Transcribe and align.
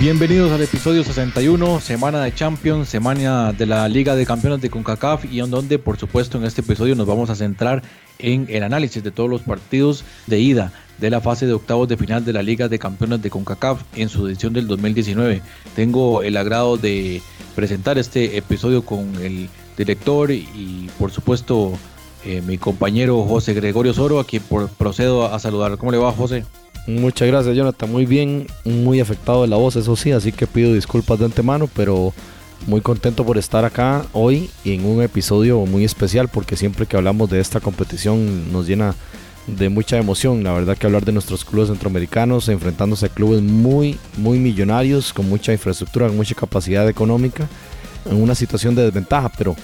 Bienvenidos 0.00 0.52
al 0.52 0.62
episodio 0.62 1.02
61, 1.02 1.80
semana 1.80 2.22
de 2.22 2.32
Champions, 2.32 2.88
semana 2.88 3.52
de 3.52 3.66
la 3.66 3.88
Liga 3.88 4.14
de 4.14 4.26
Campeones 4.26 4.60
de 4.60 4.70
CONCACAF 4.70 5.24
y 5.24 5.40
en 5.40 5.50
donde 5.50 5.80
por 5.80 5.98
supuesto 5.98 6.38
en 6.38 6.44
este 6.44 6.60
episodio 6.60 6.94
nos 6.94 7.08
vamos 7.08 7.30
a 7.30 7.34
centrar 7.34 7.82
en 8.20 8.46
el 8.48 8.62
análisis 8.62 9.02
de 9.02 9.10
todos 9.10 9.28
los 9.28 9.42
partidos 9.42 10.04
de 10.28 10.38
ida 10.38 10.72
de 10.98 11.10
la 11.10 11.20
fase 11.20 11.46
de 11.46 11.52
octavos 11.52 11.88
de 11.88 11.96
final 11.96 12.24
de 12.24 12.32
la 12.32 12.44
Liga 12.44 12.68
de 12.68 12.78
Campeones 12.78 13.22
de 13.22 13.30
CONCACAF 13.30 13.82
en 13.96 14.08
su 14.08 14.28
edición 14.28 14.52
del 14.52 14.68
2019. 14.68 15.42
Tengo 15.74 16.22
el 16.22 16.36
agrado 16.36 16.76
de 16.76 17.20
presentar 17.56 17.98
este 17.98 18.36
episodio 18.36 18.82
con 18.82 19.16
el 19.16 19.48
director 19.76 20.30
y 20.30 20.88
por 20.96 21.10
supuesto 21.10 21.72
eh, 22.24 22.42
mi 22.46 22.56
compañero 22.56 23.24
José 23.24 23.54
Gregorio 23.54 23.92
Soro, 23.92 24.20
a 24.20 24.24
quien 24.24 24.42
procedo 24.76 25.32
a 25.32 25.38
saludar. 25.38 25.76
¿Cómo 25.76 25.90
le 25.90 25.98
va 25.98 26.12
José? 26.12 26.44
Muchas 26.88 27.28
gracias, 27.28 27.54
Jonathan. 27.54 27.92
Muy 27.92 28.06
bien, 28.06 28.46
muy 28.64 28.98
afectado 28.98 29.42
de 29.42 29.48
la 29.48 29.56
voz, 29.56 29.76
eso 29.76 29.94
sí, 29.94 30.10
así 30.10 30.32
que 30.32 30.46
pido 30.46 30.72
disculpas 30.72 31.18
de 31.18 31.26
antemano, 31.26 31.68
pero 31.76 32.14
muy 32.66 32.80
contento 32.80 33.26
por 33.26 33.36
estar 33.36 33.66
acá 33.66 34.06
hoy 34.14 34.48
y 34.64 34.72
en 34.72 34.86
un 34.86 35.02
episodio 35.02 35.60
muy 35.66 35.84
especial 35.84 36.28
porque 36.28 36.56
siempre 36.56 36.86
que 36.86 36.96
hablamos 36.96 37.28
de 37.28 37.40
esta 37.40 37.60
competición 37.60 38.50
nos 38.50 38.66
llena 38.66 38.94
de 39.46 39.68
mucha 39.68 39.98
emoción. 39.98 40.42
La 40.42 40.54
verdad 40.54 40.78
que 40.78 40.86
hablar 40.86 41.04
de 41.04 41.12
nuestros 41.12 41.44
clubes 41.44 41.68
centroamericanos 41.68 42.48
enfrentándose 42.48 43.04
a 43.04 43.10
clubes 43.10 43.42
muy, 43.42 43.98
muy 44.16 44.38
millonarios, 44.38 45.12
con 45.12 45.28
mucha 45.28 45.52
infraestructura, 45.52 46.06
con 46.06 46.16
mucha 46.16 46.34
capacidad 46.34 46.88
económica, 46.88 47.46
en 48.10 48.16
una 48.16 48.34
situación 48.34 48.74
de 48.74 48.84
desventaja, 48.84 49.30
pero 49.36 49.54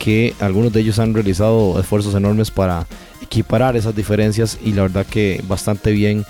que 0.00 0.34
algunos 0.40 0.72
de 0.72 0.80
ellos 0.80 0.98
han 0.98 1.14
realizado 1.14 1.78
esfuerzos 1.78 2.16
enormes 2.16 2.50
para 2.50 2.84
equiparar 3.22 3.76
esas 3.76 3.94
diferencias 3.94 4.58
y 4.64 4.72
la 4.72 4.82
verdad 4.82 5.06
que 5.06 5.40
bastante 5.46 5.92
bien 5.92 6.26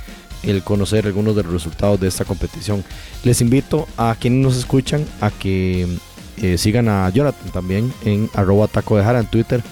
el 0.46 0.62
conocer 0.62 1.06
algunos 1.06 1.36
de 1.36 1.42
los 1.42 1.52
resultados 1.52 2.00
de 2.00 2.08
esta 2.08 2.24
competición. 2.24 2.84
Les 3.22 3.40
invito 3.40 3.86
a 3.96 4.16
quienes 4.18 4.44
nos 4.44 4.56
escuchan 4.56 5.04
a 5.20 5.30
que 5.30 5.86
eh, 6.42 6.58
sigan 6.58 6.88
a 6.88 7.08
Jonathan 7.10 7.50
también 7.52 7.92
en 8.04 8.28
arroba 8.34 8.66
taco 8.66 8.96
de 8.96 9.04
jara 9.04 9.20
en 9.20 9.26
Twitter 9.26 9.62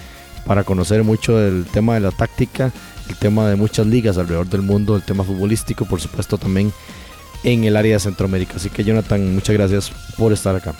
para 0.46 0.64
conocer 0.64 1.04
mucho 1.04 1.36
del 1.36 1.64
tema 1.66 1.94
de 1.94 2.00
la 2.00 2.10
táctica, 2.10 2.72
el 3.08 3.16
tema 3.16 3.48
de 3.48 3.56
muchas 3.56 3.86
ligas 3.86 4.18
alrededor 4.18 4.48
del 4.48 4.62
mundo, 4.62 4.96
el 4.96 5.02
tema 5.02 5.24
futbolístico, 5.24 5.84
por 5.84 6.00
supuesto 6.00 6.38
también 6.38 6.72
en 7.44 7.64
el 7.64 7.76
área 7.76 7.94
de 7.94 8.00
Centroamérica. 8.00 8.54
Así 8.56 8.70
que 8.70 8.84
Jonathan, 8.84 9.34
muchas 9.34 9.54
gracias 9.56 9.92
por 10.16 10.32
estar 10.32 10.54
acá. 10.54 10.74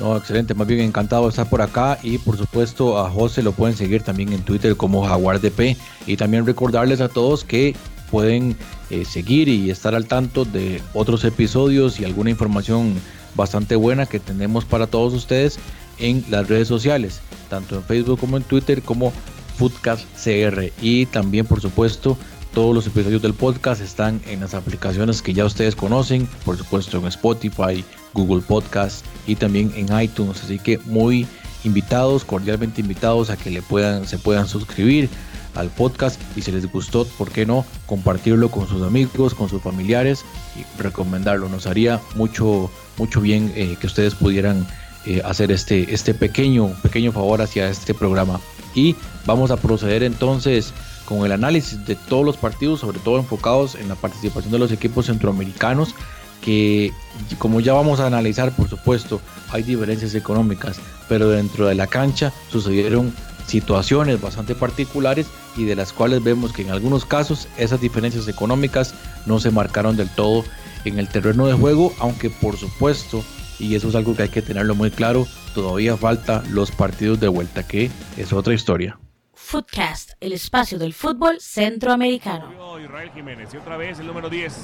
No, 0.00 0.16
excelente, 0.16 0.54
más 0.54 0.66
bien 0.66 0.80
encantado 0.80 1.24
de 1.24 1.28
estar 1.28 1.48
por 1.48 1.60
acá 1.60 1.98
y 2.02 2.16
por 2.16 2.38
supuesto 2.38 2.98
a 2.98 3.10
José 3.10 3.42
lo 3.42 3.52
pueden 3.52 3.76
seguir 3.76 4.02
también 4.02 4.32
en 4.32 4.42
Twitter 4.42 4.74
como 4.74 5.06
JaguarDP 5.06 5.76
y 6.06 6.16
también 6.16 6.46
recordarles 6.46 7.02
a 7.02 7.08
todos 7.08 7.44
que 7.44 7.76
pueden 8.10 8.56
eh, 8.90 9.04
seguir 9.04 9.48
y 9.48 9.70
estar 9.70 9.94
al 9.94 10.06
tanto 10.06 10.44
de 10.44 10.82
otros 10.94 11.24
episodios 11.24 12.00
y 12.00 12.04
alguna 12.04 12.30
información 12.30 12.94
bastante 13.34 13.76
buena 13.76 14.06
que 14.06 14.18
tenemos 14.18 14.64
para 14.64 14.86
todos 14.86 15.14
ustedes 15.14 15.58
en 15.98 16.24
las 16.30 16.48
redes 16.48 16.68
sociales, 16.68 17.20
tanto 17.48 17.76
en 17.76 17.84
Facebook 17.84 18.18
como 18.18 18.36
en 18.36 18.42
Twitter 18.42 18.82
como 18.82 19.12
Foodcast 19.56 20.04
CR 20.22 20.72
y 20.80 21.06
también 21.06 21.46
por 21.46 21.60
supuesto 21.60 22.16
todos 22.54 22.74
los 22.74 22.86
episodios 22.86 23.22
del 23.22 23.34
podcast 23.34 23.80
están 23.80 24.20
en 24.26 24.40
las 24.40 24.54
aplicaciones 24.54 25.22
que 25.22 25.32
ya 25.32 25.44
ustedes 25.44 25.76
conocen, 25.76 26.26
por 26.44 26.56
supuesto 26.56 26.98
en 26.98 27.06
Spotify, 27.06 27.84
Google 28.12 28.42
Podcast 28.42 29.04
y 29.26 29.36
también 29.36 29.72
en 29.76 30.00
iTunes, 30.00 30.42
así 30.42 30.58
que 30.58 30.78
muy 30.86 31.26
invitados, 31.62 32.24
cordialmente 32.24 32.80
invitados 32.80 33.30
a 33.30 33.36
que 33.36 33.50
le 33.50 33.62
puedan 33.62 34.06
se 34.06 34.18
puedan 34.18 34.48
suscribir 34.48 35.08
al 35.54 35.68
podcast 35.68 36.20
y 36.36 36.42
si 36.42 36.52
les 36.52 36.70
gustó, 36.70 37.04
¿por 37.04 37.30
qué 37.30 37.46
no 37.46 37.64
compartirlo 37.86 38.50
con 38.50 38.68
sus 38.68 38.82
amigos, 38.82 39.34
con 39.34 39.48
sus 39.48 39.62
familiares 39.62 40.24
y 40.56 40.80
recomendarlo? 40.80 41.48
Nos 41.48 41.66
haría 41.66 42.00
mucho, 42.14 42.70
mucho 42.98 43.20
bien 43.20 43.52
eh, 43.54 43.76
que 43.80 43.86
ustedes 43.86 44.14
pudieran 44.14 44.66
eh, 45.06 45.22
hacer 45.24 45.50
este, 45.50 45.94
este 45.94 46.14
pequeño, 46.14 46.68
pequeño 46.82 47.12
favor 47.12 47.40
hacia 47.42 47.68
este 47.68 47.94
programa. 47.94 48.40
Y 48.74 48.94
vamos 49.26 49.50
a 49.50 49.56
proceder 49.56 50.02
entonces 50.02 50.72
con 51.04 51.24
el 51.24 51.32
análisis 51.32 51.84
de 51.86 51.96
todos 51.96 52.24
los 52.24 52.36
partidos, 52.36 52.80
sobre 52.80 53.00
todo 53.00 53.18
enfocados 53.18 53.74
en 53.74 53.88
la 53.88 53.96
participación 53.96 54.52
de 54.52 54.58
los 54.58 54.70
equipos 54.70 55.06
centroamericanos, 55.06 55.94
que 56.40 56.92
como 57.38 57.60
ya 57.60 57.72
vamos 57.72 58.00
a 58.00 58.06
analizar, 58.06 58.54
por 58.54 58.68
supuesto, 58.68 59.20
hay 59.50 59.62
diferencias 59.62 60.14
económicas, 60.14 60.78
pero 61.08 61.28
dentro 61.28 61.66
de 61.66 61.74
la 61.74 61.86
cancha 61.86 62.32
sucedieron 62.50 63.12
situaciones 63.50 64.20
bastante 64.20 64.54
particulares 64.54 65.26
y 65.56 65.64
de 65.64 65.74
las 65.74 65.92
cuales 65.92 66.22
vemos 66.22 66.52
que 66.52 66.62
en 66.62 66.70
algunos 66.70 67.04
casos 67.04 67.48
esas 67.58 67.80
diferencias 67.80 68.28
económicas 68.28 68.94
no 69.26 69.40
se 69.40 69.50
marcaron 69.50 69.96
del 69.96 70.08
todo 70.08 70.44
en 70.84 70.98
el 70.98 71.08
terreno 71.08 71.46
de 71.46 71.54
juego, 71.54 71.92
aunque 71.98 72.30
por 72.30 72.56
supuesto, 72.56 73.22
y 73.58 73.74
eso 73.74 73.88
es 73.88 73.94
algo 73.94 74.16
que 74.16 74.22
hay 74.22 74.28
que 74.28 74.40
tenerlo 74.42 74.74
muy 74.74 74.90
claro, 74.90 75.26
todavía 75.54 75.96
falta 75.96 76.42
los 76.50 76.70
partidos 76.70 77.20
de 77.20 77.28
vuelta, 77.28 77.66
que 77.66 77.90
es 78.16 78.32
otra 78.32 78.54
historia. 78.54 78.98
Footcast, 79.34 80.12
el 80.20 80.32
espacio 80.32 80.78
del 80.78 80.94
fútbol 80.94 81.40
centroamericano. 81.40 82.78
Israel 82.78 83.10
Jiménez 83.14 83.52
y 83.52 83.56
otra 83.56 83.76
vez 83.76 83.98
el 83.98 84.06
número 84.06 84.30
10. 84.30 84.54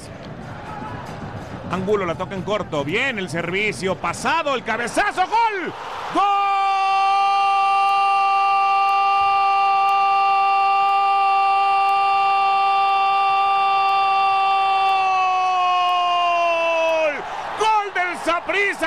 Angulo 1.71 2.05
la 2.05 2.15
toca 2.15 2.35
en 2.35 2.43
corto. 2.43 2.85
Bien 2.85 3.19
el 3.19 3.29
servicio. 3.29 3.95
Pasado 3.95 4.55
el 4.55 4.63
cabezazo. 4.63 5.21
¡Gol! 5.21 5.73
¡Gol! 6.13 6.66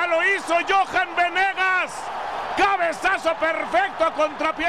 Lo 0.08 0.18
hizo 0.36 0.54
Johan 0.68 1.08
Venegas. 1.16 1.92
Cabezazo 2.56 3.30
perfecto 3.38 4.04
a 4.04 4.14
contrapié. 4.14 4.66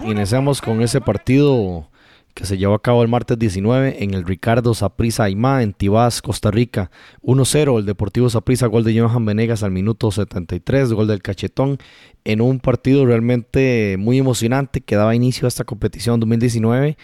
Iniciamos 0.00 0.60
con 0.60 0.82
ese 0.82 1.00
partido 1.00 1.88
que 2.34 2.46
se 2.46 2.58
llevó 2.58 2.74
a 2.74 2.82
cabo 2.82 3.02
el 3.02 3.08
martes 3.08 3.38
19 3.38 4.02
en 4.02 4.14
el 4.14 4.24
Ricardo 4.24 4.74
Saprissa 4.74 5.24
Aymá 5.24 5.62
en 5.62 5.72
Tibás, 5.72 6.22
Costa 6.22 6.50
Rica. 6.50 6.90
1-0 7.22 7.78
el 7.78 7.86
Deportivo 7.86 8.30
Saprissa, 8.30 8.66
gol 8.66 8.84
de 8.84 8.98
Johan 8.98 9.24
Venegas 9.24 9.62
al 9.62 9.72
minuto 9.72 10.10
73, 10.10 10.92
gol 10.92 11.06
del 11.06 11.22
Cachetón, 11.22 11.78
en 12.24 12.40
un 12.40 12.60
partido 12.60 13.04
realmente 13.06 13.96
muy 13.98 14.18
emocionante 14.18 14.80
que 14.80 14.96
daba 14.96 15.14
inicio 15.14 15.46
a 15.46 15.48
esta 15.48 15.64
competición 15.64 16.20
2019 16.20 16.96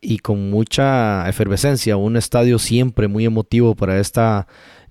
y 0.00 0.18
con 0.18 0.50
mucha 0.50 1.28
efervescencia, 1.28 1.96
un 1.96 2.16
estadio 2.16 2.58
siempre 2.58 3.08
muy 3.08 3.24
emotivo 3.24 3.74
para 3.74 3.98
esta 3.98 4.46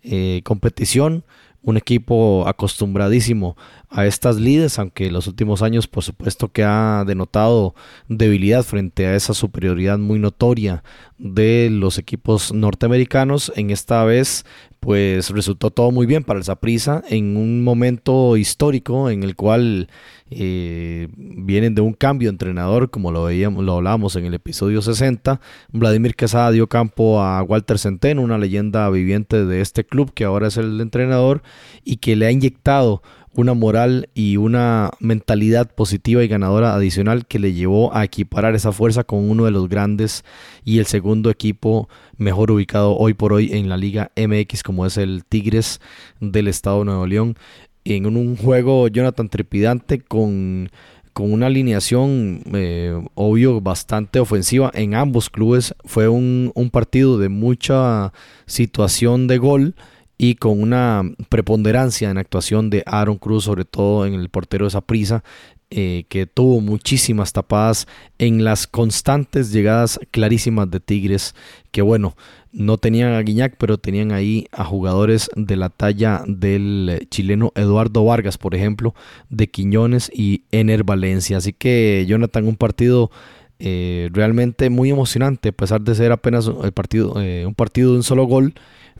eh, 0.09 0.41
competición, 0.43 1.23
un 1.61 1.75
equipo 1.75 2.47
acostumbradísimo 2.47 3.57
a 3.89 4.05
estas 4.05 4.37
lides, 4.37 4.79
aunque 4.79 5.07
en 5.07 5.13
los 5.13 5.27
últimos 5.27 5.61
años 5.61 5.87
por 5.87 6.03
supuesto 6.03 6.49
que 6.49 6.63
ha 6.63 7.03
denotado 7.05 7.75
debilidad 8.07 8.63
frente 8.63 9.05
a 9.05 9.15
esa 9.15 9.33
superioridad 9.33 9.97
muy 9.97 10.17
notoria 10.17 10.83
de 11.17 11.69
los 11.69 11.97
equipos 11.97 12.53
norteamericanos, 12.53 13.51
en 13.55 13.69
esta 13.71 14.03
vez 14.05 14.45
pues 14.79 15.29
resultó 15.31 15.71
todo 15.71 15.91
muy 15.91 16.05
bien 16.05 16.23
para 16.23 16.39
el 16.39 16.45
Saprissa 16.45 17.03
en 17.09 17.37
un 17.37 17.63
momento 17.63 18.37
histórico 18.37 19.09
en 19.09 19.23
el 19.23 19.35
cual 19.35 19.89
eh, 20.29 21.07
vienen 21.15 21.75
de 21.75 21.81
un 21.81 21.93
cambio 21.93 22.29
de 22.29 22.33
entrenador, 22.33 22.89
como 22.89 23.11
lo 23.11 23.23
veíamos, 23.23 23.63
lo 23.63 23.77
hablábamos 23.77 24.15
en 24.15 24.25
el 24.25 24.33
episodio 24.33 24.81
60. 24.81 25.39
Vladimir 25.71 26.15
Quesada 26.15 26.51
dio 26.51 26.67
campo 26.67 27.21
a 27.21 27.41
Walter 27.43 27.79
Centeno, 27.79 28.21
una 28.21 28.37
leyenda 28.37 28.89
viviente 28.89 29.45
de 29.45 29.61
este 29.61 29.85
club 29.85 30.13
que 30.13 30.25
ahora 30.25 30.47
es 30.47 30.57
el 30.57 30.79
entrenador 30.81 31.41
y 31.83 31.97
que 31.97 32.15
le 32.15 32.25
ha 32.25 32.31
inyectado 32.31 33.01
una 33.37 33.53
moral 33.53 34.09
y 34.15 34.37
una 34.37 34.89
mentalidad 34.99 35.69
positiva 35.73 36.23
y 36.23 36.27
ganadora 36.27 36.73
adicional 36.73 37.27
que 37.27 37.37
le 37.37 37.53
llevó 37.53 37.95
a 37.95 38.03
equiparar 38.03 38.55
esa 38.55 38.71
fuerza 38.71 39.03
con 39.03 39.29
uno 39.29 39.45
de 39.45 39.51
los 39.51 39.69
grandes 39.69 40.25
y 40.65 40.79
el 40.79 40.87
segundo 40.87 41.29
equipo 41.29 41.87
mejor 42.17 42.49
ubicado 42.49 42.97
hoy 42.97 43.13
por 43.13 43.33
hoy 43.33 43.53
en 43.53 43.69
la 43.69 43.77
Liga 43.77 44.11
MX 44.17 44.63
como 44.63 44.87
es 44.87 44.97
el 44.97 45.23
Tigres 45.23 45.79
del 46.19 46.47
Estado 46.47 46.79
de 46.79 46.85
Nuevo 46.85 47.05
León 47.05 47.37
en 47.85 48.07
un 48.07 48.35
juego 48.37 48.87
Jonathan 48.87 49.29
trepidante 49.29 50.01
con, 50.01 50.71
con 51.13 51.31
una 51.31 51.45
alineación 51.45 52.41
eh, 52.53 52.99
obvio 53.13 53.61
bastante 53.61 54.19
ofensiva 54.19 54.71
en 54.73 54.95
ambos 54.95 55.29
clubes. 55.29 55.75
Fue 55.85 56.09
un, 56.09 56.51
un, 56.55 56.69
partido 56.69 57.17
de 57.17 57.29
mucha 57.29 58.11
situación 58.45 59.27
de 59.27 59.37
gol 59.37 59.75
y 60.17 60.35
con 60.35 60.61
una 60.61 61.03
preponderancia 61.29 62.09
en 62.09 62.17
actuación 62.17 62.69
de 62.69 62.83
Aaron 62.85 63.17
Cruz, 63.17 63.43
sobre 63.43 63.65
todo 63.65 64.05
en 64.05 64.13
el 64.13 64.29
portero 64.29 64.65
de 64.65 64.69
esa 64.69 64.81
prisa, 64.81 65.23
eh, 65.69 66.05
que 66.09 66.25
tuvo 66.25 66.61
muchísimas 66.61 67.33
tapadas 67.33 67.87
en 68.17 68.43
las 68.43 68.67
constantes 68.67 69.51
llegadas 69.51 69.99
clarísimas 70.11 70.71
de 70.71 70.79
Tigres, 70.79 71.35
que 71.71 71.81
bueno, 71.81 72.15
no 72.53 72.77
tenían 72.77 73.13
a 73.13 73.21
Guiñac, 73.21 73.57
pero 73.57 73.77
tenían 73.77 74.11
ahí 74.11 74.47
a 74.51 74.63
jugadores 74.63 75.29
de 75.35 75.57
la 75.57 75.69
talla 75.69 76.23
del 76.25 77.05
chileno 77.11 77.51
Eduardo 77.53 78.03
Vargas, 78.05 78.37
por 78.37 78.55
ejemplo, 78.55 78.95
de 79.29 79.47
Quiñones 79.47 80.09
y 80.13 80.43
Ener 80.51 80.83
Valencia. 80.83 81.37
Así 81.37 81.53
que 81.53 82.05
Jonathan, 82.07 82.47
un 82.47 82.55
partido 82.55 83.11
Eh, 83.59 84.09
realmente 84.13 84.69
muy 84.69 84.91
emocionante, 84.91 85.49
a 85.49 85.51
pesar 85.51 85.81
de 85.81 85.95
ser 85.95 86.11
apenas 86.11 86.47
el 86.63 86.71
partido, 86.73 87.19
eh, 87.19 87.43
un 87.43 87.55
partido 87.55 87.89
de 87.91 87.97
un 87.97 88.03
solo 88.03 88.25
gol, 88.27 88.53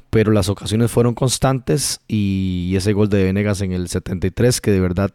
pero 0.10 0.32
las 0.32 0.50
ocasiones 0.50 0.92
fueron 0.92 1.14
constantes 1.14 2.02
y 2.08 2.74
ese 2.76 2.94
gol 2.94 3.10
de 3.10 3.24
Venegas 3.24 3.62
en 3.62 3.72
el 3.72 3.88
73 3.88 4.62
que 4.62 4.72
de 4.72 4.80
verdad 4.80 5.14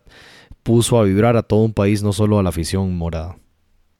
puso 0.63 0.99
a 0.99 1.05
vibrar 1.05 1.37
a 1.37 1.43
todo 1.43 1.61
un 1.61 1.73
país, 1.73 2.03
no 2.03 2.13
solo 2.13 2.39
a 2.39 2.43
la 2.43 2.51
afición 2.51 2.97
morada. 2.97 3.37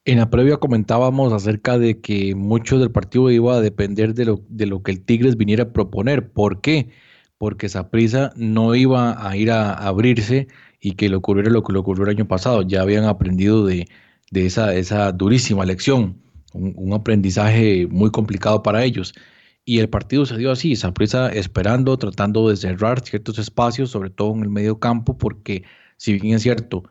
En 0.05 0.19
la 0.19 0.31
previa 0.31 0.57
comentábamos 0.57 1.33
acerca 1.33 1.79
de 1.79 2.01
que 2.01 2.35
mucho 2.35 2.79
del 2.79 2.91
partido 2.91 3.31
iba 3.31 3.55
a 3.55 3.61
depender 3.61 4.15
de 4.15 4.25
lo, 4.25 4.41
de 4.49 4.67
lo 4.67 4.83
que 4.83 4.91
el 4.91 5.05
Tigres 5.05 5.37
viniera 5.37 5.65
a 5.65 5.73
proponer. 5.73 6.33
¿Por 6.33 6.61
qué? 6.61 6.91
Porque 7.39 7.69
prisa 7.91 8.33
no 8.37 8.75
iba 8.75 9.29
a 9.29 9.37
ir 9.37 9.53
a 9.53 9.73
abrirse 9.73 10.49
y 10.81 10.93
que 10.93 11.09
le 11.09 11.17
ocurriera 11.17 11.51
lo 11.51 11.63
que 11.63 11.73
le 11.73 11.79
ocurrió 11.79 12.05
el 12.05 12.11
año 12.11 12.27
pasado. 12.27 12.63
Ya 12.63 12.83
habían 12.83 13.05
aprendido 13.05 13.65
de, 13.65 13.87
esa, 14.33 14.75
esa 14.75 15.13
durísima 15.13 15.65
lección, 15.65 16.21
un, 16.53 16.93
aprendizaje 16.93 17.87
muy 17.89 18.11
complicado 18.11 18.63
para 18.65 18.85
ellos. 18.85 19.15
Y 19.65 19.79
el 19.79 19.89
partido 19.89 20.27
se 20.27 20.37
dio 20.37 20.51
así, 20.51 20.75
Saprissa 20.77 21.29
esperando, 21.29 21.97
tratando 21.97 22.49
de 22.49 22.57
cerrar 22.57 23.01
ciertos 23.05 23.39
espacios, 23.39 23.91
sobre 23.91 24.11
todo 24.11 24.33
en 24.35 24.43
el 24.43 24.49
medio 24.49 24.81
campo, 24.81 25.17
porque 25.17 25.65
si 25.97 26.19
bien 26.19 26.35
es 26.35 26.43
cierto, 26.43 26.83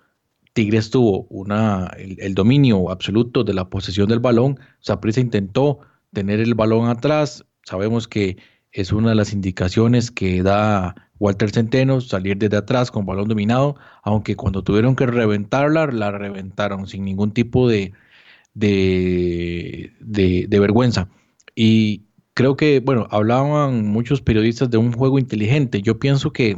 Tigres 0.53 0.89
tuvo 0.89 1.23
una, 1.29 1.87
el, 1.97 2.33
dominio 2.33 2.89
absoluto 2.91 3.43
de 3.43 3.53
la 3.53 3.69
posesión 3.69 4.07
del 4.07 4.19
balón, 4.19 4.59
Saprissa 4.79 5.19
intentó 5.21 5.79
tener 6.13 6.39
el 6.39 6.55
balón 6.55 6.87
atrás, 6.87 7.45
sabemos 7.63 8.07
que 8.07 8.37
es 8.71 8.91
una 8.91 9.09
de 9.09 9.15
las 9.15 9.33
indicaciones 9.33 10.11
que 10.11 10.41
da 10.43 10.95
Walter 11.19 11.51
Centeno, 11.51 12.01
salir 12.01 12.37
desde 12.37 12.57
atrás 12.57 12.89
con 12.89 13.05
balón 13.05 13.27
dominado, 13.27 13.75
aunque 14.03 14.35
cuando 14.35 14.63
tuvieron 14.63 14.95
que 14.95 15.05
reventarla, 15.05 15.87
la 15.87 16.11
reventaron 16.11 16.87
sin 16.87 17.05
ningún 17.05 17.31
tipo 17.31 17.69
de, 17.69 17.93
de, 18.53 19.93
de, 19.99 20.59
vergüenza. 20.59 21.09
Y 21.55 22.05
creo 22.41 22.57
que, 22.57 22.79
bueno, 22.79 23.07
hablaban 23.11 23.85
muchos 23.85 24.19
periodistas 24.19 24.67
de 24.71 24.77
un 24.77 24.93
juego 24.93 25.19
inteligente. 25.19 25.83
Yo 25.83 25.99
pienso 25.99 26.33
que 26.33 26.57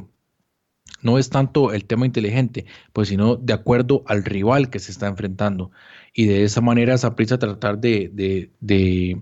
no 1.01 1.17
es 1.17 1.29
tanto 1.29 1.73
el 1.73 1.83
tema 1.83 2.05
inteligente, 2.05 2.65
pues 2.93 3.09
sino 3.09 3.35
de 3.35 3.51
acuerdo 3.51 4.01
al 4.07 4.23
rival 4.23 4.69
que 4.69 4.79
se 4.79 4.93
está 4.93 5.07
enfrentando. 5.07 5.71
Y 6.13 6.27
de 6.27 6.45
esa 6.45 6.61
manera 6.61 6.93
esa 6.93 7.17
prisa 7.17 7.37
tratar 7.37 7.79
de, 7.79 8.09
de, 8.13 9.21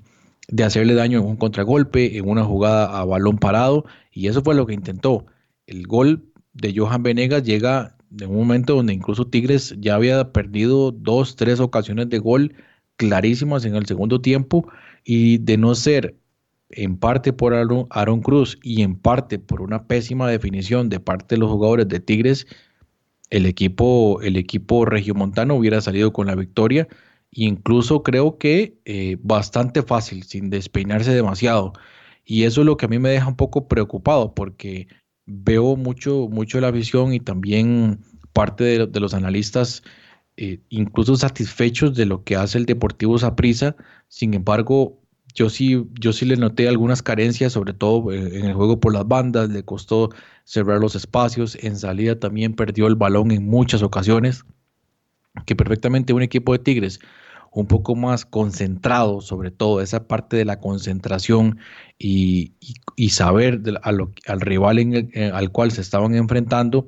de 0.50 0.64
hacerle 0.64 0.94
daño 0.94 1.22
en 1.22 1.26
un 1.26 1.36
contragolpe, 1.36 2.16
en 2.16 2.30
una 2.30 2.44
jugada 2.44 3.00
a 3.00 3.06
balón 3.06 3.40
parado, 3.40 3.86
y 4.12 4.28
eso 4.28 4.44
fue 4.44 4.54
lo 4.54 4.68
que 4.68 4.76
intentó. 4.76 5.26
El 5.66 5.88
gol 5.88 6.32
de 6.54 6.76
Johan 6.78 7.02
Venegas 7.02 7.42
llega 7.42 7.98
en 8.20 8.30
un 8.30 8.36
momento 8.36 8.76
donde 8.76 8.94
incluso 8.94 9.26
Tigres 9.26 9.76
ya 9.80 9.96
había 9.96 10.32
perdido 10.32 10.92
dos, 10.92 11.36
tres 11.36 11.60
ocasiones 11.60 12.08
de 12.10 12.20
gol 12.20 12.54
clarísimas 12.98 13.66
en 13.66 13.76
el 13.76 13.88
segundo 13.88 14.22
tiempo, 14.22 14.68
y 15.04 15.40
de 15.40 15.58
no 15.58 15.74
ser 15.74 16.21
en 16.74 16.98
parte 16.98 17.34
por 17.34 17.54
Aaron, 17.54 18.22
Cruz 18.22 18.60
y 18.64 18.82
en 18.82 18.96
parte 18.96 19.40
por 19.40 19.62
una 19.62 19.88
pésima 19.88 20.30
definición 20.30 20.90
de 20.90 21.00
parte 21.00 21.36
de 21.36 21.40
los 21.40 21.52
jugadores 21.52 21.88
de 21.88 22.00
Tigres, 22.00 22.48
el 23.30 23.46
equipo, 23.46 24.22
el 24.22 24.38
equipo 24.38 24.86
regiomontano 24.86 25.56
hubiera 25.56 25.82
salido 25.82 26.12
con 26.14 26.28
la 26.28 26.36
victoria 26.36 26.88
incluso 27.32 28.04
creo 28.04 28.38
que 28.38 28.78
eh, 28.86 29.18
bastante 29.22 29.82
fácil, 29.82 30.24
sin 30.24 30.50
despeinarse 30.50 31.14
demasiado. 31.14 31.74
Y 32.26 32.44
eso 32.44 32.62
es 32.62 32.68
lo 32.68 32.78
que 32.78 32.86
a 32.86 32.90
mí 32.90 33.00
me 33.00 33.10
deja 33.10 33.28
un 33.28 33.36
poco 33.36 33.68
preocupado, 33.68 34.34
porque 34.36 34.88
veo 35.26 35.76
mucho, 35.76 36.28
mucho 36.30 36.60
la 36.62 36.72
visión 36.72 37.14
y 37.14 37.20
también 37.20 38.00
parte 38.34 38.64
de, 38.88 39.00
los 39.00 39.14
analistas 39.14 39.84
eh, 40.38 40.60
incluso 40.70 41.16
satisfechos 41.16 41.96
de 41.96 42.06
lo 42.06 42.24
que 42.24 42.36
hace 42.36 42.58
el 42.58 42.66
Deportivo 42.66 43.18
Saprissa. 43.18 43.76
Sin 44.08 44.34
embargo, 44.34 45.01
yo 45.34 45.50
sí, 45.50 45.86
yo 46.00 46.14
sí 46.14 46.26
le 46.26 46.38
noté 46.38 46.68
algunas 46.68 47.02
carencias, 47.02 47.54
sobre 47.54 47.74
todo 47.74 48.12
eh, 48.12 48.40
en 48.40 48.46
el 48.46 48.54
juego 48.54 48.80
por 48.80 48.94
las 48.94 49.08
bandas, 49.08 49.50
le 49.50 49.64
costó 49.64 50.10
cerrar 50.44 50.80
los 50.80 50.96
espacios, 50.96 51.58
en 51.62 51.78
salida 51.78 52.20
también 52.20 52.54
perdió 52.54 52.88
el 52.88 52.96
balón 52.96 53.32
en 53.32 53.46
muchas 53.46 53.84
ocasiones, 53.84 54.44
que 55.46 55.56
perfectamente 55.56 56.14
un 56.14 56.22
equipo 56.22 56.54
de 56.54 56.60
Tigres 56.60 57.00
un 57.52 57.68
poco 57.68 57.96
más 57.96 58.26
concentrado, 58.26 59.20
sobre 59.20 59.52
todo 59.52 59.82
esa 59.82 60.08
parte 60.08 60.38
de 60.38 60.46
la 60.46 60.60
concentración 60.60 61.60
y, 62.00 62.54
saber 63.10 63.62
al 63.84 64.42
rival 64.42 64.80
en 64.80 65.34
al 65.34 65.52
cual 65.52 65.72
se 65.72 65.82
estaban 65.82 66.16
enfrentando. 66.16 66.88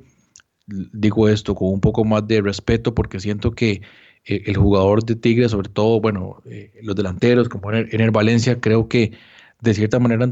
Digo 0.66 1.28
esto 1.28 1.54
con 1.54 1.68
un 1.69 1.81
poco 1.81 2.06
más 2.06 2.25
de 2.28 2.42
respeto 2.42 2.96
porque 2.96 3.19
siento 3.19 3.51
que 3.51 3.81
eh, 4.25 4.44
el 4.46 4.58
jugador 4.58 5.04
de 5.06 5.16
Tigre, 5.16 5.50
sobre 5.50 5.70
todo, 5.70 6.00
bueno, 6.02 6.42
eh, 6.46 6.74
los 6.81 6.96
delanteros 6.96 7.50
como 7.50 7.72
Ener 7.72 8.12
Valencia, 8.12 8.60
creo 8.60 8.88
que 8.88 9.14
de 9.62 9.74
cierta 9.74 10.00
manera 10.00 10.30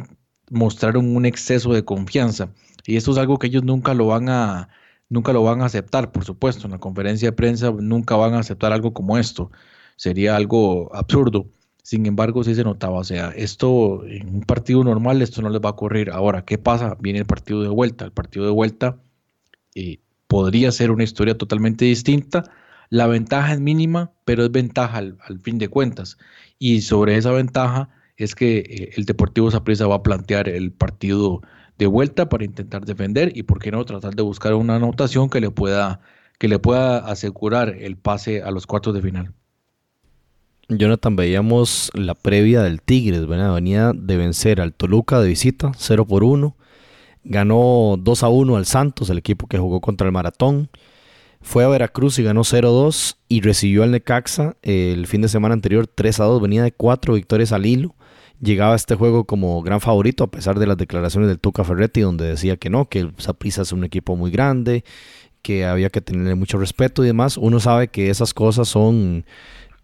mostraron 0.49 1.15
un 1.15 1.25
exceso 1.25 1.73
de 1.73 1.85
confianza. 1.85 2.53
Y 2.85 2.97
esto 2.97 3.11
es 3.11 3.17
algo 3.17 3.39
que 3.39 3.47
ellos 3.47 3.63
nunca 3.63 3.93
lo 3.93 4.07
van 4.07 4.29
a, 4.29 4.69
nunca 5.09 5.33
lo 5.33 5.43
van 5.43 5.61
a 5.61 5.65
aceptar, 5.65 6.11
por 6.11 6.25
supuesto. 6.25 6.67
En 6.67 6.71
la 6.71 6.79
conferencia 6.79 7.29
de 7.29 7.33
prensa 7.33 7.71
nunca 7.71 8.15
van 8.15 8.33
a 8.33 8.39
aceptar 8.39 8.73
algo 8.73 8.93
como 8.93 9.17
esto 9.17 9.51
sería 10.01 10.35
algo 10.35 10.93
absurdo. 10.95 11.45
Sin 11.83 12.07
embargo, 12.07 12.43
sí 12.43 12.55
se 12.55 12.63
notaba, 12.63 12.97
o 12.99 13.03
sea, 13.03 13.29
esto 13.35 14.03
en 14.07 14.35
un 14.35 14.41
partido 14.41 14.83
normal, 14.83 15.21
esto 15.21 15.43
no 15.43 15.49
les 15.49 15.61
va 15.61 15.69
a 15.69 15.73
ocurrir. 15.73 16.09
Ahora, 16.09 16.43
¿qué 16.43 16.57
pasa? 16.57 16.97
Viene 16.99 17.19
el 17.19 17.25
partido 17.25 17.61
de 17.61 17.69
vuelta. 17.69 18.05
El 18.05 18.11
partido 18.11 18.45
de 18.45 18.51
vuelta 18.51 18.97
eh, 19.75 19.99
podría 20.27 20.71
ser 20.71 20.89
una 20.89 21.03
historia 21.03 21.37
totalmente 21.37 21.85
distinta. 21.85 22.43
La 22.91 23.07
ventaja 23.07 23.53
es 23.53 23.61
mínima, 23.61 24.11
pero 24.25 24.43
es 24.43 24.51
ventaja 24.51 24.97
al, 24.97 25.17
fin 25.41 25.57
de 25.57 25.69
cuentas. 25.69 26.17
Y 26.59 26.81
sobre 26.81 27.15
esa 27.15 27.31
ventaja 27.31 27.87
es 28.17 28.35
que 28.35 28.57
eh, 28.57 28.89
el 28.97 29.05
Deportivo 29.05 29.49
Saprissa 29.49 29.87
va 29.87 29.95
a 29.95 30.03
plantear 30.03 30.49
el 30.49 30.73
partido 30.73 31.41
de 31.77 31.87
vuelta 31.87 32.27
para 32.27 32.43
intentar 32.43 32.83
defender 32.83 33.31
y, 33.33 33.43
por 33.43 33.59
qué 33.59 33.71
no, 33.71 33.85
tratar 33.85 34.13
de 34.13 34.23
buscar 34.23 34.53
una 34.55 34.75
anotación 34.75 35.29
que 35.29 35.39
le 35.39 35.49
pueda, 35.51 36.01
que 36.37 36.49
le 36.49 36.59
pueda 36.59 36.97
asegurar 36.97 37.69
el 37.69 37.95
pase 37.95 38.43
a 38.43 38.51
los 38.51 38.67
cuartos 38.67 38.93
de 38.93 39.01
final. 39.01 39.33
Jonathan, 40.67 41.15
veíamos 41.15 41.91
la 41.93 42.13
previa 42.13 42.61
del 42.61 42.81
Tigres, 42.81 43.25
venía 43.25 43.93
de 43.95 44.17
vencer 44.17 44.59
al 44.59 44.73
Toluca 44.73 45.21
de 45.21 45.29
visita, 45.29 45.71
0 45.77 46.05
por 46.05 46.25
1. 46.25 46.57
Ganó 47.23 47.95
2 47.97 48.23
a 48.23 48.27
1 48.27 48.57
al 48.57 48.65
Santos, 48.65 49.09
el 49.09 49.17
equipo 49.17 49.47
que 49.47 49.59
jugó 49.59 49.79
contra 49.79 50.07
el 50.07 50.11
Maratón. 50.11 50.69
Fue 51.41 51.63
a 51.63 51.67
Veracruz 51.67 52.19
y 52.19 52.23
ganó 52.23 52.41
0-2 52.41 53.17
y 53.27 53.41
recibió 53.41 53.83
al 53.83 53.91
Necaxa 53.91 54.55
el 54.61 55.07
fin 55.07 55.21
de 55.21 55.27
semana 55.27 55.53
anterior 55.53 55.87
3 55.87 56.19
a 56.19 56.23
2. 56.25 56.41
Venía 56.41 56.63
de 56.63 56.71
4 56.71 57.15
victorias 57.15 57.51
al 57.51 57.65
hilo. 57.65 57.95
Llegaba 58.39 58.73
a 58.73 58.75
este 58.75 58.95
juego 58.95 59.25
como 59.25 59.61
gran 59.61 59.81
favorito 59.81 60.23
a 60.23 60.31
pesar 60.31 60.57
de 60.57 60.67
las 60.67 60.77
declaraciones 60.77 61.29
del 61.29 61.39
Tuca 61.39 61.63
Ferretti 61.63 62.01
donde 62.01 62.25
decía 62.25 62.57
que 62.57 62.69
no, 62.69 62.89
que 62.89 62.99
el 62.99 63.13
Saprissa 63.17 63.61
es 63.61 63.71
un 63.71 63.83
equipo 63.83 64.15
muy 64.15 64.31
grande, 64.31 64.83
que 65.41 65.65
había 65.65 65.89
que 65.89 66.01
tenerle 66.01 66.35
mucho 66.35 66.57
respeto 66.57 67.03
y 67.03 67.07
demás. 67.07 67.37
Uno 67.37 67.59
sabe 67.59 67.89
que 67.89 68.09
esas 68.09 68.33
cosas 68.33 68.67
son 68.67 69.25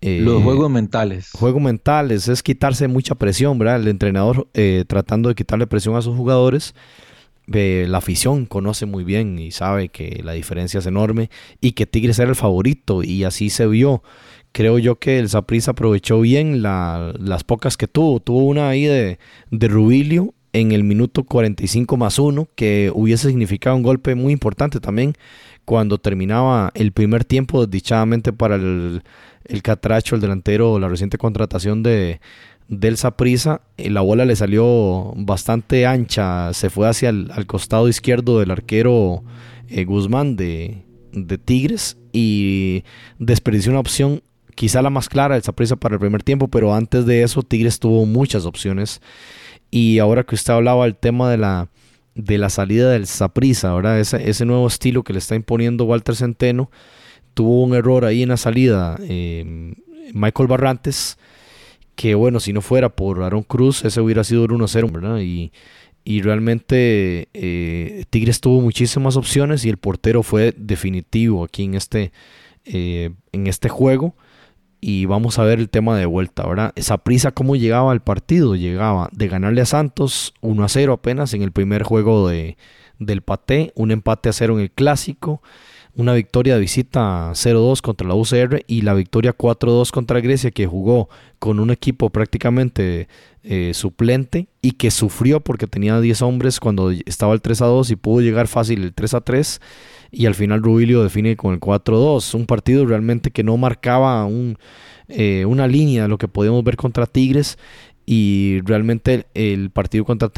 los 0.02 0.40
eh, 0.40 0.44
juegos 0.44 0.70
mentales. 0.70 1.32
Juegos 1.32 1.62
mentales, 1.62 2.28
es 2.28 2.44
quitarse 2.44 2.88
mucha 2.88 3.16
presión, 3.16 3.58
¿verdad? 3.58 3.78
El 3.78 3.88
entrenador 3.88 4.48
eh, 4.54 4.86
tratando 4.88 5.30
de 5.30 5.36
quitarle 5.36 5.66
presión 5.66 5.96
a 5.96 6.02
sus 6.02 6.16
jugadores. 6.16 6.76
La 7.48 7.98
afición 7.98 8.46
conoce 8.46 8.86
muy 8.86 9.04
bien 9.04 9.39
y 9.39 9.51
sabe 9.51 9.89
que 9.89 10.22
la 10.24 10.34
diferencia 10.34 10.80
es 10.80 10.86
enorme 10.86 11.30
y 11.62 11.72
que 11.72 11.86
Tigres 11.86 12.20
era 12.20 12.30
el 12.30 12.36
favorito 12.36 13.04
y 13.04 13.24
así 13.24 13.50
se 13.50 13.68
vio. 13.68 14.04
Creo 14.51 14.80
yo 14.80 15.00
que 15.00 15.20
el 15.20 15.30
Saprissa 15.30 15.72
aprovechó 15.72 16.20
bien 16.22 16.62
las 16.62 17.44
pocas 17.46 17.77
que 17.77 17.88
tuvo. 17.88 18.20
Tuvo 18.20 18.46
una 18.46 18.70
ahí 18.70 18.86
de, 18.86 19.20
de 19.51 19.68
Rubilio 19.68 20.34
en 20.54 20.72
el 20.72 20.84
minuto 20.84 21.24
45 21.24 21.98
más 21.98 22.20
1 22.20 22.48
que 22.56 22.92
hubiese 22.94 23.27
significado 23.27 23.75
un 23.75 23.84
golpe 23.84 24.16
muy 24.16 24.34
importante 24.34 24.80
también 24.80 25.13
cuando 25.66 25.98
terminaba 25.98 26.72
el 26.74 26.92
primer 26.94 27.25
tiempo 27.25 27.66
desdichadamente 27.66 28.34
para 28.34 28.56
el, 28.56 29.04
el 29.46 29.62
Catracho, 29.62 30.16
el 30.16 30.22
delantero, 30.22 30.80
la 30.80 30.88
reciente 30.88 31.18
contratación 31.18 31.84
de 31.84 32.20
del 32.68 32.98
Saprisa, 32.98 33.62
eh, 33.78 33.90
la 33.90 34.02
bola 34.02 34.26
le 34.26 34.36
salió 34.36 35.14
bastante 35.16 35.86
ancha, 35.86 36.54
se 36.54 36.70
fue 36.70 36.88
hacia 36.88 37.10
el 37.10 37.30
al 37.32 37.46
costado 37.46 37.88
izquierdo 37.88 38.40
del 38.40 38.52
arquero 38.52 39.24
eh, 39.70 39.86
Guzmán 39.86 40.36
de, 40.36 40.84
de, 41.14 41.38
Tigres 41.38 41.98
y 42.12 42.84
desperdició 43.20 43.72
una 43.72 43.80
opción 43.80 44.22
quizá 44.56 44.82
la 44.82 44.90
más 44.90 45.08
clara 45.08 45.36
del 45.36 45.44
Saprisa 45.44 45.76
para 45.76 45.96
el 45.96 46.00
primer 46.00 46.24
tiempo, 46.24 46.48
pero 46.48 46.74
antes 46.74 47.06
de 47.06 47.24
eso 47.24 47.44
Tigres 47.44 47.80
tuvo 47.80 48.06
muchas 48.06 48.46
opciones. 48.46 49.02
Y 49.70 50.00
ahora 50.00 50.24
que 50.24 50.36
usted 50.36 50.54
hablaba 50.54 50.86
del 50.86 50.96
tema 50.96 51.30
de 51.30 51.38
la 51.38 51.70
de 52.16 52.40
la 52.40 52.50
salida 52.50 52.90
del 52.90 53.06
Saprisa, 53.06 53.70
ahora 53.70 54.00
ese, 54.00 54.28
ese 54.28 54.44
nuevo 54.44 54.66
estilo 54.66 55.04
que 55.04 55.14
le 55.14 55.20
está 55.20 55.36
imponiendo 55.36 55.86
Walter 55.86 56.16
Centeno, 56.16 56.72
tuvo 57.36 57.62
un 57.64 57.76
error 57.76 58.04
ahí 58.06 58.24
en 58.24 58.30
la 58.30 58.38
salida 58.38 58.98
em, 59.08 59.76
Michael 60.14 60.48
Barrantes, 60.48 61.20
que 61.98 62.13
bueno, 62.13 62.39
si 62.39 62.54
no 62.54 62.62
fuera 62.62 62.89
por 62.89 63.24
Aaron 63.24 63.42
Cruz, 63.42 63.84
ese 63.84 64.00
hubiera 64.00 64.24
sido 64.24 64.46
el 64.46 64.51
1-0, 64.51 64.92
¿verdad? 64.92 65.20
Y, 65.20 65.51
realmente 66.22 67.27
eh, 67.34 68.06
Tigres 68.10 68.39
tuvo 68.39 68.62
muchísimas 68.62 69.18
opciones 69.18 69.66
y 69.66 69.70
el 69.70 69.75
portero 69.75 70.24
fue 70.24 70.54
definitivo 70.56 71.44
aquí 71.44 71.66
en 71.66 71.74
este, 71.74 72.13
eh, 72.63 73.10
en 73.34 73.48
este 73.48 73.68
juego. 73.68 74.16
y 74.80 75.06
vamos 75.06 75.39
a 75.39 75.44
ver 75.44 75.60
el 75.60 75.70
tema 75.70 75.98
de 75.98 76.06
vuelta, 76.06 76.48
¿verdad? 76.48 76.72
Esa 76.75 77.00
prisa, 77.00 77.32
¿cómo 77.32 77.56
llegaba 77.56 77.92
al 77.92 78.04
partido? 78.04 78.56
Llegaba 78.56 79.10
de 79.12 79.27
ganarle 79.27 79.62
a 79.62 79.66
Santos 79.66 80.36
1 80.42 80.63
a 80.63 80.70
0 80.70 80.94
apenas 80.94 81.34
en 81.34 81.42
el 81.42 81.51
primer 81.51 81.82
juego 81.82 82.30
de, 82.30 82.58
del 83.00 83.24
Paté, 83.24 83.74
un 83.75 83.89
empate 83.89 84.30
a 84.30 84.34
0 84.34 84.54
en 84.54 84.60
el 84.62 84.72
Clásico, 84.72 85.42
una 85.98 86.13
victoria 86.13 86.54
de 86.54 86.62
visita 86.62 87.32
0-2 87.32 87.82
contra 87.82 88.08
la 88.08 88.13
UCR 88.13 88.63
y 88.68 88.82
la 88.82 88.94
victoria 88.94 89.36
4-2 89.36 89.92
contra 89.92 90.22
Grecia 90.22 90.51
que 90.51 90.68
jugó 90.68 91.10
con 91.39 91.60
un 91.60 91.72
equipo 91.72 92.12
prácticamente 92.12 93.08
eh, 93.44 93.72
suplente 93.74 94.48
y 94.62 94.74
que 94.74 94.92
sufrió 94.92 95.39
porque 95.39 95.68
tenía 95.68 96.00
10 96.00 96.22
hombres 96.22 96.60
cuando 96.60 96.92
estaba 96.92 97.34
el 97.34 97.42
3-2 97.42 97.89
y 97.92 97.96
pudo 97.96 98.22
llegar 98.22 98.48
fácil 98.48 98.84
el 98.84 98.96
3-3 98.96 99.60
y 100.12 100.25
al 100.25 100.36
final 100.36 100.62
Rubilio 100.62 101.04
define 101.04 101.36
con 101.36 101.54
el 101.54 101.60
4-2, 101.60 102.34
un 102.36 102.46
partido 102.46 102.86
realmente 102.86 103.32
que 103.32 103.44
no 103.44 103.58
marcaba 103.58 104.25
un, 104.25 104.58
eh, 105.08 105.46
una 105.46 105.68
línea 105.68 106.04
de 106.04 106.08
lo 106.08 106.18
que 106.18 106.27
podíamos 106.27 106.63
ver 106.63 106.77
contra 106.77 107.06
Tigres. 107.06 107.58
Y 108.10 108.62
realmente 108.63 109.25
el 109.34 109.70
partido 109.70 110.06
contra, 110.06 110.30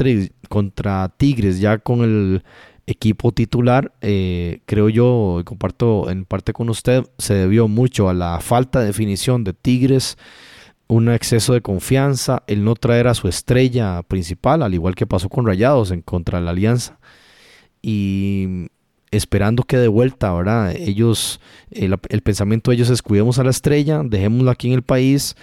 contra 0.48 1.08
Tigres 1.16 1.60
ya 1.60 1.78
con 1.78 2.02
el 2.02 2.42
equipo 2.86 3.32
titular, 3.32 3.92
eh, 4.00 4.60
creo 4.66 4.88
yo, 4.88 5.42
comparto 5.44 6.10
en 6.10 6.24
parte 6.24 6.52
con 6.52 6.68
usted, 6.68 7.04
se 7.18 7.34
debió 7.34 7.68
mucho 7.68 8.08
a 8.08 8.14
la 8.14 8.40
falta 8.40 8.80
de 8.80 8.86
definición 8.86 9.44
de 9.44 9.52
Tigres, 9.52 10.18
un 10.88 11.08
exceso 11.08 11.52
de 11.52 11.60
confianza, 11.60 12.42
el 12.48 12.64
no 12.64 12.74
traer 12.74 13.06
a 13.06 13.14
su 13.14 13.28
estrella 13.28 14.02
principal, 14.02 14.62
al 14.62 14.74
igual 14.74 14.94
que 14.96 15.06
pasó 15.06 15.28
con 15.28 15.46
Rayados 15.46 15.92
en 15.92 16.02
contra 16.02 16.38
de 16.38 16.44
la 16.44 16.50
Alianza. 16.50 16.98
Y 17.80 18.68
esperando 19.12 19.62
que 19.62 19.76
de 19.76 19.88
vuelta, 19.88 20.32
¿verdad? 20.32 20.74
Ellos, 20.76 21.40
el, 21.70 21.96
el 22.08 22.22
pensamiento 22.22 22.70
de 22.70 22.76
ellos 22.76 22.90
es 22.90 23.02
cuidemos 23.02 23.38
a 23.38 23.44
la 23.44 23.50
estrella, 23.50 24.02
dejémosla 24.04 24.52
aquí 24.52 24.68
en 24.68 24.74
el 24.74 24.82
país 24.82 25.36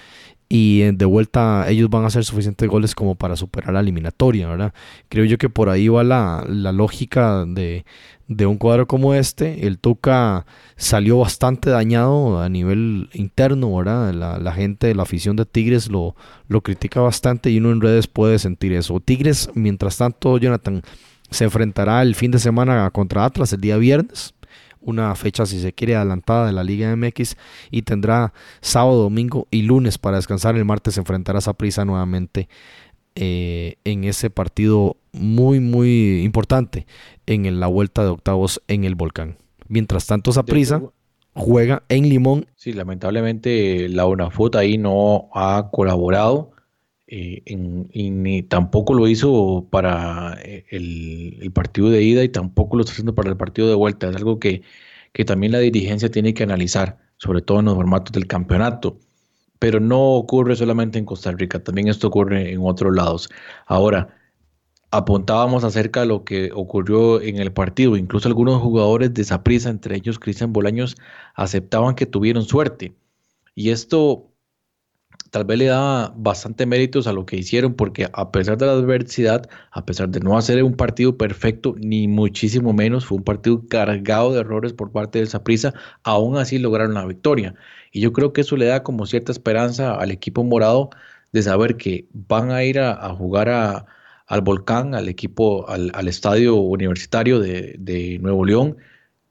y 0.49 0.91
de 0.91 1.05
vuelta 1.05 1.65
ellos 1.69 1.89
van 1.89 2.03
a 2.03 2.07
hacer 2.07 2.23
suficientes 2.23 2.67
goles 2.69 2.95
como 2.95 3.15
para 3.15 3.35
superar 3.35 3.73
la 3.73 3.81
eliminatoria, 3.81 4.47
¿verdad? 4.47 4.73
Creo 5.09 5.25
yo 5.25 5.37
que 5.37 5.49
por 5.49 5.69
ahí 5.69 5.89
va 5.89 6.03
la, 6.03 6.43
lógica 6.71 7.45
de, 7.45 7.83
un 8.27 8.57
cuadro 8.57 8.87
como 8.87 9.13
este. 9.13 9.67
El 9.67 9.77
Tuca 9.77 10.45
salió 10.77 11.19
bastante 11.19 11.69
dañado 11.69 12.41
a 12.41 12.47
nivel 12.47 13.09
interno, 13.13 13.75
¿verdad? 13.75 14.13
La, 14.13 14.39
la 14.39 14.53
gente, 14.53 14.95
la 14.95 15.03
afición 15.03 15.35
de 15.35 15.45
Tigres 15.45 15.89
lo, 15.89 16.15
lo 16.47 16.61
critica 16.61 17.01
bastante 17.01 17.49
y 17.49 17.57
uno 17.57 17.71
en 17.71 17.81
redes 17.81 18.07
puede 18.07 18.39
sentir 18.39 18.71
eso. 18.73 18.99
Tigres, 19.01 19.49
mientras 19.53 19.97
tanto, 19.97 20.37
Jonathan, 20.37 20.81
se 21.29 21.43
enfrentará 21.43 22.01
el 22.03 22.15
fin 22.15 22.31
de 22.31 22.39
semana 22.39 22.89
contra 22.91 23.25
Atlas 23.25 23.51
el 23.51 23.59
día 23.59 23.75
viernes 23.75 24.33
una 24.81 25.13
fecha, 25.15 25.45
si 25.45 25.59
se 25.59 25.73
quiere, 25.73 25.95
adelantada 25.95 26.47
de 26.47 26.53
la 26.53 26.63
Liga 26.63 26.95
MX 26.95 27.35
y 27.71 27.83
tendrá 27.83 28.33
sábado, 28.61 29.03
domingo 29.03 29.47
y 29.51 29.63
lunes 29.63 29.97
para 29.97 30.17
descansar. 30.17 30.55
El 30.55 30.65
martes 30.65 30.95
se 30.95 30.99
enfrentará 30.99 31.39
a 31.45 31.53
prisa 31.53 31.85
nuevamente 31.85 32.49
eh, 33.15 33.77
en 33.83 34.03
ese 34.03 34.29
partido 34.29 34.97
muy, 35.11 35.59
muy 35.59 36.21
importante 36.23 36.85
en 37.25 37.59
la 37.59 37.67
vuelta 37.67 38.03
de 38.03 38.09
octavos 38.09 38.61
en 38.67 38.83
el 38.83 38.95
volcán. 38.95 39.37
Mientras 39.67 40.05
tanto, 40.05 40.31
prisa 40.43 40.81
juega 41.33 41.83
en 41.89 42.09
Limón. 42.09 42.47
Sí, 42.55 42.73
lamentablemente 42.73 43.89
la 43.89 44.05
UNAFUT 44.05 44.55
ahí 44.55 44.77
no 44.77 45.29
ha 45.33 45.69
colaborado. 45.71 46.51
Eh, 47.09 47.41
y 47.45 48.09
ni 48.11 48.43
tampoco 48.43 48.93
lo 48.93 49.07
hizo 49.07 49.67
para 49.71 50.37
eh, 50.43 50.65
el, 50.71 51.51
partido 51.53 51.89
de 51.89 52.03
ida 52.03 52.21
y 52.23 52.29
tampoco 52.29 52.75
lo 52.75 52.81
está 52.81 52.91
haciendo 52.91 53.15
para 53.15 53.29
el 53.29 53.37
partido 53.37 53.69
de 53.69 53.75
vuelta. 53.75 54.09
Es 54.09 54.15
algo 54.15 54.39
que, 54.39 54.63
que 55.13 55.25
también 55.25 55.53
la 55.53 55.59
dirigencia 55.59 56.11
tiene 56.11 56.33
que 56.33 56.43
analizar, 56.43 56.97
sobre 57.17 57.41
todo 57.41 57.59
en 57.59 57.65
los 57.65 57.75
formatos 57.75 58.11
del 58.11 58.27
campeonato. 58.27 58.99
Pero 59.59 59.79
no 59.79 60.15
ocurre 60.15 60.55
solamente 60.55 60.99
en 60.99 61.05
Costa 61.05 61.31
Rica, 61.31 61.63
también 61.63 61.87
esto 61.87 62.07
ocurre 62.07 62.51
en 62.53 62.59
otros 62.61 62.95
lados. 62.95 63.29
Ahora, 63.65 64.09
apuntábamos 64.91 65.63
acerca 65.63 66.01
de 66.01 66.07
lo 66.07 66.23
que 66.23 66.51
ocurrió 66.53 67.21
en 67.21 67.37
el 67.37 67.51
partido. 67.53 67.97
Incluso 67.97 68.27
algunos 68.27 68.61
jugadores 68.61 69.13
de 69.13 69.39
prisa, 69.39 69.69
entre 69.69 69.97
ellos 69.97 70.19
Cristian 70.19 70.53
Bolaños, 70.53 70.95
aceptaban 71.35 71.95
que 71.95 72.05
tuvieron 72.05 72.43
suerte. 72.43 72.95
Y 73.55 73.71
esto 73.71 74.26
tal 75.31 75.45
vez 75.45 75.57
le 75.59 75.65
da 75.65 76.13
bastante 76.15 76.65
méritos 76.65 77.07
a 77.07 77.13
lo 77.13 77.25
que 77.25 77.37
hicieron, 77.37 77.73
porque 77.73 78.07
a 78.13 78.31
pesar 78.31 78.57
de 78.57 78.65
la 78.65 78.73
adversidad, 78.73 79.49
a 79.71 79.85
pesar 79.85 80.09
de 80.09 80.19
no 80.19 80.37
hacer 80.37 80.63
un 80.63 80.75
partido 80.75 81.17
perfecto, 81.17 81.75
ni 81.77 82.07
muchísimo 82.07 82.73
menos, 82.73 83.05
fue 83.05 83.17
un 83.17 83.23
partido 83.23 83.67
cargado 83.67 84.33
de 84.33 84.41
errores 84.41 84.73
por 84.73 84.91
parte 84.91 85.19
del 85.19 85.27
Saprissa, 85.27 85.73
aún 86.03 86.37
así 86.37 86.59
lograron 86.59 86.93
la 86.93 87.05
victoria. 87.05 87.55
Y 87.91 88.01
yo 88.01 88.13
creo 88.13 88.33
que 88.33 88.41
eso 88.41 88.57
le 88.57 88.65
da 88.65 88.83
como 88.83 89.05
cierta 89.05 89.31
esperanza 89.31 89.95
al 89.95 90.11
equipo 90.11 90.43
morado 90.43 90.89
de 91.31 91.41
saber 91.43 91.77
que 91.77 92.07
van 92.13 92.51
a 92.51 92.63
ir 92.63 92.79
a, 92.79 93.09
jugar 93.15 93.49
al 94.27 94.41
volcán, 94.41 94.95
al 94.95 95.09
equipo, 95.09 95.67
al, 95.69 96.07
estadio 96.07 96.55
universitario 96.55 97.39
de, 97.39 98.17
Nuevo 98.21 98.45
León, 98.45 98.77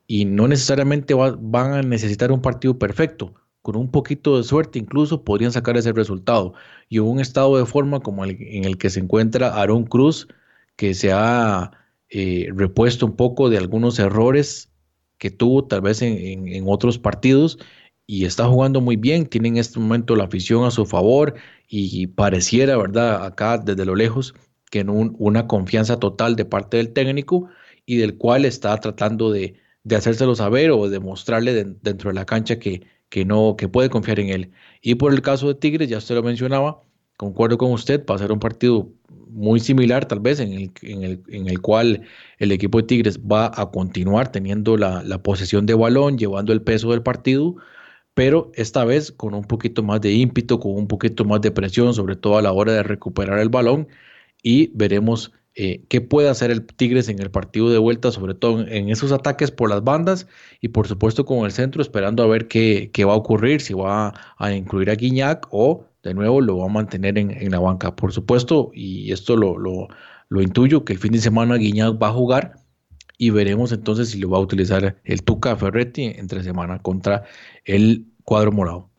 y 0.06 0.24
no 0.24 0.48
necesariamente 0.48 1.14
van 1.14 1.72
a 1.72 1.82
necesitar 1.82 2.32
un 2.32 2.42
partido 2.42 2.78
perfecto 2.78 3.34
con 3.66 3.74
un 3.74 3.90
poquito 3.90 4.36
de 4.36 4.44
suerte 4.44 4.78
incluso 4.78 5.24
podrían 5.24 5.50
sacar 5.50 5.76
ese 5.76 5.92
resultado. 5.92 6.54
Y 6.88 7.00
un 7.00 7.18
estado 7.18 7.58
de 7.58 7.66
forma 7.66 7.98
como 7.98 8.24
el 8.24 8.36
en 8.40 8.62
el 8.64 8.78
que 8.78 8.90
se 8.90 9.00
encuentra 9.00 9.60
Aaron 9.60 9.82
Cruz, 9.86 10.28
que 10.76 10.94
se 10.94 11.10
ha 11.12 11.72
eh, 12.08 12.48
repuesto 12.54 13.06
un 13.06 13.16
poco 13.16 13.50
de 13.50 13.58
algunos 13.58 13.98
errores 13.98 14.70
que 15.18 15.32
tuvo 15.32 15.64
tal 15.64 15.80
vez 15.80 16.00
en, 16.00 16.64
otros 16.68 17.00
partidos 17.00 17.58
y 18.06 18.26
está 18.26 18.46
jugando 18.46 18.80
muy 18.80 18.94
bien, 18.94 19.26
tiene 19.26 19.48
en 19.48 19.56
este 19.56 19.80
momento 19.80 20.14
la 20.14 20.24
afición 20.24 20.64
a 20.64 20.70
su 20.70 20.86
favor 20.86 21.34
y, 21.68 22.06
pareciera, 22.06 22.76
¿verdad? 22.76 23.24
Acá 23.24 23.58
desde 23.58 23.84
lo 23.84 23.96
lejos, 23.96 24.32
que 24.70 24.78
en 24.80 24.90
una 24.90 25.48
confianza 25.48 25.98
total 25.98 26.36
de 26.36 26.44
parte 26.44 26.76
del 26.76 26.92
técnico 26.92 27.48
y 27.84 27.96
del 27.96 28.16
cual 28.16 28.44
está 28.44 28.78
tratando 28.78 29.32
de, 29.32 29.56
de 29.82 29.96
hacérselo 29.96 30.36
saber 30.36 30.70
o 30.70 30.88
demostrarle 30.88 31.64
dentro 31.82 32.10
de 32.10 32.14
la 32.14 32.26
cancha 32.26 32.60
que, 32.60 32.82
que 33.08 33.24
no, 33.24 33.56
que 33.56 33.68
puede 33.68 33.90
confiar 33.90 34.20
en 34.20 34.28
él. 34.30 34.52
Y 34.82 34.96
por 34.96 35.12
el 35.12 35.22
caso 35.22 35.48
de 35.48 35.54
Tigres, 35.54 35.88
ya 35.88 35.98
usted 35.98 36.14
lo 36.14 36.22
mencionaba, 36.22 36.82
concuerdo 37.16 37.58
con 37.58 37.72
usted, 37.72 38.04
va 38.08 38.16
a 38.16 38.18
ser 38.18 38.32
un 38.32 38.40
partido 38.40 38.90
muy 39.28 39.60
similar 39.60 40.06
tal 40.06 40.20
vez 40.20 40.40
en 40.40 40.52
el, 40.52 40.70
en 40.82 41.02
el, 41.02 41.22
en 41.28 41.48
el 41.48 41.60
cual 41.60 42.02
el 42.38 42.52
equipo 42.52 42.78
de 42.78 42.86
Tigres 42.86 43.20
va 43.20 43.50
a 43.54 43.70
continuar 43.70 44.32
teniendo 44.32 44.76
la, 44.76 45.02
la, 45.02 45.22
posesión 45.22 45.66
de 45.66 45.74
balón, 45.74 46.18
llevando 46.18 46.52
el 46.52 46.62
peso 46.62 46.90
del 46.90 47.02
partido, 47.02 47.56
pero 48.14 48.50
esta 48.54 48.84
vez 48.84 49.12
con 49.12 49.34
un 49.34 49.44
poquito 49.44 49.82
más 49.82 50.00
de 50.00 50.12
ímpetu, 50.12 50.58
con 50.58 50.72
un 50.72 50.88
poquito 50.88 51.24
más 51.24 51.40
de 51.42 51.50
presión, 51.50 51.92
sobre 51.94 52.16
todo 52.16 52.38
a 52.38 52.42
la 52.42 52.52
hora 52.52 52.72
de 52.72 52.82
recuperar 52.82 53.38
el 53.40 53.50
balón 53.50 53.88
y 54.42 54.70
veremos 54.74 55.32
eh, 55.58 55.86
qué 55.88 56.02
puede 56.02 56.28
hacer 56.28 56.50
el 56.50 56.66
Tigres 56.66 57.08
en 57.08 57.18
el 57.18 57.30
partido 57.30 57.70
de 57.70 57.78
vuelta, 57.78 58.12
sobre 58.12 58.34
todo 58.34 58.60
en, 58.60 58.90
esos 58.90 59.10
ataques 59.10 59.50
por 59.50 59.70
las 59.70 59.82
bandas 59.82 60.28
y 60.60 60.68
por 60.68 60.86
supuesto 60.86 61.24
con 61.24 61.46
el 61.46 61.50
centro, 61.50 61.80
esperando 61.80 62.22
a 62.22 62.26
ver 62.26 62.46
qué, 62.46 62.90
va 63.06 63.14
a 63.14 63.16
ocurrir, 63.16 63.62
si 63.62 63.72
va 63.72 64.12
a, 64.36 64.52
incluir 64.52 64.90
a 64.90 64.96
Guiñac 64.96 65.48
o 65.50 65.86
de 66.02 66.12
nuevo 66.12 66.42
lo 66.42 66.58
va 66.58 66.66
a 66.66 66.68
mantener 66.68 67.16
en, 67.16 67.50
la 67.50 67.58
banca. 67.58 67.96
Por 67.96 68.12
supuesto, 68.12 68.70
y 68.74 69.10
esto 69.12 69.34
lo, 69.34 69.56
lo, 69.58 70.42
intuyo, 70.42 70.84
que 70.84 70.92
el 70.92 70.98
fin 70.98 71.12
de 71.12 71.20
semana 71.20 71.56
Guiñac 71.56 72.00
va 72.00 72.08
a 72.08 72.12
jugar 72.12 72.56
y 73.16 73.30
veremos 73.30 73.72
entonces 73.72 74.10
si 74.10 74.18
lo 74.18 74.28
va 74.28 74.36
a 74.36 74.42
utilizar 74.42 74.98
el 75.04 75.22
Tuca 75.22 75.56
Ferretti 75.56 76.04
entre 76.04 76.42
semana 76.42 76.80
contra 76.80 77.24
el 77.64 78.04
cuadro 78.24 78.52
morado. 78.52 78.90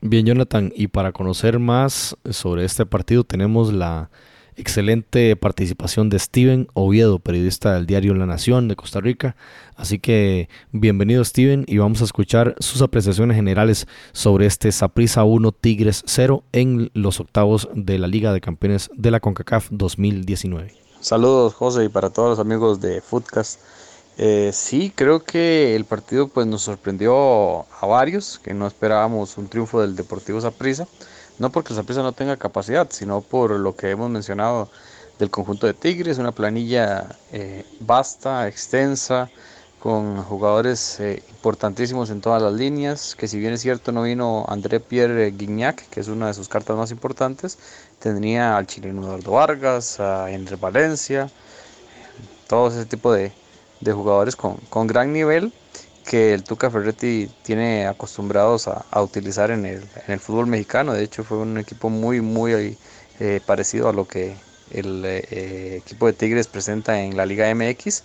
Bien, 0.00 0.26
Jonathan, 0.26 0.72
y 0.74 0.88
para 0.88 1.12
conocer 1.12 1.60
más 1.60 2.16
sobre 2.30 2.64
este 2.64 2.84
partido 2.84 3.22
tenemos 3.22 3.72
la 3.72 4.10
Excelente 4.58 5.36
participación 5.36 6.10
de 6.10 6.18
Steven 6.18 6.66
Oviedo, 6.74 7.20
periodista 7.20 7.74
del 7.74 7.86
diario 7.86 8.12
La 8.14 8.26
Nación 8.26 8.66
de 8.66 8.74
Costa 8.74 9.00
Rica. 9.00 9.36
Así 9.76 10.00
que 10.00 10.48
bienvenido 10.72 11.24
Steven 11.24 11.64
y 11.68 11.78
vamos 11.78 12.00
a 12.00 12.04
escuchar 12.04 12.56
sus 12.58 12.82
apreciaciones 12.82 13.36
generales 13.36 13.86
sobre 14.10 14.46
este 14.46 14.72
Saprisa 14.72 15.22
1 15.22 15.52
Tigres 15.52 16.02
0 16.06 16.42
en 16.50 16.90
los 16.92 17.20
octavos 17.20 17.68
de 17.72 17.98
la 17.98 18.08
Liga 18.08 18.32
de 18.32 18.40
Campeones 18.40 18.90
de 18.96 19.12
la 19.12 19.20
CONCACAF 19.20 19.68
2019. 19.70 20.74
Saludos 20.98 21.54
José 21.54 21.84
y 21.84 21.88
para 21.88 22.10
todos 22.10 22.30
los 22.30 22.40
amigos 22.40 22.80
de 22.80 23.00
Footcast. 23.00 23.60
Eh, 24.16 24.50
sí, 24.52 24.92
creo 24.92 25.22
que 25.22 25.76
el 25.76 25.84
partido 25.84 26.26
pues 26.26 26.48
nos 26.48 26.62
sorprendió 26.62 27.60
a 27.60 27.86
varios, 27.86 28.40
que 28.40 28.54
no 28.54 28.66
esperábamos 28.66 29.38
un 29.38 29.46
triunfo 29.46 29.80
del 29.80 29.94
Deportivo 29.94 30.40
Saprissa 30.40 30.88
no 31.38 31.50
porque 31.50 31.74
el 31.74 31.96
no 31.96 32.12
tenga 32.12 32.36
capacidad, 32.36 32.88
sino 32.90 33.20
por 33.20 33.50
lo 33.52 33.76
que 33.76 33.90
hemos 33.90 34.10
mencionado 34.10 34.68
del 35.18 35.30
conjunto 35.30 35.66
de 35.66 35.74
Tigres, 35.74 36.18
una 36.18 36.32
planilla 36.32 37.16
eh, 37.32 37.64
vasta, 37.80 38.46
extensa, 38.48 39.30
con 39.78 40.22
jugadores 40.24 40.98
eh, 40.98 41.22
importantísimos 41.30 42.10
en 42.10 42.20
todas 42.20 42.42
las 42.42 42.52
líneas, 42.52 43.14
que 43.14 43.28
si 43.28 43.38
bien 43.38 43.52
es 43.52 43.60
cierto 43.60 43.92
no 43.92 44.02
vino 44.02 44.44
André 44.48 44.80
Pierre 44.80 45.30
Guignac, 45.30 45.88
que 45.88 46.00
es 46.00 46.08
una 46.08 46.26
de 46.26 46.34
sus 46.34 46.48
cartas 46.48 46.76
más 46.76 46.90
importantes, 46.90 47.58
tendría 48.00 48.56
al 48.56 48.66
chileno 48.66 49.02
Eduardo 49.04 49.32
Vargas, 49.32 50.00
a 50.00 50.30
Enrique 50.30 50.60
Valencia, 50.60 51.30
todo 52.48 52.68
ese 52.68 52.86
tipo 52.86 53.12
de, 53.12 53.32
jugadores 53.84 54.34
con, 54.34 54.56
con 54.68 54.88
gran 54.88 55.12
nivel 55.12 55.52
que 56.08 56.32
el 56.32 56.42
Tuca 56.42 56.70
Ferretti 56.70 57.30
tiene 57.42 57.86
acostumbrados 57.86 58.66
a, 58.66 59.02
utilizar 59.02 59.50
en 59.50 59.66
el, 59.66 60.20
fútbol 60.20 60.46
mexicano. 60.46 60.94
De 60.94 61.04
hecho, 61.04 61.22
fue 61.22 61.36
un 61.36 61.58
equipo 61.58 61.90
muy, 61.90 62.22
muy 62.22 62.78
eh, 63.20 63.40
parecido 63.44 63.90
a 63.90 63.92
lo 63.92 64.08
que 64.08 64.34
el 64.70 65.04
eh, 65.04 65.76
equipo 65.76 66.06
de 66.06 66.14
Tigres 66.14 66.46
presenta 66.46 66.98
en 67.02 67.14
la 67.14 67.26
Liga 67.26 67.54
MX. 67.54 68.04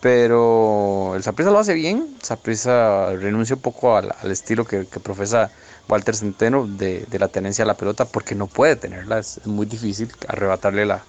Pero 0.00 1.14
el 1.16 1.24
Saprissa 1.24 1.50
lo 1.50 1.58
hace 1.58 1.74
bien. 1.74 2.16
Saprissa 2.22 3.10
renuncia 3.16 3.56
un 3.56 3.62
poco 3.62 3.96
al, 3.96 4.12
estilo 4.30 4.64
que, 4.64 4.84
profesa 4.84 5.50
Walter 5.88 6.14
Centeno 6.14 6.66
de, 6.68 7.06
la 7.18 7.26
tenencia 7.26 7.64
a 7.64 7.66
la 7.66 7.74
pelota 7.74 8.04
porque 8.04 8.36
no 8.36 8.46
puede 8.46 8.76
tenerla. 8.76 9.18
Es, 9.18 9.44
muy 9.46 9.66
difícil 9.66 10.12
arrebatarle 10.28 10.86
la, 10.86 11.02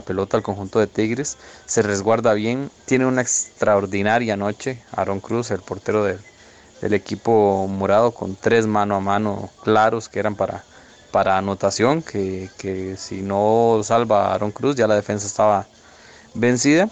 pelota 0.00 0.36
al 0.36 0.42
conjunto 0.42 0.78
de 0.78 0.86
Tigres. 0.86 1.36
Se 1.66 1.82
resguarda 1.82 2.34
bien. 2.34 2.70
Tiene 2.84 3.06
una 3.06 3.22
extraordinaria 3.22 4.36
noche. 4.36 4.82
Aaron 4.92 5.20
Cruz, 5.20 5.50
el 5.50 5.60
portero 5.60 6.04
del 6.04 6.94
equipo 6.94 7.66
morado, 7.68 8.12
con 8.12 8.36
tres 8.36 8.66
mano 8.66 8.96
a 8.96 9.00
mano 9.00 9.50
claros 9.62 10.08
que 10.08 10.18
eran 10.18 10.36
para, 10.36 10.64
para 11.10 11.38
anotación. 11.38 12.02
Que, 12.02 12.50
que 12.58 12.96
si 12.96 13.22
no 13.22 13.80
salva 13.82 14.26
a 14.26 14.34
Aaron 14.34 14.50
Cruz, 14.50 14.76
ya 14.76 14.86
la 14.86 14.96
defensa 14.96 15.26
estaba 15.26 15.66
vencida 16.34 16.88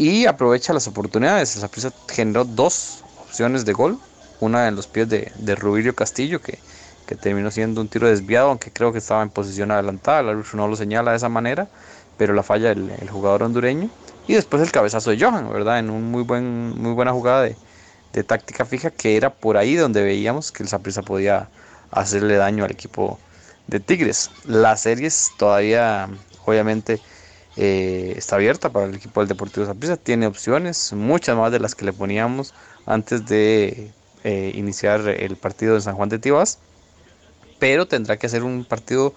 y 0.00 0.24
aprovecha 0.24 0.72
las 0.72 0.88
oportunidades. 0.88 1.50
Saprissa 1.50 1.92
generó 2.08 2.46
dos 2.46 3.04
opciones 3.22 3.66
de 3.66 3.74
gol, 3.74 3.98
una 4.40 4.66
en 4.66 4.74
los 4.74 4.86
pies 4.86 5.06
de, 5.10 5.30
de 5.36 5.94
Castillo, 5.94 6.40
que, 6.40 6.58
terminó 7.20 7.50
siendo 7.50 7.80
un 7.80 7.88
tiro 7.88 8.06
desviado, 8.08 8.48
aunque 8.48 8.70
creo 8.70 8.92
que 8.92 8.98
estaba 8.98 9.22
en 9.22 9.30
posición 9.30 9.72
adelantada, 9.72 10.20
el 10.20 10.28
árbitro 10.28 10.56
no 10.56 10.68
lo 10.68 10.76
señala 10.76 11.10
de 11.10 11.16
esa 11.16 11.28
manera, 11.28 11.68
pero 12.20 12.34
la 12.34 12.42
falla 12.42 12.72
el, 12.72 13.08
jugador 13.08 13.44
hondureño. 13.44 13.88
Y 14.28 14.34
después 14.34 14.62
el 14.62 14.70
cabezazo 14.70 15.08
de 15.08 15.18
Johan, 15.18 15.50
¿verdad? 15.50 15.78
En 15.78 15.88
un 15.88 16.10
muy, 16.10 16.22
buen, 16.22 16.78
muy 16.78 16.92
buena 16.92 17.12
jugada 17.12 17.48
de, 18.12 18.24
táctica 18.24 18.66
fija, 18.66 18.90
que 18.90 19.16
era 19.16 19.32
por 19.32 19.56
ahí 19.56 19.74
donde 19.74 20.02
veíamos 20.02 20.52
que 20.52 20.62
el 20.62 20.68
Saprissa 20.68 21.00
podía 21.00 21.48
hacerle 21.90 22.36
daño 22.36 22.66
al 22.66 22.72
equipo 22.72 23.18
de 23.68 23.80
Tigres. 23.80 24.30
Las 24.44 24.82
series 24.82 25.30
todavía, 25.38 26.10
obviamente, 26.44 27.00
eh, 27.56 28.12
está 28.14 28.36
abierta 28.36 28.68
para 28.68 28.84
el 28.84 28.96
equipo 28.96 29.20
del 29.20 29.28
Deportivo 29.28 29.64
Zaprisa, 29.64 29.96
tiene 29.96 30.26
opciones, 30.26 30.92
muchas 30.92 31.38
más 31.38 31.50
de 31.52 31.60
las 31.60 31.74
que 31.74 31.86
le 31.86 31.94
poníamos 31.94 32.52
antes 32.84 33.24
de 33.24 33.92
eh, 34.24 34.52
iniciar 34.54 35.08
el 35.08 35.36
partido 35.36 35.74
en 35.74 35.80
San 35.80 35.94
Juan 35.94 36.10
de 36.10 36.18
Tibás, 36.18 36.58
pero 37.58 37.88
tendrá 37.88 38.18
que 38.18 38.26
hacer 38.26 38.42
un 38.42 38.66
partido 38.66 39.14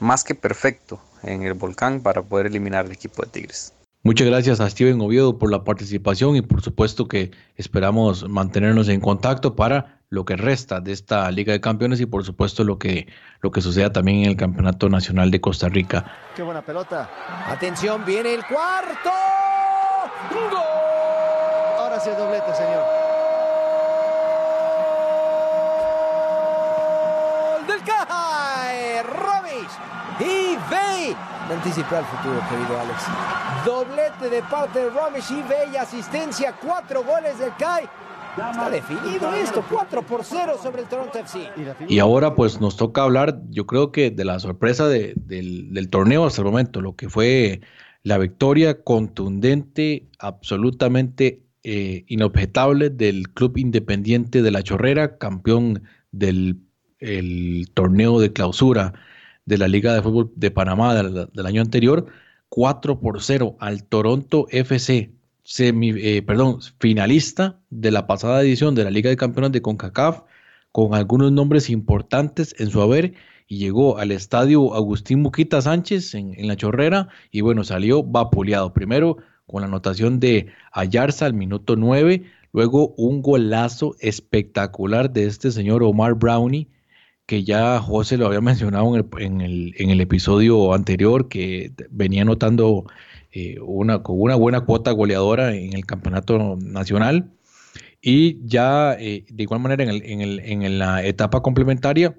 más 0.00 0.22
que 0.22 0.34
perfecto 0.34 1.00
en 1.22 1.42
el 1.42 1.54
volcán 1.54 2.00
para 2.00 2.22
poder 2.22 2.46
eliminar 2.46 2.86
al 2.86 2.92
equipo 2.92 3.22
de 3.22 3.30
Tigres. 3.30 3.72
Muchas 4.04 4.26
gracias 4.26 4.58
a 4.58 4.68
Steven 4.68 5.00
Oviedo 5.00 5.38
por 5.38 5.52
la 5.52 5.62
participación 5.62 6.34
y 6.34 6.42
por 6.42 6.60
supuesto 6.60 7.06
que 7.06 7.30
esperamos 7.56 8.28
mantenernos 8.28 8.88
en 8.88 9.00
contacto 9.00 9.54
para 9.54 10.00
lo 10.08 10.24
que 10.24 10.34
resta 10.34 10.80
de 10.80 10.90
esta 10.90 11.30
Liga 11.30 11.52
de 11.52 11.60
Campeones 11.60 12.00
y 12.00 12.06
por 12.06 12.24
supuesto 12.24 12.64
lo 12.64 12.78
que, 12.78 13.06
lo 13.40 13.52
que 13.52 13.60
suceda 13.60 13.92
también 13.92 14.24
en 14.24 14.30
el 14.30 14.36
Campeonato 14.36 14.88
Nacional 14.88 15.30
de 15.30 15.40
Costa 15.40 15.68
Rica. 15.68 16.04
Qué 16.34 16.42
buena 16.42 16.62
pelota. 16.62 17.08
Atención, 17.46 18.04
viene 18.04 18.34
el 18.34 18.44
cuarto. 18.44 19.10
¡Gol! 20.32 20.58
Ahora 21.78 22.00
sí 22.00 22.10
el 22.10 22.16
doblete, 22.16 22.54
señor. 22.54 22.82
del 27.68 27.82
CAI. 27.84 29.02
Robish 29.04 29.72
y 30.22 30.56
Vey 30.70 31.16
Anticipa 31.50 31.98
el 31.98 32.04
futuro, 32.04 32.40
querido 32.48 32.80
Alex. 32.80 33.02
Doblete 33.66 34.30
de 34.30 34.42
parte 34.42 34.78
de 34.78 34.90
Romish 34.90 35.30
y 35.32 35.42
bella 35.42 35.82
asistencia, 35.82 36.54
cuatro 36.62 37.02
goles 37.04 37.38
del 37.38 37.50
CAI. 37.58 37.84
Está 38.32 38.70
definido 38.70 39.34
esto, 39.34 39.62
4 39.68 40.06
por 40.06 40.24
0 40.24 40.54
sobre 40.62 40.82
el 40.82 40.88
Toronto 40.88 41.18
FC. 41.18 41.50
Y 41.86 41.98
ahora 41.98 42.34
pues 42.34 42.62
nos 42.62 42.78
toca 42.78 43.02
hablar, 43.02 43.42
yo 43.50 43.66
creo 43.66 43.92
que 43.92 44.10
de 44.10 44.24
la 44.24 44.38
sorpresa 44.38 44.88
del, 44.88 45.88
torneo 45.90 46.24
hasta 46.24 46.40
el 46.40 46.46
momento, 46.46 46.80
lo 46.80 46.96
que 46.96 47.10
fue 47.10 47.60
la 48.04 48.16
victoria 48.16 48.82
contundente, 48.82 50.08
absolutamente 50.18 51.42
eh, 51.62 52.04
inobjetable 52.06 52.88
del 52.88 53.28
Club 53.34 53.58
Independiente 53.58 54.40
de 54.40 54.50
la 54.50 54.62
Chorrera, 54.62 55.18
campeón 55.18 55.82
del 56.10 56.56
el 57.00 57.68
torneo 57.74 58.20
de 58.20 58.32
clausura 58.32 58.94
de 59.44 59.58
la 59.58 59.68
Liga 59.68 59.94
de 59.94 60.02
Fútbol 60.02 60.32
de 60.36 60.50
Panamá 60.50 60.94
del, 60.94 61.46
año 61.46 61.62
anterior, 61.62 62.06
4 62.48 63.00
por 63.00 63.22
0 63.22 63.56
al 63.58 63.84
Toronto 63.84 64.46
FC, 64.50 65.12
semi, 65.42 65.90
eh, 65.90 66.22
perdón, 66.22 66.60
finalista 66.78 67.60
de 67.70 67.90
la 67.90 68.06
pasada 68.06 68.42
edición 68.42 68.74
de 68.74 68.84
la 68.84 68.90
Liga 68.90 69.10
de 69.10 69.16
Campeones 69.16 69.52
de 69.52 69.62
CONCACAF, 69.62 70.22
con 70.70 70.94
algunos 70.94 71.32
nombres 71.32 71.70
importantes 71.70 72.54
en 72.58 72.70
su 72.70 72.80
haber, 72.80 73.14
y 73.48 73.58
llegó 73.58 73.98
al 73.98 74.12
estadio 74.12 74.74
Agustín 74.74 75.20
Muquita 75.20 75.60
Sánchez 75.60 76.14
en, 76.14 76.32
en 76.38 76.48
la 76.48 76.56
Chorrera, 76.56 77.08
y 77.30 77.40
bueno, 77.40 77.64
salió 77.64 78.02
vapuleado. 78.02 78.72
Primero 78.72 79.18
con 79.46 79.60
la 79.60 79.66
anotación 79.66 80.20
de 80.20 80.46
Ayarza 80.72 81.26
al 81.26 81.34
minuto 81.34 81.76
9, 81.76 82.22
luego 82.52 82.94
un 82.96 83.20
golazo 83.20 83.96
espectacular 84.00 85.12
de 85.12 85.26
este 85.26 85.50
señor 85.50 85.82
Omar 85.82 86.14
Brownie 86.14 86.68
que 87.26 87.44
ya 87.44 87.78
José 87.80 88.16
lo 88.16 88.26
había 88.26 88.40
mencionado 88.40 88.94
en 89.18 89.40
el, 89.40 89.74
en 89.78 89.90
el, 89.90 90.00
episodio 90.00 90.74
anterior, 90.74 91.28
que 91.28 91.72
venía 91.90 92.24
notando 92.24 92.84
eh, 93.32 93.58
una, 93.60 94.02
con 94.02 94.20
una 94.20 94.34
buena 94.34 94.62
cuota 94.62 94.90
goleadora 94.90 95.54
en 95.54 95.72
el 95.74 95.86
campeonato 95.86 96.56
nacional. 96.60 97.30
Y 98.00 98.44
ya 98.46 98.94
eh, 98.98 99.24
de 99.30 99.42
igual 99.42 99.60
manera 99.60 99.84
en, 99.84 99.90
el, 99.90 100.02
en, 100.04 100.20
el, 100.20 100.40
en, 100.40 100.78
la 100.78 101.04
etapa 101.04 101.40
complementaria, 101.40 102.16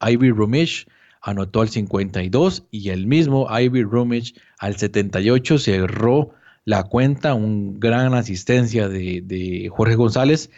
Ivy 0.00 0.30
Rumish 0.30 0.86
anotó 1.20 1.60
al 1.60 1.68
52 1.68 2.66
y 2.70 2.90
el 2.90 3.06
mismo 3.06 3.46
Ivy 3.50 3.82
Rumich 3.82 4.34
al 4.58 4.76
78 4.76 5.58
cerró 5.58 6.30
la 6.64 6.84
cuenta, 6.84 7.34
un 7.34 7.78
gran 7.78 8.14
asistencia 8.14 8.88
de, 8.88 9.20
de 9.22 9.68
Jorge 9.70 9.96
González 9.96 10.50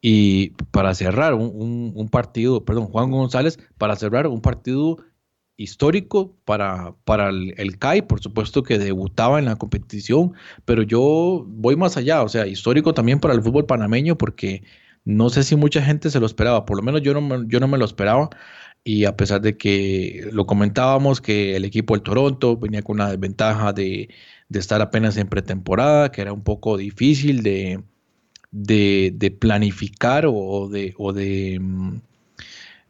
y 0.00 0.50
para 0.70 0.94
cerrar 0.94 1.34
un, 1.34 2.08
partido, 2.10 2.64
perdón, 2.64 2.86
Juan 2.86 3.10
González, 3.10 3.58
para 3.78 3.96
cerrar 3.96 4.26
un 4.26 4.40
partido 4.40 4.98
histórico 5.56 6.34
para, 6.44 6.94
para 7.04 7.28
el, 7.28 7.78
CAI, 7.78 8.02
por 8.02 8.20
supuesto 8.20 8.62
que 8.62 8.78
debutaba 8.78 9.38
en 9.38 9.44
la 9.44 9.56
competición, 9.56 10.32
pero 10.64 10.82
yo 10.82 11.44
voy 11.46 11.76
más 11.76 11.96
allá, 11.98 12.22
o 12.22 12.28
sea, 12.28 12.46
histórico 12.46 12.94
también 12.94 13.20
para 13.20 13.34
el 13.34 13.42
fútbol 13.42 13.66
panameño, 13.66 14.16
porque 14.16 14.62
no 15.04 15.28
sé 15.28 15.42
si 15.42 15.56
mucha 15.56 15.82
gente 15.82 16.10
se 16.10 16.20
lo 16.20 16.26
esperaba, 16.26 16.64
por 16.64 16.78
lo 16.78 16.82
menos 16.82 17.02
yo 17.02 17.12
no 17.12 17.20
me, 17.20 17.44
yo 17.46 17.60
no 17.60 17.68
me 17.68 17.78
lo 17.78 17.84
esperaba, 17.84 18.30
y 18.84 19.04
a 19.04 19.16
pesar 19.16 19.42
de 19.42 19.58
que 19.58 20.30
lo 20.32 20.46
comentábamos, 20.46 21.20
que 21.20 21.56
el 21.56 21.66
equipo 21.66 21.94
del 21.94 22.02
Toronto 22.02 22.56
venía 22.56 22.82
con 22.82 22.96
una 22.96 23.10
desventaja 23.10 23.74
de, 23.74 24.08
de 24.48 24.58
estar 24.58 24.80
apenas 24.80 25.18
en 25.18 25.28
pretemporada, 25.28 26.10
que 26.12 26.22
era 26.22 26.32
un 26.32 26.42
poco 26.42 26.78
difícil 26.78 27.42
de, 27.42 27.82
de, 28.50 29.36
planificar 29.40 30.24
o 30.26 30.68
de, 30.68 30.94
o 30.98 31.12
mm, 31.12 32.00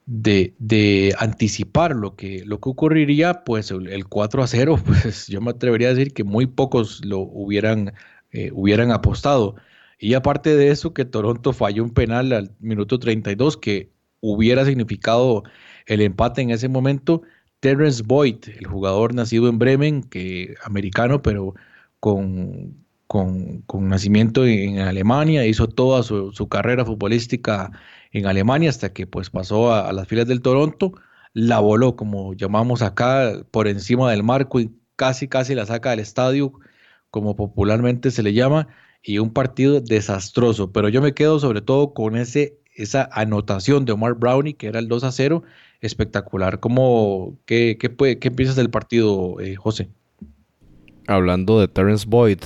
de, 0.06 0.54
de, 0.58 1.14
anticipar 1.18 1.94
lo 1.94 2.16
que, 2.16 2.44
lo 2.44 2.60
que 2.60 2.70
ocurriría, 2.70 3.44
pues 3.44 3.70
el, 3.70 4.06
4 4.08 4.42
a 4.42 4.46
0, 4.46 4.78
pues 4.86 5.26
yo 5.28 5.40
me 5.40 5.50
atrevería 5.50 5.88
a 5.88 5.94
decir 5.94 6.12
que 6.14 6.24
muy 6.24 6.46
pocos 6.46 7.04
lo 7.04 7.20
hubieran, 7.20 7.92
eh, 8.32 8.50
hubieran 8.52 8.90
apostado. 8.92 9.56
Y 9.98 10.14
aparte 10.14 10.56
de 10.56 10.70
eso, 10.70 10.94
que 10.94 11.04
Toronto 11.04 11.52
falló 11.52 11.84
un 11.84 11.90
penal 11.90 12.32
al 12.32 12.52
minuto 12.60 12.98
32 12.98 13.56
que 13.58 13.92
hubiera 14.20 14.64
significado 14.64 15.44
el 15.86 16.00
empate 16.00 16.42
en 16.42 16.50
ese 16.50 16.68
momento. 16.68 17.22
Terrence 17.60 18.02
Boyd, 18.02 18.36
el 18.58 18.66
jugador 18.66 19.14
nacido 19.14 19.48
en 19.48 19.58
Bremen, 19.58 20.02
que 20.02 20.54
americano, 20.64 21.20
pero 21.22 21.54
con, 22.00 22.79
con, 23.10 23.64
nacimiento 23.88 24.46
en 24.46 24.78
Alemania, 24.78 25.44
hizo 25.44 25.66
toda 25.66 26.04
su, 26.04 26.48
carrera 26.48 26.84
futbolística 26.84 27.72
en 28.12 28.26
Alemania 28.26 28.70
hasta 28.70 28.92
que 28.92 29.04
pues 29.04 29.30
pasó 29.30 29.74
a, 29.74 29.92
las 29.92 30.06
filas 30.06 30.28
del 30.28 30.42
Toronto, 30.42 30.92
la 31.32 31.58
voló 31.58 31.96
como 31.96 32.34
llamamos 32.34 32.82
acá 32.82 33.32
por 33.50 33.66
encima 33.66 34.08
del 34.12 34.22
marco 34.22 34.60
y 34.60 34.70
casi 34.94 35.26
casi 35.26 35.56
la 35.56 35.66
saca 35.66 35.90
del 35.90 35.98
estadio 35.98 36.52
como 37.10 37.34
popularmente 37.34 38.12
se 38.12 38.22
le 38.22 38.32
llama 38.32 38.68
y 39.02 39.18
un 39.18 39.32
partido 39.32 39.80
desastroso, 39.80 40.70
pero 40.70 40.88
yo 40.88 41.02
me 41.02 41.12
quedo 41.12 41.40
sobre 41.40 41.62
todo 41.62 41.92
con 41.94 42.16
ese 42.16 42.60
esa 42.76 43.08
anotación 43.10 43.86
de 43.86 43.92
Omar 43.92 44.14
Brownie 44.14 44.54
que 44.54 44.68
era 44.68 44.78
el 44.78 44.86
2 44.86 45.02
a 45.02 45.10
0 45.10 45.42
espectacular. 45.80 46.60
¿Cómo, 46.60 47.36
qué, 47.44 47.76
qué, 47.76 48.18
qué 48.20 48.30
piensas 48.30 48.54
del 48.54 48.70
partido, 48.70 49.40
eh, 49.40 49.56
José? 49.56 49.88
Hablando 51.08 51.58
de 51.58 51.66
Terence 51.66 52.06
Boyd, 52.08 52.38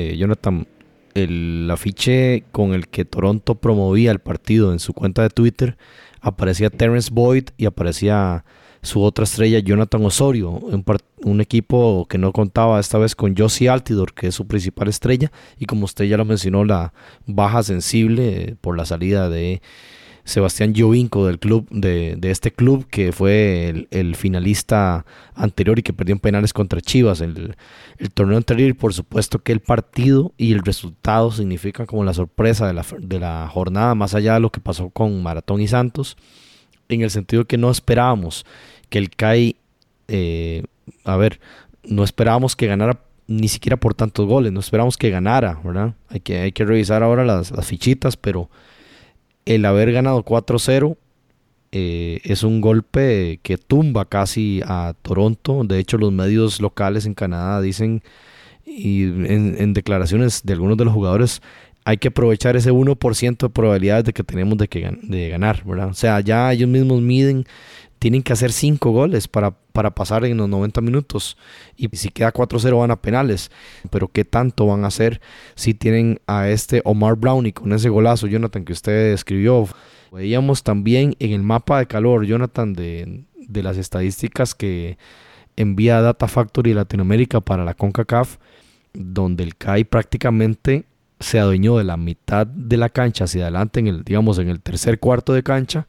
eh, 0.00 0.16
Jonathan, 0.16 0.66
el 1.14 1.68
afiche 1.70 2.44
con 2.52 2.72
el 2.72 2.88
que 2.88 3.04
Toronto 3.04 3.56
promovía 3.56 4.10
el 4.10 4.20
partido 4.20 4.72
en 4.72 4.78
su 4.78 4.92
cuenta 4.92 5.22
de 5.22 5.30
Twitter 5.30 5.76
aparecía 6.20 6.70
Terence 6.70 7.10
Boyd 7.12 7.50
y 7.56 7.66
aparecía 7.66 8.44
su 8.82 9.02
otra 9.02 9.24
estrella, 9.24 9.58
Jonathan 9.58 10.04
Osorio, 10.06 10.50
un, 10.50 10.84
un, 11.24 11.40
equipo 11.42 12.06
que 12.08 12.16
no 12.16 12.32
contaba 12.32 12.80
esta 12.80 12.96
vez 12.96 13.14
con 13.14 13.36
Josie 13.36 13.68
Altidor, 13.68 14.14
que 14.14 14.28
es 14.28 14.34
su 14.34 14.46
principal 14.46 14.88
estrella, 14.88 15.30
y 15.58 15.66
como 15.66 15.84
usted 15.84 16.06
ya 16.06 16.16
lo 16.16 16.24
mencionó, 16.24 16.64
la 16.64 16.94
baja 17.26 17.62
sensible 17.62 18.56
por 18.62 18.78
la 18.78 18.86
salida 18.86 19.28
de 19.28 19.60
Sebastián 20.24 20.74
Jovinco 20.76 21.26
del 21.26 21.38
club, 21.38 21.68
de, 21.70 22.18
este 22.22 22.52
club 22.52 22.86
que 22.88 23.12
fue 23.12 23.86
el, 23.90 24.14
finalista 24.16 25.04
anterior 25.34 25.78
y 25.78 25.82
que 25.82 25.92
perdió 25.92 26.14
en 26.14 26.20
penales 26.20 26.52
contra 26.52 26.80
Chivas 26.80 27.20
el, 27.20 27.56
el 27.98 28.10
torneo 28.10 28.36
anterior. 28.36 28.68
Y 28.68 28.74
por 28.74 28.94
supuesto 28.94 29.38
que 29.40 29.52
el 29.52 29.60
partido 29.60 30.32
y 30.36 30.52
el 30.52 30.60
resultado 30.60 31.30
significan 31.30 31.86
como 31.86 32.04
la 32.04 32.14
sorpresa 32.14 32.66
de 32.66 32.74
la, 32.74 32.84
de 32.98 33.20
la 33.20 33.48
jornada, 33.48 33.94
más 33.94 34.14
allá 34.14 34.34
de 34.34 34.40
lo 34.40 34.50
que 34.50 34.60
pasó 34.60 34.90
con 34.90 35.22
Maratón 35.22 35.60
y 35.60 35.68
Santos, 35.68 36.16
en 36.88 37.02
el 37.02 37.10
sentido 37.10 37.46
que 37.46 37.58
no 37.58 37.70
esperábamos 37.70 38.44
que 38.88 38.98
el 38.98 39.10
CAI, 39.10 39.56
eh, 40.08 40.64
a 41.04 41.16
ver, 41.16 41.40
no 41.84 42.04
esperábamos 42.04 42.56
que 42.56 42.66
ganara 42.66 43.00
ni 43.26 43.46
siquiera 43.46 43.76
por 43.76 43.94
tantos 43.94 44.26
goles, 44.26 44.52
no 44.52 44.58
esperábamos 44.58 44.96
que 44.96 45.08
ganara, 45.08 45.60
¿verdad? 45.64 45.94
Hay 46.08 46.18
que, 46.20 46.40
hay 46.40 46.52
que 46.52 46.64
revisar 46.64 47.04
ahora 47.04 47.24
las, 47.24 47.52
las 47.52 47.66
fichitas, 47.66 48.16
pero 48.16 48.50
el 49.54 49.64
haber 49.64 49.90
ganado 49.90 50.24
4-0 50.24 50.96
eh, 51.72 52.20
es 52.22 52.44
un 52.44 52.60
golpe 52.60 53.40
que 53.42 53.58
tumba 53.58 54.04
casi 54.04 54.62
a 54.64 54.94
Toronto. 55.02 55.64
De 55.64 55.80
hecho, 55.80 55.98
los 55.98 56.12
medios 56.12 56.60
locales 56.60 57.04
en 57.04 57.14
Canadá 57.14 57.60
dicen, 57.60 58.02
y 58.64 59.02
en, 59.02 59.72
declaraciones 59.72 60.42
de 60.44 60.52
algunos 60.52 60.76
de 60.76 60.84
los 60.84 60.94
jugadores, 60.94 61.42
hay 61.84 61.96
que 61.96 62.08
aprovechar 62.08 62.56
ese 62.56 62.72
1% 62.72 63.38
de 63.38 63.48
probabilidades 63.48 64.04
de 64.04 64.12
que 64.12 64.22
tenemos 64.22 64.58
de, 64.58 64.68
que, 64.68 64.98
de 65.02 65.28
ganar, 65.28 65.64
¿verdad? 65.64 65.88
O 65.88 65.94
sea, 65.94 66.20
ya 66.20 66.52
ellos 66.52 66.68
mismos 66.68 67.00
miden, 67.00 67.46
tienen 67.98 68.22
que 68.22 68.32
hacer 68.32 68.52
5 68.52 68.90
goles 68.90 69.28
para, 69.28 69.50
para 69.72 69.94
pasar 69.94 70.24
en 70.24 70.36
los 70.36 70.48
90 70.48 70.80
minutos. 70.80 71.36
Y 71.76 71.88
si 71.96 72.08
queda 72.08 72.32
4-0 72.32 72.78
van 72.78 72.90
a 72.90 73.00
penales. 73.00 73.50
Pero 73.90 74.08
¿qué 74.08 74.24
tanto 74.24 74.66
van 74.66 74.84
a 74.84 74.88
hacer 74.88 75.20
si 75.54 75.74
tienen 75.74 76.20
a 76.26 76.48
este 76.48 76.82
Omar 76.84 77.16
Brownie 77.16 77.52
con 77.52 77.72
ese 77.72 77.88
golazo, 77.88 78.26
Jonathan, 78.26 78.64
que 78.64 78.72
usted 78.72 79.12
escribió? 79.12 79.68
Veíamos 80.12 80.62
también 80.62 81.14
en 81.18 81.32
el 81.32 81.42
mapa 81.42 81.78
de 81.78 81.86
calor, 81.86 82.24
Jonathan, 82.24 82.72
de, 82.72 83.24
de 83.36 83.62
las 83.62 83.76
estadísticas 83.76 84.54
que 84.54 84.98
envía 85.56 86.00
Data 86.00 86.26
Factory 86.26 86.72
Latinoamérica 86.72 87.40
para 87.40 87.64
la 87.64 87.74
CONCACAF, 87.74 88.38
donde 88.92 89.44
el 89.44 89.56
CAI 89.56 89.84
prácticamente 89.84 90.84
se 91.20 91.38
adueñó 91.38 91.76
de 91.76 91.84
la 91.84 91.96
mitad 91.96 92.46
de 92.46 92.76
la 92.76 92.88
cancha 92.88 93.24
hacia 93.24 93.42
adelante, 93.42 93.80
en 93.80 93.86
el, 93.86 94.04
digamos, 94.04 94.38
en 94.38 94.48
el 94.48 94.60
tercer 94.60 94.98
cuarto 94.98 95.32
de 95.32 95.42
cancha, 95.42 95.86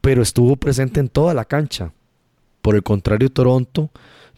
pero 0.00 0.22
estuvo 0.22 0.56
presente 0.56 1.00
en 1.00 1.08
toda 1.08 1.34
la 1.34 1.44
cancha. 1.44 1.92
Por 2.62 2.76
el 2.76 2.82
contrario, 2.82 3.30
Toronto 3.30 3.90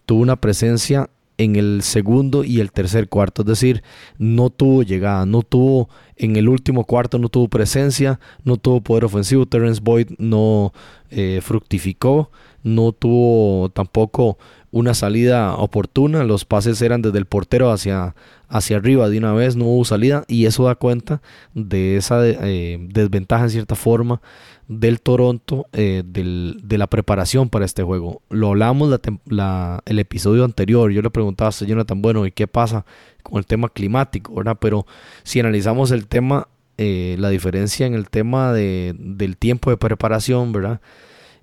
tuvo 0.07 0.23
una 0.23 0.37
presencia 0.37 1.11
en 1.38 1.57
el 1.57 1.83
segundo 1.83 2.45
y 2.45 2.61
el 2.61 2.73
tercer 2.73 3.09
cuarto, 3.09 3.42
es 3.42 3.49
decir, 3.49 3.83
no 4.18 4.51
tuvo 4.51 4.83
llegada, 4.83 5.27
no 5.27 5.42
tuvo 5.42 5.88
en 6.16 6.37
el 6.37 6.49
último 6.49 6.85
cuarto, 6.85 7.18
no 7.18 7.29
tuvo 7.29 7.49
presencia, 7.49 8.21
no 8.45 8.57
tuvo 8.57 8.81
poder 8.81 9.05
ofensivo, 9.05 9.47
Terence 9.47 9.81
Boyd 9.83 10.09
no 10.18 10.73
eh, 11.11 11.40
fructificó, 11.42 12.31
no 12.62 12.92
tuvo 12.92 13.71
tampoco 13.71 14.38
una 14.71 14.95
salida 14.95 15.55
oportuna, 15.57 16.25
los 16.25 16.45
pases 16.45 16.81
eran 16.81 17.03
desde 17.03 17.18
el 17.18 17.27
portero 17.27 17.71
hacia, 17.71 18.14
hacia 18.53 18.77
arriba 18.77 19.09
de 19.09 19.17
una 19.17 19.33
vez, 19.33 19.57
no 19.57 19.65
hubo 19.65 19.85
salida 19.85 20.25
y 20.29 20.45
eso 20.45 20.65
da 20.65 20.75
cuenta 20.75 21.23
de 21.55 21.97
esa 21.97 22.21
eh, 22.25 22.79
desventaja 22.91 23.45
en 23.45 23.51
cierta 23.51 23.75
forma 23.75 24.21
del 24.69 25.01
Toronto, 25.01 25.67
eh, 25.73 26.03
de 26.05 26.79
la 26.79 26.87
preparación 26.87 27.49
para 27.49 27.65
este 27.65 27.83
juego. 27.83 28.21
Lo 28.29 28.49
hablamos 28.49 29.01
la, 29.25 29.83
el 29.87 29.99
episodio 29.99 30.45
anterior, 30.45 30.91
yo 30.93 31.01
le 31.01 31.09
preguntaba 31.09 31.49
a 31.49 31.65
Jonathan, 31.65 32.03
bueno, 32.03 32.27
¿y 32.27 32.31
qué 32.31 32.47
pasa 32.47 32.85
con 33.23 33.38
el 33.38 33.47
tema 33.47 33.71
climático? 33.71 34.35
¿verdad? 34.35 34.59
Pero 34.61 34.87
si 35.23 35.41
analizamos 35.41 35.91
el 35.91 36.07
tema, 36.07 36.49
eh, 36.77 37.17
la 37.19 37.31
diferencia 37.31 37.87
en 37.87 37.95
el 37.95 38.11
tema 38.11 38.53
de, 38.53 38.95
del 38.99 39.38
tiempo 39.38 39.71
de 39.71 39.79
preparación, 39.79 40.53
¿verdad? 40.53 40.83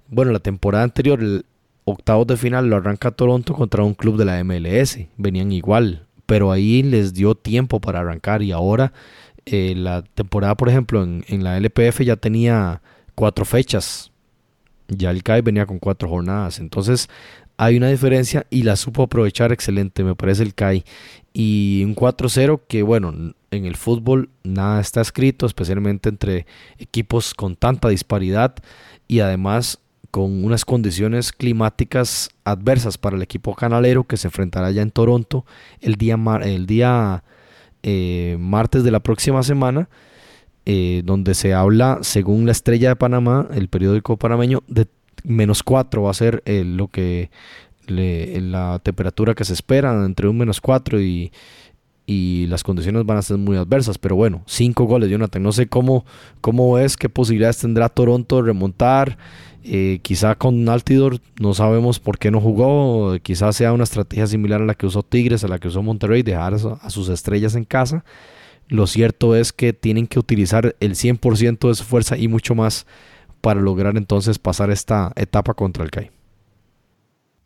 Bueno, 0.10 0.32
la 0.32 0.40
temporada 0.40 0.84
anterior, 0.84 1.20
el 1.22 1.44
octavos 1.86 2.28
de 2.28 2.38
final 2.38 2.68
lo 2.68 2.76
arranca 2.76 3.10
Toronto 3.10 3.56
contra 3.56 3.84
un 3.84 3.96
club 3.96 4.18
de 4.18 4.26
la 4.26 4.44
MLS, 4.44 5.00
venían 5.18 5.52
igual, 5.52 6.06
pero 6.30 6.52
ahí 6.52 6.84
les 6.84 7.16
dio 7.16 7.34
tiempo 7.34 7.82
para 7.82 8.02
arrancar 8.02 8.44
y 8.44 8.52
ahora 8.52 8.94
eh, 9.48 9.74
la 9.76 10.04
temporada, 10.04 10.54
por 10.56 10.70
ejemplo, 10.70 11.02
en, 11.02 11.26
en 11.28 11.44
la 11.44 11.58
LPF 11.58 12.02
ya 12.02 12.18
tenía 12.18 12.84
cuatro 13.16 13.46
fechas. 13.46 14.12
Ya 14.88 15.10
el 15.10 15.24
CAI 15.24 15.42
venía 15.42 15.66
con 15.66 15.80
cuatro 15.80 16.08
jornadas. 16.08 16.60
Entonces 16.60 17.10
hay 17.58 17.78
una 17.78 17.90
diferencia 17.90 18.46
y 18.52 18.62
la 18.62 18.76
supo 18.76 19.02
aprovechar 19.02 19.52
excelente, 19.52 20.04
me 20.04 20.14
parece 20.14 20.44
el 20.44 20.54
CAI. 20.54 20.86
Y 21.34 21.82
un 21.84 21.96
4-0 21.96 22.62
que 22.68 22.84
bueno, 22.84 23.34
en 23.50 23.66
el 23.66 23.76
fútbol 23.76 24.30
nada 24.44 24.82
está 24.82 25.02
escrito, 25.02 25.48
especialmente 25.48 26.10
entre 26.10 26.46
equipos 26.78 27.34
con 27.34 27.56
tanta 27.56 27.90
disparidad 27.90 28.54
y 29.08 29.22
además 29.22 29.80
con 30.12 30.44
unas 30.44 30.66
condiciones 30.66 31.32
climáticas 31.32 32.30
adversas 32.44 32.98
para 32.98 33.16
el 33.16 33.22
equipo 33.22 33.56
canalero 33.56 34.06
que 34.06 34.18
se 34.18 34.28
enfrentará 34.28 34.72
ya 34.72 34.82
en 34.82 34.92
Toronto 34.92 35.46
el 35.82 35.96
día, 35.96 36.18
el 36.44 36.66
día 36.66 37.24
eh, 37.84 38.38
martes 38.40 38.84
de 38.84 38.92
la 38.92 39.00
próxima 39.00 39.44
semana 39.44 39.90
eh, 40.66 41.02
donde 41.04 41.34
se 41.34 41.54
habla, 41.54 42.00
según 42.02 42.46
la 42.46 42.52
estrella 42.52 42.90
de 42.90 42.96
Panamá, 42.96 43.48
el 43.54 43.70
periódico 43.70 44.18
panameño, 44.18 44.62
de 44.68 44.88
menos 45.24 45.64
4 45.64 46.04
va 46.04 46.12
a 46.12 46.14
ser 46.14 46.44
eh, 46.46 46.64
lo 46.64 46.90
que 46.90 47.32
la 47.88 48.80
temperatura 48.84 49.34
que 49.34 49.46
se 49.46 49.54
espera, 49.54 50.06
entre 50.06 50.28
un 50.28 50.38
menos 50.38 50.62
4 50.62 51.02
y, 51.02 51.32
y 52.10 52.48
las 52.48 52.64
condiciones 52.64 53.06
van 53.06 53.18
a 53.18 53.22
ser 53.22 53.38
muy 53.38 53.56
adversas. 53.56 54.00
Pero 54.00 54.16
bueno, 54.16 54.42
5 54.48 54.86
goles, 54.86 55.12
Jonathan. 55.12 55.44
No 55.44 55.52
sé 55.52 55.68
cómo, 55.68 56.06
cómo 56.42 56.80
es, 56.80 56.98
qué 56.98 57.08
posibilidades 57.08 57.60
tendrá 57.60 57.88
Toronto 57.88 58.38
de 58.38 58.42
remontar. 58.42 59.20
Eh, 59.64 60.00
quizá 60.02 60.34
con 60.34 60.68
Altidor 60.70 61.20
no 61.40 61.54
sabemos 61.54 62.00
por 62.00 62.18
qué 62.18 62.32
no 62.32 62.42
jugó. 62.42 63.16
Quizá 63.22 63.54
sea 63.54 63.74
una 63.74 63.84
estrategia 63.84 64.26
similar 64.26 64.60
a 64.60 64.66
la 64.66 64.74
que 64.74 64.88
usó 64.88 65.04
Tigres, 65.04 65.44
a 65.44 65.48
la 65.48 65.60
que 65.60 65.68
usó 65.68 65.84
Monterrey, 65.84 66.24
dejar 66.24 66.56
a 66.56 66.90
sus 66.90 67.10
estrellas 67.10 67.54
en 67.54 67.64
casa. 67.64 68.04
Lo 68.70 68.88
cierto 68.88 69.36
es 69.36 69.54
que 69.54 69.74
tienen 69.74 70.08
que 70.08 70.18
utilizar 70.18 70.76
el 70.80 70.96
100% 70.96 71.68
de 71.68 71.76
su 71.76 71.84
fuerza 71.84 72.18
y 72.18 72.28
mucho 72.28 72.56
más 72.56 72.88
para 73.40 73.62
lograr 73.62 73.98
entonces 73.98 74.40
pasar 74.40 74.72
esta 74.72 75.12
etapa 75.16 75.54
contra 75.54 75.84
el 75.84 75.92
CAI. 75.92 76.10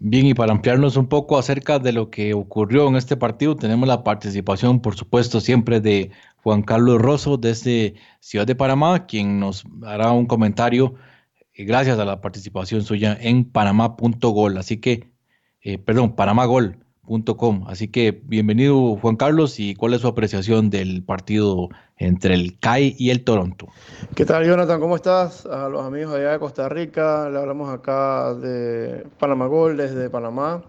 Bien, 0.05 0.25
y 0.25 0.33
para 0.33 0.51
ampliarnos 0.51 0.97
un 0.97 1.07
poco 1.07 1.37
acerca 1.37 1.79
de 1.79 1.93
lo 1.93 2.09
que 2.09 2.33
ocurrió 2.33 2.89
en 2.89 2.97
este 2.97 3.15
partido, 3.15 3.55
tenemos 3.55 3.87
la 3.87 4.03
participación, 4.03 4.81
por 4.81 4.95
supuesto, 4.97 5.39
siempre 5.39 5.79
de 5.79 6.11
Juan 6.43 6.61
Carlos 6.61 7.01
Rosso 7.01 7.37
desde 7.37 7.95
Ciudad 8.19 8.45
de 8.45 8.53
Panamá, 8.53 9.05
quien 9.05 9.39
nos 9.39 9.63
hará 9.81 10.11
un 10.11 10.25
comentario 10.25 10.95
eh, 11.53 11.63
gracias 11.63 11.99
a 11.99 12.05
la 12.05 12.19
participación 12.19 12.83
suya 12.83 13.17
en 13.21 13.45
panamá.gol. 13.45 14.57
Así 14.57 14.77
que, 14.81 15.09
eh, 15.61 15.77
perdón, 15.77 16.15
Panamá 16.17 16.45
Gol. 16.47 16.83
Así 17.67 17.87
que 17.87 18.11
bienvenido 18.11 18.97
Juan 18.97 19.15
Carlos 19.15 19.57
y 19.59 19.73
cuál 19.73 19.93
es 19.93 20.01
su 20.01 20.07
apreciación 20.07 20.69
del 20.69 21.03
partido 21.03 21.69
entre 21.97 22.34
el 22.34 22.60
CAI 22.60 22.95
y 22.97 23.10
el 23.10 23.23
Toronto. 23.23 23.67
¿Qué 24.15 24.25
tal 24.25 24.45
Jonathan? 24.45 24.79
¿Cómo 24.79 24.95
estás? 24.95 25.45
A 25.45 25.69
los 25.69 25.86
amigos 25.86 26.13
allá 26.13 26.32
de 26.32 26.39
Costa 26.39 26.69
Rica, 26.69 27.29
le 27.29 27.39
hablamos 27.39 27.69
acá 27.69 28.34
de 28.34 29.06
Panamá 29.19 29.47
Gol 29.47 29.77
desde 29.77 30.10
Panamá. 30.10 30.63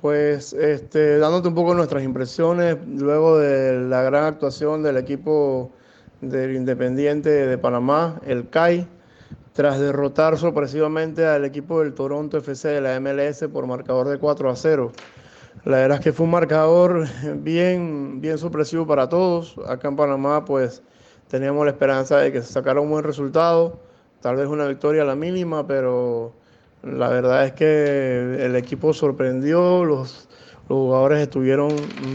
Pues 0.00 0.52
este, 0.52 1.18
dándote 1.18 1.48
un 1.48 1.54
poco 1.54 1.74
nuestras 1.74 2.04
impresiones 2.04 2.76
luego 2.86 3.38
de 3.38 3.80
la 3.88 4.02
gran 4.02 4.24
actuación 4.24 4.82
del 4.82 4.98
equipo 4.98 5.72
del 6.20 6.54
Independiente 6.54 7.28
de 7.28 7.58
Panamá, 7.58 8.20
el 8.26 8.48
CAI, 8.48 8.86
tras 9.52 9.80
derrotar 9.80 10.36
sorpresivamente 10.36 11.26
al 11.26 11.44
equipo 11.46 11.80
del 11.80 11.94
Toronto 11.94 12.36
FC 12.38 12.68
de 12.68 12.80
la 12.82 13.00
MLS 13.00 13.44
por 13.50 13.66
marcador 13.66 14.08
de 14.08 14.18
4 14.18 14.50
a 14.50 14.56
0. 14.56 14.92
La 15.64 15.78
verdad 15.78 15.98
es 15.98 16.04
que 16.04 16.12
fue 16.12 16.24
un 16.24 16.30
marcador 16.30 17.06
bien, 17.38 18.20
bien 18.20 18.38
sorpresivo 18.38 18.86
para 18.86 19.08
todos. 19.08 19.56
Acá 19.66 19.88
en 19.88 19.96
Panamá, 19.96 20.44
pues 20.44 20.82
teníamos 21.28 21.64
la 21.64 21.72
esperanza 21.72 22.18
de 22.18 22.32
que 22.32 22.42
se 22.42 22.52
sacara 22.52 22.80
un 22.80 22.90
buen 22.90 23.04
resultado, 23.04 23.80
tal 24.20 24.36
vez 24.36 24.46
una 24.46 24.66
victoria 24.66 25.02
a 25.02 25.04
la 25.04 25.16
mínima, 25.16 25.66
pero 25.66 26.32
la 26.82 27.08
verdad 27.08 27.46
es 27.46 27.52
que 27.52 28.44
el 28.44 28.54
equipo 28.54 28.92
sorprendió, 28.92 29.84
los, 29.84 30.28
jugadores 30.68 31.20
estuvieron 31.20 31.68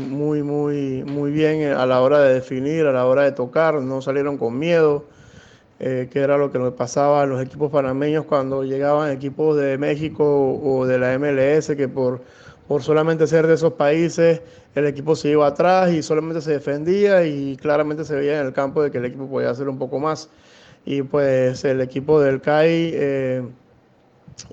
muy, 0.09 0.43
muy, 0.43 1.03
muy 1.03 1.31
bien 1.31 1.73
a 1.73 1.85
la 1.85 2.01
hora 2.01 2.19
de 2.19 2.33
definir, 2.33 2.85
a 2.85 2.91
la 2.91 3.05
hora 3.05 3.23
de 3.23 3.31
tocar, 3.31 3.75
no 3.75 4.01
salieron 4.01 4.37
con 4.37 4.57
miedo. 4.57 5.05
Eh, 5.83 6.09
que 6.11 6.19
era 6.19 6.37
lo 6.37 6.51
que 6.51 6.59
nos 6.59 6.73
pasaba 6.73 7.23
a 7.23 7.25
los 7.25 7.41
equipos 7.41 7.71
panameños 7.71 8.25
cuando 8.25 8.63
llegaban 8.63 9.09
equipos 9.09 9.57
de 9.57 9.79
México 9.79 10.59
o 10.63 10.85
de 10.85 10.99
la 10.99 11.17
MLS, 11.17 11.75
que 11.75 11.87
por 11.87 12.21
por 12.67 12.83
solamente 12.83 13.27
ser 13.27 13.47
de 13.47 13.55
esos 13.55 13.73
países, 13.73 14.41
el 14.75 14.87
equipo 14.87 15.15
se 15.15 15.29
iba 15.29 15.47
atrás 15.47 15.91
y 15.91 16.01
solamente 16.01 16.41
se 16.41 16.51
defendía 16.51 17.25
y 17.25 17.57
claramente 17.57 18.05
se 18.05 18.15
veía 18.15 18.39
en 18.39 18.47
el 18.47 18.53
campo 18.53 18.81
de 18.81 18.91
que 18.91 18.99
el 18.99 19.05
equipo 19.05 19.27
podía 19.27 19.49
hacer 19.49 19.67
un 19.67 19.77
poco 19.77 19.99
más. 19.99 20.29
Y 20.85 21.01
pues 21.01 21.63
el 21.65 21.81
equipo 21.81 22.19
del 22.19 22.41
CAI 22.41 22.91
eh, 22.93 23.43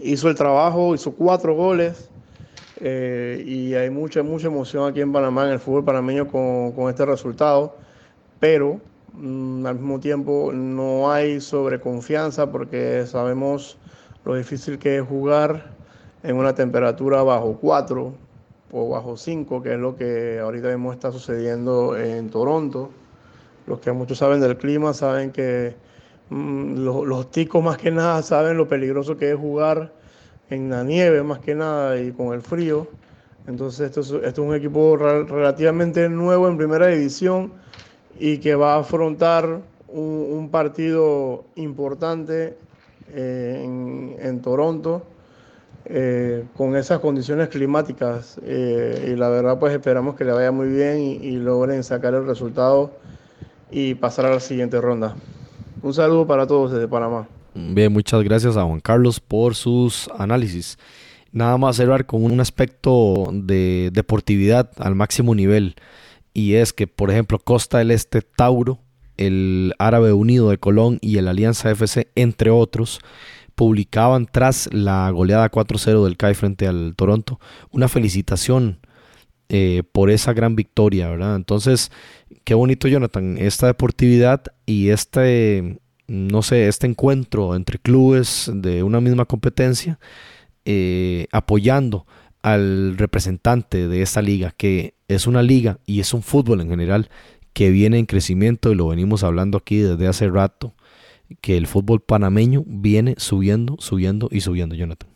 hizo 0.02 0.28
el 0.28 0.34
trabajo, 0.34 0.94
hizo 0.94 1.12
cuatro 1.12 1.54
goles. 1.54 2.10
Eh, 2.80 3.42
y 3.44 3.74
hay 3.74 3.90
mucha, 3.90 4.22
mucha 4.22 4.46
emoción 4.46 4.88
aquí 4.88 5.00
en 5.00 5.12
Panamá, 5.12 5.46
en 5.46 5.52
el 5.52 5.58
fútbol 5.58 5.84
panameño, 5.84 6.28
con, 6.28 6.72
con 6.72 6.90
este 6.90 7.04
resultado. 7.06 7.76
Pero 8.40 8.80
mm, 9.14 9.66
al 9.66 9.74
mismo 9.76 10.00
tiempo 10.00 10.52
no 10.52 11.10
hay 11.10 11.40
sobreconfianza 11.40 12.50
porque 12.50 13.04
sabemos 13.06 13.78
lo 14.24 14.34
difícil 14.34 14.78
que 14.78 14.98
es 14.98 15.02
jugar 15.02 15.77
en 16.22 16.36
una 16.36 16.54
temperatura 16.54 17.22
bajo 17.22 17.58
4 17.60 18.12
o 18.72 18.88
bajo 18.88 19.16
5, 19.16 19.62
que 19.62 19.74
es 19.74 19.78
lo 19.78 19.96
que 19.96 20.38
ahorita 20.40 20.68
mismo 20.68 20.92
está 20.92 21.12
sucediendo 21.12 21.96
en 21.96 22.30
Toronto. 22.30 22.90
Los 23.66 23.80
que 23.80 23.92
muchos 23.92 24.18
saben 24.18 24.40
del 24.40 24.56
clima 24.56 24.92
saben 24.94 25.30
que 25.30 25.74
mm, 26.30 26.78
los, 26.78 27.06
los, 27.06 27.30
ticos 27.30 27.62
más 27.62 27.78
que 27.78 27.90
nada 27.90 28.22
saben 28.22 28.56
lo 28.56 28.68
peligroso 28.68 29.16
que 29.16 29.30
es 29.30 29.36
jugar 29.36 29.92
en 30.50 30.70
la 30.70 30.82
nieve 30.84 31.22
más 31.22 31.38
que 31.40 31.54
nada 31.54 32.00
y 32.00 32.12
con 32.12 32.32
el 32.34 32.42
frío. 32.42 32.88
Entonces 33.46 33.86
esto 33.86 34.00
es, 34.00 34.10
esto 34.10 34.28
es 34.28 34.38
un 34.38 34.54
equipo 34.54 34.96
relativamente 34.96 36.08
nuevo 36.08 36.48
en 36.48 36.58
primera 36.58 36.88
división 36.88 37.52
y 38.18 38.38
que 38.38 38.54
va 38.54 38.74
a 38.74 38.80
afrontar 38.80 39.60
un, 39.88 40.48
partido 40.50 41.44
importante 41.54 42.56
eh, 43.14 43.62
en, 43.64 44.16
en, 44.18 44.42
Toronto 44.42 45.02
eh, 45.88 46.44
con 46.56 46.76
esas 46.76 47.00
condiciones 47.00 47.48
climáticas 47.48 48.40
eh, 48.44 49.10
y 49.12 49.16
la 49.16 49.28
verdad 49.28 49.58
pues 49.58 49.72
esperamos 49.72 50.14
que 50.16 50.24
le 50.24 50.32
vaya 50.32 50.52
muy 50.52 50.68
bien 50.68 51.00
y, 51.00 51.12
y 51.14 51.36
logren 51.36 51.82
sacar 51.82 52.14
el 52.14 52.26
resultado 52.26 52.92
y 53.70 53.94
pasar 53.94 54.26
a 54.26 54.30
la 54.30 54.40
siguiente 54.40 54.80
ronda. 54.80 55.16
Un 55.82 55.94
saludo 55.94 56.26
para 56.26 56.46
todos 56.46 56.72
desde 56.72 56.88
Panamá. 56.88 57.28
Bien, 57.54 57.92
muchas 57.92 58.22
gracias 58.22 58.56
a 58.56 58.64
Juan 58.64 58.80
Carlos 58.80 59.20
por 59.20 59.54
sus 59.54 60.08
análisis. 60.18 60.78
Nada 61.32 61.58
más 61.58 61.76
cerrar 61.76 62.06
con 62.06 62.24
un 62.24 62.40
aspecto 62.40 63.28
de 63.32 63.90
deportividad 63.92 64.70
al 64.78 64.94
máximo 64.94 65.34
nivel. 65.34 65.74
Y 66.32 66.54
es 66.54 66.72
que, 66.72 66.86
por 66.86 67.10
ejemplo, 67.10 67.38
Costa 67.38 67.78
del 67.78 67.90
Este 67.90 68.22
Tauro, 68.22 68.78
el 69.16 69.74
Árabe 69.78 70.12
Unido 70.12 70.50
de 70.50 70.58
Colón 70.58 70.98
y 71.00 71.18
el 71.18 71.28
Alianza 71.28 71.70
FC, 71.70 72.10
entre 72.14 72.50
otros, 72.50 73.00
publicaban 73.58 74.28
tras 74.30 74.72
la 74.72 75.10
goleada 75.10 75.50
4-0 75.50 76.04
del 76.04 76.16
CAI 76.16 76.34
frente 76.34 76.68
al 76.68 76.94
Toronto 76.94 77.40
una 77.72 77.88
felicitación 77.88 78.78
eh, 79.48 79.82
por 79.90 80.10
esa 80.10 80.32
gran 80.32 80.54
victoria, 80.54 81.08
¿verdad? 81.08 81.34
Entonces, 81.34 81.90
qué 82.44 82.54
bonito, 82.54 82.86
Jonathan, 82.86 83.36
esta 83.36 83.66
deportividad 83.66 84.44
y 84.64 84.90
este 84.90 85.80
no 86.06 86.42
sé, 86.42 86.68
este 86.68 86.86
encuentro 86.86 87.56
entre 87.56 87.80
clubes 87.80 88.48
de 88.54 88.84
una 88.84 89.00
misma 89.00 89.24
competencia, 89.24 89.98
eh, 90.64 91.26
apoyando 91.32 92.06
al 92.42 92.96
representante 92.96 93.88
de 93.88 94.02
esta 94.02 94.22
liga, 94.22 94.54
que 94.56 94.94
es 95.08 95.26
una 95.26 95.42
liga 95.42 95.80
y 95.84 95.98
es 95.98 96.14
un 96.14 96.22
fútbol 96.22 96.60
en 96.60 96.68
general 96.68 97.10
que 97.52 97.70
viene 97.70 97.98
en 97.98 98.06
crecimiento 98.06 98.70
y 98.70 98.76
lo 98.76 98.86
venimos 98.86 99.24
hablando 99.24 99.58
aquí 99.58 99.78
desde 99.78 100.06
hace 100.06 100.28
rato, 100.28 100.74
que 101.40 101.56
el 101.56 101.66
fútbol 101.66 102.00
panameño 102.00 102.64
viene 102.66 103.14
subiendo, 103.18 103.76
subiendo 103.78 104.28
y 104.30 104.40
subiendo, 104.40 104.74
Jonathan. 104.74 105.10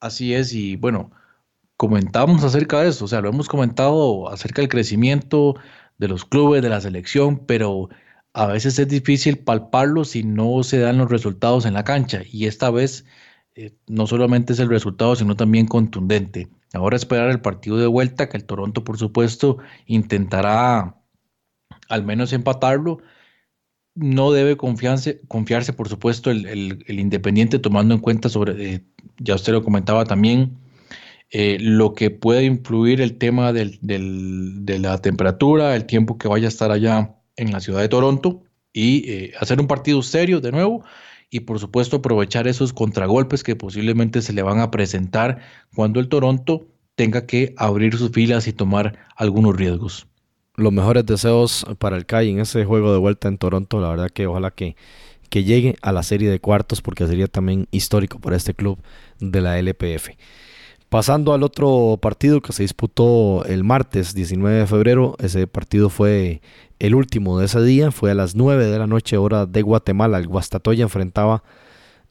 Así 0.00 0.34
es, 0.34 0.52
y 0.52 0.76
bueno, 0.76 1.10
comentamos 1.76 2.44
acerca 2.44 2.82
de 2.82 2.90
eso, 2.90 3.04
o 3.04 3.08
sea, 3.08 3.20
lo 3.20 3.28
hemos 3.28 3.48
comentado 3.48 4.28
acerca 4.30 4.62
del 4.62 4.68
crecimiento 4.68 5.56
de 5.98 6.08
los 6.08 6.24
clubes, 6.24 6.62
de 6.62 6.68
la 6.68 6.80
selección, 6.80 7.38
pero 7.46 7.88
a 8.32 8.46
veces 8.46 8.78
es 8.78 8.88
difícil 8.88 9.38
palparlo 9.38 10.04
si 10.04 10.22
no 10.22 10.62
se 10.62 10.78
dan 10.78 10.98
los 10.98 11.10
resultados 11.10 11.66
en 11.66 11.74
la 11.74 11.84
cancha 11.84 12.22
y 12.30 12.46
esta 12.46 12.70
vez 12.70 13.04
eh, 13.54 13.74
no 13.88 14.06
solamente 14.06 14.52
es 14.52 14.60
el 14.60 14.68
resultado 14.68 15.16
sino 15.16 15.34
también 15.34 15.66
contundente. 15.66 16.48
Ahora 16.74 16.96
esperar 16.96 17.30
el 17.30 17.40
partido 17.40 17.78
de 17.78 17.86
vuelta 17.86 18.28
que 18.28 18.36
el 18.36 18.44
Toronto 18.44 18.84
por 18.84 18.98
supuesto 18.98 19.58
intentará 19.86 20.96
al 21.88 22.04
menos 22.04 22.32
empatarlo. 22.32 22.98
No 24.00 24.30
debe 24.30 24.56
confiarse, 24.56 25.20
confiarse 25.26 25.72
por 25.72 25.88
supuesto 25.88 26.30
el, 26.30 26.84
Independiente 26.88 27.58
tomando 27.58 27.94
en 27.94 28.00
cuenta 28.00 28.28
sobre, 28.28 28.74
eh, 28.74 28.84
ya 29.18 29.34
usted 29.34 29.52
lo 29.52 29.64
comentaba 29.64 30.04
también, 30.04 30.56
eh, 31.30 31.58
lo 31.60 31.94
que 31.94 32.10
puede 32.10 32.44
influir 32.44 33.00
el 33.00 33.18
tema 33.18 33.52
del, 33.52 33.78
de 33.82 34.78
la 34.78 34.98
temperatura, 34.98 35.74
el 35.74 35.84
tiempo 35.84 36.16
que 36.16 36.28
vaya 36.28 36.46
a 36.46 36.48
estar 36.48 36.70
allá 36.70 37.16
en 37.36 37.52
la 37.52 37.60
ciudad 37.60 37.80
de 37.80 37.88
Toronto 37.88 38.42
y 38.72 39.10
eh, 39.10 39.32
hacer 39.40 39.60
un 39.60 39.66
partido 39.66 40.02
serio 40.02 40.40
de 40.40 40.52
nuevo 40.52 40.84
y 41.30 41.40
por 41.40 41.58
supuesto 41.58 41.96
aprovechar 41.96 42.46
esos 42.46 42.72
contragolpes 42.72 43.42
que 43.42 43.56
posiblemente 43.56 44.22
se 44.22 44.32
le 44.32 44.42
van 44.42 44.60
a 44.60 44.70
presentar 44.70 45.40
cuando 45.74 46.00
el 46.00 46.08
Toronto 46.08 46.68
tenga 46.94 47.26
que 47.26 47.54
abrir 47.56 47.96
sus 47.96 48.10
filas 48.10 48.46
y 48.46 48.52
tomar 48.52 49.06
algunos 49.16 49.56
riesgos. 49.56 50.06
Los 50.58 50.72
mejores 50.72 51.06
deseos 51.06 51.64
para 51.78 51.96
el 51.96 52.04
CAI 52.04 52.30
en 52.30 52.40
ese 52.40 52.64
juego 52.64 52.92
de 52.92 52.98
vuelta 52.98 53.28
en 53.28 53.38
Toronto, 53.38 53.80
la 53.80 53.90
verdad 53.90 54.10
que 54.10 54.26
ojalá 54.26 54.50
que, 54.50 54.74
que 55.30 55.44
llegue 55.44 55.76
a 55.82 55.92
la 55.92 56.02
serie 56.02 56.28
de 56.28 56.40
cuartos 56.40 56.82
porque 56.82 57.06
sería 57.06 57.28
también 57.28 57.68
histórico 57.70 58.18
para 58.18 58.34
este 58.34 58.54
club 58.54 58.76
de 59.20 59.40
la 59.40 59.60
LPF. 59.60 60.08
Pasando 60.88 61.32
al 61.32 61.44
otro 61.44 61.96
partido 62.02 62.40
que 62.40 62.52
se 62.52 62.64
disputó 62.64 63.44
el 63.44 63.62
martes 63.62 64.14
19 64.14 64.56
de 64.56 64.66
febrero, 64.66 65.14
ese 65.20 65.46
partido 65.46 65.90
fue 65.90 66.40
el 66.80 66.96
último 66.96 67.38
de 67.38 67.46
ese 67.46 67.62
día, 67.62 67.92
fue 67.92 68.10
a 68.10 68.14
las 68.14 68.34
9 68.34 68.66
de 68.66 68.78
la 68.80 68.88
noche 68.88 69.16
hora 69.16 69.46
de 69.46 69.62
Guatemala. 69.62 70.18
El 70.18 70.26
Guastatoya 70.26 70.82
enfrentaba 70.82 71.44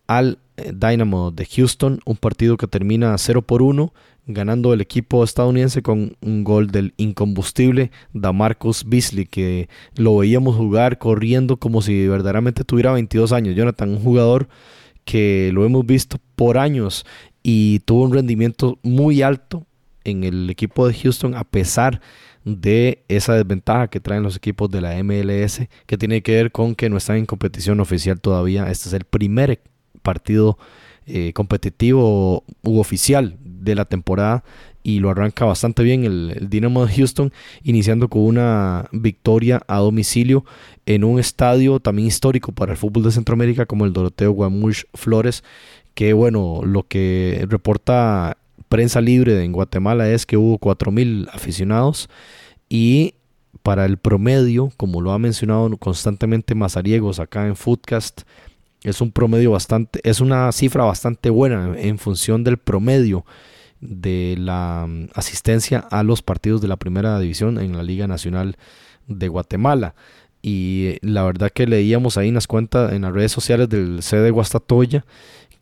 al 0.07 0.39
eh, 0.55 0.71
Dynamo 0.73 1.31
de 1.31 1.45
Houston, 1.45 1.99
un 2.05 2.15
partido 2.15 2.55
que 2.55 2.67
termina 2.67 3.17
0 3.17 3.41
por 3.41 3.61
1, 3.61 3.93
ganando 4.27 4.73
el 4.73 4.81
equipo 4.81 5.23
estadounidense 5.23 5.81
con 5.81 6.15
un 6.21 6.43
gol 6.43 6.67
del 6.67 6.93
incombustible 6.97 7.91
Damarcus 8.13 8.83
Beasley, 8.85 9.25
que 9.25 9.69
lo 9.95 10.17
veíamos 10.17 10.55
jugar 10.55 10.97
corriendo 10.97 11.57
como 11.57 11.81
si 11.81 12.07
verdaderamente 12.07 12.63
tuviera 12.63 12.91
22 12.91 13.31
años. 13.31 13.55
Jonathan, 13.55 13.89
un 13.89 13.99
jugador 13.99 14.49
que 15.05 15.51
lo 15.53 15.65
hemos 15.65 15.85
visto 15.85 16.17
por 16.35 16.57
años 16.57 17.05
y 17.41 17.79
tuvo 17.79 18.03
un 18.03 18.13
rendimiento 18.13 18.77
muy 18.83 19.21
alto 19.21 19.65
en 20.03 20.25
el 20.25 20.49
equipo 20.49 20.87
de 20.87 20.93
Houston 20.93 21.33
a 21.33 21.45
pesar 21.45 22.01
de 22.43 23.03
esa 23.07 23.33
desventaja 23.33 23.89
que 23.89 23.99
traen 23.99 24.23
los 24.23 24.35
equipos 24.35 24.69
de 24.69 24.81
la 24.81 25.01
MLS 25.03 25.61
que 25.85 25.97
tiene 25.97 26.21
que 26.21 26.33
ver 26.33 26.51
con 26.51 26.75
que 26.75 26.89
no 26.89 26.97
están 26.97 27.17
en 27.17 27.25
competición 27.25 27.79
oficial 27.79 28.19
todavía. 28.19 28.69
Este 28.69 28.89
es 28.89 28.93
el 28.93 29.03
primer 29.05 29.61
partido 30.01 30.57
eh, 31.07 31.31
competitivo 31.33 32.43
u 32.63 32.79
oficial 32.79 33.37
de 33.43 33.75
la 33.75 33.85
temporada 33.85 34.43
y 34.83 34.99
lo 34.99 35.09
arranca 35.09 35.43
bastante 35.43 35.83
bien 35.83 36.05
el, 36.05 36.47
Dynamo 36.49 36.85
de 36.85 36.93
Houston, 36.95 37.33
iniciando 37.63 38.07
con 38.07 38.21
una 38.21 38.87
victoria 38.91 39.61
a 39.67 39.79
domicilio 39.79 40.45
en 40.85 41.03
un 41.03 41.19
estadio 41.19 41.79
también 41.79 42.07
histórico 42.07 42.53
para 42.53 42.71
el 42.71 42.77
fútbol 42.77 43.03
de 43.03 43.11
Centroamérica 43.11 43.65
como 43.65 43.85
el 43.85 43.91
Doroteo 43.91 44.31
Guamuch 44.31 44.85
Flores, 44.93 45.43
que 45.93 46.13
bueno, 46.13 46.61
lo 46.63 46.83
que 46.83 47.45
reporta 47.49 48.37
prensa 48.69 49.01
libre 49.01 49.43
en 49.43 49.51
Guatemala 49.51 50.09
es 50.09 50.25
que 50.25 50.37
hubo 50.37 50.57
4.000 50.57 51.29
aficionados 51.33 52.09
y 52.69 53.15
para 53.63 53.85
el 53.85 53.97
promedio, 53.97 54.71
como 54.77 55.01
lo 55.01 55.11
ha 55.11 55.19
mencionado 55.19 55.75
constantemente 55.77 56.55
Mazariegos 56.55 57.19
acá 57.19 57.47
en 57.47 57.55
Foodcast, 57.55 58.21
es 58.89 59.01
un 59.01 59.11
promedio 59.11 59.51
bastante, 59.51 59.99
es 60.03 60.21
una 60.21 60.51
cifra 60.51 60.85
bastante 60.85 61.29
buena 61.29 61.77
en 61.77 61.97
función 61.97 62.43
del 62.43 62.57
promedio 62.57 63.25
de 63.81 64.35
la 64.39 64.85
mm, 64.87 65.09
asistencia 65.13 65.79
a 65.91 66.03
los 66.03 66.21
partidos 66.21 66.61
de 66.61 66.67
la 66.67 66.77
primera 66.77 67.19
división 67.19 67.59
en 67.59 67.75
la 67.75 67.83
Liga 67.83 68.07
Nacional 68.07 68.57
de 69.07 69.27
Guatemala. 69.27 69.95
Y 70.41 70.95
la 71.01 71.23
verdad 71.23 71.51
que 71.53 71.67
leíamos 71.67 72.17
ahí 72.17 72.29
en 72.29 72.35
las 72.35 72.47
cuentas, 72.47 72.93
en 72.93 73.01
las 73.01 73.13
redes 73.13 73.31
sociales 73.31 73.67
del 73.67 74.01
CD 74.01 74.31
Guastatoya, 74.31 75.05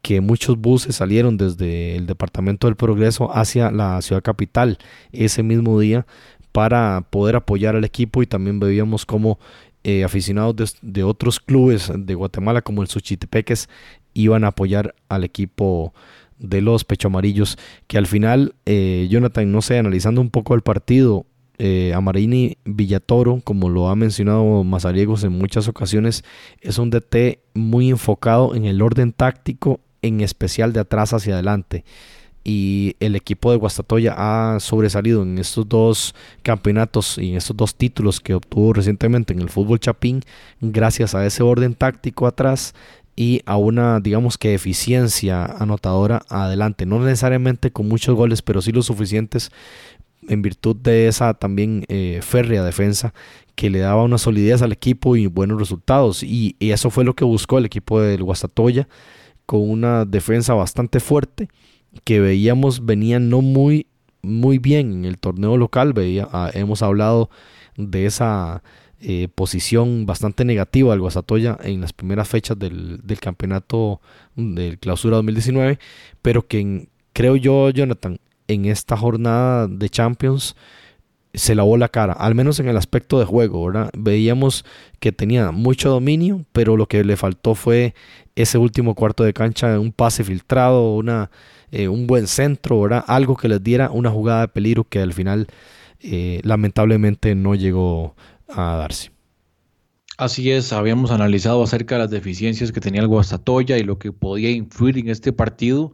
que 0.03 0.21
muchos 0.21 0.57
buses 0.57 0.95
salieron 0.95 1.35
desde 1.35 1.95
el 1.95 2.05
Departamento 2.05 2.67
del 2.67 2.75
Progreso 2.75 3.35
hacia 3.35 3.71
la 3.71 3.99
ciudad 4.03 4.21
capital 4.21 4.77
ese 5.11 5.41
mismo 5.41 5.79
día 5.79 6.05
para 6.51 7.01
poder 7.09 7.35
apoyar 7.38 7.75
al 7.75 7.85
equipo 7.85 8.21
y 8.21 8.27
también 8.27 8.59
veíamos 8.59 9.05
como 9.05 9.39
eh, 9.88 10.04
aficionados 10.04 10.78
de, 10.82 11.04
otros 11.04 11.39
clubes 11.39 11.91
de 11.95 12.15
Guatemala 12.15 12.63
como 12.63 12.82
el 12.82 12.88
Suchitepeques 12.88 13.69
iban 14.15 14.43
a 14.43 14.48
apoyar 14.48 14.95
al 15.10 15.24
equipo 15.24 15.93
de 16.39 16.60
los 16.62 16.84
Pecho 16.84 17.10
Amarillos 17.10 17.60
que 17.86 18.00
al 18.00 18.08
final 18.08 18.56
eh, 18.65 19.08
Jonathan 19.12 19.52
no 19.52 19.62
sé 19.62 19.78
analizando 19.78 20.21
un 20.21 20.32
poco 20.32 20.56
el 20.56 20.62
partido 20.62 21.28
eh, 21.60 21.93
Amarini 21.93 22.58
Villatoro, 22.65 23.41
como 23.43 23.69
lo 23.69 23.88
ha 23.88 23.95
mencionado 23.95 24.63
Mazariegos 24.63 25.24
en 25.24 25.34
muchas 25.34 25.67
ocasiones, 25.67 26.24
es 26.62 26.80
un 26.80 26.89
DT 26.89 27.38
muy 27.54 27.91
enfocado 27.91 28.56
en 28.56 28.65
el 28.65 28.82
orden 28.82 29.13
táctico 29.13 29.82
en 30.02 30.21
especial 30.21 30.74
de 30.74 30.80
atrás 30.80 31.13
hacia 31.13 31.36
adelante. 31.36 31.86
Y 32.47 32.95
el 32.99 33.15
equipo 33.15 33.49
de 33.49 33.58
Guastatoya 33.58 34.13
ha 34.15 34.60
sobresalido 34.60 35.23
en 35.23 35.39
estos 35.39 35.67
dos 35.67 36.15
campeonatos 36.43 37.17
y 37.17 37.31
en 37.31 37.38
estos 37.38 37.58
dos 37.58 37.75
títulos 37.75 38.21
que 38.21 38.36
obtuvo 38.36 38.71
recientemente 38.71 39.34
en 39.34 39.41
el 39.41 39.49
fútbol 39.49 39.79
chapín, 39.79 40.21
gracias 40.62 41.15
a 41.15 41.25
ese 41.25 41.41
orden 41.41 41.73
táctico 41.73 42.27
atrás 42.27 42.75
y 43.15 43.41
a 43.45 43.58
una, 43.58 43.99
digamos 43.99 44.38
que, 44.38 44.53
eficiencia 44.53 45.45
anotadora 45.45 46.21
adelante. 46.29 46.86
No 46.86 46.99
necesariamente 46.99 47.71
con 47.71 47.88
muchos 47.88 48.15
goles, 48.15 48.41
pero 48.41 48.62
sí 48.62 48.71
lo 48.71 48.84
suficientes 48.84 49.51
en 50.27 50.41
virtud 50.41 50.75
de 50.75 51.08
esa 51.08 51.34
también 51.34 51.86
eh, 51.88 52.19
férrea 52.21 52.63
defensa 52.63 53.13
que 53.55 53.69
le 53.69 53.79
daba 53.79 54.03
una 54.03 54.17
solidez 54.17 54.62
al 54.62 54.71
equipo 54.71 55.15
y 55.15 55.27
buenos 55.27 55.60
resultados. 55.60 56.23
Y, 56.23 56.55
eso 56.60 56.89
fue 56.89 57.05
lo 57.05 57.15
que 57.15 57.25
buscó 57.25 57.58
el 57.58 57.65
equipo 57.65 58.01
del 58.01 58.23
Guastatoya, 58.23 58.88
con 59.45 59.69
una 59.69 60.05
defensa 60.05 60.53
bastante 60.53 60.99
fuerte, 60.99 61.49
que 62.03 62.19
veíamos 62.19 62.86
venía 62.86 63.19
no 63.19 63.41
muy, 63.41 63.88
muy 64.21 64.58
bien 64.58 64.91
en 64.93 65.05
el 65.05 65.17
torneo 65.17 65.58
local. 65.58 65.93
Veía, 65.93 66.27
ah, 66.31 66.51
hemos 66.53 66.81
hablado 66.81 67.29
de 67.77 68.05
esa 68.05 68.63
eh, 69.01 69.27
posición 69.34 70.05
bastante 70.05 70.45
negativa 70.45 70.91
del 70.91 71.01
Guasatoya 71.01 71.58
en 71.63 71.81
las 71.81 71.93
primeras 71.93 72.27
fechas 72.27 72.58
del, 72.58 73.01
campeonato 73.19 74.01
del 74.36 74.79
clausura 74.79 75.17
2019, 75.17 75.79
pero 76.21 76.47
que 76.47 76.88
creo 77.13 77.36
yo, 77.36 77.69
Jonathan, 77.69 78.19
en 78.47 78.65
esta 78.65 78.97
jornada 78.97 79.67
de 79.67 79.89
Champions 79.89 80.55
se 81.34 81.55
lavó 81.55 81.77
la 81.77 81.89
cara, 81.89 82.13
al 82.13 82.34
menos 82.34 82.60
en 82.60 82.67
el 82.69 82.77
aspecto 82.77 83.19
de 83.19 83.25
juego, 83.25 83.65
¿verdad? 83.65 83.91
Veíamos 83.97 84.65
que 84.99 85.12
tenía 85.12 85.51
mucho 85.51 85.89
dominio, 85.89 86.45
pero 86.53 86.77
lo 86.77 86.88
que 86.88 87.03
le 87.03 87.17
faltó 87.17 87.53
fue 87.53 87.93
ese 88.36 88.58
último 88.58 88.95
cuarto 88.95 89.23
de 89.23 89.34
cancha, 89.34 89.79
un 89.79 89.91
pase 89.91 90.23
filtrado, 90.23 90.95
una, 90.95 91.29
eh, 91.75 91.89
un 91.89 92.07
buen 92.07 92.27
centro, 92.27 92.79
¿verdad? 92.79 93.03
Algo 93.05 93.35
que 93.35 93.49
les 93.49 93.61
diera 93.61 93.89
una 93.91 94.09
jugada 94.09 94.41
de 94.41 94.47
peligro 94.47 94.85
que 94.85 94.99
al 94.99 95.11
final 95.11 95.47
eh, 95.99 96.39
lamentablemente 96.43 97.35
no 97.35 97.53
llegó 97.53 98.15
a 98.47 98.77
darse. 98.77 99.11
Así 100.17 100.51
es, 100.51 100.71
habíamos 100.71 101.11
analizado 101.11 101.61
acerca 101.61 101.95
de 101.95 101.99
las 101.99 102.11
deficiencias 102.11 102.71
que 102.71 102.79
tenía 102.79 103.01
el 103.01 103.09
Guastatoya 103.09 103.77
y 103.77 103.83
lo 103.83 103.99
que 103.99 104.13
podía 104.13 104.51
influir 104.51 104.97
en 104.99 105.09
este 105.09 105.33
partido. 105.33 105.93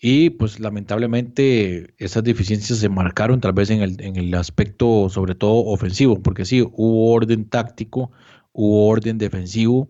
Y 0.00 0.30
pues 0.30 0.60
lamentablemente 0.60 1.94
esas 1.98 2.22
deficiencias 2.22 2.78
se 2.78 2.88
marcaron 2.88 3.40
tal 3.40 3.54
vez 3.54 3.70
en 3.70 3.82
el, 3.82 4.00
en 4.00 4.14
el 4.14 4.32
aspecto 4.34 5.08
sobre 5.08 5.34
todo 5.34 5.64
ofensivo, 5.64 6.22
porque 6.22 6.44
sí, 6.44 6.62
hubo 6.62 7.12
orden 7.12 7.48
táctico, 7.48 8.12
hubo 8.52 8.86
orden 8.88 9.18
defensivo 9.18 9.88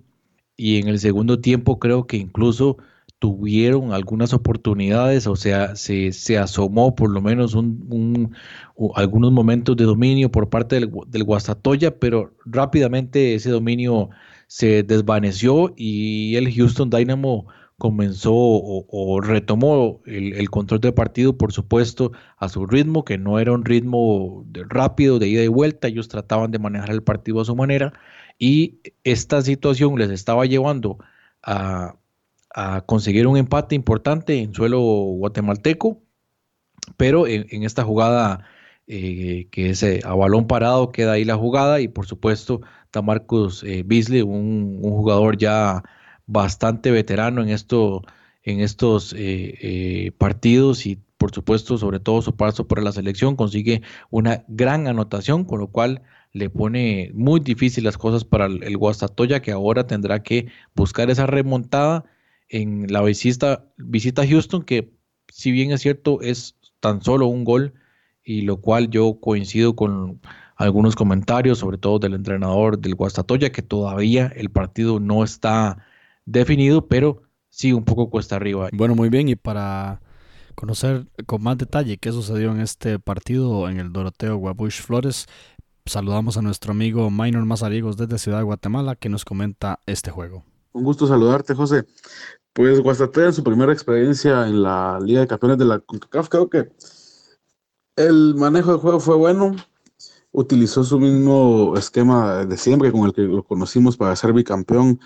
y 0.56 0.78
en 0.78 0.88
el 0.88 0.98
segundo 0.98 1.40
tiempo 1.40 1.78
creo 1.78 2.06
que 2.06 2.16
incluso 2.16 2.78
tuvieron 3.22 3.92
algunas 3.92 4.34
oportunidades, 4.34 5.28
o 5.28 5.36
sea, 5.36 5.76
se, 5.76 6.10
se 6.10 6.38
asomó 6.38 6.96
por 6.96 7.08
lo 7.08 7.20
menos 7.22 7.54
un, 7.54 8.34
algunos 8.96 9.30
momentos 9.30 9.76
de 9.76 9.84
dominio 9.84 10.32
por 10.32 10.50
parte 10.50 10.80
del, 10.80 10.90
del 11.06 11.22
Guastatoya, 11.22 12.00
pero 12.00 12.34
rápidamente 12.44 13.36
ese 13.36 13.50
dominio 13.50 14.10
se 14.48 14.82
desvaneció 14.82 15.72
y 15.76 16.34
el 16.34 16.52
Houston 16.52 16.90
Dynamo 16.90 17.46
comenzó 17.78 18.32
o, 18.34 19.20
retomó 19.20 20.00
el, 20.04 20.50
control 20.50 20.80
del 20.80 20.94
partido, 20.94 21.38
por 21.38 21.52
supuesto, 21.52 22.10
a 22.38 22.48
su 22.48 22.66
ritmo, 22.66 23.04
que 23.04 23.18
no 23.18 23.38
era 23.38 23.52
un 23.52 23.64
ritmo 23.64 24.44
rápido 24.68 25.20
de 25.20 25.28
ida 25.28 25.44
y 25.44 25.48
vuelta, 25.48 25.86
ellos 25.86 26.08
trataban 26.08 26.50
de 26.50 26.58
manejar 26.58 26.90
el 26.90 27.04
partido 27.04 27.40
a 27.40 27.44
su 27.44 27.54
manera 27.54 27.92
y 28.36 28.80
esta 29.04 29.42
situación 29.42 29.96
les 29.96 30.10
estaba 30.10 30.44
llevando 30.44 30.98
a, 31.44 31.94
a 32.54 32.82
conseguir 32.82 33.26
un 33.26 33.36
empate 33.36 33.74
importante 33.74 34.38
en 34.38 34.54
suelo 34.54 34.80
guatemalteco, 34.80 36.02
pero 36.96 37.26
en, 37.26 37.62
esta 37.62 37.84
jugada 37.84 38.44
eh, 38.86 39.48
que 39.50 39.70
es 39.70 39.82
eh, 39.82 40.00
a 40.04 40.14
balón 40.14 40.46
parado 40.46 40.92
queda 40.92 41.12
ahí 41.12 41.24
la 41.24 41.36
jugada 41.36 41.80
y 41.80 41.88
por 41.88 42.06
supuesto 42.06 42.60
está 42.84 43.02
Marcus 43.02 43.62
eh, 43.64 43.82
Beasley, 43.86 44.22
un, 44.22 44.80
jugador 44.82 45.38
ya 45.38 45.82
bastante 46.26 46.90
veterano 46.90 47.42
en, 47.42 47.48
esto, 47.48 48.02
en 48.42 48.60
estos 48.60 49.14
partidos 50.18 50.86
y 50.86 50.98
por 51.18 51.32
supuesto 51.32 51.78
sobre 51.78 52.00
todo 52.00 52.22
su 52.22 52.36
paso 52.36 52.66
por 52.66 52.82
la 52.82 52.92
selección 52.92 53.36
consigue 53.36 53.82
una 54.10 54.44
gran 54.48 54.86
anotación 54.88 55.44
con 55.44 55.60
lo 55.60 55.68
cual 55.68 56.02
le 56.32 56.50
pone 56.50 57.10
muy 57.14 57.40
difícil 57.40 57.84
las 57.84 57.98
cosas 57.98 58.24
para 58.24 58.46
el, 58.46 58.62
el 58.62 58.76
Guastatoya 58.76 59.42
que 59.42 59.52
ahora 59.52 59.86
tendrá 59.86 60.22
que 60.22 60.48
buscar 60.74 61.10
esa 61.10 61.26
remontada 61.26 62.04
en 62.52 62.92
la 62.92 63.02
visita, 63.02 63.64
visita 63.78 64.22
a 64.22 64.26
Houston, 64.26 64.62
que 64.62 64.92
si 65.28 65.50
bien 65.50 65.72
es 65.72 65.80
cierto, 65.80 66.20
es 66.20 66.56
tan 66.80 67.02
solo 67.02 67.26
un 67.26 67.44
gol, 67.44 67.72
y 68.22 68.42
lo 68.42 68.60
cual 68.60 68.90
yo 68.90 69.18
coincido 69.20 69.74
con 69.74 70.20
algunos 70.56 70.94
comentarios, 70.94 71.58
sobre 71.58 71.78
todo 71.78 71.98
del 71.98 72.14
entrenador 72.14 72.78
del 72.78 72.94
Guastatoya, 72.94 73.50
que 73.50 73.62
todavía 73.62 74.30
el 74.36 74.50
partido 74.50 75.00
no 75.00 75.24
está 75.24 75.84
definido, 76.26 76.86
pero 76.86 77.22
sí 77.48 77.72
un 77.72 77.84
poco 77.84 78.10
cuesta 78.10 78.36
arriba. 78.36 78.68
Bueno, 78.72 78.94
muy 78.94 79.08
bien, 79.08 79.28
y 79.28 79.34
para 79.34 80.02
conocer 80.54 81.06
con 81.24 81.42
más 81.42 81.56
detalle 81.56 81.96
qué 81.96 82.12
sucedió 82.12 82.52
en 82.52 82.60
este 82.60 82.98
partido 82.98 83.68
en 83.70 83.80
el 83.80 83.92
Doroteo 83.92 84.36
Guabush 84.36 84.82
Flores, 84.82 85.26
saludamos 85.86 86.36
a 86.36 86.42
nuestro 86.42 86.72
amigo 86.72 87.10
Minor 87.10 87.46
Mazarigos 87.46 87.96
desde 87.96 88.18
Ciudad 88.18 88.38
de 88.38 88.44
Guatemala, 88.44 88.94
que 88.94 89.08
nos 89.08 89.24
comenta 89.24 89.80
este 89.86 90.10
juego. 90.10 90.44
Un 90.72 90.84
gusto 90.84 91.06
saludarte, 91.06 91.54
José. 91.54 91.84
Pues 92.54 92.80
Guastatoya 92.80 93.28
en 93.28 93.32
su 93.32 93.42
primera 93.42 93.72
experiencia 93.72 94.46
en 94.46 94.62
la 94.62 95.00
Liga 95.00 95.20
de 95.20 95.26
Campeones 95.26 95.56
de 95.56 95.64
la 95.64 95.78
CONCACAF, 95.78 96.28
creo 96.28 96.50
que 96.50 96.70
el 97.96 98.34
manejo 98.34 98.72
del 98.72 98.80
juego 98.80 99.00
fue 99.00 99.16
bueno. 99.16 99.56
Utilizó 100.32 100.84
su 100.84 100.98
mismo 100.98 101.74
esquema 101.78 102.44
de 102.44 102.56
siempre 102.58 102.92
con 102.92 103.06
el 103.06 103.14
que 103.14 103.22
lo 103.22 103.42
conocimos 103.42 103.96
para 103.96 104.16
ser 104.16 104.34
bicampeón 104.34 105.00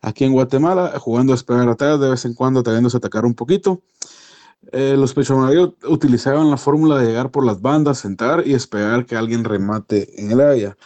aquí 0.00 0.24
en 0.24 0.32
Guatemala, 0.32 0.98
jugando 1.00 1.32
a 1.32 1.36
esperar 1.36 1.68
atrás, 1.68 1.98
de 1.98 2.10
vez 2.10 2.24
en 2.24 2.34
cuando 2.34 2.62
trayéndose 2.62 2.96
a 2.96 2.98
atacar 2.98 3.24
un 3.24 3.34
poquito. 3.34 3.82
Eh, 4.70 4.94
los 4.96 5.12
Pechomarillos 5.12 5.74
utilizaban 5.88 6.50
la 6.50 6.56
fórmula 6.56 6.98
de 6.98 7.06
llegar 7.06 7.32
por 7.32 7.44
las 7.44 7.60
bandas, 7.60 7.98
sentar 7.98 8.46
y 8.46 8.54
esperar 8.54 9.06
que 9.06 9.16
alguien 9.16 9.42
remate 9.42 10.20
en 10.22 10.30
el 10.30 10.40
área. 10.40 10.76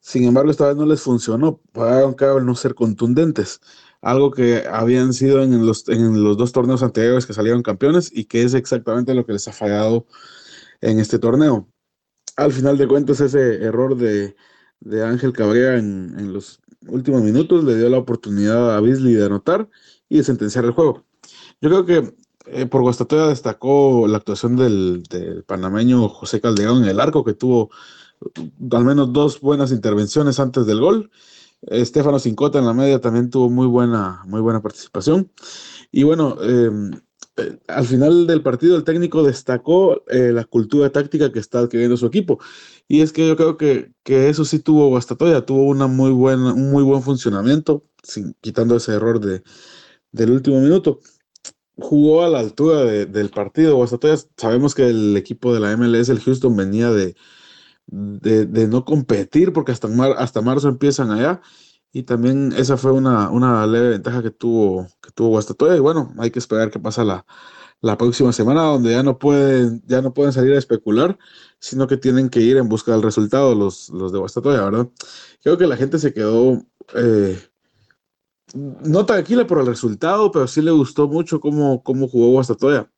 Sin 0.00 0.24
embargo, 0.24 0.50
esta 0.50 0.68
vez 0.68 0.76
no 0.76 0.86
les 0.86 1.00
funcionó, 1.00 1.60
pagaron 1.72 2.14
cabo 2.14 2.40
no 2.40 2.54
ser 2.54 2.74
contundentes 2.74 3.60
algo 4.06 4.30
que 4.30 4.62
habían 4.70 5.12
sido 5.12 5.42
en 5.42 5.66
los, 5.66 5.88
en 5.88 6.22
los 6.22 6.36
dos 6.36 6.52
torneos 6.52 6.84
anteriores 6.84 7.26
que 7.26 7.32
salieron 7.32 7.64
campeones 7.64 8.08
y 8.14 8.26
que 8.26 8.44
es 8.44 8.54
exactamente 8.54 9.14
lo 9.14 9.26
que 9.26 9.32
les 9.32 9.48
ha 9.48 9.52
fallado 9.52 10.06
en 10.80 11.00
este 11.00 11.18
torneo. 11.18 11.68
Al 12.36 12.52
final 12.52 12.78
de 12.78 12.86
cuentas, 12.86 13.20
ese 13.20 13.64
error 13.64 13.96
de, 13.96 14.36
Ángel 15.02 15.32
Cabrera 15.32 15.76
en, 15.76 16.32
los 16.32 16.60
últimos 16.86 17.20
minutos 17.22 17.64
le 17.64 17.76
dio 17.76 17.88
la 17.88 17.98
oportunidad 17.98 18.76
a 18.76 18.80
Beasley 18.80 19.14
de 19.14 19.26
anotar 19.26 19.68
y 20.08 20.18
de 20.18 20.22
sentenciar 20.22 20.64
el 20.66 20.70
juego. 20.70 21.04
Yo 21.60 21.68
creo 21.68 21.84
que 21.84 22.14
eh, 22.46 22.66
por 22.66 22.82
Guastatoya 22.82 23.26
destacó 23.26 24.06
la 24.06 24.18
actuación 24.18 24.54
del, 24.54 25.02
del, 25.10 25.42
panameño 25.42 26.08
José 26.10 26.40
Calderón 26.40 26.84
en 26.84 26.90
el 26.90 27.00
arco, 27.00 27.24
que 27.24 27.34
tuvo 27.34 27.70
al 28.70 28.84
menos 28.84 29.12
dos 29.12 29.40
buenas 29.40 29.72
intervenciones 29.72 30.38
antes 30.38 30.64
del 30.64 30.78
gol 30.78 31.10
Estefano 31.62 32.18
Cincota 32.18 32.58
en 32.58 32.66
la 32.66 32.74
media 32.74 33.00
también 33.00 33.30
tuvo 33.30 33.50
muy 33.50 33.66
buena, 33.66 34.22
muy 34.26 34.40
buena 34.40 34.62
participación. 34.62 35.30
Y 35.90 36.04
bueno, 36.04 36.36
em, 36.42 36.92
eh, 37.36 37.58
al 37.68 37.86
final 37.86 38.26
del 38.26 38.42
partido 38.42 38.76
el 38.76 38.84
técnico 38.84 39.22
destacó 39.22 40.02
eh, 40.08 40.32
la 40.32 40.44
cultura 40.44 40.90
táctica 40.90 41.32
que 41.32 41.38
está 41.38 41.60
adquiriendo 41.60 41.96
su 41.96 42.06
equipo. 42.06 42.38
Y 42.88 43.00
es 43.02 43.12
que 43.12 43.26
yo 43.26 43.36
creo 43.36 43.56
que, 43.56 43.92
eso 44.04 44.44
sí 44.44 44.58
tuvo 44.60 44.88
Guastatoya, 44.88 45.44
tuvo 45.44 45.64
una 45.64 45.86
muy 45.86 46.10
buena, 46.12 46.52
un 46.54 46.70
muy 46.70 46.82
buen 46.82 47.02
funcionamiento, 47.02 47.84
sin, 48.02 48.34
quitando 48.40 48.76
ese 48.76 48.92
error 48.94 49.20
de, 49.20 49.42
del 50.12 50.30
último 50.32 50.60
minuto. 50.60 51.00
Jugó 51.78 52.24
a 52.24 52.28
la 52.28 52.38
altura 52.40 52.84
del 52.84 53.30
partido. 53.30 53.76
Guastatoya, 53.76 54.16
sabemos 54.36 54.74
que 54.74 54.88
el 54.88 55.16
equipo 55.16 55.52
de 55.52 55.60
la 55.60 55.76
MLS, 55.76 56.08
el 56.10 56.20
Houston, 56.20 56.56
venía 56.56 56.90
de, 56.90 57.16
de, 57.86 58.68
no 58.68 58.84
competir, 58.84 59.52
porque 59.52 59.72
hasta, 59.72 59.88
hasta 60.18 60.42
marzo 60.42 60.68
empiezan 60.68 61.10
allá. 61.10 61.40
Y 61.92 62.02
también 62.02 62.52
esa 62.56 62.76
fue 62.76 62.92
una, 62.92 63.30
una 63.30 63.66
leve 63.66 63.90
ventaja 63.90 64.22
que 64.22 64.30
tuvo, 64.30 64.86
que 65.00 65.10
tuvo 65.12 65.28
Guastatoya. 65.28 65.76
Y 65.76 65.80
bueno, 65.80 66.12
hay 66.18 66.30
que 66.30 66.38
esperar 66.38 66.70
qué 66.70 66.78
pasa 66.78 67.04
la, 67.04 67.24
la 67.80 67.96
próxima 67.96 68.32
semana, 68.32 68.62
donde 68.64 68.92
ya 68.92 69.02
no 69.02 69.18
pueden, 69.18 69.82
ya 69.86 70.02
no 70.02 70.12
pueden 70.12 70.32
salir 70.32 70.52
a 70.54 70.58
especular, 70.58 71.18
sino 71.58 71.86
que 71.86 71.96
tienen 71.96 72.28
que 72.28 72.40
ir 72.40 72.56
en 72.58 72.68
busca 72.68 72.92
del 72.92 73.02
resultado 73.02 73.54
los, 73.54 73.88
los 73.90 74.12
de 74.12 74.18
Guastatoya, 74.18 74.64
¿verdad? 74.64 74.88
Creo 75.42 75.56
que 75.56 75.66
la 75.66 75.76
gente 75.76 75.98
se 75.98 76.12
quedó 76.12 76.62
eh, 76.94 77.40
no 78.54 79.06
tranquila 79.06 79.46
por 79.46 79.60
el 79.60 79.66
resultado, 79.66 80.30
pero 80.30 80.46
sí 80.46 80.62
le 80.62 80.70
gustó 80.70 81.08
mucho 81.08 81.40
cómo, 81.40 81.82
cómo 81.82 82.08
jugó 82.08 82.28
Guastatoya 82.28 82.90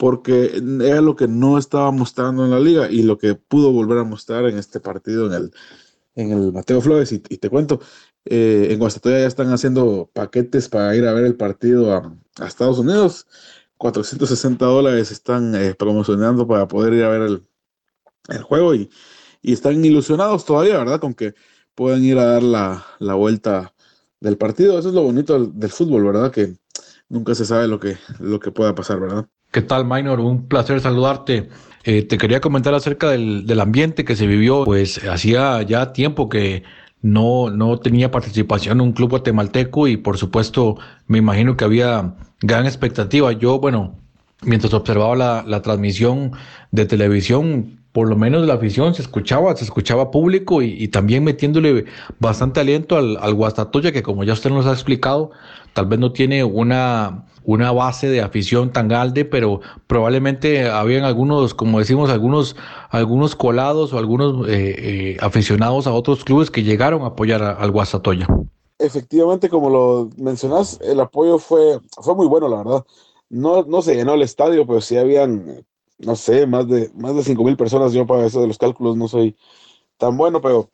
porque 0.00 0.62
era 0.82 1.02
lo 1.02 1.14
que 1.14 1.28
no 1.28 1.58
estaba 1.58 1.90
mostrando 1.90 2.46
en 2.46 2.50
la 2.50 2.58
liga 2.58 2.90
y 2.90 3.02
lo 3.02 3.18
que 3.18 3.34
pudo 3.34 3.70
volver 3.70 3.98
a 3.98 4.04
mostrar 4.04 4.46
en 4.46 4.56
este 4.56 4.80
partido 4.80 5.26
en 5.26 5.34
el, 5.34 5.52
en 6.14 6.32
el 6.32 6.52
Mateo 6.54 6.80
Flores. 6.80 7.12
Y, 7.12 7.18
te 7.18 7.50
cuento, 7.50 7.82
eh, 8.24 8.68
en 8.70 8.78
Guastatoya 8.78 9.18
ya 9.20 9.26
están 9.26 9.52
haciendo 9.52 10.10
paquetes 10.14 10.70
para 10.70 10.96
ir 10.96 11.06
a 11.06 11.12
ver 11.12 11.26
el 11.26 11.36
partido 11.36 11.92
a, 11.94 12.16
Estados 12.46 12.78
Unidos. 12.78 13.26
460 13.76 14.64
dólares 14.64 15.10
están 15.10 15.54
eh, 15.54 15.74
promocionando 15.74 16.48
para 16.48 16.66
poder 16.66 16.94
ir 16.94 17.04
a 17.04 17.10
ver 17.10 17.20
el, 17.20 17.46
el 18.30 18.42
juego 18.42 18.74
y, 18.74 18.88
y, 19.42 19.52
están 19.52 19.84
ilusionados 19.84 20.46
todavía, 20.46 20.78
¿verdad? 20.78 20.98
Con 20.98 21.12
que 21.12 21.34
puedan 21.74 22.02
ir 22.02 22.16
a 22.16 22.24
dar 22.24 22.42
la, 22.42 22.86
la 23.00 23.14
vuelta 23.16 23.74
del 24.18 24.38
partido. 24.38 24.78
Eso 24.78 24.88
es 24.88 24.94
lo 24.94 25.02
bonito 25.02 25.38
del, 25.44 25.70
fútbol, 25.70 26.04
¿verdad? 26.04 26.32
Que 26.32 26.56
nunca 27.10 27.34
se 27.34 27.44
sabe 27.44 27.68
lo 27.68 27.78
que, 27.78 27.98
lo 28.18 28.40
que 28.40 28.50
pueda 28.50 28.74
pasar, 28.74 28.98
¿verdad? 28.98 29.28
¿Qué 29.50 29.62
tal, 29.62 29.84
Minor? 29.84 30.20
Un 30.20 30.46
placer 30.46 30.80
saludarte. 30.80 31.48
Eh, 31.82 32.02
te 32.02 32.18
quería 32.18 32.40
comentar 32.40 32.72
acerca 32.72 33.10
del, 33.10 33.46
del, 33.46 33.58
ambiente 33.58 34.04
que 34.04 34.14
se 34.14 34.28
vivió, 34.28 34.64
pues 34.64 35.02
hacía 35.04 35.60
ya 35.62 35.92
tiempo 35.92 36.28
que 36.28 36.62
no, 37.02 37.50
no 37.50 37.78
tenía 37.78 38.12
participación 38.12 38.78
en 38.78 38.86
un 38.86 38.92
club 38.92 39.10
guatemalteco 39.10 39.88
y 39.88 39.96
por 39.96 40.18
supuesto 40.18 40.76
me 41.08 41.18
imagino 41.18 41.56
que 41.56 41.64
había 41.64 42.14
gran 42.42 42.66
expectativa. 42.66 43.32
Yo, 43.32 43.58
bueno, 43.58 43.96
mientras 44.42 44.72
observaba 44.72 45.16
la, 45.16 45.44
la 45.44 45.62
transmisión 45.62 46.30
de 46.70 46.86
televisión, 46.86 47.80
por 47.90 48.08
lo 48.08 48.16
menos 48.16 48.46
la 48.46 48.54
afición 48.54 48.94
se 48.94 49.02
escuchaba, 49.02 49.56
se 49.56 49.64
escuchaba 49.64 50.12
público 50.12 50.62
y, 50.62 50.86
también 50.88 51.24
metiéndole 51.24 51.86
bastante 52.20 52.60
aliento 52.60 52.96
al, 52.96 53.16
al, 53.16 53.34
Guastatoya, 53.34 53.90
que 53.90 54.04
como 54.04 54.22
ya 54.22 54.34
usted 54.34 54.50
nos 54.50 54.66
ha 54.66 54.72
explicado, 54.72 55.32
tal 55.72 55.86
vez 55.86 55.98
no 55.98 56.12
tiene 56.12 56.44
una, 56.44 57.24
una 57.44 57.72
base 57.72 58.08
de 58.08 58.20
afición 58.20 58.72
tan 58.72 58.88
grande, 58.88 59.24
pero 59.24 59.60
probablemente 59.86 60.68
habían 60.68 61.04
algunos, 61.04 61.54
como 61.54 61.78
decimos, 61.78 62.10
algunos, 62.10 62.56
algunos 62.90 63.34
colados 63.36 63.92
o 63.92 63.98
algunos 63.98 64.48
eh, 64.48 64.74
eh, 64.78 65.16
aficionados 65.20 65.86
a 65.86 65.92
otros 65.92 66.24
clubes 66.24 66.50
que 66.50 66.62
llegaron 66.62 67.02
a 67.02 67.08
apoyar 67.08 67.42
al 67.42 67.70
Guastatoya. 67.70 68.26
Efectivamente, 68.78 69.48
como 69.48 69.68
lo 69.70 70.10
mencionas, 70.16 70.78
el 70.82 71.00
apoyo 71.00 71.38
fue, 71.38 71.80
fue 72.00 72.14
muy 72.14 72.26
bueno, 72.26 72.48
la 72.48 72.58
verdad. 72.58 72.84
No, 73.28 73.62
no 73.64 73.82
se 73.82 73.94
llenó 73.94 74.14
el 74.14 74.22
estadio, 74.22 74.66
pero 74.66 74.80
sí 74.80 74.96
habían 74.96 75.64
no 76.00 76.16
sé, 76.16 76.46
más 76.46 76.66
de, 76.68 76.90
más 76.94 77.14
de 77.14 77.22
5 77.22 77.44
mil 77.44 77.56
personas. 77.56 77.92
Yo 77.92 78.06
para 78.06 78.26
eso 78.26 78.40
de 78.40 78.48
los 78.48 78.58
cálculos 78.58 78.96
no 78.96 79.08
soy 79.08 79.36
tan 79.98 80.16
bueno, 80.16 80.40
pero 80.40 80.70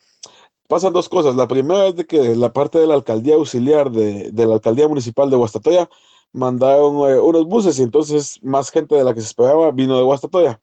pasan 0.69 0.93
dos 0.93 1.09
cosas. 1.09 1.37
La 1.37 1.49
primera 1.49 1.89
es 1.89 1.97
de 1.97 2.07
que 2.07 2.37
la 2.37 2.53
parte 2.53 2.79
de 2.79 2.87
la 2.87 2.95
alcaldía 2.95 3.35
auxiliar 3.35 3.91
de, 3.91 4.31
de 4.31 4.47
la 4.47 4.55
alcaldía 4.55 4.89
municipal 4.89 5.31
de 5.31 5.37
Guastatoya 5.37 5.89
mandaron 6.33 6.97
eh, 7.11 7.19
unos 7.19 7.47
buses 7.47 7.79
y 7.79 7.83
entonces 7.83 8.39
más 8.43 8.71
gente 8.71 8.95
de 8.95 9.05
la 9.05 9.15
que 9.15 9.21
se 9.21 9.29
esperaba 9.29 9.71
vino 9.73 9.97
de 9.97 10.03
Guastatoya. 10.05 10.61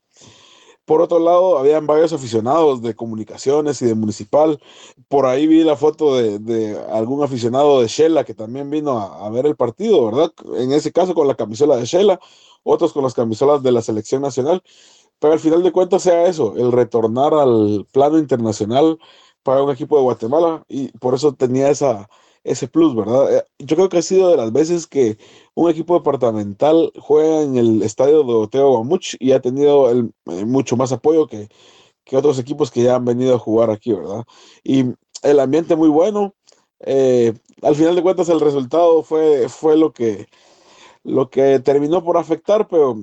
Por 0.86 1.02
otro 1.02 1.20
lado, 1.20 1.58
habían 1.58 1.88
varios 1.88 2.12
aficionados 2.12 2.82
de 2.82 2.94
comunicaciones 2.94 3.82
y 3.82 3.86
de 3.86 3.96
municipal. 3.96 4.60
Por 5.08 5.26
ahí 5.26 5.48
vi 5.48 5.64
la 5.64 5.78
foto 5.78 6.18
de, 6.18 6.40
de 6.40 6.78
algún 6.92 7.24
aficionado 7.24 7.82
de 7.82 7.88
Shela 7.88 8.26
que 8.26 8.34
también 8.34 8.70
vino 8.70 9.00
a, 9.00 9.30
ver 9.30 9.46
el 9.46 9.56
partido, 9.56 10.06
¿verdad? 10.08 10.34
En 10.58 10.74
ese 10.74 10.92
caso 10.92 11.14
con 11.16 11.28
la 11.28 11.36
camisola 11.36 11.78
de 11.78 11.86
Shela 11.86 12.20
otros 12.64 12.94
con 12.94 13.04
las 13.04 13.14
camisolas 13.14 13.62
de 13.64 13.72
la 13.72 13.82
selección 13.82 14.22
nacional, 14.22 14.64
pero 15.20 15.34
al 15.34 15.40
final 15.40 15.64
de 15.64 15.72
cuentas 15.72 16.04
sea 16.04 16.26
eso, 16.28 16.56
el 16.58 16.72
retornar 16.72 17.34
al 17.34 17.88
plano 17.92 18.18
internacional 18.18 19.00
para 19.44 19.64
un 19.64 19.72
equipo 19.72 19.98
de 19.98 20.04
Guatemala 20.04 20.64
y 20.68 20.90
por 20.98 21.14
eso 21.16 21.34
tenía 21.34 21.70
esa, 21.70 22.10
ese 22.44 22.68
plus, 22.68 22.96
¿verdad? 22.96 23.38
Eh, 23.38 23.44
yo 23.60 23.76
creo 23.76 23.90
que 23.90 23.98
ha 23.98 24.02
sido 24.02 24.30
de 24.30 24.38
las 24.38 24.52
veces 24.52 24.88
que 24.88 25.18
un 25.56 25.70
equipo 25.70 25.96
departamental 25.96 26.92
juega 27.00 27.42
en 27.42 27.58
el 27.58 27.82
estadio 27.82 28.24
de 28.24 28.34
Oteo 28.34 28.70
Guamuch 28.70 29.16
y 29.20 29.32
ha 29.32 29.42
tenido 29.42 29.92
eh, 29.92 30.46
mucho 30.46 30.76
más 30.78 30.92
apoyo 30.92 31.28
que, 31.28 31.48
que, 32.04 32.18
otros 32.18 32.40
equipos 32.40 32.72
que 32.72 32.84
ya 32.84 32.96
han 32.96 33.06
venido 33.06 33.36
a 33.36 33.40
jugar 33.40 33.70
aquí, 33.70 33.94
¿verdad? 33.94 34.24
Y 34.64 34.86
el 35.24 35.40
ambiente 35.40 35.76
muy 35.76 35.90
bueno. 35.90 36.34
Eh, 36.86 37.34
al 37.62 37.76
final 37.76 37.96
de 37.96 38.02
cuentas 38.04 38.28
el 38.30 38.42
resultado 38.42 39.04
fue, 39.04 39.48
fue 39.48 39.78
lo 39.78 39.94
que 39.94 40.28
lo 41.04 41.30
que 41.30 41.60
terminó 41.60 42.04
por 42.04 42.18
afectar, 42.18 42.68
pero, 42.68 42.98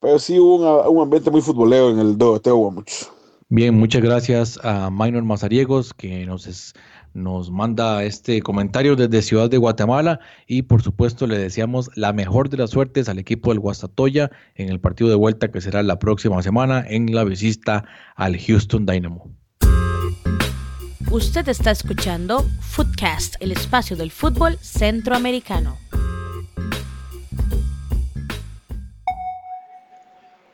pero 0.00 0.18
sí 0.18 0.38
hubo 0.38 0.90
un 0.90 1.02
ambiente 1.02 1.30
muy 1.30 1.42
futbolero 1.42 1.90
en 1.90 1.98
el 1.98 2.18
Teo 2.18 2.56
Guamuch. 2.56 3.06
Bien, 3.50 3.74
muchas 3.74 4.02
gracias 4.02 4.58
a 4.62 4.90
Minor 4.90 5.24
Mazariegos 5.24 5.94
que 5.94 6.26
nos, 6.26 6.74
nos 7.14 7.50
manda 7.50 8.04
este 8.04 8.40
comentario 8.42 8.96
desde 8.96 9.22
Ciudad 9.22 9.50
de 9.50 9.58
Guatemala 9.58 10.20
y 10.46 10.62
por 10.62 10.82
supuesto 10.82 11.26
le 11.26 11.38
deseamos 11.38 11.90
la 11.94 12.12
mejor 12.12 12.48
de 12.48 12.58
las 12.58 12.70
suertes 12.70 13.08
al 13.08 13.18
equipo 13.18 13.50
del 13.50 13.60
Guastatoya 13.60 14.30
en 14.54 14.68
el 14.68 14.80
partido 14.80 15.10
de 15.10 15.16
vuelta 15.16 15.50
que 15.50 15.60
será 15.60 15.82
la 15.82 15.98
próxima 15.98 16.42
semana 16.42 16.84
en 16.88 17.14
la 17.14 17.24
visita 17.24 17.84
al 18.16 18.38
Houston 18.38 18.86
Dynamo. 18.86 19.30
Usted 21.10 21.48
está 21.48 21.70
escuchando 21.70 22.44
Footcast, 22.60 23.36
el 23.40 23.52
espacio 23.52 23.96
del 23.96 24.10
fútbol 24.10 24.58
centroamericano. 24.60 25.78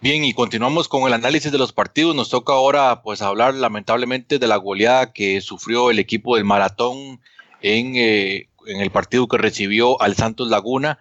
Bien, 0.05 0.23
y 0.23 0.35
continuamos 0.35 0.87
con 0.87 1.05
el 1.05 1.15
análisis 1.15 1.51
de 1.51 1.57
los 1.57 1.73
partidos. 1.73 2.15
Nos 2.15 2.29
toca 2.29 2.53
ahora 2.53 3.01
pues 3.01 3.23
hablar 3.23 3.55
lamentablemente 3.55 4.39
de 4.39 4.47
la 4.47 4.57
goleada 4.57 5.15
que 5.15 5.41
sufrió 5.41 5.91
el 5.91 5.99
equipo 5.99 6.37
del 6.37 6.45
Maratón 6.45 7.23
en, 7.63 7.97
eh, 7.97 8.51
en 8.67 8.83
el 8.83 8.91
partido 8.91 9.27
que 9.29 9.39
recibió 9.39 9.99
al 10.03 10.15
Santos 10.15 10.51
Laguna, 10.51 10.99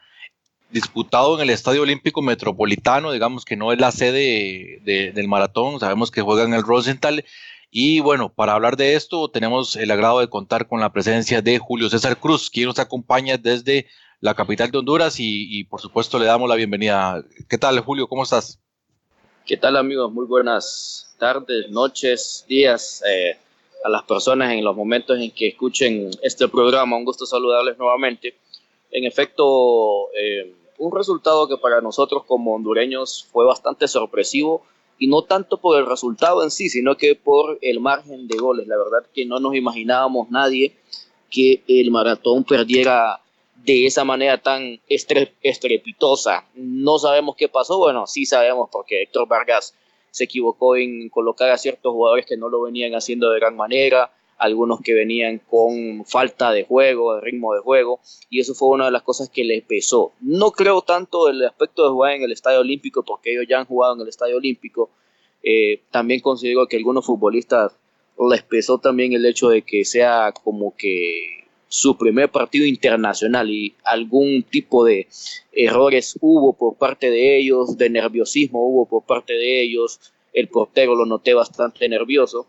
disputado 0.72 1.36
en 1.36 1.42
el 1.42 1.50
Estadio 1.50 1.82
Olímpico 1.82 2.22
Metropolitano, 2.22 3.12
digamos 3.12 3.44
que 3.44 3.58
no 3.58 3.74
es 3.74 3.78
la 3.82 3.92
sede 3.92 4.80
del 4.86 5.28
Maratón, 5.28 5.82
sabemos 5.82 6.10
que 6.10 6.22
juega 6.22 6.44
en 6.44 6.54
el 6.54 6.64
Rosenthal. 6.64 7.26
Y 7.72 8.00
bueno, 8.00 8.30
para 8.34 8.54
hablar 8.54 8.78
de 8.78 8.96
esto 8.96 9.30
tenemos 9.30 9.76
el 9.76 9.92
agrado 9.92 10.22
de 10.22 10.30
contar 10.30 10.70
con 10.70 10.80
la 10.80 10.94
presencia 10.94 11.42
de 11.42 11.60
Julio 11.60 11.90
César 11.90 12.22
Cruz, 12.22 12.50
quien 12.50 12.68
nos 12.68 12.80
acompaña 12.80 13.38
desde 13.38 13.88
la 14.22 14.34
capital 14.34 14.72
de 14.72 14.78
Honduras 14.78 15.16
y 15.18 15.66
por 15.66 15.82
supuesto 15.82 16.20
le 16.20 16.26
damos 16.26 16.48
la 16.48 16.56
bienvenida. 16.56 17.22
¿Qué 17.50 17.58
tal 17.58 17.82
Julio? 17.82 18.08
¿Cómo 18.08 18.24
estás? 18.24 18.62
¿Qué 19.46 19.58
tal 19.58 19.76
amigos? 19.76 20.10
Muy 20.14 20.26
buenas 20.26 21.14
tardes, 21.20 21.70
noches, 21.70 22.46
días 22.48 23.04
eh, 23.06 23.36
a 23.84 23.90
las 23.90 24.04
personas 24.04 24.54
en 24.54 24.64
los 24.64 24.74
momentos 24.74 25.20
en 25.20 25.32
que 25.32 25.50
escuchen 25.50 26.12
este 26.22 26.48
programa. 26.48 26.96
Un 26.96 27.04
gusto 27.04 27.26
saludarles 27.26 27.78
nuevamente. 27.78 28.38
En 28.90 29.04
efecto, 29.04 30.08
eh, 30.18 30.54
un 30.78 30.96
resultado 30.96 31.50
que 31.50 31.58
para 31.58 31.82
nosotros 31.82 32.24
como 32.26 32.56
hondureños 32.56 33.28
fue 33.34 33.44
bastante 33.44 33.90
sorpresivo 33.90 34.64
y 34.98 35.08
no 35.08 35.24
tanto 35.24 35.58
por 35.58 35.78
el 35.78 35.88
resultado 35.88 36.42
en 36.42 36.50
sí, 36.50 36.70
sino 36.70 36.96
que 36.96 37.14
por 37.14 37.60
el 37.62 37.82
margen 37.82 38.30
de 38.30 38.38
goles. 38.38 38.66
La 38.66 38.78
verdad 38.78 39.06
que 39.14 39.26
no 39.26 39.42
nos 39.42 39.56
imaginábamos 39.56 40.30
nadie 40.30 40.78
que 41.30 41.64
el 41.68 41.92
maratón 41.92 42.46
perdiera 42.46 43.20
de 43.66 43.86
esa 43.86 44.04
manera 44.04 44.38
tan 44.38 44.80
estrepitosa. 44.88 46.46
No 46.56 47.00
sabemos 47.00 47.36
qué 47.38 47.48
pasó, 47.48 47.78
bueno, 47.78 48.08
sí 48.08 48.26
sabemos 48.26 48.70
porque 48.72 49.04
Héctor 49.04 49.28
Vargas 49.28 49.74
se 50.12 50.26
equivocó 50.26 50.76
en 50.76 51.10
colocar 51.10 51.50
a 51.50 51.58
ciertos 51.58 51.94
jugadores 51.94 52.26
que 52.26 52.38
no 52.38 52.50
lo 52.50 52.62
venían 52.62 52.94
haciendo 52.94 53.30
de 53.30 53.40
gran 53.40 53.56
manera, 53.56 54.12
algunos 54.38 54.82
que 54.82 54.94
venían 54.94 55.40
con 55.40 56.04
falta 56.06 56.52
de 56.52 56.66
juego, 56.66 57.16
de 57.16 57.22
ritmo 57.22 57.54
de 57.54 57.62
juego, 57.62 58.00
y 58.30 58.40
eso 58.42 58.54
fue 58.54 58.70
una 58.70 58.86
de 58.86 58.92
las 58.92 59.04
cosas 59.04 59.30
que 59.30 59.44
le 59.44 59.62
pesó. 59.62 60.12
No 60.20 60.52
creo 60.52 60.82
tanto 60.82 61.30
el 61.30 61.44
aspecto 61.46 61.84
de 61.84 61.90
jugar 61.90 62.14
en 62.14 62.24
el 62.24 62.32
Estadio 62.32 62.60
Olímpico, 62.60 63.04
porque 63.04 63.32
ellos 63.32 63.46
ya 63.48 63.60
han 63.60 63.66
jugado 63.66 63.96
en 63.96 64.02
el 64.02 64.10
Estadio 64.10 64.38
Olímpico. 64.38 64.90
Eh, 65.42 65.82
también 65.92 66.20
considero 66.20 66.68
que 66.68 66.78
algunos 66.78 67.06
futbolistas 67.06 67.74
les 68.30 68.44
pesó 68.44 68.78
también 68.78 69.14
el 69.14 69.26
hecho 69.26 69.50
de 69.50 69.62
que 69.62 69.86
sea 69.86 70.34
como 70.44 70.76
que 70.76 71.43
su 71.74 71.98
primer 71.98 72.30
partido 72.30 72.68
internacional 72.68 73.50
y 73.50 73.74
algún 73.84 74.44
tipo 74.44 74.86
de 74.86 75.08
errores 75.52 76.16
hubo 76.22 76.54
por 76.54 76.76
parte 76.76 77.10
de 77.10 77.36
ellos, 77.36 77.80
de 77.80 77.90
nerviosismo 77.90 78.64
hubo 78.64 78.86
por 78.86 79.02
parte 79.02 79.34
de 79.34 79.64
ellos, 79.64 80.00
el 80.34 80.50
portero 80.50 80.94
lo 80.94 81.08
noté 81.08 81.34
bastante 81.34 81.90
nervioso 81.90 82.46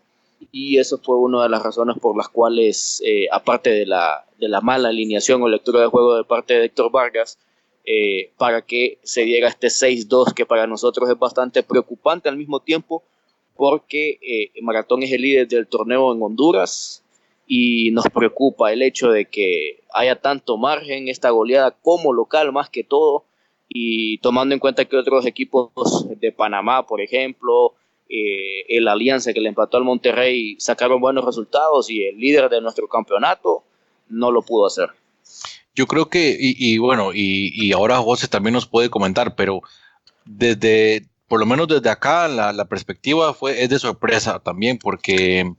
y 0.51 0.77
eso 0.77 0.99
fue 0.99 1.17
una 1.17 1.41
de 1.41 1.49
las 1.49 1.63
razones 1.63 1.97
por 1.99 2.15
las 2.15 2.29
cuales, 2.29 3.01
eh, 3.03 3.25
aparte 3.31 3.71
de 3.71 3.87
la, 3.87 4.27
de 4.39 4.47
la 4.47 4.61
mala 4.61 4.89
alineación 4.89 5.41
o 5.41 5.49
lectura 5.49 5.81
de 5.81 5.87
juego 5.87 6.15
de 6.17 6.23
parte 6.23 6.53
de 6.53 6.65
Héctor 6.65 6.91
Vargas, 6.91 7.39
eh, 7.83 8.31
para 8.37 8.61
que 8.61 8.99
se 9.01 9.23
diera 9.23 9.49
este 9.49 9.69
6-2 9.69 10.35
que 10.35 10.45
para 10.45 10.67
nosotros 10.67 11.09
es 11.09 11.17
bastante 11.17 11.63
preocupante 11.63 12.29
al 12.29 12.37
mismo 12.37 12.59
tiempo 12.59 13.01
porque 13.55 14.19
eh, 14.21 14.51
Maratón 14.61 15.01
es 15.01 15.11
el 15.11 15.23
líder 15.23 15.47
del 15.47 15.65
torneo 15.65 16.13
en 16.13 16.21
Honduras, 16.21 17.01
y 17.47 17.91
nos 17.91 18.05
preocupa 18.13 18.73
el 18.73 18.81
hecho 18.81 19.09
de 19.09 19.25
que 19.25 19.83
haya 19.93 20.15
tanto 20.15 20.57
margen 20.57 21.07
esta 21.07 21.29
goleada 21.29 21.71
como 21.71 22.13
local 22.13 22.51
más 22.51 22.69
que 22.69 22.83
todo 22.83 23.25
y 23.69 24.17
tomando 24.19 24.53
en 24.53 24.59
cuenta 24.59 24.85
que 24.85 24.97
otros 24.97 25.25
equipos 25.25 25.71
de 26.19 26.31
Panamá, 26.31 26.85
por 26.85 27.01
ejemplo, 27.01 27.73
eh, 28.09 28.65
el 28.69 28.87
Alianza 28.87 29.33
que 29.33 29.41
le 29.41 29.49
empató 29.49 29.77
al 29.77 29.83
Monterrey 29.83 30.55
sacaron 30.59 31.01
buenos 31.01 31.25
resultados 31.25 31.89
y 31.89 32.03
el 32.03 32.17
líder 32.17 32.49
de 32.49 32.61
nuestro 32.61 32.87
campeonato 32.87 33.63
no 34.09 34.31
lo 34.31 34.41
pudo 34.41 34.67
hacer. 34.67 34.89
Yo 35.73 35.87
creo 35.87 36.07
que, 36.07 36.37
y, 36.39 36.77
bueno, 36.77 37.11
y, 37.13 37.51
y, 37.53 37.73
ahora 37.73 37.97
José 37.97 38.29
también 38.29 38.53
nos 38.53 38.65
puede 38.65 38.89
comentar, 38.89 39.35
pero 39.35 39.61
desde 40.23 41.03
por 41.27 41.39
lo 41.39 41.45
menos 41.45 41.67
desde 41.67 41.89
acá 41.89 42.27
la, 42.27 42.65
perspectiva 42.65 43.33
fue, 43.33 43.63
es 43.63 43.69
de 43.69 43.79
sorpresa 43.79 44.39
también, 44.39 44.77
porque 44.77 45.53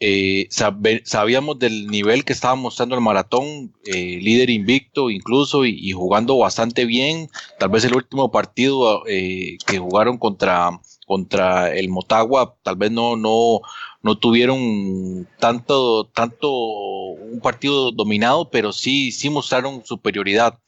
eh, 0.00 0.48
sabíamos 0.50 1.58
del 1.58 1.86
nivel 1.88 2.24
que 2.24 2.32
estaba 2.32 2.54
mostrando 2.54 2.94
el 2.94 3.00
maratón, 3.00 3.74
eh, 3.84 4.18
líder 4.20 4.50
invicto 4.50 5.10
incluso 5.10 5.66
y, 5.66 5.92
jugando 5.92 6.38
bastante 6.38 6.86
bien. 6.86 7.28
Tal 7.58 7.68
vez 7.68 7.84
el 7.84 7.94
último 7.94 8.30
partido 8.30 9.02
eh, 9.06 9.58
que 9.66 9.78
jugaron 9.78 10.16
contra, 10.16 10.80
contra 11.06 11.74
el 11.74 11.90
Motagua, 11.90 12.56
tal 12.62 12.76
vez 12.76 12.90
no, 12.90 13.16
no, 13.16 13.60
no 14.02 14.18
tuvieron 14.18 15.28
tanto, 15.38 16.06
tanto 16.14 16.50
un 16.50 17.40
partido 17.42 17.90
dominado, 17.90 18.48
pero 18.50 18.72
sí, 18.72 19.12
sí 19.12 19.28
mostraron 19.28 19.84
superioridad. 19.84 20.58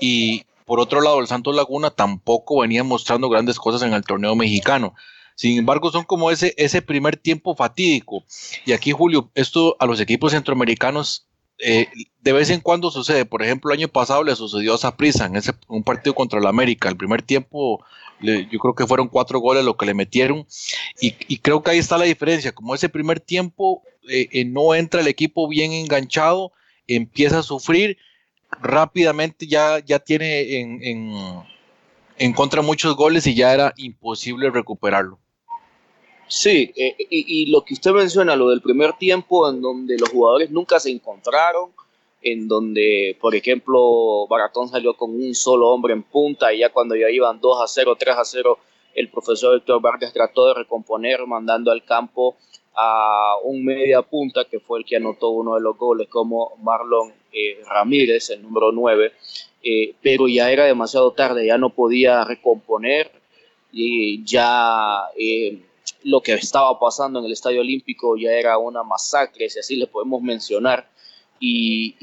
Y 0.00 0.44
por 0.72 0.80
otro 0.80 1.02
lado, 1.02 1.20
el 1.20 1.26
Santos 1.26 1.54
Laguna 1.54 1.90
tampoco 1.90 2.62
venía 2.62 2.82
mostrando 2.82 3.28
grandes 3.28 3.58
cosas 3.58 3.82
en 3.82 3.92
el 3.92 4.04
torneo 4.04 4.34
mexicano. 4.34 4.94
Sin 5.34 5.58
embargo, 5.58 5.92
son 5.92 6.04
como 6.04 6.30
ese, 6.30 6.54
ese 6.56 6.80
primer 6.80 7.18
tiempo 7.18 7.54
fatídico. 7.54 8.24
Y 8.64 8.72
aquí, 8.72 8.90
Julio, 8.90 9.30
esto 9.34 9.76
a 9.80 9.84
los 9.84 10.00
equipos 10.00 10.32
centroamericanos 10.32 11.26
eh, 11.58 11.88
de 12.22 12.32
vez 12.32 12.48
en 12.48 12.60
cuando 12.60 12.90
sucede. 12.90 13.26
Por 13.26 13.42
ejemplo, 13.42 13.70
el 13.70 13.80
año 13.80 13.88
pasado 13.88 14.24
le 14.24 14.34
sucedió 14.34 14.72
a 14.72 14.78
Saprissa 14.78 15.26
en 15.26 15.34
un 15.68 15.82
partido 15.82 16.14
contra 16.14 16.40
el 16.40 16.46
América. 16.46 16.88
El 16.88 16.96
primer 16.96 17.20
tiempo, 17.20 17.84
yo 18.22 18.58
creo 18.58 18.74
que 18.74 18.86
fueron 18.86 19.08
cuatro 19.08 19.40
goles 19.40 19.66
lo 19.66 19.76
que 19.76 19.84
le 19.84 19.92
metieron. 19.92 20.46
Y, 21.02 21.36
creo 21.36 21.62
que 21.62 21.72
ahí 21.72 21.78
está 21.80 21.98
la 21.98 22.06
diferencia. 22.06 22.52
Como 22.52 22.74
ese 22.74 22.88
primer 22.88 23.20
tiempo 23.20 23.82
eh, 24.08 24.26
eh, 24.32 24.46
no 24.46 24.74
entra 24.74 25.02
el 25.02 25.08
equipo 25.08 25.48
bien 25.48 25.72
enganchado, 25.72 26.50
empieza 26.86 27.40
a 27.40 27.42
sufrir, 27.42 27.98
rápidamente 28.60 29.46
ya, 29.46 29.78
ya 29.78 29.98
tiene 29.98 30.60
en, 30.60 31.44
en, 32.18 32.32
contra 32.32 32.62
muchos 32.62 32.96
goles 32.96 33.26
y 33.26 33.34
ya 33.34 33.52
era 33.52 33.72
imposible 33.76 34.50
recuperarlo. 34.50 35.18
Sí, 36.28 36.72
eh, 36.76 36.96
y, 37.10 37.50
lo 37.50 37.62
que 37.64 37.74
usted 37.74 37.90
menciona, 37.92 38.36
lo 38.36 38.48
del 38.48 38.62
primer 38.62 38.94
tiempo, 38.94 39.50
en 39.50 39.60
donde 39.60 39.98
los 39.98 40.08
jugadores 40.08 40.50
nunca 40.50 40.80
se 40.80 40.90
encontraron, 40.90 41.72
en 42.22 42.48
donde, 42.48 43.18
por 43.20 43.34
ejemplo, 43.34 44.26
Baratón 44.28 44.68
salió 44.68 44.94
con 44.94 45.10
un 45.10 45.34
solo 45.34 45.68
hombre 45.68 45.92
en 45.92 46.04
punta 46.04 46.54
y 46.54 46.60
ya 46.60 46.70
cuando 46.70 46.94
ya 46.94 47.10
iban 47.10 47.40
2 47.40 47.62
a 47.62 47.66
0, 47.66 47.96
3 47.98 48.16
a 48.16 48.24
0, 48.24 48.58
el 48.94 49.10
profesor 49.10 49.56
Héctor 49.56 49.82
Vargas 49.82 50.12
trató 50.12 50.46
de 50.46 50.54
recomponer 50.54 51.26
mandando 51.26 51.70
al 51.70 51.84
campo 51.84 52.36
a 52.74 53.34
un 53.42 53.64
media 53.64 54.02
punta 54.02 54.44
que 54.44 54.60
fue 54.60 54.78
el 54.78 54.84
que 54.84 54.96
anotó 54.96 55.30
uno 55.30 55.56
de 55.56 55.60
los 55.60 55.76
goles 55.76 56.08
como 56.08 56.52
Marlon 56.62 57.12
eh, 57.32 57.60
Ramírez, 57.66 58.30
el 58.30 58.42
número 58.42 58.72
9, 58.72 59.12
eh, 59.62 59.94
pero 60.02 60.28
ya 60.28 60.50
era 60.50 60.64
demasiado 60.64 61.12
tarde, 61.12 61.46
ya 61.46 61.58
no 61.58 61.70
podía 61.70 62.24
recomponer 62.24 63.10
y 63.72 64.24
ya 64.24 65.08
lo 66.04 66.20
que 66.20 66.34
estaba 66.34 66.78
pasando 66.78 67.18
en 67.18 67.26
el 67.26 67.32
Estadio 67.32 67.60
Olímpico 67.60 68.16
ya 68.16 68.32
era 68.32 68.58
una 68.58 68.82
masacre, 68.82 69.48
si 69.48 69.58
así 69.58 69.76
le 69.76 69.86
podemos 69.86 70.22
mencionar, 70.22 70.88
y, 71.40 71.96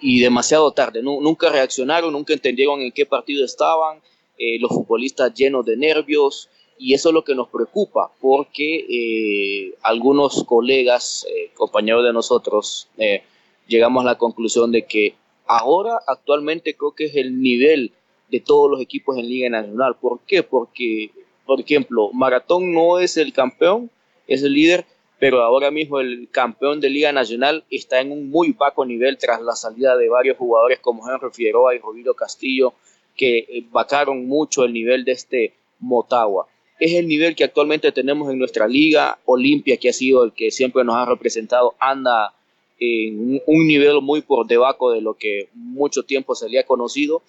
y, 0.00 0.20
demasiado 0.20 0.70
tarde. 0.72 1.02
nunca 1.02 1.50
reaccionaron, 1.50 2.12
nunca 2.12 2.32
entendieron 2.32 2.80
en 2.80 2.92
qué 2.92 3.04
partido 3.04 3.44
estaban, 3.44 4.00
eh, 4.38 4.58
los 4.60 4.70
futbolistas 4.70 5.34
llenos 5.34 5.64
de 5.64 5.76
nervios, 5.76 6.48
y 6.78 6.94
eso 6.94 7.08
es 7.08 7.14
lo 7.14 7.24
que 7.24 7.34
nos 7.34 7.48
preocupa, 7.48 8.12
porque 8.20 8.86
eh, 8.88 9.74
algunos 9.82 10.44
colegas, 10.44 11.26
eh, 11.28 11.50
compañeros 11.54 12.04
de 12.04 12.12
nosotros, 12.12 12.88
llegamos 13.66 14.02
a 14.02 14.06
la 14.06 14.18
conclusión 14.18 14.72
de 14.72 14.84
que 14.86 15.14
ahora 15.46 16.00
actualmente 16.06 16.74
creo 16.74 16.92
que 16.92 17.06
es 17.06 17.16
el 17.16 17.40
nivel 17.40 17.92
de 18.30 18.40
todos 18.40 18.70
los 18.70 18.80
equipos 18.80 19.18
en 19.18 19.28
Liga 19.28 19.48
Nacional. 19.50 19.96
¿Por 20.00 20.20
qué? 20.26 20.42
Porque 20.42 21.10
por 21.44 21.60
ejemplo, 21.60 22.10
Maratón 22.12 22.72
no 22.72 22.98
es 22.98 23.16
el 23.16 23.32
campeón, 23.32 23.90
es 24.26 24.42
el 24.42 24.54
líder, 24.54 24.86
pero 25.18 25.42
ahora 25.42 25.70
mismo 25.70 26.00
el 26.00 26.28
campeón 26.30 26.80
de 26.80 26.90
Liga 26.90 27.12
Nacional 27.12 27.64
está 27.70 28.00
en 28.00 28.12
un 28.12 28.30
muy 28.30 28.52
bajo 28.52 28.84
nivel 28.84 29.18
tras 29.18 29.42
la 29.42 29.52
salida 29.52 29.96
de 29.96 30.08
varios 30.08 30.38
jugadores 30.38 30.80
como 30.80 31.08
Henry 31.08 31.28
Figueroa 31.32 31.74
y 31.74 31.78
Rodrigo 31.78 32.14
Castillo, 32.14 32.74
que 33.16 33.38
eh, 33.38 33.64
bajaron 33.70 34.26
mucho 34.26 34.64
el 34.64 34.72
nivel 34.72 35.04
de 35.04 35.12
este 35.12 35.54
Motagua. 35.78 36.46
Es 36.80 36.94
el 36.94 37.06
nivel 37.06 37.36
que 37.36 37.44
actualmente 37.44 37.92
tenemos 37.92 38.30
en 38.32 38.38
nuestra 38.38 38.66
liga. 38.66 39.18
Olimpia, 39.26 39.76
que 39.76 39.90
ha 39.90 39.92
sido 39.92 40.24
el 40.24 40.32
que 40.32 40.50
siempre 40.50 40.82
nos 40.82 40.96
ha 40.96 41.04
representado, 41.04 41.74
anda 41.78 42.34
en 42.78 43.40
un 43.46 43.66
nivel 43.66 44.00
muy 44.02 44.22
por 44.22 44.46
debajo 44.46 44.90
de 44.90 45.00
lo 45.00 45.14
que 45.14 45.48
mucho 45.54 46.02
tiempo 46.02 46.34
se 46.34 46.48
le 46.48 46.58
ha 46.58 46.66
conocido, 46.66 47.22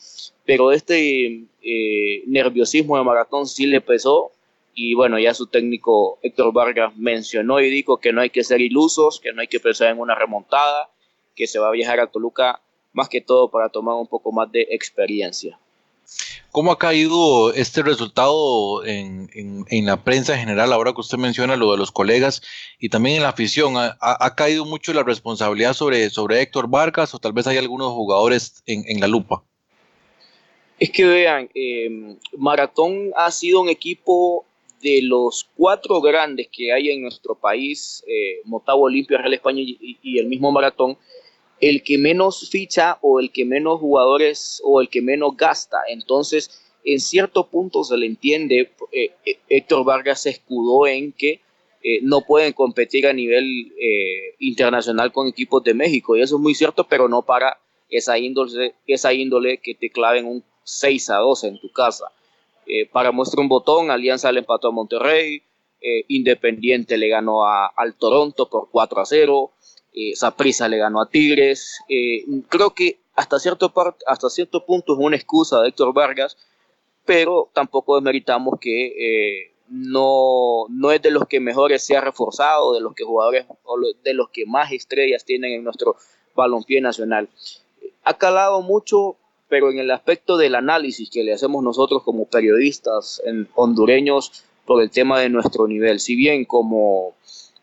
pero 0.45 0.71
este 0.71 1.45
eh, 1.61 2.23
nerviosismo 2.27 2.97
de 2.97 3.03
maratón 3.03 3.45
sí 3.45 3.65
le 3.65 3.81
pesó 3.81 4.31
y 4.73 4.93
bueno, 4.93 5.17
ya 5.17 5.33
su 5.33 5.47
técnico 5.47 6.19
Héctor 6.21 6.51
Vargas 6.51 6.95
mencionó 6.97 7.61
y 7.61 7.69
dijo 7.69 7.97
que 7.97 8.11
no 8.11 8.21
hay 8.21 8.29
que 8.29 8.43
ser 8.43 8.59
ilusos, 8.59 9.21
que 9.21 9.31
no 9.31 9.41
hay 9.41 9.47
que 9.47 9.61
pensar 9.61 9.89
en 9.89 9.99
una 9.99 10.15
remontada, 10.15 10.89
que 11.33 11.47
se 11.47 11.59
va 11.59 11.69
a 11.69 11.71
viajar 11.71 11.99
a 12.01 12.07
Toluca 12.07 12.61
más 12.91 13.07
que 13.07 13.21
todo 13.21 13.49
para 13.49 13.69
tomar 13.69 13.95
un 13.95 14.07
poco 14.07 14.31
más 14.31 14.51
de 14.51 14.67
experiencia. 14.71 15.59
¿Cómo 16.51 16.71
ha 16.71 16.77
caído 16.77 17.53
este 17.53 17.83
resultado 17.83 18.85
en, 18.85 19.27
la 19.85 20.03
prensa 20.03 20.33
en 20.33 20.39
general, 20.39 20.71
ahora 20.71 20.93
que 20.93 21.01
usted 21.01 21.17
menciona 21.17 21.57
lo 21.57 21.71
de 21.71 21.77
los 21.77 21.91
colegas 21.91 22.41
y 22.79 22.89
también 22.89 23.17
en 23.17 23.23
la 23.23 23.29
afición? 23.29 23.73
¿Ha, 23.77 24.35
caído 24.35 24.65
mucho 24.65 24.93
la 24.93 25.03
responsabilidad 25.03 25.73
sobre, 25.73 26.09
sobre 26.09 26.41
Héctor 26.41 26.69
Vargas 26.69 27.13
o 27.13 27.19
tal 27.19 27.33
vez 27.33 27.47
hay 27.47 27.57
algunos 27.57 27.91
jugadores 27.91 28.63
en, 28.65 28.99
la 28.99 29.07
lupa? 29.07 29.43
Es 30.79 30.91
que 30.91 31.05
vean, 31.05 31.49
eh, 31.53 32.17
Maratón 32.37 33.11
ha 33.17 33.31
sido 33.31 33.61
un 33.61 33.69
equipo 33.69 34.45
de 34.81 35.01
los 35.01 35.49
cuatro 35.55 35.99
grandes 35.99 36.47
que 36.51 36.71
hay 36.71 36.89
en 36.89 37.01
nuestro 37.01 37.35
país, 37.35 38.03
eh, 38.07 38.41
Motagua, 38.45 38.85
Olimpia, 38.85 39.17
Real 39.17 39.33
España 39.33 39.61
y 39.61 40.19
el 40.19 40.27
mismo 40.27 40.51
Maratón, 40.51 40.97
el 41.65 41.81
que 41.81 41.97
menos 41.97 42.47
ficha 42.51 42.99
o 43.01 43.19
el 43.19 43.31
que 43.31 43.43
menos 43.43 43.79
jugadores 43.79 44.61
o 44.63 44.81
el 44.81 44.87
que 44.87 45.01
menos 45.01 45.35
gasta. 45.35 45.77
Entonces, 45.87 46.61
en 46.83 46.99
cierto 46.99 47.47
punto 47.47 47.83
se 47.83 47.97
le 47.97 48.05
entiende, 48.05 48.71
eh, 48.91 49.11
eh, 49.25 49.39
Héctor 49.49 49.83
Vargas 49.83 50.21
se 50.21 50.29
escudó 50.29 50.85
en 50.85 51.11
que 51.11 51.41
eh, 51.81 52.01
no 52.03 52.21
pueden 52.21 52.53
competir 52.53 53.07
a 53.07 53.13
nivel 53.13 53.73
internacional 54.37 55.11
con 55.11 55.27
equipos 55.27 55.63
de 55.63 55.73
México. 55.73 56.15
Y 56.15 56.21
eso 56.21 56.35
es 56.35 56.41
muy 56.41 56.53
cierto, 56.53 56.83
pero 56.87 57.09
no 57.09 57.23
para 57.23 57.57
esa 57.89 58.19
índole, 58.19 58.75
esa 58.85 59.11
índole 59.13 59.57
que 59.57 59.73
te 59.73 59.89
claven 59.89 60.25
un 60.25 60.43
6 60.65 61.09
a 61.09 61.15
2 61.15 61.45
en 61.45 61.59
tu 61.59 61.71
casa. 61.71 62.11
para 62.91 63.11
muestra 63.11 63.41
un 63.41 63.49
botón, 63.49 63.89
Alianza 63.89 64.31
le 64.31 64.41
empató 64.41 64.67
a 64.67 64.71
Monterrey, 64.71 65.41
Independiente 66.09 66.97
le 66.97 67.07
ganó 67.09 67.43
al 67.45 67.95
Toronto 67.95 68.49
por 68.49 68.69
4 68.71 69.01
a 69.01 69.05
0, 69.05 69.51
esa 69.95 70.35
prisa 70.35 70.67
le 70.67 70.77
ganó 70.77 71.01
a 71.01 71.09
Tigres. 71.09 71.79
Eh, 71.87 72.25
creo 72.49 72.71
que 72.71 72.99
hasta 73.15 73.39
cierto, 73.39 73.73
hasta 74.05 74.29
cierto 74.29 74.65
punto 74.65 74.93
es 74.93 74.99
una 74.99 75.15
excusa 75.15 75.61
de 75.61 75.69
Héctor 75.69 75.93
Vargas, 75.93 76.37
pero 77.05 77.49
tampoco 77.53 77.95
desmeritamos 77.95 78.59
que 78.59 78.87
eh, 78.87 79.51
no, 79.69 80.65
no 80.69 80.91
es 80.91 81.01
de 81.01 81.11
los 81.11 81.27
que 81.27 81.39
mejores 81.39 81.85
se 81.85 81.95
ha 81.95 82.01
reforzado, 82.01 82.73
de 82.73 82.81
los 82.81 82.93
que 82.93 83.03
jugadores 83.03 83.45
o 83.63 83.77
de 84.03 84.13
los 84.13 84.29
que 84.29 84.45
más 84.45 84.71
estrellas 84.71 85.23
tienen 85.23 85.53
en 85.53 85.63
nuestro 85.63 85.95
balompié 86.35 86.81
nacional. 86.81 87.29
Ha 88.03 88.15
calado 88.15 88.61
mucho, 88.61 89.15
pero 89.47 89.71
en 89.71 89.79
el 89.79 89.91
aspecto 89.91 90.37
del 90.37 90.55
análisis 90.55 91.09
que 91.09 91.23
le 91.23 91.33
hacemos 91.33 91.63
nosotros 91.63 92.03
como 92.03 92.25
periodistas 92.25 93.21
hondureños 93.55 94.43
por 94.65 94.81
el 94.81 94.91
tema 94.91 95.19
de 95.19 95.29
nuestro 95.29 95.67
nivel. 95.67 95.99
Si 95.99 96.15
bien 96.15 96.45
como 96.45 97.15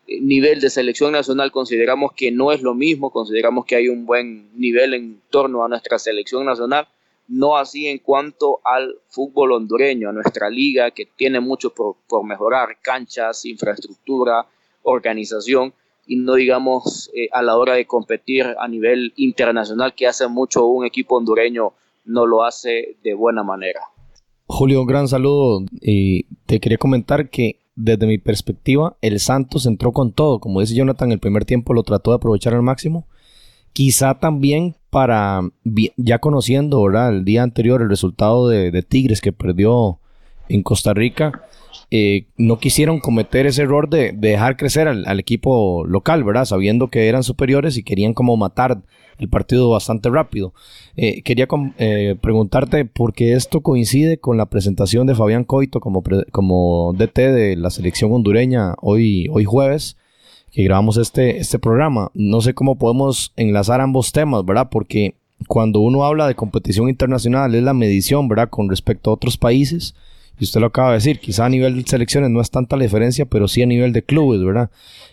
nivel 0.07 0.59
de 0.59 0.69
selección 0.69 1.13
nacional 1.13 1.51
consideramos 1.51 2.11
que 2.13 2.31
no 2.31 2.51
es 2.51 2.61
lo 2.61 2.73
mismo, 2.73 3.09
consideramos 3.09 3.65
que 3.65 3.75
hay 3.75 3.87
un 3.87 4.05
buen 4.05 4.49
nivel 4.59 4.93
en 4.93 5.21
torno 5.29 5.63
a 5.63 5.67
nuestra 5.67 5.97
selección 5.97 6.45
nacional, 6.45 6.87
no 7.27 7.57
así 7.57 7.87
en 7.87 7.99
cuanto 7.99 8.59
al 8.65 8.95
fútbol 9.07 9.53
hondureño, 9.53 10.09
a 10.09 10.13
nuestra 10.13 10.49
liga 10.49 10.91
que 10.91 11.05
tiene 11.05 11.39
mucho 11.39 11.73
por, 11.73 11.95
mejorar, 12.25 12.77
canchas, 12.81 13.45
infraestructura, 13.45 14.45
organización 14.83 15.73
y 16.05 16.17
no 16.17 16.33
digamos 16.35 17.09
eh, 17.13 17.29
a 17.31 17.41
la 17.41 17.55
hora 17.55 17.75
de 17.75 17.85
competir 17.85 18.45
a 18.59 18.67
nivel 18.67 19.13
internacional 19.15 19.93
que 19.95 20.05
hace 20.05 20.27
mucho 20.27 20.65
un 20.65 20.85
equipo 20.85 21.15
hondureño 21.15 21.73
no 22.05 22.25
lo 22.25 22.43
hace 22.43 22.97
de 23.03 23.13
buena 23.13 23.43
manera. 23.43 23.79
Julio, 24.45 24.81
un 24.81 24.87
gran 24.87 25.07
saludo 25.07 25.63
te 26.45 26.59
quería 26.59 26.77
comentar 26.77 27.29
que 27.29 27.62
desde 27.75 28.05
mi 28.05 28.17
perspectiva, 28.17 28.97
el 29.01 29.19
Santos 29.19 29.65
entró 29.65 29.91
con 29.91 30.11
todo. 30.11 30.39
Como 30.39 30.61
dice 30.61 30.75
Jonathan, 30.75 31.11
el 31.11 31.19
primer 31.19 31.45
tiempo 31.45 31.73
lo 31.73 31.83
trató 31.83 32.11
de 32.11 32.15
aprovechar 32.15 32.53
al 32.53 32.61
máximo. 32.61 33.07
Quizá 33.73 34.19
también 34.19 34.75
para, 34.89 35.41
ya 35.97 36.19
conociendo, 36.19 36.83
¿verdad? 36.83 37.09
El 37.09 37.25
día 37.25 37.41
anterior 37.41 37.81
el 37.81 37.89
resultado 37.89 38.47
de, 38.47 38.83
Tigres 38.83 39.21
que 39.21 39.33
perdió 39.33 39.99
en 40.49 40.61
Costa 40.61 40.93
Rica, 40.93 41.41
eh, 41.89 42.27
no 42.37 42.59
quisieron 42.59 42.99
cometer 42.99 43.47
ese 43.47 43.63
error 43.63 43.89
de, 43.89 44.11
dejar 44.11 44.57
crecer 44.57 44.87
al, 44.87 45.19
equipo 45.19 45.83
local, 45.85 46.23
¿verdad? 46.23 46.45
Sabiendo 46.45 46.89
que 46.89 47.07
eran 47.07 47.23
superiores 47.23 47.77
y 47.77 47.83
querían 47.83 48.13
como 48.13 48.37
matar 48.37 48.83
el 49.19 49.29
partido 49.29 49.69
bastante 49.69 50.09
rápido. 50.09 50.53
Eh, 50.95 51.21
quería 51.23 51.47
eh, 51.77 52.15
preguntarte 52.19 52.85
por 52.85 53.13
qué 53.13 53.33
esto 53.33 53.61
coincide 53.61 54.17
con 54.17 54.37
la 54.37 54.47
presentación 54.47 55.07
de 55.07 55.15
Fabián 55.15 55.43
Coito 55.43 55.79
como, 55.79 56.03
como 56.31 56.93
DT 56.97 57.17
de 57.31 57.55
la 57.55 57.69
selección 57.69 58.11
hondureña 58.11 58.75
hoy, 58.81 59.27
hoy 59.31 59.45
jueves, 59.45 59.97
que 60.51 60.63
grabamos 60.63 60.97
este, 60.97 61.37
este 61.37 61.59
programa. 61.59 62.11
No 62.13 62.41
sé 62.41 62.53
cómo 62.53 62.77
podemos 62.77 63.33
enlazar 63.35 63.81
ambos 63.81 64.11
temas, 64.11 64.45
¿verdad? 64.45 64.69
Porque 64.71 65.15
cuando 65.47 65.79
uno 65.79 66.05
habla 66.05 66.27
de 66.27 66.35
competición 66.35 66.89
internacional 66.89 67.55
es 67.55 67.63
la 67.63 67.73
medición, 67.73 68.27
¿verdad? 68.27 68.49
Con 68.49 68.69
respecto 68.69 69.09
a 69.09 69.13
otros 69.13 69.37
países 69.37 69.95
y 70.39 70.45
usted 70.45 70.59
lo 70.61 70.67
acaba 70.67 70.89
de 70.89 70.95
decir, 70.95 71.19
quizá 71.19 71.45
a 71.45 71.49
nivel 71.49 71.75
de 71.75 71.87
selecciones 71.87 72.29
no 72.29 72.41
es 72.41 72.49
tanta 72.49 72.75
la 72.75 72.83
diferencia, 72.83 73.25
pero 73.25 73.47
sí 73.47 73.61
a 73.61 73.67
nivel 73.67 73.93
de 73.93 74.03
clubes, 74.03 74.43
¿verdad? 74.43 74.71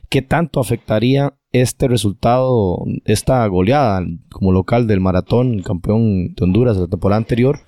¿Qué 0.08 0.22
tanto 0.22 0.60
afectaría 0.60 1.34
este 1.52 1.88
resultado, 1.88 2.84
esta 3.04 3.46
goleada 3.46 4.04
como 4.30 4.52
local 4.52 4.86
del 4.86 5.00
maratón, 5.00 5.62
campeón 5.62 6.34
de 6.34 6.44
Honduras 6.44 6.76
de 6.76 6.82
la 6.82 6.88
temporada 6.88 7.18
anterior, 7.18 7.60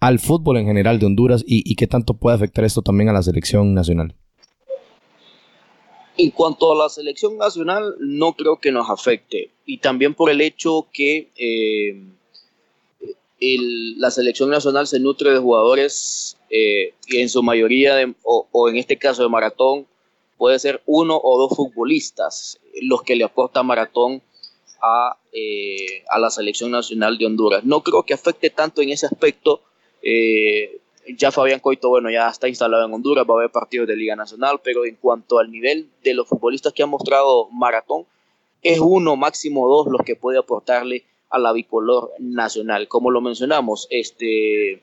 al 0.00 0.18
fútbol 0.18 0.58
en 0.58 0.66
general 0.66 0.98
de 0.98 1.06
Honduras 1.06 1.42
y, 1.46 1.74
qué 1.76 1.86
tanto 1.86 2.14
puede 2.14 2.36
afectar 2.36 2.64
esto 2.64 2.82
también 2.82 3.08
a 3.08 3.12
la 3.12 3.22
selección 3.22 3.74
nacional? 3.74 4.14
En 6.16 6.30
cuanto 6.30 6.72
a 6.72 6.76
la 6.76 6.88
selección 6.88 7.38
nacional, 7.38 7.96
no 7.98 8.34
creo 8.34 8.60
que 8.60 8.70
nos 8.70 8.88
afecte. 8.88 9.50
Y 9.66 9.78
también 9.78 10.14
por 10.14 10.30
el 10.30 10.40
hecho 10.40 10.86
que 10.92 11.30
eh, 11.36 12.00
la 13.96 14.10
selección 14.10 14.50
nacional 14.50 14.86
se 14.86 15.00
nutre 15.00 15.32
de 15.32 15.38
jugadores 15.38 16.36
eh, 16.50 16.94
y 17.08 17.18
en 17.18 17.28
su 17.28 17.42
mayoría, 17.42 17.96
o, 18.22 18.68
en 18.68 18.76
este 18.76 18.96
caso 18.96 19.22
de 19.22 19.28
maratón, 19.28 19.86
puede 20.36 20.58
ser 20.58 20.82
uno 20.86 21.20
o 21.22 21.38
dos 21.38 21.56
futbolistas 21.56 22.58
los 22.82 23.02
que 23.02 23.16
le 23.16 23.24
aporta 23.24 23.62
maratón 23.62 24.22
a, 24.82 25.16
eh, 25.32 26.04
a 26.08 26.18
la 26.18 26.30
selección 26.30 26.70
nacional 26.70 27.16
de 27.18 27.26
Honduras. 27.26 27.64
No 27.64 27.82
creo 27.82 28.02
que 28.02 28.14
afecte 28.14 28.50
tanto 28.50 28.82
en 28.82 28.90
ese 28.90 29.06
aspecto. 29.06 29.60
Eh, 30.02 30.80
ya 31.16 31.30
Fabián 31.30 31.60
Coito, 31.60 31.88
bueno, 31.88 32.10
ya 32.10 32.28
está 32.28 32.48
instalado 32.48 32.86
en 32.86 32.92
Honduras, 32.92 33.26
va 33.28 33.34
a 33.34 33.38
haber 33.38 33.50
partidos 33.50 33.86
de 33.86 33.96
Liga 33.96 34.16
Nacional, 34.16 34.60
pero 34.62 34.84
en 34.84 34.96
cuanto 34.96 35.38
al 35.38 35.50
nivel 35.50 35.88
de 36.02 36.14
los 36.14 36.28
futbolistas 36.28 36.72
que 36.72 36.82
ha 36.82 36.86
mostrado 36.86 37.48
Maratón, 37.50 38.06
es 38.62 38.80
uno, 38.80 39.16
máximo 39.16 39.68
dos 39.68 39.86
los 39.88 40.00
que 40.02 40.16
puede 40.16 40.38
aportarle 40.38 41.04
a 41.28 41.38
la 41.38 41.52
bicolor 41.52 42.12
nacional. 42.18 42.88
Como 42.88 43.10
lo 43.10 43.20
mencionamos, 43.20 43.86
este 43.90 44.82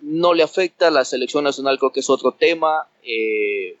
no 0.00 0.34
le 0.34 0.42
afecta 0.42 0.88
a 0.88 0.90
la 0.90 1.04
selección 1.04 1.44
nacional, 1.44 1.78
creo 1.78 1.92
que 1.92 2.00
es 2.00 2.10
otro 2.10 2.32
tema. 2.32 2.88
Eh, 3.02 3.76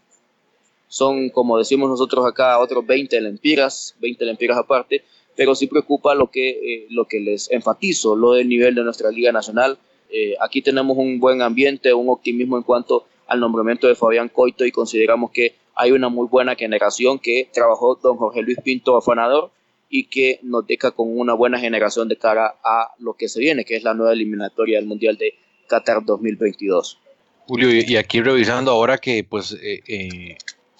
son, 0.88 1.30
como 1.30 1.58
decimos 1.58 1.88
nosotros 1.88 2.26
acá, 2.26 2.58
otros 2.58 2.86
20 2.86 3.20
lempiras, 3.20 3.94
20 4.00 4.24
lempiras 4.24 4.58
aparte, 4.58 5.04
pero 5.34 5.54
sí 5.54 5.66
preocupa 5.66 6.14
lo 6.14 6.30
que, 6.30 6.50
eh, 6.50 6.86
lo 6.90 7.06
que 7.06 7.20
les 7.20 7.50
enfatizo, 7.50 8.16
lo 8.16 8.32
del 8.32 8.48
nivel 8.48 8.74
de 8.74 8.82
nuestra 8.82 9.10
Liga 9.10 9.32
Nacional. 9.32 9.78
Eh, 10.10 10.34
aquí 10.40 10.62
tenemos 10.62 10.96
un 10.96 11.20
buen 11.20 11.42
ambiente, 11.42 11.92
un 11.92 12.08
optimismo 12.08 12.56
en 12.56 12.62
cuanto 12.62 13.06
al 13.26 13.40
nombramiento 13.40 13.86
de 13.86 13.94
Fabián 13.94 14.28
Coito 14.28 14.64
y 14.64 14.70
consideramos 14.70 15.30
que 15.30 15.54
hay 15.74 15.92
una 15.92 16.08
muy 16.08 16.26
buena 16.26 16.54
generación 16.54 17.18
que 17.18 17.48
trabajó 17.52 17.96
don 17.96 18.16
Jorge 18.16 18.42
Luis 18.42 18.58
Pinto 18.62 18.96
Afanador 18.96 19.50
y 19.90 20.04
que 20.04 20.40
nos 20.42 20.66
deja 20.66 20.92
con 20.92 21.16
una 21.16 21.34
buena 21.34 21.58
generación 21.58 22.08
de 22.08 22.16
cara 22.16 22.56
a 22.64 22.94
lo 22.98 23.14
que 23.14 23.28
se 23.28 23.40
viene, 23.40 23.64
que 23.64 23.76
es 23.76 23.82
la 23.82 23.94
nueva 23.94 24.12
eliminatoria 24.12 24.78
del 24.78 24.86
Mundial 24.86 25.16
de 25.16 25.34
Qatar 25.68 26.04
2022. 26.04 26.98
Julio, 27.46 27.68
y 27.72 27.96
aquí 27.96 28.20
revisando 28.20 28.72
ahora 28.72 28.98
que 28.98 29.22
pues 29.22 29.52
eh, 29.52 29.80
eh, 29.86 30.36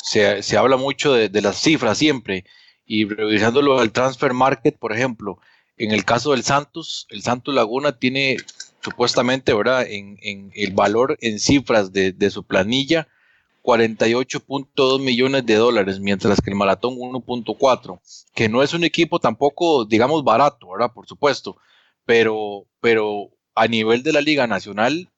se, 0.07 0.43
se, 0.43 0.57
habla 0.57 0.77
mucho 0.77 1.13
de, 1.13 1.29
de, 1.29 1.43
las 1.43 1.61
cifras 1.61 1.99
siempre, 1.99 2.45
y 2.87 3.05
revisándolo 3.05 3.81
al 3.81 3.91
transfer 3.91 4.33
market, 4.33 4.79
por 4.79 4.93
ejemplo, 4.93 5.41
en 5.77 5.91
el 5.91 6.05
caso 6.05 6.31
del 6.31 6.45
Santos, 6.45 7.07
el 7.11 7.23
Santos 7.23 7.55
Laguna 7.55 7.99
tiene 7.99 8.37
supuestamente, 8.81 9.53
¿verdad? 9.53 9.85
En, 9.89 10.17
en 10.23 10.53
el 10.55 10.73
valor 10.73 11.19
en 11.21 11.41
cifras 11.41 11.93
de, 11.93 12.13
de 12.13 12.31
su 12.31 12.45
planilla, 12.45 13.09
48.2 13.65 15.01
millones 15.01 15.45
de 15.45 15.57
dólares, 15.57 15.99
mientras 15.99 16.41
que 16.41 16.51
el 16.51 16.57
Maratón 16.57 16.95
1.4, 16.95 18.01
que 18.33 18.49
no 18.49 18.63
es 18.63 18.75
un 18.75 18.85
equipo 18.85 19.19
tampoco, 19.19 19.85
digamos, 19.85 20.23
barato, 20.23 20.69
¿verdad? 20.71 20.93
Por 20.95 21.09
supuesto, 21.09 21.57
pero, 22.05 22.65
pero 22.81 23.31
a 23.57 23.67
nivel 23.67 24.05
de 24.05 24.13
la 24.13 24.21
Liga 24.21 24.47
Nacional, 24.47 25.09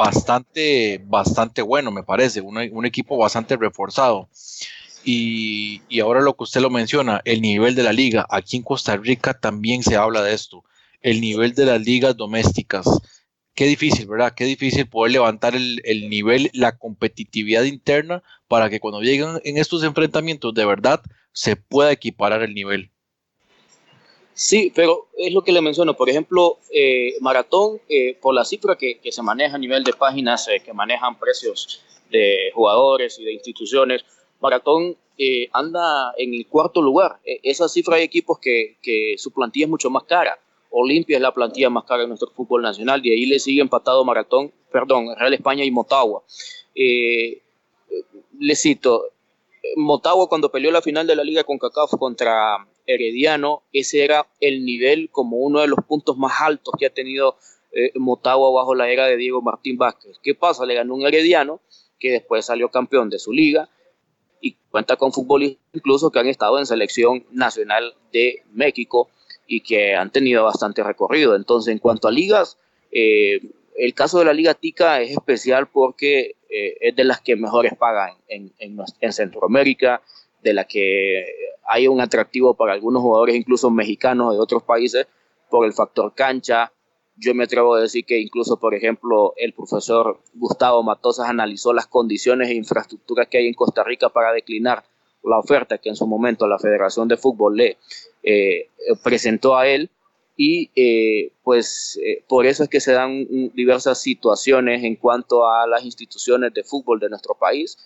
bastante, 0.00 1.00
bastante 1.04 1.62
bueno, 1.62 1.90
me 1.90 2.02
parece, 2.02 2.40
un, 2.40 2.56
un 2.56 2.86
equipo 2.86 3.16
bastante 3.16 3.56
reforzado. 3.56 4.28
Y, 5.04 5.82
y, 5.88 6.00
ahora 6.00 6.20
lo 6.20 6.34
que 6.36 6.44
usted 6.44 6.60
lo 6.60 6.70
menciona, 6.70 7.22
el 7.24 7.40
nivel 7.40 7.74
de 7.74 7.82
la 7.82 7.92
liga, 7.92 8.26
aquí 8.28 8.56
en 8.58 8.62
Costa 8.62 8.96
Rica 8.96 9.32
también 9.32 9.82
se 9.82 9.96
habla 9.96 10.22
de 10.22 10.34
esto, 10.34 10.62
el 11.00 11.20
nivel 11.20 11.54
de 11.54 11.64
las 11.64 11.80
ligas 11.80 12.16
domésticas 12.16 12.86
qué 13.60 13.66
difícil, 13.66 14.06
¿verdad? 14.06 14.32
Qué 14.34 14.46
difícil 14.46 14.86
poder 14.88 15.12
levantar 15.12 15.54
el, 15.54 16.08
nivel, 16.08 16.50
la 16.54 16.78
competitividad 16.78 17.64
interna 17.64 18.22
para 18.48 18.70
que 18.70 18.80
cuando 18.80 19.02
lleguen 19.02 19.38
en 19.44 19.58
estos 19.58 19.84
enfrentamientos 19.84 20.54
de 20.54 20.64
verdad 20.64 21.02
se 21.32 21.56
pueda 21.56 21.92
equiparar 21.92 22.42
el 22.42 22.54
nivel. 22.54 22.90
Sí, 24.40 24.72
pero 24.74 25.08
es 25.18 25.32
lo 25.34 25.42
que 25.42 25.52
le 25.52 25.60
menciono. 25.60 25.94
Por 25.94 26.08
ejemplo, 26.08 26.58
eh, 26.72 27.14
Maratón, 27.20 27.80
eh, 27.88 28.16
por 28.20 28.34
la 28.34 28.44
cifra 28.44 28.76
que, 28.76 28.98
se 29.10 29.22
maneja 29.22 29.56
a 29.56 29.58
nivel 29.58 29.84
de 29.84 29.92
páginas 29.92 30.48
eh, 30.48 30.62
que 30.64 30.72
manejan 30.72 31.18
precios 31.18 31.82
de 32.10 32.50
jugadores 32.54 33.18
y 33.18 33.24
de 33.24 33.34
instituciones, 33.34 34.04
Maratón 34.40 34.96
anda 35.52 36.14
en 36.16 36.32
el 36.32 36.46
cuarto 36.46 36.80
lugar. 36.80 37.18
E, 37.24 37.40
esa 37.42 37.68
cifra 37.68 37.96
de 37.96 38.04
equipos 38.04 38.38
que, 38.38 38.78
que 38.82 39.16
su 39.18 39.30
plantilla 39.30 39.66
es 39.66 39.70
mucho 39.70 39.90
más 39.90 40.04
cara 40.04 40.38
Olimpia 40.70 41.16
es 41.16 41.22
la 41.22 41.34
plantilla 41.34 41.68
más 41.68 41.84
cara 41.84 42.02
de 42.02 42.08
nuestro 42.08 42.30
fútbol 42.30 42.62
nacional, 42.62 43.04
y 43.04 43.12
ahí 43.12 43.26
le 43.26 43.38
sigue 43.38 43.60
empatado 43.60 44.04
Maratón, 44.04 44.52
perdón, 44.72 45.08
Real 45.18 45.34
España 45.34 45.64
y 45.64 45.70
Motagua. 45.70 46.22
Eh, 46.74 47.42
le 48.38 48.56
cito, 48.56 49.08
Motagua 49.76 50.28
cuando 50.28 50.50
peleó 50.50 50.70
la 50.70 50.80
final 50.80 51.06
de 51.06 51.16
la 51.16 51.24
liga 51.24 51.44
con 51.44 51.58
CACAF 51.58 51.96
contra 51.98 52.66
Herediano, 52.86 53.62
ese 53.72 54.04
era 54.04 54.26
el 54.40 54.64
nivel 54.64 55.10
como 55.10 55.38
uno 55.38 55.60
de 55.60 55.68
los 55.68 55.78
puntos 55.86 56.16
más 56.16 56.40
altos 56.40 56.74
que 56.78 56.86
ha 56.86 56.90
tenido 56.90 57.36
eh, 57.72 57.92
Motagua 57.96 58.50
bajo 58.50 58.74
la 58.74 58.90
era 58.90 59.06
de 59.06 59.16
Diego 59.16 59.42
Martín 59.42 59.76
Vázquez. 59.76 60.18
¿Qué 60.22 60.34
pasa? 60.34 60.66
Le 60.66 60.74
ganó 60.74 60.94
un 60.94 61.06
Herediano 61.06 61.60
que 61.98 62.10
después 62.10 62.46
salió 62.46 62.70
campeón 62.70 63.10
de 63.10 63.18
su 63.18 63.32
liga 63.32 63.68
y 64.40 64.56
cuenta 64.70 64.96
con 64.96 65.12
futbolistas 65.12 65.62
incluso 65.72 66.10
que 66.10 66.18
han 66.18 66.26
estado 66.26 66.58
en 66.58 66.66
selección 66.66 67.24
nacional 67.30 67.94
de 68.12 68.42
México 68.52 69.08
y 69.46 69.60
que 69.60 69.94
han 69.94 70.10
tenido 70.10 70.44
bastante 70.44 70.82
recorrido. 70.82 71.36
Entonces, 71.36 71.72
en 71.72 71.78
cuanto 71.78 72.08
a 72.08 72.10
ligas, 72.10 72.56
eh, 72.92 73.40
el 73.76 73.94
caso 73.94 74.18
de 74.18 74.24
la 74.24 74.32
Liga 74.32 74.54
Tica 74.54 75.00
es 75.00 75.10
especial 75.10 75.68
porque 75.68 76.36
eh, 76.48 76.76
es 76.80 76.96
de 76.96 77.04
las 77.04 77.20
que 77.20 77.36
mejores 77.36 77.74
pagan 77.76 78.14
en, 78.28 78.52
en, 78.58 79.12
Centroamérica, 79.12 80.02
de 80.42 80.54
la 80.54 80.64
que 80.64 81.24
hay 81.68 81.86
un 81.86 82.00
atractivo 82.00 82.54
para 82.54 82.72
algunos 82.72 83.02
jugadores, 83.02 83.36
incluso 83.36 83.70
mexicanos 83.70 84.34
de 84.34 84.40
otros 84.40 84.62
países, 84.62 85.06
por 85.48 85.66
el 85.66 85.72
factor 85.72 86.14
cancha. 86.14 86.72
Yo 87.16 87.34
me 87.34 87.44
atrevo 87.44 87.74
a 87.74 87.80
decir 87.80 88.04
que 88.04 88.18
incluso, 88.18 88.58
por 88.58 88.74
ejemplo, 88.74 89.34
el 89.36 89.52
profesor 89.52 90.20
Gustavo 90.34 90.82
Matosas 90.82 91.28
analizó 91.28 91.72
las 91.72 91.86
condiciones 91.86 92.48
e 92.48 92.54
infraestructuras 92.54 93.28
que 93.28 93.38
hay 93.38 93.46
en 93.46 93.54
Costa 93.54 93.84
Rica 93.84 94.08
para 94.08 94.32
declinar 94.32 94.84
la 95.22 95.38
oferta 95.38 95.78
que 95.78 95.90
en 95.90 95.96
su 95.96 96.06
momento 96.06 96.46
la 96.46 96.58
Federación 96.58 97.08
de 97.08 97.16
Fútbol 97.16 97.56
le 97.56 97.76
eh, 98.22 98.68
presentó 99.02 99.56
a 99.56 99.66
él 99.68 99.90
y 100.36 100.70
eh, 100.74 101.32
pues 101.42 102.00
eh, 102.02 102.24
por 102.26 102.46
eso 102.46 102.62
es 102.62 102.70
que 102.70 102.80
se 102.80 102.92
dan 102.92 103.26
diversas 103.54 104.00
situaciones 104.00 104.82
en 104.84 104.96
cuanto 104.96 105.46
a 105.46 105.66
las 105.66 105.84
instituciones 105.84 106.54
de 106.54 106.64
fútbol 106.64 106.98
de 106.98 107.10
nuestro 107.10 107.34
país 107.34 107.76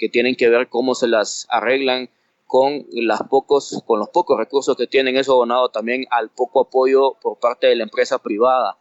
que 0.00 0.08
tienen 0.08 0.34
que 0.34 0.48
ver 0.48 0.68
cómo 0.68 0.94
se 0.94 1.06
las 1.06 1.46
arreglan 1.50 2.08
con, 2.46 2.86
los 2.90 3.20
pocos 3.28 4.38
recursos 4.38 4.76
que 4.76 4.86
tienen, 4.86 5.16
eso 5.16 5.34
abonado 5.34 5.68
también 5.68 6.06
al 6.10 6.30
poco 6.30 6.62
apoyo 6.62 7.14
por 7.20 7.38
parte 7.38 7.68
de 7.68 7.76
la 7.76 7.84
empresa 7.84 8.18
privada 8.18 8.76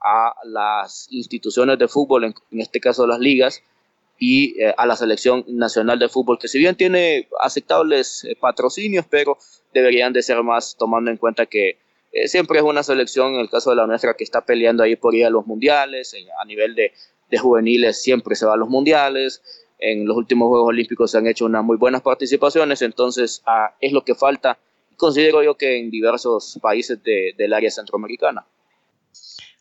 a 0.00 0.34
las 0.44 1.06
instituciones 1.10 1.78
de 1.78 1.88
fútbol, 1.88 2.24
en, 2.24 2.34
este 2.60 2.80
caso 2.80 3.06
las 3.06 3.20
ligas, 3.20 3.62
y 4.18 4.60
eh, 4.60 4.74
a 4.76 4.84
la 4.84 4.96
selección 4.96 5.44
nacional 5.46 5.98
de 5.98 6.08
fútbol, 6.08 6.38
que 6.38 6.48
si 6.48 6.58
bien 6.58 6.76
tiene 6.76 7.28
aceptables 7.40 8.24
eh, 8.24 8.36
patrocinios, 8.38 9.06
pero 9.08 9.38
deberían 9.72 10.12
de 10.12 10.22
ser 10.22 10.42
más 10.42 10.76
tomando 10.76 11.10
en 11.10 11.16
cuenta 11.16 11.46
que 11.46 11.78
eh, 12.12 12.28
siempre 12.28 12.58
es 12.58 12.64
una 12.64 12.82
selección, 12.82 13.34
en 13.34 13.40
el 13.40 13.48
caso 13.48 13.70
de 13.70 13.76
la 13.76 13.86
nuestra, 13.86 14.14
que 14.14 14.24
está 14.24 14.44
peleando 14.44 14.82
ahí 14.82 14.96
por 14.96 15.14
ir 15.14 15.24
a 15.24 15.30
los 15.30 15.46
mundiales, 15.46 16.14
a 16.40 16.44
nivel 16.44 16.74
de, 16.74 16.92
juveniles 17.36 18.00
siempre 18.00 18.36
se 18.36 18.46
va 18.46 18.54
a 18.54 18.56
los 18.56 18.68
mundiales, 18.68 19.42
en 19.84 20.06
los 20.06 20.16
últimos 20.16 20.48
Juegos 20.48 20.68
Olímpicos 20.68 21.10
se 21.10 21.18
han 21.18 21.26
hecho 21.26 21.46
unas 21.46 21.64
muy 21.64 21.76
buenas 21.76 22.02
participaciones, 22.02 22.82
entonces 22.82 23.42
ah, 23.46 23.74
es 23.80 23.92
lo 23.92 24.04
que 24.04 24.14
falta, 24.14 24.58
considero 24.96 25.42
yo 25.42 25.56
que 25.56 25.78
en 25.78 25.90
diversos 25.90 26.58
países 26.62 27.02
de, 27.02 27.34
del 27.36 27.52
área 27.52 27.70
centroamericana. 27.70 28.46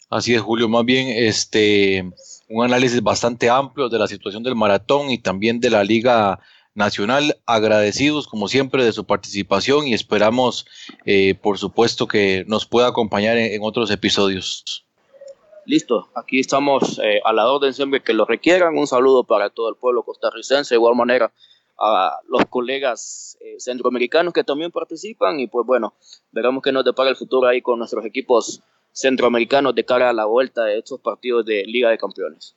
Así 0.10 0.34
es, 0.34 0.42
Julio, 0.42 0.70
más 0.70 0.86
bien 0.86 1.08
este 1.10 2.06
un 2.50 2.64
análisis 2.64 3.02
bastante 3.02 3.50
amplio 3.50 3.90
de 3.90 3.98
la 3.98 4.08
situación 4.08 4.44
del 4.44 4.56
maratón 4.56 5.10
y 5.10 5.18
también 5.18 5.60
de 5.60 5.72
la 5.72 5.84
Liga 5.84 6.40
Nacional. 6.76 7.38
Agradecidos, 7.46 8.28
como 8.28 8.48
siempre, 8.48 8.86
de 8.86 8.92
su 8.92 9.06
participación 9.06 9.88
y 9.88 9.94
esperamos, 9.94 10.66
eh, 11.06 11.36
por 11.36 11.58
supuesto, 11.58 12.08
que 12.08 12.46
nos 12.48 12.66
pueda 12.66 12.88
acompañar 12.88 13.38
en, 13.38 13.62
otros 13.64 13.90
episodios 13.90 14.86
listo, 15.66 16.10
aquí 16.16 16.40
estamos 16.40 17.00
eh, 17.04 17.22
a 17.24 17.34
la 17.34 17.50
orden 17.52 17.74
siempre 17.74 18.02
que 18.02 18.14
lo 18.14 18.26
requieran. 18.26 18.78
Un 18.78 18.88
saludo 18.88 19.24
para 19.24 19.50
todo 19.50 19.70
el 19.70 19.76
pueblo 19.76 20.04
costarricense, 20.04 20.76
de 20.76 20.80
igual 20.80 20.96
manera 20.96 21.32
a 21.78 22.20
los 22.28 22.46
colegas 22.46 23.38
eh, 23.42 23.56
centroamericanos 23.60 24.34
que 24.34 24.44
también 24.44 24.72
participan 24.72 25.40
y 25.40 25.48
pues 25.48 25.66
bueno, 25.66 25.96
veremos 26.32 26.62
que 26.62 26.72
nos 26.72 26.86
depara 26.86 27.10
el 27.10 27.16
futuro 27.16 27.48
ahí 27.48 27.62
con 27.62 27.80
nuestros 27.80 28.06
equipos 28.06 28.62
centroamericanos 28.92 29.74
de 29.74 29.84
cara 29.84 30.10
a 30.10 30.14
la 30.14 30.26
vuelta 30.26 30.66
de 30.66 30.78
estos 30.78 31.00
partidos 31.00 31.46
de 31.46 31.64
Liga 31.66 31.90
de 31.90 31.98
Campeones. 31.98 32.56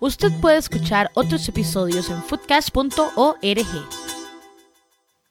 Usted 0.00 0.30
puede 0.40 0.58
escuchar 0.58 1.10
otros 1.14 1.48
episodios 1.48 2.08
en 2.10 2.22
foodcast.org. 2.22 3.97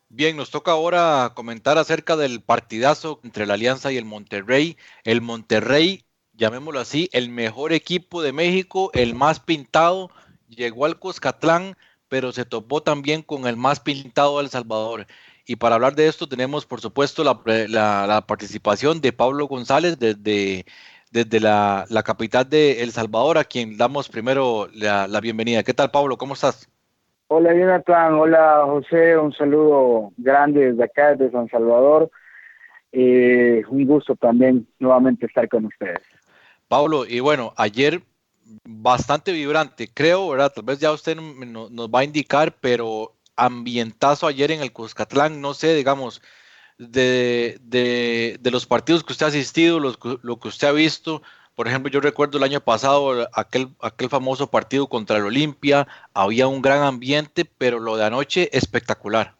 Bien, 0.10 0.38
nos 0.38 0.52
toca 0.52 0.72
ahora 0.72 1.34
comentar 1.36 1.78
acerca 1.78 2.16
del 2.16 2.42
partidazo 2.42 3.20
entre 3.24 3.46
la 3.46 3.56
Alianza 3.56 3.92
y 3.92 3.98
el 3.98 4.06
Monterrey. 4.06 4.78
El 5.04 5.22
Monterrey, 5.22 6.06
llamémoslo 6.34 6.80
así, 6.80 7.10
el 7.12 7.30
mejor 7.30 7.74
equipo 7.74 8.22
de 8.22 8.32
México, 8.32 8.90
el 8.94 9.16
más 9.16 9.40
pintado, 9.42 10.10
llegó 10.48 10.86
al 10.86 10.98
Cuscatlán, 10.98 11.78
pero 12.08 12.32
se 12.32 12.46
topó 12.46 12.82
también 12.82 13.22
con 13.22 13.48
el 13.48 13.58
más 13.58 13.82
pintado 13.82 14.38
de 14.38 14.46
El 14.46 14.50
Salvador. 14.50 15.08
Y 15.46 15.58
para 15.58 15.76
hablar 15.76 15.96
de 15.96 16.08
esto 16.08 16.28
tenemos, 16.28 16.66
por 16.66 16.82
supuesto, 16.82 17.24
la, 17.24 18.26
participación 18.28 19.02
de 19.02 19.14
Pablo 19.14 19.48
González 19.48 20.00
desde, 20.00 20.66
desde 21.12 21.40
la, 21.42 21.86
capital 22.06 22.50
de 22.50 22.82
El 22.84 22.94
Salvador, 22.94 23.38
a 23.38 23.44
quien 23.46 23.78
damos 23.78 24.10
primero 24.10 24.70
la, 24.74 25.08
la 25.08 25.20
bienvenida. 25.22 25.64
¿Qué 25.64 25.74
tal, 25.74 25.92
Pablo? 25.92 26.18
¿Cómo 26.18 26.34
estás? 26.34 26.70
Hola 27.30 27.54
Jonathan, 27.54 28.14
hola 28.14 28.64
José, 28.66 29.18
un 29.18 29.34
saludo 29.34 30.14
grande 30.16 30.72
desde 30.72 30.84
acá, 30.86 31.10
desde 31.14 31.32
San 31.32 31.50
Salvador. 31.50 32.10
Eh, 32.94 33.64
un 33.68 33.86
gusto 33.86 34.16
también 34.16 34.66
nuevamente 34.80 35.26
estar 35.26 35.50
con 35.50 35.66
ustedes. 35.66 36.00
Pablo, 36.70 37.06
y 37.06 37.20
bueno, 37.20 37.54
ayer 37.58 38.02
bastante 38.64 39.34
vibrante, 39.34 39.90
creo, 39.94 40.30
¿verdad? 40.30 40.54
Tal 40.56 40.64
vez 40.64 40.80
ya 40.80 40.94
usted 40.94 41.18
nos 41.18 41.90
va 41.90 42.00
a 42.00 42.06
indicar, 42.06 42.56
pero 42.62 43.14
ambientazo 43.36 44.26
ayer 44.26 44.52
en 44.52 44.62
el 44.62 44.72
Cuscatlán, 44.72 45.42
no 45.42 45.54
sé, 45.54 45.76
digamos, 45.76 46.22
de, 46.78 47.58
de, 47.62 48.52
los 48.52 48.66
partidos 48.66 49.04
que 49.04 49.12
usted 49.12 49.26
ha 49.26 49.30
asistido, 49.30 49.82
lo 49.82 50.40
que 50.40 50.48
usted 50.48 50.70
ha 50.70 50.72
visto, 50.72 51.22
por 51.58 51.68
ejemplo, 51.68 51.92
yo 51.92 52.02
recuerdo 52.02 52.38
el 52.38 52.44
año 52.44 52.60
pasado 52.62 53.28
aquel, 53.34 53.70
aquel 53.82 54.10
famoso 54.10 54.52
partido 54.52 54.86
contra 54.86 55.18
el 55.18 55.24
Olimpia, 55.24 55.88
había 56.14 56.48
un 56.48 56.62
gran 56.62 56.84
ambiente, 56.84 57.46
pero 57.58 57.80
lo 57.80 57.98
de 57.98 58.06
anoche 58.06 58.56
espectacular. 58.56 59.34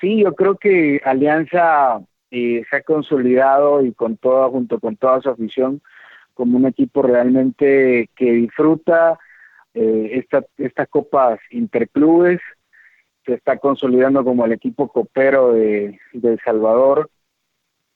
Sí, 0.00 0.24
yo 0.24 0.34
creo 0.34 0.56
que 0.56 1.00
Alianza 1.04 2.00
eh, 2.32 2.64
se 2.68 2.76
ha 2.76 2.82
consolidado 2.82 3.84
y 3.84 3.92
con 3.92 4.16
toda, 4.16 4.48
junto 4.48 4.80
con 4.80 4.96
toda 4.96 5.20
su 5.20 5.30
afición, 5.30 5.80
como 6.34 6.56
un 6.56 6.66
equipo 6.66 7.02
realmente 7.02 8.10
que 8.16 8.32
disfruta 8.32 9.20
eh, 9.74 10.10
esta, 10.14 10.44
estas 10.56 10.88
copas 10.88 11.38
interclubes, 11.52 12.40
se 13.24 13.34
está 13.34 13.58
consolidando 13.58 14.24
como 14.24 14.44
el 14.44 14.50
equipo 14.50 14.88
copero 14.88 15.52
de, 15.52 16.00
de 16.12 16.32
El 16.32 16.40
Salvador 16.40 17.08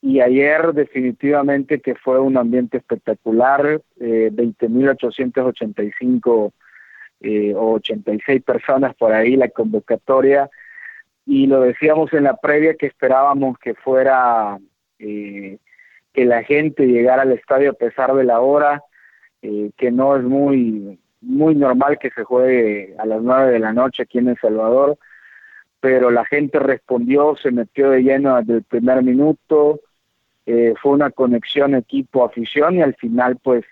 y 0.03 0.21
ayer 0.21 0.73
definitivamente 0.73 1.81
que 1.81 1.95
fue 1.95 2.19
un 2.19 2.37
ambiente 2.37 2.79
espectacular, 2.79 3.81
eh, 4.01 4.31
20.885 4.33 6.53
eh, 7.21 7.55
o 7.55 7.75
86 7.75 8.43
personas 8.43 8.97
por 8.97 9.13
ahí 9.13 9.37
la 9.37 9.47
convocatoria. 9.49 10.51
Y 11.25 11.47
lo 11.47 11.61
decíamos 11.61 12.13
en 12.13 12.25
la 12.25 12.37
previa 12.37 12.75
que 12.75 12.87
esperábamos 12.87 13.57
que 13.59 13.75
fuera 13.75 14.59
eh, 14.99 15.59
que 16.13 16.25
la 16.25 16.43
gente 16.43 16.85
llegara 16.87 17.23
al 17.23 17.31
estadio 17.31 17.71
a 17.71 17.75
pesar 17.75 18.13
de 18.15 18.25
la 18.25 18.41
hora, 18.41 18.83
eh, 19.41 19.71
que 19.77 19.93
no 19.93 20.17
es 20.17 20.25
muy 20.25 20.99
muy 21.21 21.55
normal 21.55 22.01
que 22.01 22.11
se 22.11 22.25
juegue 22.25 22.97
a 22.99 23.07
las 23.07 23.23
9 23.23 23.53
de 23.53 23.61
la 23.61 23.73
noche 23.73 24.03
aquí 24.03 24.19
en 24.19 24.31
El 24.31 24.39
Salvador, 24.39 24.99
pero 25.79 26.11
la 26.11 26.25
gente 26.25 26.59
respondió, 26.59 27.37
se 27.37 27.53
metió 27.53 27.91
de 27.91 28.03
lleno 28.03 28.37
desde 28.39 28.55
el 28.55 28.65
primer 28.65 29.05
minuto, 29.05 29.79
eh, 30.47 30.75
fue 30.81 30.93
una 30.93 31.11
conexión 31.11 31.75
equipo-afición 31.75 32.77
y 32.77 32.83
al 32.83 32.95
final 32.95 33.39
pues 33.43 33.65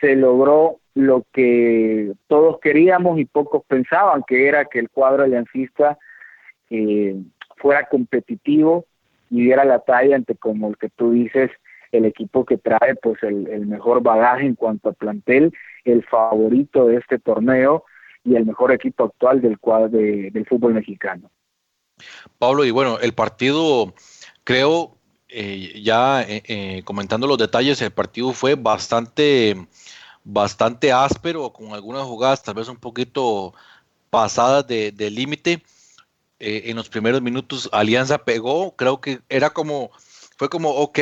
se 0.00 0.16
logró 0.16 0.80
lo 0.94 1.24
que 1.32 2.12
todos 2.28 2.60
queríamos 2.60 3.18
y 3.18 3.24
pocos 3.24 3.64
pensaban, 3.66 4.22
que 4.26 4.46
era 4.48 4.66
que 4.66 4.78
el 4.78 4.90
cuadro 4.90 5.24
aliancista 5.24 5.98
eh, 6.70 7.16
fuera 7.56 7.88
competitivo 7.88 8.86
y 9.30 9.42
diera 9.42 9.64
la 9.64 9.80
talla 9.80 10.16
ante 10.16 10.34
como 10.36 10.68
el 10.68 10.76
que 10.76 10.90
tú 10.90 11.12
dices, 11.12 11.50
el 11.90 12.04
equipo 12.04 12.44
que 12.44 12.58
trae 12.58 12.94
pues 12.96 13.22
el, 13.22 13.66
mejor 13.66 14.02
bagaje 14.02 14.46
en 14.46 14.54
cuanto 14.54 14.90
a 14.90 14.92
plantel, 14.92 15.52
el 15.84 16.04
favorito 16.04 16.86
de 16.86 16.96
este 16.96 17.18
torneo 17.18 17.84
y 18.24 18.36
el 18.36 18.46
mejor 18.46 18.72
equipo 18.72 19.04
actual 19.04 19.40
del 19.40 19.58
cuadro 19.58 19.88
del 19.88 20.46
fútbol 20.46 20.74
mexicano. 20.74 21.30
Pablo, 22.38 22.64
y 22.64 22.70
bueno, 22.70 22.98
el 23.00 23.12
partido 23.12 23.94
creo 24.42 24.96
eh, 25.36 25.80
ya 25.82 26.22
eh, 26.22 26.42
eh, 26.46 26.82
comentando 26.84 27.26
los 27.26 27.38
detalles, 27.38 27.82
el 27.82 27.90
partido 27.90 28.32
fue 28.32 28.54
bastante, 28.54 29.66
bastante 30.22 30.92
áspero, 30.92 31.52
con 31.52 31.72
algunas 31.74 32.04
jugadas 32.04 32.42
tal 32.42 32.54
vez 32.54 32.68
un 32.68 32.76
poquito 32.76 33.52
pasadas 34.10 34.66
de, 34.66 34.92
límite. 35.10 35.62
en 36.38 36.76
los 36.76 36.88
primeros 36.88 37.20
minutos 37.22 37.68
Alianza 37.72 38.18
pegó, 38.18 38.76
creo 38.76 39.00
que 39.00 39.20
era 39.28 39.50
como, 39.50 39.90
fue 40.38 40.48
como, 40.48 40.70
ok, 40.70 40.98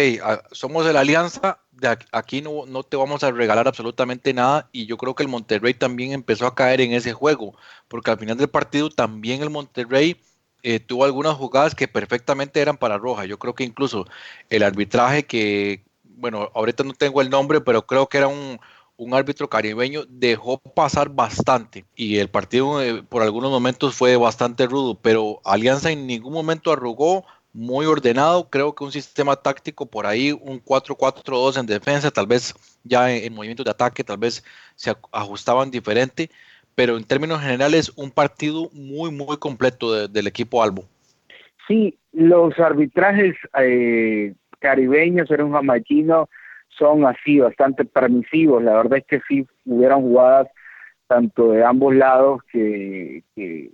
somos 0.52 0.86
de 0.86 0.94
la 0.94 1.00
Alianza, 1.00 1.60
de 1.72 1.98
aquí 2.12 2.40
no, 2.40 2.64
no 2.66 2.84
te 2.84 2.96
vamos 2.96 3.22
a 3.24 3.30
regalar 3.32 3.68
absolutamente 3.68 4.32
nada 4.32 4.68
y 4.72 4.86
yo 4.86 4.96
creo 4.96 5.14
que 5.14 5.24
el 5.24 5.28
Monterrey 5.28 5.74
también 5.74 6.12
empezó 6.12 6.46
a 6.46 6.54
caer 6.54 6.80
en 6.80 6.92
ese 6.94 7.12
juego, 7.12 7.54
porque 7.88 8.10
al 8.10 8.18
final 8.18 8.38
del 8.38 8.48
partido 8.48 8.88
también 8.88 9.42
el 9.42 9.50
Monterrey 9.50 10.16
eh, 10.62 10.80
tuvo 10.80 11.04
algunas 11.04 11.34
jugadas 11.34 11.74
que 11.74 11.88
perfectamente 11.88 12.60
eran 12.60 12.76
para 12.76 12.98
roja. 12.98 13.24
Yo 13.24 13.38
creo 13.38 13.54
que 13.54 13.64
incluso 13.64 14.06
el 14.50 14.62
arbitraje 14.62 15.24
que, 15.24 15.84
bueno, 16.04 16.50
ahorita 16.54 16.84
no 16.84 16.94
tengo 16.94 17.20
el 17.20 17.30
nombre, 17.30 17.60
pero 17.60 17.86
creo 17.86 18.08
que 18.08 18.18
era 18.18 18.28
un, 18.28 18.58
árbitro 19.12 19.50
caribeño, 19.50 20.04
dejó 20.08 20.58
pasar 20.58 21.08
bastante. 21.08 21.84
Y 21.96 22.18
el 22.18 22.28
partido 22.30 22.80
eh, 22.80 23.02
por 23.02 23.22
algunos 23.22 23.50
momentos 23.50 23.96
fue 23.96 24.16
bastante 24.16 24.66
rudo, 24.66 24.94
pero 24.94 25.40
Alianza 25.44 25.90
en 25.90 26.06
ningún 26.06 26.32
momento 26.32 26.70
arrugó, 26.70 27.24
muy 27.52 27.84
ordenado, 27.84 28.48
creo 28.48 28.74
que 28.74 28.84
un 28.84 28.92
sistema 28.92 29.36
táctico 29.36 29.86
por 29.86 30.06
ahí, 30.06 30.32
un 30.32 30.62
4-4-2 30.64 31.58
en 31.58 31.66
defensa, 31.66 32.10
tal 32.10 32.26
vez 32.26 32.54
ya 32.84 33.12
en, 33.12 33.24
en 33.24 33.34
movimientos 33.34 33.64
de 33.64 33.72
ataque, 33.72 34.04
tal 34.04 34.18
vez 34.18 34.42
se 34.76 34.94
ajustaban 35.10 35.70
diferente, 35.70 36.30
pero 36.74 36.96
en 36.96 37.04
términos 37.04 37.40
generales 37.40 37.92
un 37.96 38.10
partido 38.10 38.68
muy, 38.72 39.10
muy 39.10 39.36
completo 39.38 40.08
del 40.08 40.26
equipo 40.26 40.62
Albo. 40.62 40.84
Sí, 41.68 41.98
los 42.12 42.58
arbitrajes 42.58 43.34
eh, 43.58 44.34
caribeños, 44.58 45.30
era 45.30 45.44
un 45.44 45.54
son 46.78 47.04
así, 47.04 47.38
bastante 47.38 47.84
permisivos. 47.84 48.62
La 48.62 48.74
verdad 48.74 48.98
es 48.98 49.04
que 49.06 49.20
sí 49.28 49.46
hubieron 49.66 50.02
jugadas 50.02 50.48
tanto 51.06 51.52
de 51.52 51.64
ambos 51.64 51.94
lados 51.94 52.40
que, 52.50 53.22
que, 53.36 53.70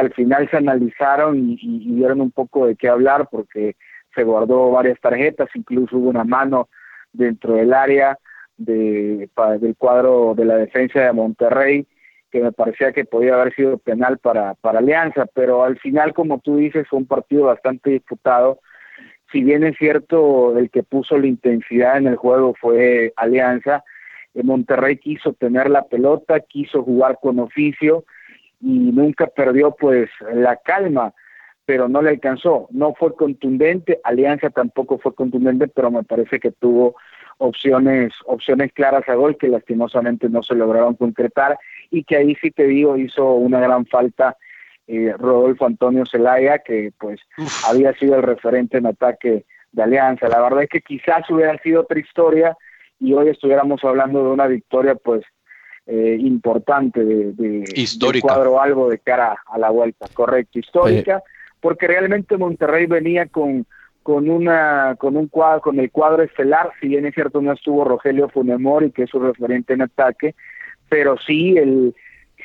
al 0.00 0.12
final 0.14 0.48
se 0.48 0.56
analizaron 0.56 1.50
y, 1.50 1.58
y, 1.60 1.94
dieron 1.96 2.20
un 2.20 2.30
poco 2.30 2.66
de 2.66 2.76
qué 2.76 2.88
hablar 2.88 3.28
porque 3.30 3.74
se 4.14 4.22
guardó 4.22 4.70
varias 4.70 4.98
tarjetas, 5.00 5.48
incluso 5.54 5.96
hubo 5.96 6.08
una 6.08 6.24
mano 6.24 6.68
dentro 7.12 7.54
del 7.54 7.74
área 7.74 8.16
de, 8.56 9.28
del 9.60 9.76
cuadro 9.76 10.34
de 10.36 10.44
la 10.44 10.56
defensa 10.56 11.00
de 11.00 11.12
Monterrey 11.12 11.86
que 12.30 12.40
me 12.40 12.52
parecía 12.52 12.92
que 12.92 13.04
podía 13.04 13.34
haber 13.34 13.54
sido 13.54 13.78
penal 13.78 14.18
para, 14.18 14.54
para 14.54 14.80
Alianza, 14.80 15.26
pero 15.34 15.64
al 15.64 15.78
final, 15.78 16.12
como 16.14 16.40
tú 16.40 16.56
dices, 16.56 16.86
fue 16.88 16.98
un 16.98 17.06
partido 17.06 17.44
bastante 17.44 17.90
disputado. 17.90 18.60
Si 19.32 19.42
bien 19.42 19.64
es 19.64 19.76
cierto, 19.76 20.58
el 20.58 20.70
que 20.70 20.82
puso 20.82 21.18
la 21.18 21.26
intensidad 21.26 21.98
en 21.98 22.06
el 22.06 22.16
juego 22.16 22.54
fue 22.60 23.12
Alianza, 23.16 23.84
eh, 24.34 24.42
Monterrey 24.42 24.96
quiso 24.96 25.32
tener 25.32 25.70
la 25.70 25.82
pelota, 25.82 26.40
quiso 26.40 26.82
jugar 26.82 27.18
con 27.20 27.38
oficio 27.38 28.04
y 28.60 28.92
nunca 28.92 29.26
perdió 29.26 29.74
pues 29.78 30.10
la 30.32 30.56
calma, 30.56 31.14
pero 31.64 31.88
no 31.88 32.02
le 32.02 32.10
alcanzó. 32.10 32.68
No 32.70 32.94
fue 32.94 33.14
contundente, 33.14 34.00
Alianza 34.04 34.50
tampoco 34.50 34.98
fue 34.98 35.14
contundente, 35.14 35.68
pero 35.68 35.90
me 35.90 36.04
parece 36.04 36.40
que 36.40 36.50
tuvo 36.50 36.96
opciones, 37.38 38.12
opciones 38.26 38.72
claras 38.72 39.08
a 39.08 39.14
gol 39.14 39.36
que 39.36 39.48
lastimosamente 39.48 40.28
no 40.28 40.42
se 40.42 40.54
lograron 40.54 40.94
concretar 40.94 41.58
y 41.90 42.04
que 42.04 42.16
ahí 42.16 42.34
sí 42.40 42.50
te 42.50 42.66
digo 42.66 42.96
hizo 42.96 43.34
una 43.34 43.60
gran 43.60 43.86
falta 43.86 44.36
eh, 44.86 45.14
Rodolfo 45.16 45.66
Antonio 45.66 46.04
Zelaya 46.04 46.58
que 46.58 46.92
pues 46.98 47.20
había 47.68 47.92
sido 47.94 48.16
el 48.16 48.22
referente 48.22 48.78
en 48.78 48.86
ataque 48.86 49.44
de 49.72 49.82
Alianza. 49.82 50.28
La 50.28 50.40
verdad 50.40 50.64
es 50.64 50.68
que 50.68 50.80
quizás 50.80 51.28
hubiera 51.30 51.56
sido 51.58 51.82
otra 51.82 51.98
historia 51.98 52.56
y 52.98 53.12
hoy 53.12 53.28
estuviéramos 53.28 53.84
hablando 53.84 54.24
de 54.24 54.30
una 54.30 54.46
victoria 54.46 54.94
pues 54.94 55.24
eh, 55.86 56.16
importante 56.20 57.04
de, 57.04 57.32
de, 57.32 57.64
histórica. 57.74 58.26
cuadro 58.26 58.60
algo 58.60 58.90
de 58.90 58.98
cara 58.98 59.36
a 59.46 59.58
la 59.58 59.70
vuelta, 59.70 60.06
correcto, 60.12 60.58
histórica, 60.58 61.22
porque 61.60 61.86
realmente 61.86 62.36
Monterrey 62.36 62.86
venía 62.86 63.26
con 63.26 63.66
con 64.08 64.30
una 64.30 64.96
con 64.98 65.18
un 65.18 65.28
cuadro 65.28 65.60
con 65.60 65.78
el 65.78 65.90
cuadro 65.90 66.22
estelar 66.22 66.70
si 66.80 66.88
bien 66.88 67.04
es 67.04 67.12
cierto 67.12 67.42
no 67.42 67.52
estuvo 67.52 67.84
Rogelio 67.84 68.30
Funemori 68.30 68.90
que 68.90 69.02
es 69.02 69.10
su 69.10 69.20
referente 69.20 69.74
en 69.74 69.82
ataque 69.82 70.34
pero 70.88 71.18
sí 71.18 71.58
el 71.58 71.94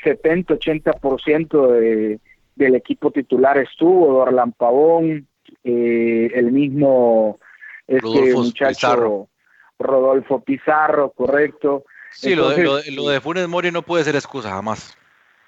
70-80% 0.03 1.72
de, 1.72 2.20
del 2.57 2.76
equipo 2.76 3.11
titular 3.11 3.57
estuvo 3.59 4.11
Dorlan 4.11 4.51
Pavón 4.51 5.26
eh, 5.64 6.32
el 6.36 6.51
mismo 6.51 7.39
este 7.88 8.34
muchacho 8.34 9.30
Rodolfo 9.80 10.43
Pizarro 10.43 11.11
correcto 11.11 11.86
Sí, 12.11 12.36
lo, 12.36 12.49
de, 12.49 12.91
lo, 12.91 13.07
de, 13.07 13.22
Funes 13.22 13.47
Mori 13.47 13.72
no 13.72 13.82
puede 13.82 14.03
ser 14.03 14.16
excusa 14.16 14.51
jamás. 14.51 14.95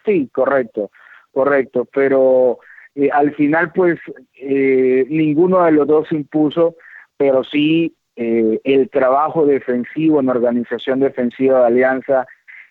Sí, 0.03 0.27
correcto, 0.33 0.89
correcto, 1.31 1.85
pero 1.93 2.57
eh, 2.95 3.09
al 3.11 3.35
final 3.35 3.71
pues 3.73 3.99
eh, 4.35 5.05
ninguno 5.09 5.63
de 5.63 5.73
los 5.73 5.85
dos 5.85 6.11
impuso, 6.11 6.75
pero 7.17 7.43
sí 7.43 7.93
eh, 8.15 8.61
el 8.63 8.89
trabajo 8.89 9.45
defensivo 9.45 10.21
en 10.21 10.29
organización 10.29 11.01
defensiva 11.01 11.59
de 11.59 11.65
Alianza, 11.65 12.25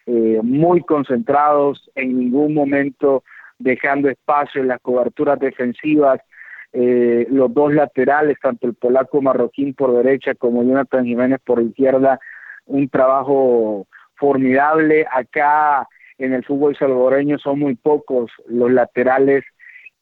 muy 0.06 0.82
concentrados, 0.82 1.90
en 1.94 2.18
ningún 2.18 2.52
momento 2.52 3.24
dejando 3.58 4.10
espacio 4.10 4.60
en 4.60 4.68
las 4.68 4.80
coberturas 4.80 5.38
defensivas, 5.38 6.20
los 6.74 7.54
dos 7.54 7.72
laterales, 7.72 8.36
tanto 8.38 8.66
el 8.66 8.74
polaco 8.74 9.22
marroquín 9.22 9.72
por 9.72 9.96
derecha 9.96 10.34
como 10.34 10.62
Jonathan 10.62 11.06
Jiménez 11.06 11.40
por 11.42 11.62
izquierda, 11.62 12.20
un 12.66 12.90
trabajo 12.90 13.86
formidable. 14.16 15.06
Acá 15.10 15.88
en 16.18 16.34
el 16.34 16.44
fútbol 16.44 16.76
salvadoreño 16.76 17.38
son 17.38 17.60
muy 17.60 17.74
pocos 17.74 18.30
los 18.46 18.70
laterales 18.70 19.42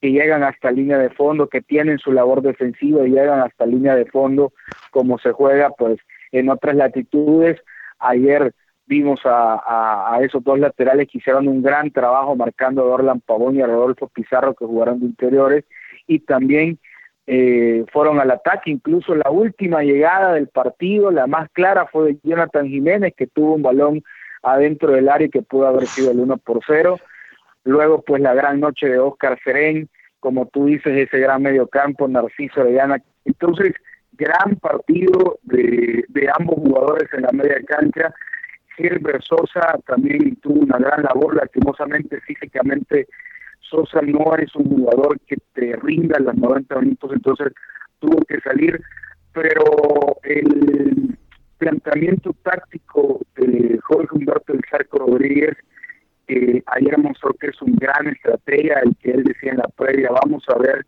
que 0.02 0.10
llegan 0.10 0.42
hasta 0.42 0.72
línea 0.72 0.98
de 0.98 1.10
fondo, 1.10 1.48
que 1.48 1.62
tienen 1.62 1.98
su 1.98 2.10
labor 2.10 2.42
defensiva 2.42 3.06
y 3.06 3.10
llegan 3.10 3.40
hasta 3.40 3.64
línea 3.64 3.94
de 3.94 4.04
fondo, 4.04 4.52
como 4.90 5.16
se 5.20 5.30
juega 5.30 5.70
pues 5.70 6.00
en 6.32 6.50
otras 6.50 6.74
latitudes. 6.74 7.60
Ayer 8.00 8.52
vimos 8.86 9.20
a, 9.24 10.18
esos 10.20 10.42
dos 10.42 10.58
laterales 10.58 11.06
que 11.08 11.18
hicieron 11.18 11.46
un 11.46 11.62
gran 11.62 11.92
trabajo 11.92 12.34
marcando 12.34 12.82
a 12.82 12.86
Orlan 12.86 13.20
Pavón 13.20 13.54
y 13.54 13.62
a 13.62 13.66
Rodolfo 13.68 14.08
Pizarro 14.08 14.54
que 14.54 14.64
jugaron 14.64 14.98
de 14.98 15.06
interiores 15.06 15.64
y 16.08 16.18
también 16.18 16.80
eh, 17.28 17.84
fueron 17.92 18.18
al 18.18 18.32
ataque, 18.32 18.72
incluso 18.72 19.14
la 19.14 19.30
última 19.30 19.84
llegada 19.84 20.34
del 20.34 20.48
partido, 20.48 21.12
la 21.12 21.28
más 21.28 21.48
clara 21.52 21.86
fue 21.86 22.06
de 22.06 22.18
Jonathan 22.24 22.66
Jiménez, 22.66 23.14
que 23.16 23.28
tuvo 23.28 23.54
un 23.54 23.62
balón 23.62 24.02
adentro 24.42 24.90
del 24.90 25.08
área 25.08 25.28
que 25.28 25.42
pudo 25.42 25.68
haber 25.68 25.86
sido 25.86 26.10
el 26.10 26.18
1 26.18 26.38
por 26.38 26.58
0. 26.66 26.98
Luego, 27.64 28.02
pues 28.02 28.20
la 28.22 28.34
gran 28.34 28.60
noche 28.60 28.88
de 28.88 28.98
Oscar 28.98 29.38
Serén, 29.44 29.88
como 30.20 30.46
tú 30.46 30.66
dices, 30.66 30.96
ese 30.96 31.18
gran 31.18 31.42
mediocampo, 31.42 32.08
Narciso 32.08 32.60
Orellana. 32.60 33.02
Entonces, 33.24 33.74
gran 34.12 34.56
partido 34.56 35.38
de, 35.42 36.04
ambos 36.38 36.56
jugadores 36.56 37.08
en 37.12 37.22
la 37.22 37.32
media 37.32 37.60
cancha. 37.66 38.14
Gilbert 38.76 39.22
Sosa 39.22 39.78
también 39.86 40.36
tuvo 40.36 40.60
una 40.60 40.78
gran 40.78 41.02
labor, 41.02 41.36
lastimosamente 41.36 42.20
físicamente 42.22 43.06
Sosa 43.60 44.00
no 44.02 44.34
es 44.36 44.54
un 44.54 44.64
jugador 44.64 45.18
que 45.20 45.36
te 45.54 45.76
rinda 45.76 46.18
los 46.20 46.34
90 46.34 46.80
minutos, 46.80 47.10
entonces 47.12 47.52
tuvo 47.98 48.22
que 48.26 48.40
salir, 48.40 48.80
pero 49.32 49.64
el 50.24 51.16
planteamiento 51.58 52.34
táctico 52.42 53.20
de 53.36 53.78
Jorge 53.82 54.08
Humberto 54.16 54.52
del 54.52 54.62
Zarco 54.70 54.98
Rodríguez 54.98 55.56
ayer 56.66 56.98
mostró 56.98 57.32
que 57.34 57.48
es 57.48 57.62
un 57.62 57.76
gran 57.76 58.06
estratega, 58.08 58.80
el 58.80 58.96
que 58.96 59.10
él 59.10 59.24
decía 59.24 59.52
en 59.52 59.58
la 59.58 59.68
previa, 59.68 60.10
vamos 60.22 60.44
a 60.48 60.58
ver 60.58 60.86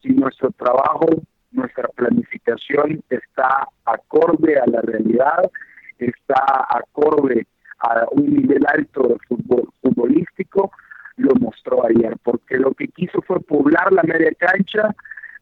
si 0.00 0.10
nuestro 0.10 0.50
trabajo, 0.52 1.06
nuestra 1.50 1.88
planificación 1.88 3.02
está 3.10 3.68
acorde 3.84 4.58
a 4.58 4.66
la 4.66 4.80
realidad, 4.82 5.50
está 5.98 6.66
acorde 6.70 7.46
a 7.80 8.06
un 8.12 8.34
nivel 8.34 8.64
alto 8.66 9.08
de 9.08 9.16
fútbol 9.28 9.68
futbolístico, 9.80 10.72
lo 11.16 11.34
mostró 11.36 11.86
ayer, 11.86 12.16
porque 12.22 12.56
lo 12.56 12.72
que 12.72 12.88
quiso 12.88 13.20
fue 13.22 13.40
poblar 13.40 13.92
la 13.92 14.02
media 14.02 14.32
cancha, 14.38 14.94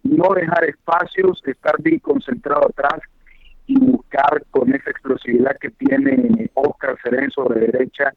no 0.03 0.35
dejar 0.35 0.65
espacios, 0.65 1.43
estar 1.47 1.81
bien 1.83 1.99
concentrado 2.01 2.67
atrás 2.67 3.01
y 3.67 3.79
buscar 3.79 4.45
con 4.51 4.75
esa 4.75 4.91
explosividad 4.91 5.57
que 5.59 5.71
tiene 5.71 6.51
Oscar 6.55 6.97
Serén 7.03 7.31
sobre 7.31 7.61
derecha, 7.61 8.13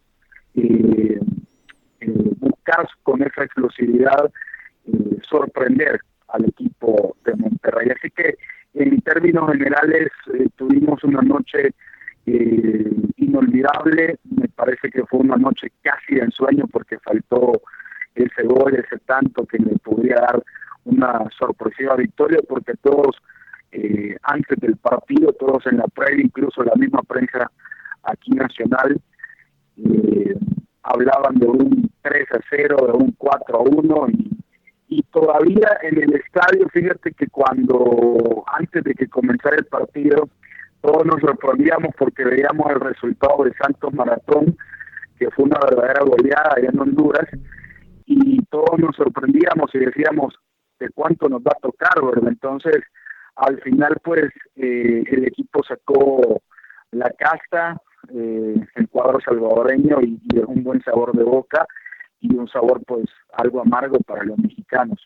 eh, 0.56 1.20
eh, 2.00 2.32
buscar 2.38 2.88
con 3.04 3.22
esa 3.24 3.44
explosividad 3.44 4.32
eh, 4.88 5.18
sorprender 5.22 6.02
al 6.30 6.46
equipo 6.46 7.16
de 7.26 7.36
Monterrey. 7.36 7.90
Así 7.96 8.10
que 8.12 8.36
en 8.74 9.00
términos 9.02 9.52
generales 9.52 10.10
tuvimos 10.56 11.04
una 11.04 11.22
noche 11.22 11.74
eh, 12.26 12.92
inolvidable. 13.18 14.18
Me 14.24 14.48
parece 14.50 14.90
que 14.90 15.06
fue 15.06 15.20
una 15.20 15.36
noche 15.36 15.72
casi 15.82 16.16
de 16.16 16.22
ensueño 16.22 16.68
porque 16.68 16.98
faltó 17.00 17.62
ese 18.16 18.44
gol, 18.44 18.76
ese 18.76 19.00
tanto 19.06 19.46
que 19.46 19.58
le 19.58 19.78
podría 19.80 20.16
dar 20.16 20.44
una 20.86 21.28
sorpresiva 21.38 21.96
victoria 21.96 22.40
porque 22.48 22.74
todos 22.82 23.22
eh, 23.72 24.16
antes 24.24 24.60
del 24.60 24.78
partido, 24.78 25.34
todos 25.34 25.66
en 25.68 25.78
la 25.78 25.88
previa, 25.88 26.24
incluso 26.24 26.64
la 26.64 26.76
misma 26.76 27.02
prensa 27.04 27.50
aquí 28.04 28.32
nacional, 28.32 29.02
eh, 29.78 30.36
hablaban 30.84 31.36
de 31.36 31.48
un 31.48 31.92
3 32.02 32.28
a 32.32 32.40
0, 32.50 32.78
de 32.88 32.94
un 32.94 33.12
4 33.18 33.58
a 33.58 33.62
1 33.62 34.08
y, 34.90 35.04
todavía 35.12 35.78
en 35.82 36.02
el 36.02 36.14
estadio, 36.16 36.68
fíjate 36.70 37.14
que 37.14 37.28
cuando 37.28 38.44
antes 38.48 38.84
de 38.84 38.94
que 38.94 39.08
comenzara 39.08 39.56
el 39.56 39.66
partido, 39.66 40.30
todos 40.82 41.06
nos 41.06 41.20
sorprendíamos 41.22 41.96
porque 41.98 42.24
veíamos 42.24 42.72
el 42.72 42.80
resultado 42.80 43.44
de 43.44 43.54
Santos 43.54 43.94
Maratón, 43.94 44.58
que 45.18 45.30
fue 45.32 45.46
una 45.46 45.60
verdadera 45.64 46.04
goleada 46.04 46.54
allá 46.56 46.70
en 46.72 46.80
Honduras, 46.80 47.28
y 48.06 48.44
todos 48.46 48.78
nos 48.80 48.96
sorprendíamos 48.96 49.74
y 49.74 49.80
decíamos 49.80 50.36
de 50.80 50.90
cuánto 50.90 51.30
nos 51.30 51.42
va 51.42 51.54
a 51.56 51.62
tocar, 51.62 52.04
¿verdad? 52.04 52.30
Entonces, 52.30 52.84
al 53.36 53.60
final, 53.62 53.98
pues, 54.04 54.26
eh, 54.56 55.04
el 55.08 55.26
equipo 55.26 55.64
sacó 55.64 56.42
la 56.92 57.10
casta, 57.18 57.82
eh, 58.10 58.56
el 58.76 58.90
cuadro 58.90 59.20
salvadoreño 59.24 60.02
y, 60.02 60.20
un 60.48 60.64
buen 60.64 60.82
sabor 60.84 61.16
de 61.16 61.24
boca 61.24 61.66
y 62.20 62.34
un 62.34 62.48
sabor, 62.48 62.82
pues, 62.86 63.06
algo 63.34 63.62
amargo 63.62 63.98
para 64.00 64.24
los 64.24 64.38
mexicanos. 64.38 65.00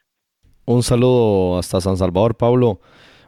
Un 0.65 0.83
saludo 0.83 1.57
hasta 1.57 1.81
San 1.81 1.97
Salvador, 1.97 2.35
Pablo. 2.35 2.79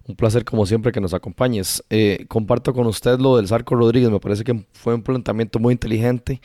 Un 0.07 0.15
placer 0.15 0.43
como 0.43 0.65
siempre 0.65 0.91
que 0.91 0.99
nos 0.99 1.13
acompañes. 1.13 1.83
Eh, 1.89 2.25
comparto 2.27 2.73
con 2.73 2.87
usted 2.87 3.19
lo 3.19 3.37
del 3.37 3.47
Zarco 3.47 3.75
Rodríguez, 3.75 4.09
me 4.09 4.19
parece 4.19 4.43
que 4.43 4.65
fue 4.73 4.95
un 4.95 5.03
planteamiento 5.03 5.59
muy 5.59 5.71
inteligente 5.71 6.41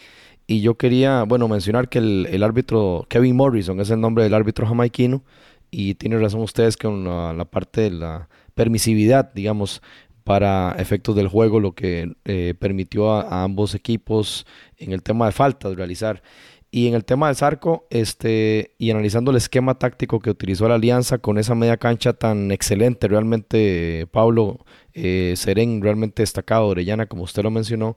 y 0.47 0.61
yo 0.61 0.77
quería, 0.77 1.23
bueno, 1.25 1.49
mencionar 1.49 1.89
que 1.89 1.99
el, 1.99 2.43
árbitro 2.43 3.07
Kevin 3.09 3.37
Morrison 3.37 3.81
es 3.81 3.91
el 3.91 4.01
nombre 4.01 4.25
del 4.25 4.35
árbitro 4.35 4.67
jamaiquino 4.67 5.23
y 5.71 5.95
tiene 5.95 6.19
razón 6.19 6.43
ustedes 6.43 6.77
con 6.77 7.05
la, 7.05 7.45
parte 7.47 7.83
de 7.83 7.91
la 7.91 8.29
permisividad, 8.55 9.33
digamos, 9.35 9.83
para 10.25 10.75
efectos 10.79 11.15
del 11.15 11.29
juego, 11.29 11.61
lo 11.61 11.73
que 11.73 12.15
eh, 12.25 12.55
permitió 12.59 13.13
a, 13.13 13.45
ambos 13.45 13.75
equipos 13.75 14.47
en 14.79 14.93
el 14.93 15.03
tema 15.03 15.27
de 15.27 15.33
faltas 15.33 15.77
realizar. 15.77 16.23
Y 16.71 16.89
en 16.89 16.95
el 16.95 17.05
tema 17.05 17.29
del 17.29 17.37
Zarco, 17.37 17.87
este, 17.91 18.75
y 18.79 18.91
analizando 18.91 19.31
el 19.31 19.37
esquema 19.37 19.79
táctico 19.79 20.19
que 20.19 20.31
utilizó 20.31 20.67
la 20.67 20.75
Alianza 20.75 21.19
con 21.19 21.39
esa 21.39 21.55
media 21.55 21.77
cancha 21.77 22.15
tan 22.15 22.51
excelente, 22.51 23.07
realmente 23.07 24.09
Pablo 24.11 24.65
eh, 24.93 25.35
Serén, 25.37 25.81
realmente 25.83 26.23
destacado, 26.23 26.67
Orellana, 26.67 27.07
como 27.07 27.23
usted 27.23 27.45
lo 27.45 27.53
mencionó, 27.53 27.97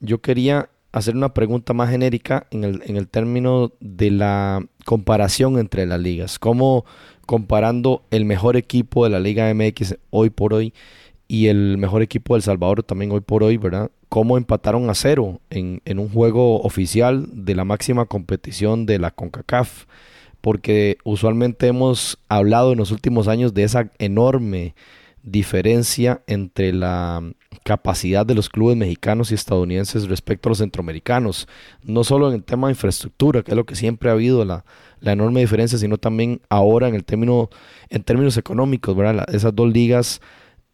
yo 0.00 0.20
quería 0.20 0.68
hacer 0.92 1.16
una 1.16 1.32
pregunta 1.32 1.72
más 1.72 1.88
genérica 1.88 2.46
en 2.50 2.64
el, 2.64 2.82
en 2.84 2.96
el 2.96 3.08
término 3.08 3.72
de 3.80 4.10
la 4.10 4.66
comparación 4.84 5.58
entre 5.58 5.86
las 5.86 6.00
ligas. 6.00 6.38
¿Cómo 6.38 6.84
comparando 7.24 8.04
el 8.10 8.24
mejor 8.24 8.56
equipo 8.56 9.04
de 9.04 9.10
la 9.10 9.20
Liga 9.20 9.52
MX 9.52 9.96
hoy 10.10 10.30
por 10.30 10.54
hoy 10.54 10.72
y 11.28 11.46
el 11.46 11.78
mejor 11.78 12.02
equipo 12.02 12.34
del 12.34 12.42
Salvador 12.42 12.82
también 12.82 13.12
hoy 13.12 13.20
por 13.20 13.44
hoy, 13.44 13.58
¿verdad? 13.58 13.90
cómo 14.08 14.38
empataron 14.38 14.88
a 14.90 14.94
cero 14.94 15.40
en, 15.50 15.80
un 15.98 16.08
juego 16.08 16.60
oficial 16.62 17.26
de 17.32 17.54
la 17.54 17.64
máxima 17.64 18.06
competición 18.06 18.86
de 18.86 18.98
la 18.98 19.10
CONCACAF, 19.10 19.84
porque 20.40 20.98
usualmente 21.04 21.66
hemos 21.66 22.18
hablado 22.28 22.72
en 22.72 22.78
los 22.78 22.90
últimos 22.90 23.28
años 23.28 23.54
de 23.54 23.64
esa 23.64 23.90
enorme 23.98 24.74
diferencia 25.22 26.22
entre 26.26 26.72
la 26.72 27.22
capacidad 27.64 28.24
de 28.24 28.34
los 28.34 28.48
clubes 28.48 28.76
mexicanos 28.76 29.30
y 29.30 29.34
estadounidenses 29.34 30.08
respecto 30.08 30.48
a 30.48 30.50
los 30.50 30.58
centroamericanos, 30.58 31.48
no 31.82 32.02
solo 32.02 32.28
en 32.28 32.36
el 32.36 32.44
tema 32.44 32.68
de 32.68 32.72
infraestructura, 32.72 33.42
que 33.42 33.50
es 33.50 33.56
lo 33.56 33.66
que 33.66 33.74
siempre 33.74 34.08
ha 34.08 34.12
habido 34.12 34.44
la, 34.44 34.64
enorme 35.02 35.40
diferencia, 35.40 35.76
sino 35.76 35.98
también 35.98 36.40
ahora 36.48 36.88
en 36.88 36.94
el 36.94 37.04
término, 37.04 37.50
en 37.90 38.02
términos 38.04 38.36
económicos, 38.38 38.96
¿verdad? 38.96 39.26
esas 39.34 39.54
dos 39.54 39.70
ligas 39.70 40.22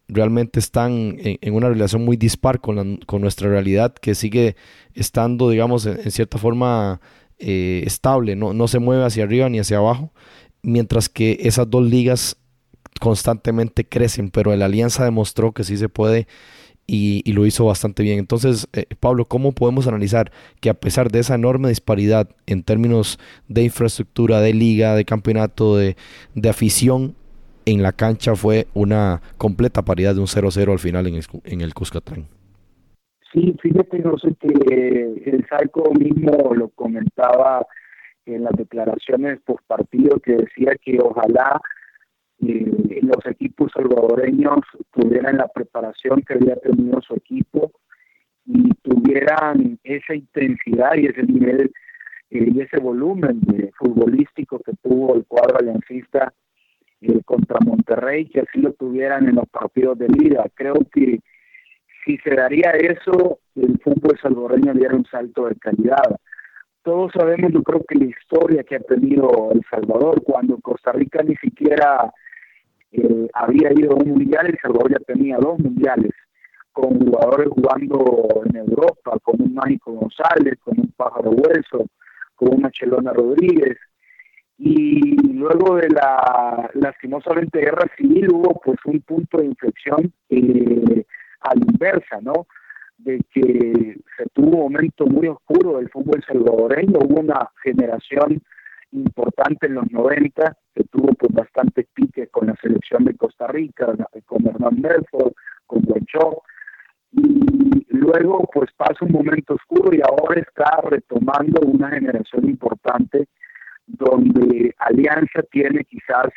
realmente 0.07 0.59
están 0.59 1.17
en, 1.19 1.53
una 1.53 1.69
relación 1.69 2.03
muy 2.05 2.17
dispar 2.17 2.61
con, 2.61 2.97
con, 3.05 3.21
nuestra 3.21 3.49
realidad 3.49 3.93
que 3.93 4.15
sigue 4.15 4.55
estando, 4.93 5.49
digamos, 5.49 5.85
en, 5.85 6.11
cierta 6.11 6.37
forma 6.37 7.01
eh, 7.39 7.83
estable, 7.85 8.35
no, 8.35 8.53
no 8.53 8.67
se 8.67 8.79
mueve 8.79 9.03
hacia 9.03 9.23
arriba 9.23 9.49
ni 9.49 9.59
hacia 9.59 9.77
abajo, 9.77 10.13
mientras 10.61 11.09
que 11.09 11.39
esas 11.41 11.69
dos 11.69 11.83
ligas 11.83 12.37
constantemente 12.99 13.85
crecen, 13.85 14.29
pero 14.29 14.55
la 14.55 14.65
alianza 14.65 15.03
demostró 15.03 15.51
que 15.51 15.63
sí 15.63 15.77
se 15.77 15.89
puede 15.89 16.27
y, 16.87 17.31
lo 17.33 17.45
hizo 17.45 17.65
bastante 17.65 18.03
bien. 18.03 18.19
Entonces, 18.19 18.67
eh, 18.73 18.85
Pablo, 18.99 19.25
¿cómo 19.25 19.51
podemos 19.53 19.87
analizar 19.87 20.31
que 20.61 20.69
a 20.69 20.75
pesar 20.75 21.11
de 21.11 21.19
esa 21.19 21.35
enorme 21.35 21.69
disparidad 21.69 22.29
en 22.45 22.63
términos 22.63 23.19
de 23.47 23.63
infraestructura, 23.63 24.39
de 24.39 24.53
liga, 24.53 24.95
de 24.95 25.05
campeonato, 25.05 25.75
de, 25.75 25.97
de 26.35 26.49
afición, 26.49 27.15
en 27.65 27.81
la 27.81 27.91
cancha 27.91 28.35
fue 28.35 28.67
una 28.73 29.21
completa 29.37 29.81
paridad 29.81 30.13
de 30.13 30.21
un 30.21 30.27
0-0 30.27 30.71
al 30.71 30.79
final 30.79 31.07
en 31.07 31.15
el, 31.15 31.23
en 31.43 31.61
el 31.61 31.73
Cuscatlán. 31.73 32.25
Sí, 33.33 33.55
fíjate, 33.61 33.99
no 33.99 34.17
sé 34.17 34.33
que 34.39 34.49
el 35.25 35.45
Salco 35.49 35.91
mismo 35.93 36.53
lo 36.53 36.69
comentaba 36.69 37.65
en 38.25 38.43
las 38.43 38.53
declaraciones 38.53 39.39
post 39.45 39.65
partido 39.67 40.19
que 40.19 40.37
decía 40.37 40.73
que 40.81 40.97
ojalá 41.01 41.59
eh, 42.39 42.99
los 43.01 43.25
equipos 43.25 43.71
salvadoreños 43.73 44.59
tuvieran 44.91 45.37
la 45.37 45.47
preparación 45.47 46.21
que 46.21 46.35
había 46.35 46.55
tenido 46.57 47.01
su 47.01 47.15
equipo 47.15 47.71
y 48.45 48.69
tuvieran 48.83 49.79
esa 49.83 50.15
intensidad 50.15 50.95
y 50.95 51.07
ese 51.07 51.23
nivel 51.23 51.71
eh, 52.29 52.49
y 52.53 52.61
ese 52.61 52.79
volumen 52.79 53.41
de 53.41 53.71
futbolístico 53.77 54.59
que 54.59 54.73
tuvo 54.81 55.15
el 55.15 55.25
cuadro 55.25 55.57
aliancista 55.59 56.33
eh, 57.07 57.21
contra 57.25 57.59
Monterrey, 57.65 58.25
que 58.25 58.41
así 58.41 58.59
lo 58.59 58.73
tuvieran 58.73 59.27
en 59.27 59.35
los 59.35 59.47
partidos 59.49 59.97
de 59.97 60.07
liga. 60.07 60.45
Creo 60.55 60.75
que 60.91 61.19
si 62.05 62.17
se 62.17 62.35
daría 62.35 62.71
eso, 62.71 63.39
el 63.55 63.79
fútbol 63.79 64.17
salvadoreño 64.21 64.73
diera 64.73 64.95
un 64.95 65.05
salto 65.05 65.47
de 65.47 65.55
calidad. 65.55 66.19
Todos 66.83 67.11
sabemos, 67.13 67.51
yo 67.51 67.63
creo 67.63 67.83
que 67.87 67.95
la 67.95 68.05
historia 68.05 68.63
que 68.63 68.75
ha 68.75 68.79
tenido 68.79 69.51
El 69.51 69.61
Salvador, 69.69 70.21
cuando 70.23 70.57
Costa 70.59 70.91
Rica 70.91 71.23
ni 71.23 71.35
siquiera 71.37 72.13
eh, 72.91 73.27
había 73.33 73.73
ido 73.73 73.93
a 73.93 73.95
un 73.95 74.09
mundial, 74.09 74.47
El 74.47 74.59
Salvador 74.61 74.91
ya 74.91 74.99
tenía 74.99 75.37
dos 75.37 75.57
mundiales, 75.57 76.11
con 76.71 76.99
jugadores 76.99 77.49
jugando 77.49 78.43
en 78.45 78.55
Europa, 78.57 79.17
con 79.23 79.41
un 79.41 79.53
Mágico 79.55 79.93
González, 79.93 80.59
con 80.63 80.79
un 80.79 80.91
Pájaro 80.95 81.31
Hueso, 81.31 81.87
con 82.35 82.53
una 82.53 82.69
Chelona 82.69 83.13
Rodríguez, 83.13 83.77
y 84.57 85.15
luego 85.33 85.75
de 85.75 85.89
la 85.89 86.69
lastimosamente 86.75 87.59
guerra 87.59 87.87
civil 87.97 88.29
hubo 88.31 88.59
pues 88.63 88.77
un 88.85 89.01
punto 89.01 89.37
de 89.37 89.45
inflexión 89.45 90.13
eh, 90.29 91.05
a 91.41 91.55
la 91.55 91.61
inversa, 91.67 92.21
¿no? 92.21 92.47
De 92.97 93.19
que 93.31 93.97
se 94.17 94.25
tuvo 94.33 94.65
un 94.65 94.73
momento 94.73 95.05
muy 95.05 95.27
oscuro 95.27 95.77
del 95.77 95.89
fútbol 95.89 96.23
salvadoreño, 96.25 96.99
hubo 96.99 97.19
una 97.19 97.49
generación 97.61 98.41
importante 98.91 99.67
en 99.67 99.75
los 99.75 99.91
90 99.91 100.57
que 100.73 100.83
tuvo 100.85 101.13
pues 101.13 101.33
bastantes 101.33 101.87
piques 101.93 102.29
con 102.29 102.47
la 102.47 102.55
selección 102.61 103.03
de 103.03 103.15
Costa 103.15 103.47
Rica, 103.47 103.87
con 104.25 104.47
Hernán 104.47 104.81
Belfort, 104.81 105.35
con 105.67 105.81
Buenchó, 105.81 106.43
y 107.11 107.85
luego 107.89 108.49
pues 108.53 108.69
pasa 108.77 109.03
un 109.03 109.11
momento 109.11 109.55
oscuro 109.55 109.93
y 109.93 110.01
ahora 110.01 110.39
está 110.39 110.81
retomando 110.89 111.61
una 111.61 111.89
generación 111.89 112.45
importante 112.45 113.27
donde 113.87 114.73
Alianza 114.79 115.41
tiene 115.51 115.83
quizás 115.83 116.31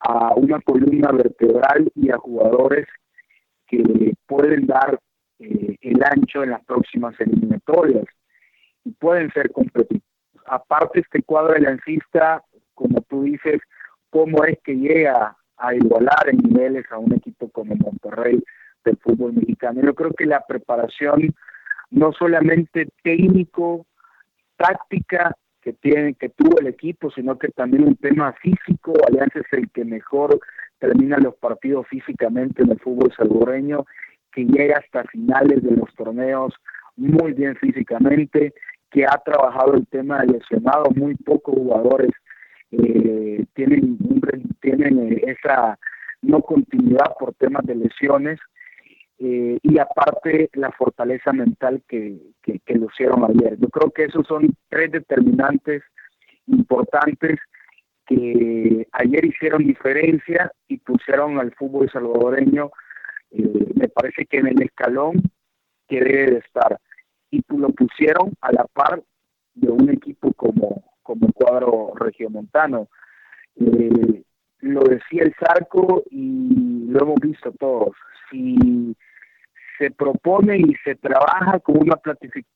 a 0.00 0.34
una 0.34 0.60
columna 0.60 1.10
vertebral 1.12 1.90
y 1.94 2.10
a 2.10 2.18
jugadores 2.18 2.86
que 3.66 4.14
pueden 4.26 4.66
dar 4.66 4.98
eh, 5.38 5.76
el 5.80 6.02
ancho 6.04 6.42
en 6.42 6.50
las 6.50 6.64
próximas 6.64 7.18
eliminatorias 7.18 8.04
y 8.84 8.90
pueden 8.92 9.30
ser 9.32 9.50
competitivos. 9.50 10.04
Aparte 10.46 11.00
este 11.00 11.22
cuadro 11.22 11.54
aliancista, 11.54 12.42
como 12.74 13.00
tú 13.02 13.22
dices, 13.22 13.60
cómo 14.10 14.44
es 14.44 14.58
que 14.62 14.76
llega 14.76 15.36
a 15.56 15.74
igualar 15.74 16.28
en 16.28 16.38
niveles 16.38 16.84
a 16.90 16.98
un 16.98 17.14
equipo 17.14 17.48
como 17.48 17.74
Monterrey 17.76 18.42
del 18.84 18.96
fútbol 18.98 19.32
mexicano. 19.32 19.80
Yo 19.82 19.94
creo 19.94 20.12
que 20.12 20.26
la 20.26 20.44
preparación 20.46 21.34
no 21.90 22.12
solamente 22.12 22.88
técnico, 23.02 23.86
táctica 24.56 25.34
que 25.64 25.72
tiene, 25.72 26.12
que 26.14 26.28
tuvo 26.28 26.60
el 26.60 26.66
equipo, 26.66 27.10
sino 27.10 27.38
que 27.38 27.48
también 27.48 27.84
un 27.84 27.96
tema 27.96 28.34
físico. 28.34 28.92
Alianza 29.08 29.40
es 29.40 29.52
el 29.52 29.70
que 29.70 29.84
mejor 29.84 30.38
termina 30.78 31.16
los 31.16 31.34
partidos 31.36 31.88
físicamente 31.88 32.62
en 32.62 32.72
el 32.72 32.78
fútbol 32.78 33.10
salvadoreño, 33.16 33.86
que 34.30 34.44
llega 34.44 34.76
hasta 34.76 35.04
finales 35.04 35.62
de 35.62 35.70
los 35.70 35.92
torneos 35.94 36.52
muy 36.96 37.32
bien 37.32 37.56
físicamente, 37.56 38.52
que 38.90 39.06
ha 39.06 39.18
trabajado 39.24 39.74
el 39.74 39.86
tema 39.86 40.20
de 40.20 40.34
lesionados, 40.34 40.94
muy 40.94 41.14
pocos 41.14 41.54
jugadores 41.54 42.10
eh, 42.70 43.44
tienen, 43.54 43.98
tienen 44.60 45.12
eh, 45.12 45.22
esa 45.26 45.78
no 46.20 46.42
continuidad 46.42 47.14
por 47.18 47.34
temas 47.34 47.64
de 47.64 47.76
lesiones 47.76 48.38
eh, 49.18 49.58
y 49.62 49.78
aparte 49.78 50.50
la 50.54 50.72
fortaleza 50.72 51.32
mental 51.32 51.82
que, 51.88 52.18
que, 52.42 52.60
que 52.60 52.74
lucieron 52.74 53.24
ayer. 53.24 53.56
Yo 53.58 53.68
creo 53.68 53.90
que 53.90 54.04
esos 54.04 54.26
son 54.26 54.54
tres 54.68 54.90
determinantes 54.90 55.82
importantes 56.46 57.38
que 58.06 58.86
ayer 58.92 59.24
hicieron 59.24 59.64
diferencia 59.64 60.52
y 60.68 60.78
pusieron 60.78 61.38
al 61.38 61.54
fútbol 61.54 61.90
salvadoreño, 61.90 62.70
eh, 63.30 63.72
me 63.74 63.88
parece 63.88 64.26
que 64.26 64.38
en 64.38 64.48
el 64.48 64.62
escalón 64.62 65.22
que 65.88 66.00
debe 66.00 66.32
de 66.32 66.38
estar. 66.38 66.78
Y 67.30 67.42
lo 67.48 67.68
pusieron 67.70 68.32
a 68.40 68.52
la 68.52 68.64
par 68.64 69.02
de 69.54 69.70
un 69.70 69.90
equipo 69.90 70.32
como, 70.34 70.84
como 71.02 71.32
cuadro 71.32 71.92
regiomontano. 71.96 72.88
Eh, 73.56 74.23
lo 74.64 74.82
decía 74.82 75.22
el 75.22 75.34
Zarco 75.34 76.04
y 76.10 76.86
lo 76.88 77.00
hemos 77.02 77.20
visto 77.20 77.52
todos. 77.52 77.94
Si 78.30 78.96
se 79.78 79.90
propone 79.90 80.56
y 80.58 80.74
se 80.84 80.94
trabaja 80.94 81.58
con 81.60 81.82
una, 81.82 82.00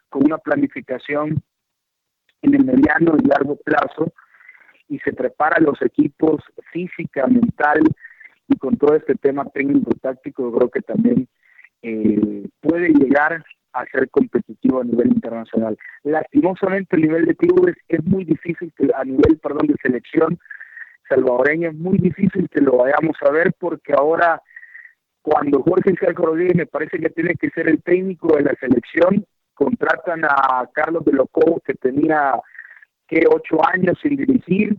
con 0.08 0.24
una 0.24 0.38
planificación 0.38 1.42
en 2.42 2.54
el 2.54 2.64
mediano 2.64 3.14
y 3.22 3.26
largo 3.26 3.56
plazo 3.56 4.12
y 4.88 4.98
se 5.00 5.12
prepara 5.12 5.60
los 5.60 5.80
equipos 5.82 6.42
física, 6.72 7.26
mental 7.26 7.82
y 8.48 8.56
con 8.56 8.76
todo 8.76 8.96
este 8.96 9.14
tema 9.16 9.44
técnico-táctico, 9.44 10.50
creo 10.52 10.70
que 10.70 10.80
también 10.80 11.28
eh, 11.82 12.48
puede 12.60 12.88
llegar 12.88 13.44
a 13.74 13.84
ser 13.86 14.08
competitivo 14.08 14.80
a 14.80 14.84
nivel 14.84 15.08
internacional. 15.08 15.76
Lastimosamente 16.04 16.96
el 16.96 17.02
nivel 17.02 17.26
de 17.26 17.36
clubes 17.36 17.76
es 17.88 18.02
muy 18.04 18.24
difícil 18.24 18.72
que 18.76 18.88
a 18.94 19.04
nivel, 19.04 19.38
perdón, 19.42 19.66
de 19.66 19.76
selección 19.82 20.38
salvadoreña 21.08 21.68
es 21.68 21.74
muy 21.74 21.98
difícil 21.98 22.48
que 22.48 22.60
lo 22.60 22.78
vayamos 22.78 23.16
a 23.22 23.30
ver 23.30 23.52
porque 23.58 23.92
ahora 23.92 24.40
cuando 25.22 25.62
Jorge 25.62 25.94
Calco 25.94 26.26
Rodríguez 26.26 26.56
me 26.56 26.66
parece 26.66 26.98
que 26.98 27.10
tiene 27.10 27.34
que 27.34 27.50
ser 27.50 27.68
el 27.68 27.82
técnico 27.82 28.36
de 28.36 28.44
la 28.44 28.54
selección, 28.54 29.24
contratan 29.54 30.24
a 30.24 30.68
Carlos 30.72 31.04
de 31.04 31.12
Loco 31.12 31.60
que 31.64 31.74
tenía 31.74 32.32
que 33.06 33.24
ocho 33.28 33.58
años 33.66 33.98
sin 34.02 34.16
dirigir, 34.16 34.76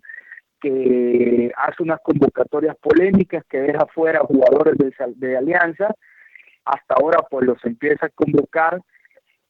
que 0.61 1.51
hace 1.55 1.83
unas 1.83 1.99
convocatorias 2.01 2.75
polémicas, 2.77 3.43
que 3.49 3.59
deja 3.59 3.85
fuera 3.87 4.19
jugadores 4.21 4.77
de, 4.77 4.93
de 5.15 5.37
Alianza, 5.37 5.93
hasta 6.65 6.95
ahora 6.95 7.19
pues 7.29 7.45
los 7.45 7.63
empieza 7.65 8.05
a 8.05 8.09
convocar, 8.09 8.79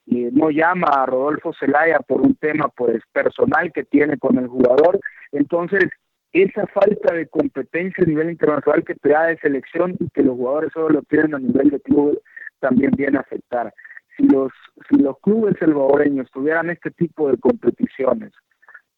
y 0.06 0.24
no 0.32 0.50
llama 0.50 0.88
a 0.88 1.06
Rodolfo 1.06 1.54
Zelaya 1.54 2.00
por 2.00 2.22
un 2.22 2.36
tema 2.36 2.68
pues 2.70 3.02
personal 3.12 3.72
que 3.72 3.84
tiene 3.84 4.18
con 4.18 4.38
el 4.38 4.48
jugador, 4.48 5.00
entonces 5.32 5.86
esa 6.32 6.68
falta 6.68 7.14
de 7.14 7.28
competencia 7.28 8.04
a 8.04 8.08
nivel 8.08 8.30
internacional 8.30 8.84
que 8.84 8.96
te 8.96 9.10
da 9.10 9.28
de 9.28 9.38
selección 9.40 9.96
y 10.00 10.10
que 10.10 10.24
los 10.24 10.36
jugadores 10.36 10.72
solo 10.74 10.90
lo 10.90 11.02
tienen 11.04 11.36
a 11.36 11.40
nivel 11.40 11.70
de 11.72 11.80
club 11.80 12.22
también 12.60 12.92
viene 12.92 13.18
a 13.18 13.22
afectar. 13.22 13.74
Si 14.16 14.24
los, 14.24 14.52
si 14.90 14.98
los 14.98 15.18
clubes 15.20 15.56
salvadoreños 15.60 16.30
tuvieran 16.32 16.70
este 16.70 16.92
tipo 16.92 17.32
de 17.32 17.38
competiciones 17.38 18.32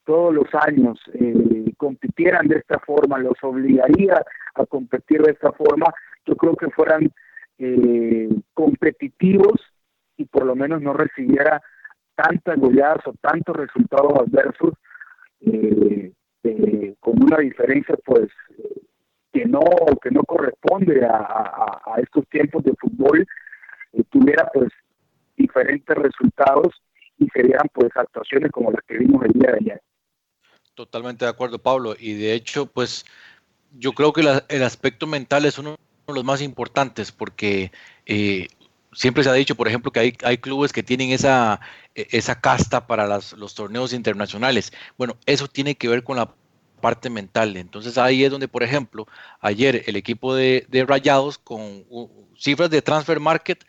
todos 0.04 0.34
los 0.34 0.48
años, 0.68 1.00
eh, 1.14 1.72
compitieran 1.78 2.48
de 2.48 2.58
esta 2.58 2.80
forma, 2.80 3.20
los 3.20 3.36
obligaría 3.44 4.22
a 4.56 4.66
competir 4.66 5.22
de 5.22 5.32
esta 5.32 5.52
forma, 5.52 5.94
yo 6.26 6.36
creo 6.36 6.56
que 6.56 6.70
fueran 6.72 7.12
eh, 7.60 8.30
competitivos 8.54 9.62
y 10.18 10.26
por 10.26 10.46
lo 10.46 10.56
menos 10.56 10.82
no 10.82 10.94
recibiera 10.94 11.62
tantas 12.16 12.60
goleadas 12.60 13.06
o 13.06 13.14
tantos 13.22 13.56
resultados 13.56 14.14
adversos 14.20 14.74
eh, 15.42 16.12
eh, 16.44 16.96
con 17.00 17.22
una 17.24 17.38
diferencia 17.38 17.96
pues 18.06 18.28
que 19.32 19.46
no 19.46 19.62
que 20.02 20.12
no 20.12 20.24
corresponde 20.24 21.06
a, 21.06 21.96
estos 22.02 22.28
tiempos 22.30 22.64
de 22.64 22.74
fútbol 22.80 23.26
eh, 23.94 24.04
tuviera 24.10 24.50
pues 24.54 24.70
diferentes 25.38 25.96
resultados 25.96 26.82
y 27.18 27.28
serían 27.30 27.68
pues 27.74 27.90
actuaciones 27.96 28.52
como 28.52 28.72
las 28.72 28.84
que 28.88 28.98
vimos 28.98 29.24
el 29.26 29.34
día 29.34 29.52
de 29.52 29.58
ayer. 29.58 29.82
Totalmente 30.74 31.26
de 31.26 31.32
acuerdo, 31.32 31.60
Pablo. 31.60 31.96
Y 32.00 32.14
de 32.14 32.34
hecho, 32.34 32.66
pues 32.66 33.06
yo 33.78 33.92
creo 33.94 34.14
que 34.14 34.22
el 34.22 34.64
aspecto 34.64 35.06
mental 35.06 35.46
es 35.46 35.60
uno 35.60 35.76
de 36.08 36.14
los 36.14 36.24
más 36.24 36.42
importantes 36.42 37.12
porque 37.12 37.72
eh, 38.06 38.48
siempre 38.94 39.24
se 39.24 39.30
ha 39.30 39.34
dicho, 39.34 39.56
por 39.56 39.68
ejemplo, 39.68 39.92
que 39.92 40.00
hay, 40.00 40.18
hay 40.24 40.38
clubes 40.38 40.74
que 40.74 40.84
tienen 40.84 41.12
esa, 41.12 41.60
e, 41.96 42.08
esa 42.12 42.40
casta 42.40 42.88
para 42.88 43.08
los 43.08 43.56
torneos 43.56 43.94
internacionales. 43.94 44.72
Bueno, 44.98 45.18
eso 45.26 45.48
tiene 45.48 45.76
que 45.76 45.88
ver 45.88 46.04
con 46.04 46.18
la 46.18 46.34
parte 46.82 47.10
mental. 47.10 47.56
Entonces 47.56 47.98
ahí 47.98 48.26
es 48.26 48.32
donde, 48.32 48.48
por 48.50 48.64
ejemplo, 48.64 49.08
ayer 49.40 49.84
el 49.86 49.96
equipo 49.96 50.36
de, 50.36 50.66
Rayados 50.88 51.38
con 51.38 51.86
cifras 52.38 52.70
de 52.70 52.82
transfer 52.82 53.20
market, 53.20 53.64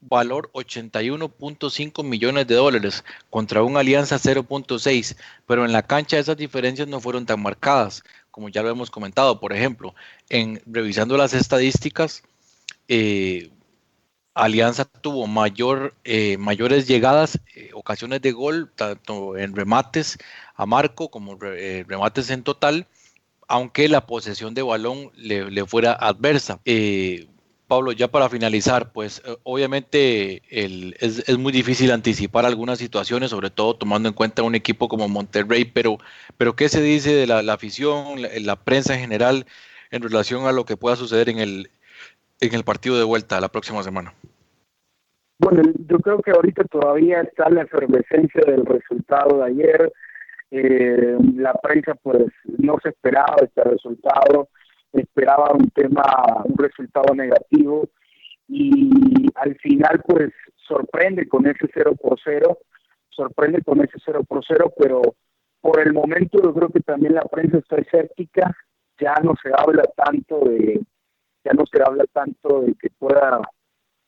valor 0.00 0.50
81.5 0.52 2.04
millones 2.04 2.46
de 2.46 2.56
dólares 2.56 3.04
contra 3.30 3.62
una 3.62 3.80
alianza 3.80 4.16
0.6, 4.16 5.16
pero 5.46 5.64
en 5.64 5.72
la 5.72 5.82
cancha 5.82 6.18
esas 6.18 6.36
diferencias 6.36 6.88
no 6.88 7.00
fueron 7.00 7.24
tan 7.24 7.40
marcadas, 7.40 8.02
como 8.30 8.48
ya 8.48 8.62
lo 8.62 8.70
hemos 8.70 8.90
comentado. 8.90 9.40
Por 9.40 9.52
ejemplo, 9.52 9.94
en 10.28 10.60
revisando 10.66 11.16
las 11.16 11.34
estadísticas, 11.34 12.22
eh, 12.88 13.50
Alianza 14.34 14.86
tuvo 14.86 15.26
mayor, 15.26 15.94
eh, 16.04 16.38
mayores 16.38 16.88
llegadas, 16.88 17.38
eh, 17.54 17.70
ocasiones 17.74 18.22
de 18.22 18.32
gol, 18.32 18.70
tanto 18.74 19.36
en 19.36 19.54
remates 19.54 20.18
a 20.54 20.64
Marco 20.64 21.10
como 21.10 21.38
eh, 21.42 21.84
remates 21.86 22.30
en 22.30 22.42
total, 22.42 22.86
aunque 23.46 23.88
la 23.88 24.06
posesión 24.06 24.54
de 24.54 24.62
balón 24.62 25.10
le, 25.16 25.66
fuera 25.66 25.92
adversa. 25.92 26.60
Pablo, 27.66 27.92
ya 27.92 28.08
para 28.08 28.28
finalizar, 28.28 28.92
pues 28.92 29.22
obviamente 29.44 30.42
es, 30.50 31.38
muy 31.38 31.52
difícil 31.52 31.90
anticipar 31.90 32.46
algunas 32.46 32.78
situaciones, 32.78 33.30
sobre 33.30 33.50
todo 33.50 33.76
tomando 33.76 34.08
en 34.08 34.14
cuenta 34.14 34.42
un 34.42 34.54
equipo 34.54 34.88
como 34.88 35.08
Monterrey, 35.08 35.64
pero, 35.66 35.98
pero 36.38 36.56
¿qué 36.56 36.68
se 36.68 36.82
dice 36.82 37.14
de 37.14 37.26
la, 37.26 37.40
afición, 37.52 38.20
la 38.44 38.56
prensa 38.56 38.94
en 38.94 39.00
general 39.00 39.46
en 39.90 40.02
relación 40.02 40.46
a 40.46 40.52
lo 40.52 40.64
que 40.64 40.76
pueda 40.76 40.96
suceder 40.96 41.28
en 41.28 41.38
el, 41.38 41.70
en 42.42 42.54
el 42.54 42.64
partido 42.64 42.98
de 42.98 43.04
vuelta 43.04 43.40
la 43.40 43.48
próxima 43.48 43.82
semana? 43.82 44.12
Bueno, 45.38 45.62
yo 45.88 45.98
creo 45.98 46.20
que 46.20 46.32
ahorita 46.32 46.64
todavía 46.64 47.20
está 47.20 47.48
la 47.48 47.62
efervescencia 47.62 48.42
del 48.46 48.66
resultado 48.66 49.38
de 49.38 49.44
ayer. 49.44 49.92
Eh, 50.50 51.16
la 51.36 51.54
prensa 51.54 51.94
pues 51.94 52.26
no 52.58 52.76
se 52.82 52.90
esperaba 52.90 53.36
este 53.42 53.62
resultado, 53.62 54.48
esperaba 54.92 55.52
un 55.52 55.70
tema, 55.70 56.02
un 56.44 56.56
resultado 56.58 57.14
negativo 57.14 57.88
y 58.48 59.28
al 59.36 59.56
final 59.56 60.02
pues 60.06 60.30
sorprende 60.66 61.26
con 61.28 61.46
ese 61.46 61.68
0 61.72 61.94
por 62.00 62.18
0, 62.22 62.58
sorprende 63.08 63.62
con 63.62 63.82
ese 63.82 63.98
0 64.04 64.24
por 64.28 64.44
0, 64.46 64.72
pero 64.78 65.00
por 65.60 65.80
el 65.80 65.92
momento 65.92 66.42
yo 66.42 66.52
creo 66.52 66.68
que 66.68 66.80
también 66.80 67.14
la 67.14 67.24
prensa 67.24 67.58
está 67.58 67.76
escéptica, 67.76 68.54
ya 69.00 69.14
no 69.22 69.34
se 69.42 69.50
habla 69.56 69.84
tanto 69.96 70.40
de 70.40 70.80
ya 71.44 71.52
no 71.52 71.64
se 71.66 71.82
habla 71.82 72.04
tanto 72.12 72.62
de 72.62 72.74
que 72.74 72.90
pueda, 72.90 73.40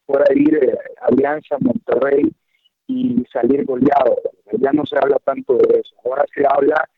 pueda 0.06 0.24
ir 0.34 0.54
eh, 0.56 0.78
Alianza 1.02 1.56
Monterrey 1.60 2.32
y 2.86 3.24
salir 3.32 3.64
goleado. 3.64 4.16
Ya 4.58 4.72
no 4.72 4.84
se 4.86 4.96
habla 4.96 5.18
tanto 5.24 5.56
de 5.56 5.80
eso. 5.80 5.94
Ahora 6.04 6.24
se 6.34 6.44
habla 6.46 6.88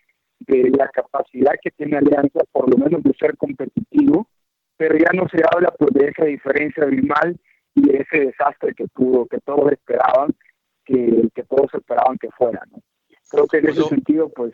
de 0.41 0.70
la 0.70 0.89
capacidad 0.89 1.55
que 1.62 1.70
tiene 1.70 1.97
Alianza, 1.97 2.41
por 2.53 2.70
lo 2.70 2.76
menos 2.76 3.03
de 3.03 3.14
ser 3.14 3.37
competitivo, 3.37 4.28
pero 4.76 4.97
ya 4.97 5.11
no 5.14 5.26
se 5.28 5.43
habla 5.51 5.70
pues 5.78 5.93
de 5.95 6.09
esa 6.09 6.24
diferencia 6.24 6.84
abismal 6.84 7.39
y 7.74 7.89
de 7.89 7.99
ese 7.99 8.26
desastre 8.26 8.74
que 8.74 8.87
tuvo, 8.89 9.26
que 9.26 9.39
todos 9.41 9.72
esperaban, 9.72 10.34
que, 10.84 11.28
que 11.34 11.43
todos 11.45 11.72
esperaban 11.72 12.18
que 12.18 12.30
fuera. 12.32 12.62
¿no? 12.70 12.82
Creo 13.30 13.47
que 13.47 13.59
en 13.59 13.68
ese 13.68 13.82
sentido, 13.84 14.28
pues 14.28 14.53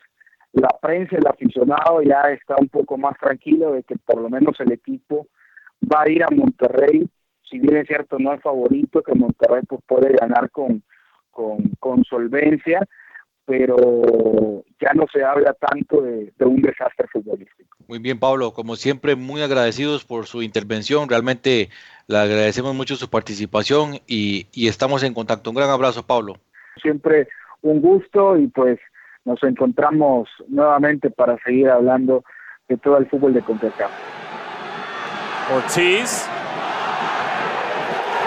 la 0.52 0.68
prensa, 0.80 1.16
el 1.16 1.26
aficionado 1.26 2.02
ya 2.02 2.22
está 2.30 2.56
un 2.58 2.68
poco 2.68 2.96
más 2.98 3.16
tranquilo 3.18 3.72
de 3.72 3.82
que 3.82 3.96
por 3.96 4.20
lo 4.20 4.28
menos 4.28 4.58
el 4.60 4.72
equipo 4.72 5.26
va 5.90 6.02
a 6.02 6.10
ir 6.10 6.22
a 6.22 6.28
Monterrey, 6.30 7.08
si 7.48 7.58
bien 7.58 7.76
es 7.76 7.86
cierto 7.86 8.18
no 8.18 8.32
es 8.32 8.40
favorito, 8.40 9.02
que 9.02 9.14
Monterrey 9.14 9.62
pues 9.68 9.80
puede 9.86 10.12
ganar 10.14 10.50
con, 10.50 10.82
con, 11.30 12.04
solvencia, 12.04 12.86
pero 13.44 14.64
ya 14.80 14.92
no 14.94 15.06
se 15.12 15.24
habla 15.24 15.54
tanto 15.54 16.02
de, 16.02 16.32
un 16.40 16.62
desastre 16.62 17.06
futbolístico. 17.08 17.76
Muy 17.88 17.98
bien, 17.98 18.18
Pablo, 18.18 18.52
como 18.52 18.76
siempre, 18.76 19.16
muy 19.16 19.42
agradecidos 19.42 20.04
por 20.04 20.26
su 20.26 20.42
intervención, 20.42 21.08
realmente 21.08 21.68
le 22.06 22.18
agradecemos 22.18 22.74
mucho 22.74 22.96
su 22.96 23.10
participación 23.10 23.94
y, 24.06 24.46
y 24.52 24.68
estamos 24.68 25.02
en 25.02 25.14
contacto. 25.14 25.50
Un 25.50 25.56
gran 25.56 25.70
abrazo, 25.70 26.06
Pablo. 26.06 26.34
Siempre 26.80 27.28
un 27.62 27.80
gusto 27.80 28.38
y 28.38 28.48
pues 28.48 28.78
nos 29.24 29.42
encontramos 29.42 30.28
nuevamente 30.48 31.10
para 31.10 31.38
seguir 31.44 31.68
hablando 31.68 32.24
de 32.68 32.76
todo 32.76 32.98
el 32.98 33.06
fútbol 33.06 33.34
de 33.34 33.42
CONCACAF. 33.42 34.31
Ortiz 35.50 36.28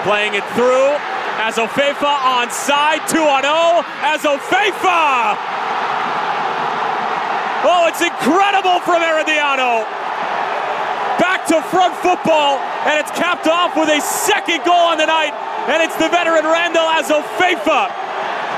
playing 0.04 0.34
it 0.34 0.44
through. 0.54 0.94
As 1.42 1.56
Ofefa 1.56 2.12
on 2.24 2.50
side, 2.50 3.02
2 3.08 3.18
on 3.18 3.42
0. 3.42 3.84
As 4.02 4.22
Ofefa! 4.22 5.36
Oh, 7.66 7.86
it's 7.88 8.00
incredible 8.00 8.80
from 8.80 9.02
Herediano. 9.02 9.84
Back 11.18 11.46
to 11.48 11.60
front 11.62 11.94
football, 11.96 12.58
and 12.86 12.98
it's 12.98 13.10
capped 13.18 13.46
off 13.46 13.76
with 13.76 13.88
a 13.88 14.00
second 14.00 14.64
goal 14.64 14.92
on 14.92 14.98
the 14.98 15.06
night. 15.06 15.34
And 15.68 15.82
it's 15.82 15.96
the 15.96 16.08
veteran 16.08 16.44
Randall 16.44 16.86
Azofeifa 16.86 17.90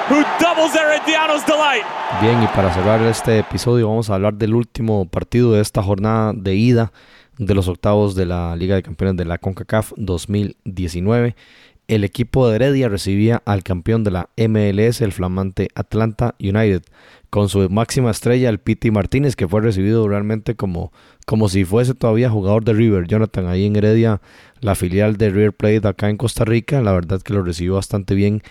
who 0.09 0.25
doubles 0.41 0.73
Herediano's 0.73 1.45
delight. 1.45 1.85
Bien, 2.21 2.43
y 2.43 2.47
para 2.49 2.73
cerrar 2.73 3.03
este 3.03 3.39
episodio 3.39 3.89
vamos 3.89 4.09
a 4.09 4.15
hablar 4.15 4.35
del 4.35 4.55
último 4.55 5.07
partido 5.07 5.53
de 5.53 5.61
esta 5.61 5.83
jornada 5.83 6.33
de 6.35 6.55
ida 6.55 6.93
de 7.39 7.55
los 7.55 7.69
octavos 7.69 8.15
de 8.15 8.27
la 8.27 8.55
Liga 8.57 8.75
de 8.75 8.83
Campeones 8.83 9.17
de 9.17 9.25
la 9.25 9.39
CONCACAF 9.39 9.93
2019. 9.97 11.35
El 11.89 12.05
equipo 12.05 12.47
de 12.47 12.57
Heredia 12.57 12.91
recibía 12.91 13.43
al 13.47 13.63
campeón 13.63 14.05
de 14.05 14.11
la 14.11 14.29
MLS, 14.37 15.01
el 15.01 15.13
flamante 15.13 15.69
Atlanta 15.75 16.35
United, 16.39 16.83
con 17.31 17.49
su 17.49 17.71
máxima 17.71 18.11
estrella, 18.11 18.51
el 18.51 18.59
Piti 18.59 18.91
Martínez, 18.91 19.37
que 19.37 19.49
fue 19.49 19.63
recibido 19.63 20.07
realmente 20.07 20.55
como, 20.55 20.93
como 21.25 21.49
si 21.49 21.65
fuese 21.65 21.95
todavía 21.95 22.29
jugador 22.29 22.65
de 22.65 22.75
River. 22.75 23.07
Jonathan, 23.07 23.47
ahí 23.47 23.65
en 23.65 23.77
Heredia, 23.77 24.21
la 24.61 24.75
filial 24.75 25.17
de 25.17 25.31
River 25.31 25.55
Plate 25.55 25.89
acá 25.89 26.11
en 26.11 26.19
Costa 26.19 26.45
Rica, 26.45 26.83
la 26.83 26.93
verdad 26.93 27.23
que 27.23 27.33
lo 27.33 27.43
recibió 27.43 27.77
bastante 27.77 28.15
bien 28.15 28.43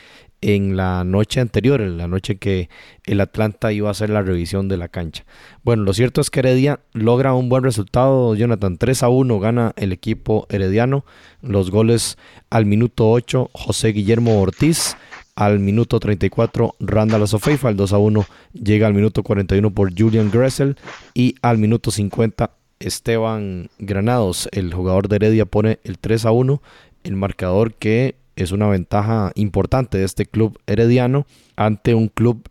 en 0.41 0.77
la 0.77 1.03
noche 1.03 1.39
anterior, 1.39 1.81
en 1.81 1.97
la 1.97 2.07
noche 2.07 2.38
que 2.38 2.69
el 3.05 3.21
Atlanta 3.21 3.71
iba 3.71 3.88
a 3.88 3.91
hacer 3.91 4.09
la 4.09 4.21
revisión 4.21 4.67
de 4.67 4.77
la 4.77 4.88
cancha. 4.88 5.25
Bueno, 5.63 5.83
lo 5.83 5.93
cierto 5.93 6.21
es 6.21 6.29
que 6.29 6.39
Heredia 6.39 6.79
logra 6.93 7.33
un 7.33 7.49
buen 7.49 7.63
resultado, 7.63 8.35
Jonathan, 8.35 8.77
3 8.77 9.03
a 9.03 9.09
1 9.09 9.39
gana 9.39 9.73
el 9.75 9.91
equipo 9.91 10.45
herediano, 10.49 11.05
los 11.41 11.71
goles 11.71 12.17
al 12.49 12.65
minuto 12.65 13.09
8 13.09 13.49
José 13.53 13.89
Guillermo 13.89 14.39
Ortiz, 14.39 14.95
al 15.38 15.59
minuto 15.59 15.99
34 15.99 16.75
Randall 16.79 17.23
Asofeifa, 17.23 17.67
al 17.67 17.77
2 17.77 17.93
a 17.93 17.97
1 17.99 18.25
llega 18.53 18.88
al 18.88 18.95
minuto 18.95 19.21
41 19.21 19.71
por 19.71 19.93
Julian 19.95 20.31
Gressel. 20.31 20.77
Y 21.13 21.35
al 21.43 21.59
minuto 21.59 21.91
50 21.91 22.49
Esteban 22.79 23.69
Granados, 23.77 24.49
el 24.51 24.73
jugador 24.73 25.07
de 25.07 25.17
Heredia 25.17 25.45
pone 25.45 25.79
el 25.83 25.99
3 25.99 26.25
a 26.25 26.31
1, 26.31 26.61
el 27.03 27.15
marcador 27.15 27.75
que 27.75 28.15
es 28.38 28.51
una 28.51 28.67
ventaja 28.67 29.31
importante 29.35 29.97
de 29.97 30.05
este 30.05 30.25
club 30.25 30.59
herediano 30.67 31.25
ante 31.55 31.93
un 31.93 32.07
club 32.07 32.49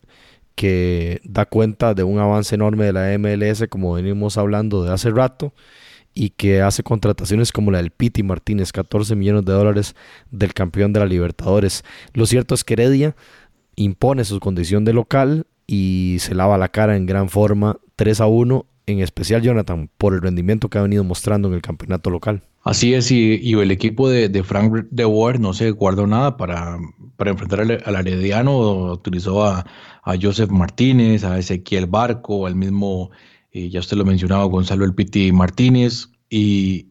que 0.54 1.20
da 1.24 1.46
cuenta 1.46 1.94
de 1.94 2.02
un 2.02 2.18
avance 2.18 2.54
enorme 2.54 2.86
de 2.86 2.92
la 2.92 3.18
MLS, 3.18 3.64
como 3.68 3.92
venimos 3.92 4.38
hablando 4.38 4.82
de 4.82 4.92
hace 4.92 5.10
rato, 5.10 5.52
y 6.14 6.30
que 6.30 6.62
hace 6.62 6.82
contrataciones 6.82 7.52
como 7.52 7.70
la 7.70 7.78
del 7.78 7.90
Piti 7.90 8.22
Martínez, 8.22 8.72
14 8.72 9.14
millones 9.14 9.44
de 9.44 9.52
dólares 9.52 9.94
del 10.30 10.54
campeón 10.54 10.94
de 10.94 11.00
la 11.00 11.06
Libertadores. 11.06 11.84
Lo 12.14 12.24
cierto 12.24 12.54
es 12.54 12.64
que 12.64 12.72
Heredia 12.72 13.14
impone 13.76 14.24
su 14.24 14.40
condición 14.40 14.86
de 14.86 14.94
local 14.94 15.46
y 15.66 16.16
se 16.20 16.34
lava 16.34 16.56
la 16.56 16.70
cara 16.70 16.96
en 16.96 17.04
gran 17.04 17.28
forma 17.28 17.78
3 17.96 18.22
a 18.22 18.26
1, 18.26 18.66
en 18.86 19.00
especial 19.00 19.42
Jonathan, 19.42 19.90
por 19.98 20.14
el 20.14 20.22
rendimiento 20.22 20.70
que 20.70 20.78
ha 20.78 20.82
venido 20.82 21.04
mostrando 21.04 21.48
en 21.48 21.54
el 21.54 21.62
campeonato 21.62 22.08
local. 22.08 22.42
Así 22.66 22.94
es, 22.94 23.12
y, 23.12 23.52
el 23.52 23.70
equipo 23.70 24.08
de, 24.08 24.42
Frank 24.42 24.88
de 24.90 25.38
no 25.38 25.52
se 25.54 25.70
guardó 25.70 26.08
nada 26.08 26.36
para, 26.36 26.80
para 27.16 27.30
enfrentar 27.30 27.60
al, 27.60 27.80
al 27.84 27.94
Arediano, 27.94 28.90
utilizó 28.90 29.44
a, 29.44 29.64
Joseph 30.20 30.50
Martínez, 30.50 31.22
a 31.22 31.38
Ezequiel 31.38 31.86
Barco, 31.86 32.44
al 32.44 32.56
mismo, 32.56 33.12
eh, 33.52 33.68
ya 33.70 33.78
usted 33.78 33.96
lo 33.96 34.04
mencionaba, 34.04 34.42
Gonzalo 34.46 34.84
El 34.84 34.96
Piti 34.96 35.30
Martínez, 35.30 36.08
y, 36.28 36.88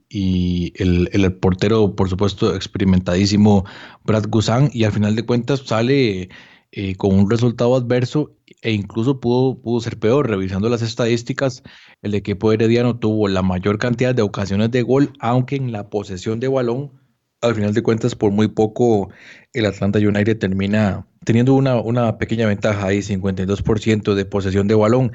el, 0.78 1.34
portero, 1.42 1.94
por 1.94 2.10
supuesto, 2.10 2.56
experimentadísimo 2.56 3.66
Brad 4.06 4.30
Guzán, 4.30 4.70
y 4.72 4.86
al 4.86 4.94
final 4.94 5.14
de 5.18 5.26
cuentas 5.26 5.60
sale 5.66 6.30
eh, 6.78 6.96
con 6.98 7.18
un 7.18 7.32
resultado 7.32 7.74
adverso 7.78 8.36
e 8.62 8.74
incluso 8.74 9.22
pudo, 9.22 9.62
pudo 9.62 9.80
ser 9.80 9.98
peor. 9.98 10.30
Revisando 10.30 10.68
las 10.68 10.82
estadísticas, 10.82 11.64
el 12.02 12.16
equipo 12.16 12.52
herediano 12.52 13.00
tuvo 13.00 13.30
la 13.30 13.42
mayor 13.42 13.78
cantidad 13.78 14.14
de 14.14 14.22
ocasiones 14.24 14.72
de 14.72 14.82
gol, 14.82 15.14
aunque 15.20 15.56
en 15.56 15.72
la 15.72 15.90
posesión 15.90 16.42
de 16.42 16.50
balón, 16.50 16.92
al 17.40 17.56
final 17.56 17.74
de 17.74 17.82
cuentas, 17.82 18.16
por 18.16 18.32
muy 18.32 18.50
poco, 18.50 19.10
el 19.54 19.66
Atlanta 19.66 20.00
United 20.00 20.38
termina 20.38 21.08
teniendo 21.24 21.54
una, 21.54 21.80
una 21.80 22.18
pequeña 22.18 22.46
ventaja 22.46 22.88
ahí, 22.88 23.00
52% 23.00 24.14
de 24.14 24.26
posesión 24.26 24.68
de 24.68 24.76
balón. 24.76 25.14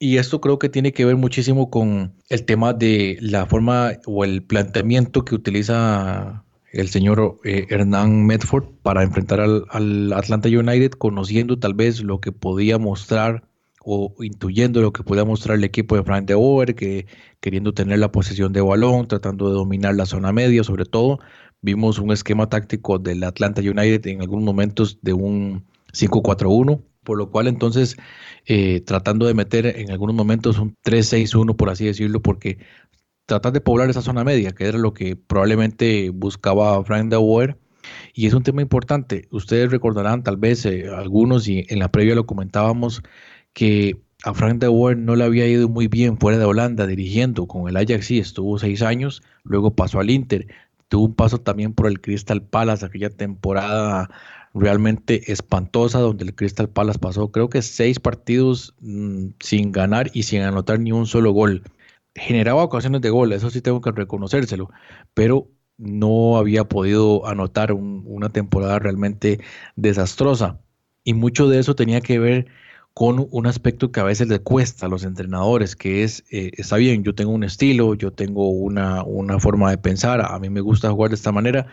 Y 0.00 0.18
esto 0.18 0.40
creo 0.40 0.58
que 0.58 0.68
tiene 0.68 0.92
que 0.92 1.04
ver 1.04 1.16
muchísimo 1.16 1.70
con 1.70 2.16
el 2.28 2.44
tema 2.44 2.72
de 2.72 3.18
la 3.20 3.46
forma 3.46 3.92
o 4.04 4.24
el 4.24 4.42
planteamiento 4.42 5.24
que 5.24 5.36
utiliza 5.36 6.44
el 6.72 6.88
señor 6.88 7.40
eh, 7.44 7.66
Hernán 7.70 8.26
Medford 8.26 8.66
para 8.82 9.02
enfrentar 9.02 9.40
al, 9.40 10.12
Atlanta 10.12 10.48
United, 10.48 10.92
conociendo 10.92 11.58
tal 11.58 11.74
vez 11.74 12.02
lo 12.02 12.20
que 12.20 12.32
podía 12.32 12.78
mostrar 12.78 13.48
o 13.88 14.12
intuyendo 14.20 14.82
lo 14.82 14.92
que 14.92 15.04
podía 15.04 15.24
mostrar 15.24 15.56
el 15.56 15.64
equipo 15.64 15.96
de 15.96 16.02
Frank 16.02 16.26
de 16.26 16.34
Boer, 16.34 16.74
que 16.74 17.06
queriendo 17.40 17.72
tener 17.72 18.00
la 18.00 18.10
posesión 18.10 18.52
de 18.52 18.60
balón, 18.60 19.06
tratando 19.06 19.48
de 19.48 19.54
dominar 19.54 19.94
la 19.94 20.06
zona 20.06 20.32
media, 20.32 20.64
sobre 20.64 20.84
todo. 20.84 21.20
Vimos 21.62 21.98
un 21.98 22.10
esquema 22.10 22.48
táctico 22.48 22.98
del 22.98 23.22
Atlanta 23.22 23.60
United 23.60 24.06
en 24.08 24.20
algunos 24.22 24.44
momentos 24.44 24.98
de 25.02 25.12
un 25.12 25.64
5-4-1, 25.92 26.82
por 27.04 27.16
lo 27.16 27.30
cual 27.30 27.46
entonces 27.46 27.96
eh, 28.44 28.80
tratando 28.80 29.26
de 29.26 29.34
meter 29.34 29.66
en 29.66 29.92
algunos 29.92 30.16
momentos 30.16 30.58
un 30.58 30.76
3-6-1, 30.84 31.54
por 31.54 31.70
así 31.70 31.86
decirlo, 31.86 32.20
porque 32.20 32.58
tratar 33.26 33.52
de 33.52 33.60
poblar 33.60 33.90
esa 33.90 34.02
zona 34.02 34.24
media, 34.24 34.52
que 34.52 34.66
era 34.66 34.78
lo 34.78 34.94
que 34.94 35.16
probablemente 35.16 36.10
buscaba 36.10 36.82
Frank 36.84 37.10
de 37.10 37.16
Boer, 37.16 37.58
Y 38.14 38.26
es 38.26 38.34
un 38.34 38.42
tema 38.42 38.62
importante. 38.62 39.28
Ustedes 39.30 39.70
recordarán, 39.70 40.22
tal 40.24 40.36
vez 40.36 40.66
eh, 40.66 40.88
algunos, 40.88 41.48
y 41.48 41.66
en 41.68 41.78
la 41.78 41.90
previa 41.92 42.14
lo 42.16 42.26
comentábamos, 42.26 43.02
que 43.52 44.00
a 44.24 44.34
Frank 44.34 44.60
de 44.60 44.68
Boer 44.68 44.96
no 44.96 45.16
le 45.16 45.24
había 45.24 45.46
ido 45.46 45.68
muy 45.68 45.88
bien 45.88 46.18
fuera 46.18 46.38
de 46.38 46.44
Holanda 46.44 46.86
dirigiendo 46.86 47.46
con 47.46 47.68
el 47.68 47.76
Ajax, 47.76 48.06
sí, 48.06 48.18
estuvo 48.18 48.58
seis 48.58 48.82
años, 48.82 49.22
luego 49.44 49.74
pasó 49.74 50.00
al 50.00 50.10
Inter, 50.10 50.48
tuvo 50.88 51.06
un 51.06 51.14
paso 51.14 51.38
también 51.38 51.74
por 51.74 51.86
el 51.86 52.00
Crystal 52.00 52.42
Palace, 52.42 52.84
aquella 52.86 53.10
temporada 53.10 54.10
realmente 54.54 55.30
espantosa 55.32 55.98
donde 56.00 56.24
el 56.24 56.34
Crystal 56.34 56.68
Palace 56.68 56.98
pasó 56.98 57.30
creo 57.30 57.50
que 57.50 57.60
seis 57.62 58.00
partidos 58.00 58.74
mm, 58.80 59.28
sin 59.38 59.70
ganar 59.70 60.10
y 60.14 60.22
sin 60.24 60.42
anotar 60.42 60.80
ni 60.80 60.92
un 60.92 61.06
solo 61.06 61.32
gol. 61.32 61.62
Generaba 62.16 62.64
ocasiones 62.64 63.00
de 63.02 63.10
gol, 63.10 63.32
eso 63.32 63.50
sí 63.50 63.60
tengo 63.60 63.80
que 63.80 63.92
reconocérselo, 63.92 64.70
pero 65.14 65.50
no 65.78 66.38
había 66.38 66.64
podido 66.64 67.26
anotar 67.26 67.72
una 67.72 68.30
temporada 68.30 68.78
realmente 68.78 69.40
desastrosa. 69.76 70.60
Y 71.04 71.14
mucho 71.14 71.48
de 71.48 71.58
eso 71.58 71.74
tenía 71.76 72.00
que 72.00 72.18
ver 72.18 72.46
con 72.94 73.28
un 73.30 73.46
aspecto 73.46 73.92
que 73.92 74.00
a 74.00 74.04
veces 74.04 74.28
le 74.28 74.40
cuesta 74.40 74.86
a 74.86 74.88
los 74.88 75.04
entrenadores, 75.04 75.76
que 75.76 76.02
es, 76.02 76.24
eh, 76.30 76.52
está 76.56 76.76
bien, 76.76 77.04
yo 77.04 77.14
tengo 77.14 77.32
un 77.32 77.44
estilo, 77.44 77.94
yo 77.94 78.12
tengo 78.12 78.48
una, 78.48 79.02
una 79.04 79.38
forma 79.38 79.70
de 79.70 79.78
pensar, 79.78 80.22
a 80.22 80.38
mí 80.38 80.48
me 80.48 80.62
gusta 80.62 80.90
jugar 80.90 81.10
de 81.10 81.16
esta 81.16 81.30
manera, 81.32 81.66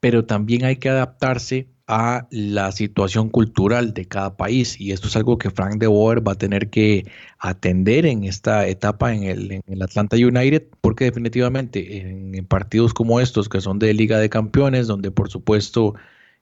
pero 0.00 0.24
también 0.24 0.64
hay 0.64 0.76
que 0.76 0.88
adaptarse 0.88 1.68
a 1.88 2.28
la 2.30 2.70
situación 2.70 3.30
cultural 3.30 3.94
de 3.94 4.04
cada 4.04 4.36
país 4.36 4.78
y 4.78 4.92
esto 4.92 5.08
es 5.08 5.16
algo 5.16 5.38
que 5.38 5.50
Frank 5.50 5.78
de 5.78 5.86
Boer 5.86 6.26
va 6.26 6.32
a 6.32 6.38
tener 6.38 6.68
que 6.68 7.10
atender 7.38 8.04
en 8.04 8.24
esta 8.24 8.66
etapa 8.68 9.14
en 9.14 9.24
el, 9.24 9.62
Atlanta 9.82 10.16
United 10.16 10.64
porque 10.82 11.04
definitivamente 11.04 12.00
en, 12.00 12.46
partidos 12.46 12.92
como 12.92 13.20
estos 13.20 13.48
que 13.48 13.62
son 13.62 13.78
de 13.78 13.94
Liga 13.94 14.18
de 14.18 14.28
Campeones 14.28 14.86
donde 14.86 15.10
por 15.10 15.30
supuesto 15.30 15.94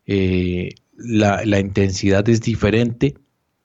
eh, 0.07 0.71
la, 0.97 1.45
la, 1.45 1.61
intensidad 1.61 2.29
es 2.29 2.41
diferente 2.41 3.15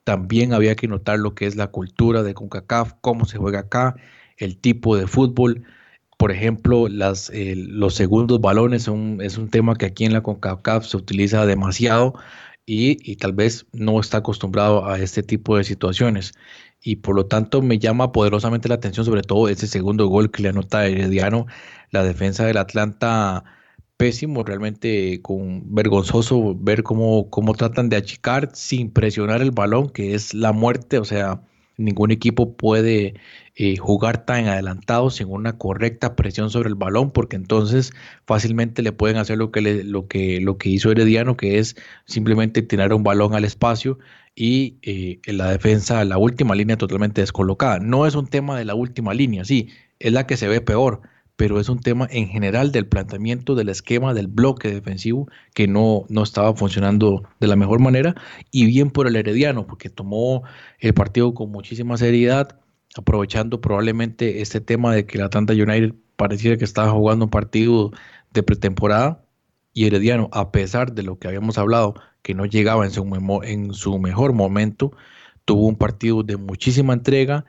también 0.04 0.52
había 0.52 0.76
que 0.76 0.88
notar 0.88 1.18
lo 1.18 1.34
que 1.34 1.46
es 1.46 1.56
la 1.56 1.68
cultura 1.68 2.22
de 2.22 2.34
CONCACAF, 2.34 2.94
cómo 3.00 3.24
se 3.24 3.38
juega 3.38 3.60
acá, 3.60 3.96
el 4.36 4.56
tipo 4.56 4.96
de 4.96 5.06
fútbol 5.06 5.64
por 6.22 6.30
ejemplo, 6.30 6.86
las, 6.86 7.30
eh, 7.30 7.54
los 7.56 7.94
segundos 7.96 8.40
balones 8.40 8.84
son, 8.84 9.20
es 9.20 9.38
un 9.38 9.48
tema 9.50 9.74
que 9.74 9.86
aquí 9.86 10.04
en 10.04 10.12
la 10.12 10.22
CONCACAF 10.22 10.86
se 10.86 10.96
utiliza 10.96 11.46
demasiado 11.46 12.14
y, 12.64 13.16
tal 13.16 13.32
vez 13.32 13.66
no 13.72 13.98
está 13.98 14.18
acostumbrado 14.18 14.86
a 14.86 15.00
este 15.00 15.24
tipo 15.24 15.56
de 15.56 15.64
situaciones. 15.64 16.32
Y 16.80 16.94
por 16.96 17.16
lo 17.16 17.26
tanto 17.26 17.60
me 17.60 17.80
llama 17.80 18.12
poderosamente 18.12 18.68
la 18.68 18.76
atención 18.76 19.04
sobre 19.04 19.22
todo 19.22 19.48
ese 19.48 19.66
segundo 19.66 20.06
gol 20.06 20.30
que 20.30 20.44
le 20.44 20.50
anota 20.50 20.86
Herediano, 20.86 21.46
la 21.90 22.04
defensa 22.04 22.46
del 22.46 22.58
Atlanta 22.58 23.42
pésimo, 23.96 24.44
realmente 24.44 25.20
con 25.22 25.74
vergonzoso 25.74 26.54
ver 26.56 26.84
cómo, 26.84 27.30
cómo 27.30 27.54
tratan 27.54 27.88
de 27.88 27.96
achicar 27.96 28.50
sin 28.54 28.92
presionar 28.92 29.42
el 29.42 29.50
balón, 29.50 29.90
que 29.90 30.14
es 30.14 30.34
la 30.34 30.52
muerte, 30.52 30.98
o 31.00 31.04
sea, 31.04 31.42
ningún 31.76 32.10
equipo 32.10 32.56
puede 32.56 33.14
eh, 33.54 33.76
jugar 33.76 34.24
tan 34.24 34.46
adelantado 34.46 35.10
sin 35.10 35.28
una 35.28 35.58
correcta 35.58 36.16
presión 36.16 36.50
sobre 36.50 36.68
el 36.68 36.74
balón, 36.74 37.10
porque 37.10 37.36
entonces 37.36 37.92
fácilmente 38.26 38.82
le 38.82 38.92
pueden 38.92 39.16
hacer 39.16 39.38
lo 39.38 39.50
que, 39.50 39.60
lo 39.84 40.08
que, 40.08 40.40
lo 40.40 40.58
que 40.58 40.68
hizo 40.70 40.90
Herediano, 40.90 41.36
que 41.36 41.58
es 41.58 41.76
simplemente 42.04 42.62
tirar 42.62 42.92
un 42.92 43.02
balón 43.02 43.34
al 43.34 43.44
espacio 43.44 43.98
y 44.34 44.78
eh, 44.82 45.20
en 45.26 45.38
la 45.38 45.50
defensa, 45.50 46.04
la 46.04 46.18
última 46.18 46.54
línea 46.54 46.76
totalmente 46.76 47.20
descolocada. 47.20 47.78
No 47.78 48.06
es 48.06 48.14
un 48.14 48.26
tema 48.26 48.58
de 48.58 48.64
la 48.64 48.74
última 48.74 49.14
línea, 49.14 49.44
sí, 49.44 49.68
es 49.98 50.12
la 50.12 50.26
que 50.26 50.36
se 50.36 50.48
ve 50.48 50.60
peor, 50.60 51.02
pero 51.42 51.58
es 51.58 51.68
un 51.68 51.80
tema 51.80 52.06
en 52.08 52.28
general 52.28 52.70
del 52.70 52.86
planteamiento 52.86 53.56
del 53.56 53.68
esquema 53.68 54.14
del 54.14 54.28
bloque 54.28 54.70
defensivo 54.70 55.26
que 55.54 55.66
no, 55.66 56.04
no 56.08 56.22
estaba 56.22 56.54
funcionando 56.54 57.24
de 57.40 57.48
la 57.48 57.56
mejor 57.56 57.80
manera 57.80 58.14
y 58.52 58.64
bien 58.66 58.92
por 58.92 59.08
el 59.08 59.16
Herediano, 59.16 59.66
porque 59.66 59.90
tomó 59.90 60.44
el 60.78 60.94
partido 60.94 61.34
con 61.34 61.50
muchísima 61.50 61.96
seriedad, 61.96 62.60
aprovechando 62.96 63.60
probablemente 63.60 64.40
este 64.40 64.60
tema 64.60 64.94
de 64.94 65.04
que 65.04 65.18
la 65.18 65.24
Atlanta 65.24 65.52
United 65.52 65.96
pareciera 66.14 66.56
que 66.56 66.64
estaba 66.64 66.92
jugando 66.92 67.24
un 67.24 67.30
partido 67.32 67.90
de 68.32 68.44
pretemporada 68.44 69.24
y 69.72 69.86
Herediano, 69.86 70.28
a 70.30 70.52
pesar 70.52 70.92
de 70.92 71.02
lo 71.02 71.18
que 71.18 71.26
habíamos 71.26 71.58
hablado, 71.58 71.94
que 72.22 72.34
no 72.34 72.46
llegaba 72.46 72.84
en 72.84 72.92
su, 72.92 73.02
en 73.42 73.74
su 73.74 73.98
mejor 73.98 74.32
momento, 74.32 74.92
tuvo 75.44 75.66
un 75.66 75.74
partido 75.74 76.22
de 76.22 76.36
muchísima 76.36 76.92
entrega 76.92 77.44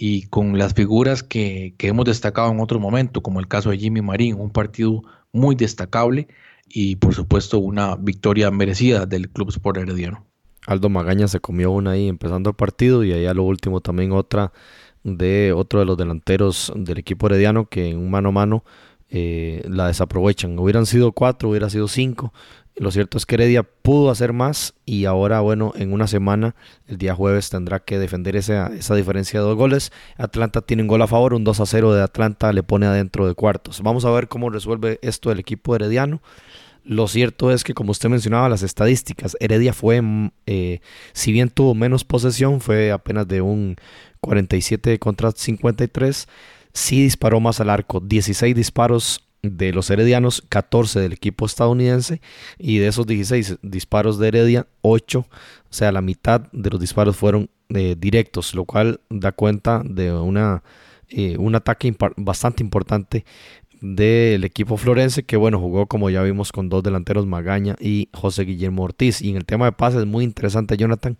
y 0.00 0.28
con 0.28 0.56
las 0.56 0.74
figuras 0.74 1.24
que, 1.24 1.74
que 1.76 1.88
hemos 1.88 2.04
destacado 2.04 2.52
en 2.52 2.60
otro 2.60 2.78
momento, 2.78 3.20
como 3.20 3.40
el 3.40 3.48
caso 3.48 3.70
de 3.70 3.78
Jimmy 3.78 4.00
Marín, 4.00 4.36
un 4.40 4.50
partido 4.50 5.02
muy 5.32 5.56
destacable 5.56 6.28
y 6.68 6.96
por 6.96 7.14
supuesto 7.14 7.58
una 7.58 7.96
victoria 7.96 8.52
merecida 8.52 9.06
del 9.06 9.28
Club 9.28 9.48
Sport 9.48 9.78
Herediano. 9.78 10.24
Aldo 10.68 10.88
Magaña 10.88 11.26
se 11.26 11.40
comió 11.40 11.72
una 11.72 11.92
ahí 11.92 12.06
empezando 12.08 12.50
el 12.50 12.56
partido 12.56 13.02
y 13.02 13.12
ahí 13.12 13.26
a 13.26 13.34
lo 13.34 13.42
último 13.42 13.80
también 13.80 14.12
otra 14.12 14.52
de 15.02 15.52
otro 15.52 15.80
de 15.80 15.86
los 15.86 15.96
delanteros 15.96 16.72
del 16.76 16.98
equipo 16.98 17.26
herediano 17.26 17.66
que 17.66 17.88
en 17.88 17.98
un 17.98 18.10
mano 18.10 18.28
a 18.28 18.32
mano 18.32 18.64
eh, 19.10 19.64
la 19.68 19.88
desaprovechan. 19.88 20.56
Hubieran 20.60 20.86
sido 20.86 21.10
cuatro, 21.10 21.50
hubiera 21.50 21.70
sido 21.70 21.88
cinco. 21.88 22.32
Lo 22.78 22.92
cierto 22.92 23.18
es 23.18 23.26
que 23.26 23.34
Heredia 23.34 23.64
pudo 23.64 24.10
hacer 24.10 24.32
más 24.32 24.74
y 24.86 25.04
ahora, 25.04 25.40
bueno, 25.40 25.72
en 25.76 25.92
una 25.92 26.06
semana, 26.06 26.54
el 26.86 26.96
día 26.96 27.14
jueves, 27.14 27.50
tendrá 27.50 27.80
que 27.80 27.98
defender 27.98 28.36
esa, 28.36 28.68
esa 28.68 28.94
diferencia 28.94 29.40
de 29.40 29.46
dos 29.46 29.56
goles. 29.56 29.92
Atlanta 30.16 30.60
tiene 30.62 30.82
un 30.82 30.88
gol 30.88 31.02
a 31.02 31.08
favor, 31.08 31.34
un 31.34 31.44
2 31.44 31.60
a 31.60 31.66
0 31.66 31.94
de 31.94 32.02
Atlanta 32.02 32.52
le 32.52 32.62
pone 32.62 32.86
adentro 32.86 33.26
de 33.26 33.34
cuartos. 33.34 33.82
Vamos 33.82 34.04
a 34.04 34.10
ver 34.10 34.28
cómo 34.28 34.48
resuelve 34.48 35.00
esto 35.02 35.32
el 35.32 35.40
equipo 35.40 35.74
herediano. 35.74 36.20
Lo 36.84 37.06
cierto 37.08 37.50
es 37.50 37.64
que, 37.64 37.74
como 37.74 37.90
usted 37.90 38.08
mencionaba, 38.08 38.48
las 38.48 38.62
estadísticas, 38.62 39.36
Heredia 39.40 39.74
fue, 39.74 40.00
mm, 40.00 40.30
eh, 40.46 40.80
si 41.12 41.32
bien 41.32 41.50
tuvo 41.50 41.74
menos 41.74 42.04
posesión, 42.04 42.60
fue 42.60 42.92
apenas 42.92 43.28
de 43.28 43.42
un 43.42 43.76
47 44.20 44.98
contra 44.98 45.32
53. 45.32 46.28
Sí 46.72 47.02
disparó 47.02 47.40
más 47.40 47.60
al 47.60 47.70
arco, 47.70 48.00
16 48.00 48.54
disparos 48.54 49.27
de 49.42 49.72
los 49.72 49.90
heredianos, 49.90 50.42
14 50.48 51.00
del 51.00 51.12
equipo 51.12 51.46
estadounidense 51.46 52.20
y 52.58 52.78
de 52.78 52.88
esos 52.88 53.06
16 53.06 53.58
disparos 53.62 54.18
de 54.18 54.28
Heredia, 54.28 54.66
8, 54.82 55.20
o 55.20 55.26
sea, 55.70 55.92
la 55.92 56.02
mitad 56.02 56.42
de 56.52 56.70
los 56.70 56.80
disparos 56.80 57.16
fueron 57.16 57.50
eh, 57.68 57.96
directos, 57.98 58.54
lo 58.54 58.64
cual 58.64 59.00
da 59.10 59.32
cuenta 59.32 59.82
de 59.84 60.12
una, 60.12 60.62
eh, 61.08 61.36
un 61.38 61.54
ataque 61.54 61.94
bastante 62.16 62.62
importante 62.62 63.24
del 63.80 64.42
equipo 64.42 64.76
florense 64.76 65.22
que 65.22 65.36
bueno 65.36 65.60
jugó 65.60 65.86
como 65.86 66.10
ya 66.10 66.22
vimos 66.22 66.50
con 66.50 66.68
dos 66.68 66.82
delanteros 66.82 67.26
Magaña 67.26 67.76
y 67.78 68.08
José 68.12 68.44
Guillermo 68.44 68.82
Ortiz. 68.84 69.22
Y 69.22 69.30
en 69.30 69.36
el 69.36 69.44
tema 69.44 69.66
de 69.66 69.72
pases 69.72 70.04
muy 70.06 70.24
interesante 70.24 70.76
Jonathan 70.76 71.16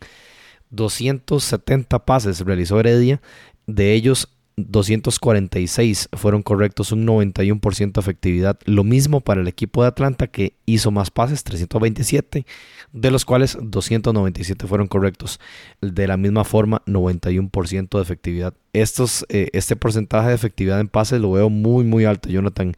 270 0.71 2.05
pases 2.05 2.41
realizó 2.41 2.81
Heredia, 2.81 3.21
de 3.67 3.93
ellos 3.93 4.29
246 4.67 6.09
fueron 6.13 6.43
correctos, 6.43 6.93
un 6.93 7.07
91% 7.07 7.93
de 7.93 8.01
efectividad. 8.01 8.59
Lo 8.65 8.85
mismo 8.85 9.21
para 9.21 9.41
el 9.41 9.49
equipo 9.49 9.83
de 9.83 9.89
Atlanta 9.89 10.27
que 10.27 10.55
hizo 10.67 10.91
más 10.91 11.11
pases, 11.11 11.45
327, 11.45 12.47
de 12.93 13.11
los 13.11 13.25
cuales 13.25 13.57
297 13.61 14.67
fueron 14.67 14.89
correctos. 14.89 15.41
De 15.81 16.07
la 16.07 16.17
misma 16.17 16.45
forma, 16.45 16.83
91% 16.87 17.97
de 17.97 18.03
efectividad. 18.03 18.55
Estos, 18.73 19.25
eh, 19.29 19.49
este 19.53 19.77
porcentaje 19.77 20.29
de 20.29 20.35
efectividad 20.35 20.81
en 20.81 20.89
pases 20.89 21.21
lo 21.21 21.33
veo 21.33 21.51
muy, 21.51 21.85
muy 21.85 22.05
alto, 22.05 22.29
Jonathan, 22.29 22.75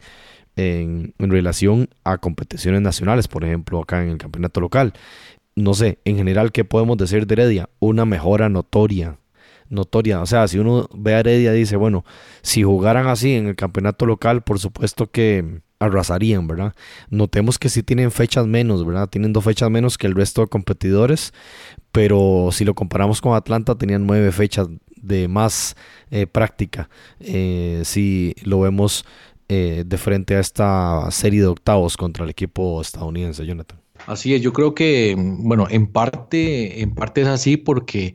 en, 0.55 1.13
en 1.17 1.31
relación 1.31 1.89
a 2.03 2.17
competiciones 2.17 2.81
nacionales, 2.81 3.27
por 3.27 3.43
ejemplo, 3.43 3.79
acá 3.81 4.03
en 4.03 4.09
el 4.09 4.17
campeonato 4.17 4.61
local 4.61 4.93
no 5.55 5.73
sé, 5.73 5.99
en 6.05 6.17
general, 6.17 6.51
¿qué 6.51 6.63
podemos 6.63 6.97
decir 6.97 7.27
de 7.27 7.33
Heredia? 7.33 7.69
Una 7.79 8.05
mejora 8.05 8.49
notoria. 8.49 9.17
Notoria. 9.71 10.21
O 10.21 10.25
sea, 10.25 10.47
si 10.47 10.59
uno 10.59 10.87
ve 10.93 11.15
a 11.15 11.19
Heredia 11.19 11.51
dice, 11.53 11.75
bueno, 11.77 12.05
si 12.43 12.61
jugaran 12.61 13.07
así 13.07 13.33
en 13.33 13.47
el 13.47 13.55
campeonato 13.55 14.05
local, 14.05 14.43
por 14.43 14.59
supuesto 14.59 15.09
que 15.09 15.61
arrasarían, 15.79 16.47
¿verdad? 16.47 16.75
Notemos 17.09 17.57
que 17.57 17.69
sí 17.69 17.81
tienen 17.81 18.11
fechas 18.11 18.45
menos, 18.45 18.85
¿verdad? 18.85 19.09
Tienen 19.09 19.33
dos 19.33 19.43
fechas 19.43 19.71
menos 19.71 19.97
que 19.97 20.05
el 20.05 20.13
resto 20.13 20.41
de 20.41 20.47
competidores, 20.47 21.33
pero 21.91 22.49
si 22.51 22.65
lo 22.65 22.75
comparamos 22.75 23.21
con 23.21 23.33
Atlanta, 23.33 23.75
tenían 23.75 24.05
nueve 24.05 24.31
fechas 24.31 24.67
de 24.95 25.27
más 25.27 25.75
eh, 26.11 26.27
práctica. 26.27 26.89
Eh, 27.19 27.81
si 27.83 28.35
lo 28.43 28.59
vemos 28.59 29.05
eh, 29.49 29.83
de 29.85 29.97
frente 29.97 30.35
a 30.35 30.39
esta 30.39 31.09
serie 31.11 31.41
de 31.41 31.47
octavos 31.47 31.97
contra 31.97 32.23
el 32.23 32.29
equipo 32.29 32.79
estadounidense, 32.81 33.45
Jonathan. 33.45 33.79
Así 34.07 34.33
es, 34.33 34.41
yo 34.41 34.53
creo 34.53 34.73
que, 34.75 35.15
bueno, 35.17 35.67
en 35.69 35.87
parte, 35.87 36.81
en 36.81 36.93
parte 36.93 37.21
es 37.21 37.27
así 37.27 37.57
porque 37.57 38.13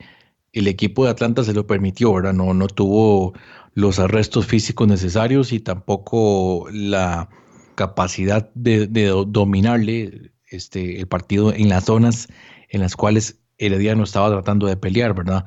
el 0.59 0.67
equipo 0.67 1.05
de 1.05 1.11
Atlanta 1.11 1.43
se 1.43 1.53
lo 1.53 1.67
permitió, 1.67 2.13
¿verdad? 2.13 2.33
No, 2.33 2.53
no 2.53 2.67
tuvo 2.67 3.33
los 3.73 3.99
arrestos 3.99 4.45
físicos 4.47 4.87
necesarios 4.87 5.53
y 5.53 5.59
tampoco 5.59 6.67
la 6.71 7.29
capacidad 7.75 8.49
de, 8.55 8.87
dominarle 9.27 10.31
este, 10.47 10.99
el 10.99 11.07
partido 11.07 11.53
en 11.53 11.69
las 11.69 11.85
zonas 11.85 12.27
en 12.69 12.81
las 12.81 12.95
cuales 12.95 13.39
Herediano 13.59 14.03
estaba 14.03 14.29
tratando 14.29 14.65
de 14.65 14.77
pelear, 14.77 15.13
¿verdad? 15.13 15.45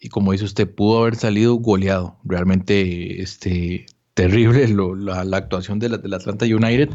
Y 0.00 0.08
como 0.08 0.32
dice 0.32 0.44
usted, 0.44 0.74
pudo 0.74 1.02
haber 1.02 1.16
salido 1.16 1.54
goleado. 1.56 2.18
Realmente 2.24 3.20
este, 3.20 3.84
terrible 4.14 4.66
la, 4.68 5.36
actuación 5.36 5.78
de 5.78 5.90
la, 5.90 5.96
Atlanta 5.96 6.46
United. 6.46 6.88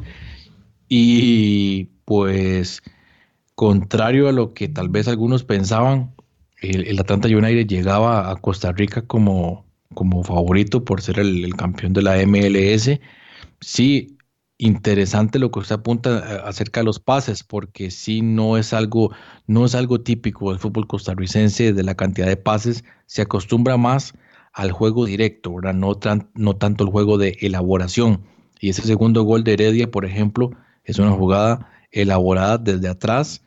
Y 0.89 1.85
pues 2.05 2.81
contrario 3.53 4.27
a 4.27 4.31
lo 4.31 4.53
que 4.53 4.67
tal 4.67 4.89
vez 4.89 5.07
algunos 5.07 5.43
pensaban, 5.43 6.15
el, 6.61 6.99
Atlanta 6.99 7.27
United 7.27 7.67
llegaba 7.67 8.29
a 8.31 8.35
Costa 8.37 8.71
Rica 8.71 9.01
como, 9.01 9.65
como 9.93 10.23
favorito 10.23 10.83
por 10.83 11.01
ser 11.01 11.19
el, 11.19 11.55
campeón 11.55 11.93
de 11.93 12.01
la 12.01 12.17
MLS. 12.25 12.99
Sí, 13.61 14.17
interesante 14.57 15.39
lo 15.39 15.51
que 15.51 15.59
usted 15.59 15.75
apunta 15.75 16.19
eh, 16.19 16.41
acerca 16.45 16.79
de 16.81 16.85
los 16.85 16.99
pases, 16.99 17.43
porque 17.43 17.91
sí 17.91 18.21
no 18.21 18.57
es 18.57 18.73
algo, 18.73 19.11
no 19.47 19.65
es 19.65 19.75
algo 19.75 20.01
típico 20.01 20.51
del 20.51 20.59
fútbol 20.59 20.87
costarricense 20.87 21.73
de 21.73 21.83
la 21.83 21.95
cantidad 21.95 22.27
de 22.27 22.37
pases, 22.37 22.83
se 23.05 23.21
acostumbra 23.21 23.77
más 23.77 24.13
al 24.53 24.71
juego 24.71 25.05
directo, 25.05 25.53
No, 25.61 25.99
no 26.35 26.55
tanto 26.55 26.83
el 26.85 26.89
juego 26.89 27.17
de 27.17 27.37
elaboración. 27.41 28.23
Y 28.61 28.69
ese 28.69 28.83
segundo 28.83 29.23
gol 29.23 29.43
de 29.43 29.53
Heredia, 29.53 29.91
por 29.91 30.05
ejemplo, 30.05 30.51
es 30.85 30.97
una 30.97 31.11
jugada 31.11 31.69
elaborada 31.91 32.57
desde 32.57 32.87
atrás 32.87 33.43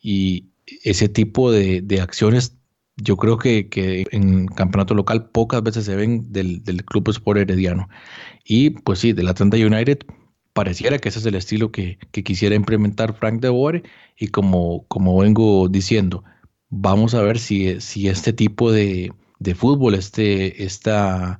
y 0.00 0.51
ese 0.66 1.08
tipo 1.08 1.50
de, 1.52 1.84
acciones 2.00 2.56
yo 2.96 3.16
creo 3.16 3.38
que, 3.38 4.06
en 4.12 4.46
campeonato 4.46 4.94
local 4.94 5.30
pocas 5.30 5.62
veces 5.62 5.86
se 5.86 5.96
ven 5.96 6.32
del, 6.32 6.62
Club 6.84 7.08
Sport 7.10 7.40
Herediano. 7.40 7.88
Y 8.44 8.70
pues 8.70 8.98
sí, 9.00 9.12
del 9.12 9.28
Atlanta 9.28 9.56
United 9.56 10.00
pareciera 10.52 10.98
que 10.98 11.08
ese 11.08 11.18
es 11.18 11.26
el 11.26 11.34
estilo 11.34 11.72
que, 11.72 11.98
quisiera 12.12 12.54
implementar 12.54 13.14
Frank 13.14 13.40
de 13.40 13.48
Boer 13.48 13.82
y 14.18 14.28
como, 14.28 14.86
como 14.88 15.18
vengo 15.18 15.68
diciendo, 15.68 16.24
vamos 16.70 17.14
a 17.14 17.22
ver 17.22 17.38
si, 17.38 17.80
si 17.80 18.08
este 18.08 18.32
tipo 18.32 18.72
de, 18.72 19.12
de 19.38 19.54
fútbol, 19.54 19.94
este, 19.94 20.64
esta 20.64 21.38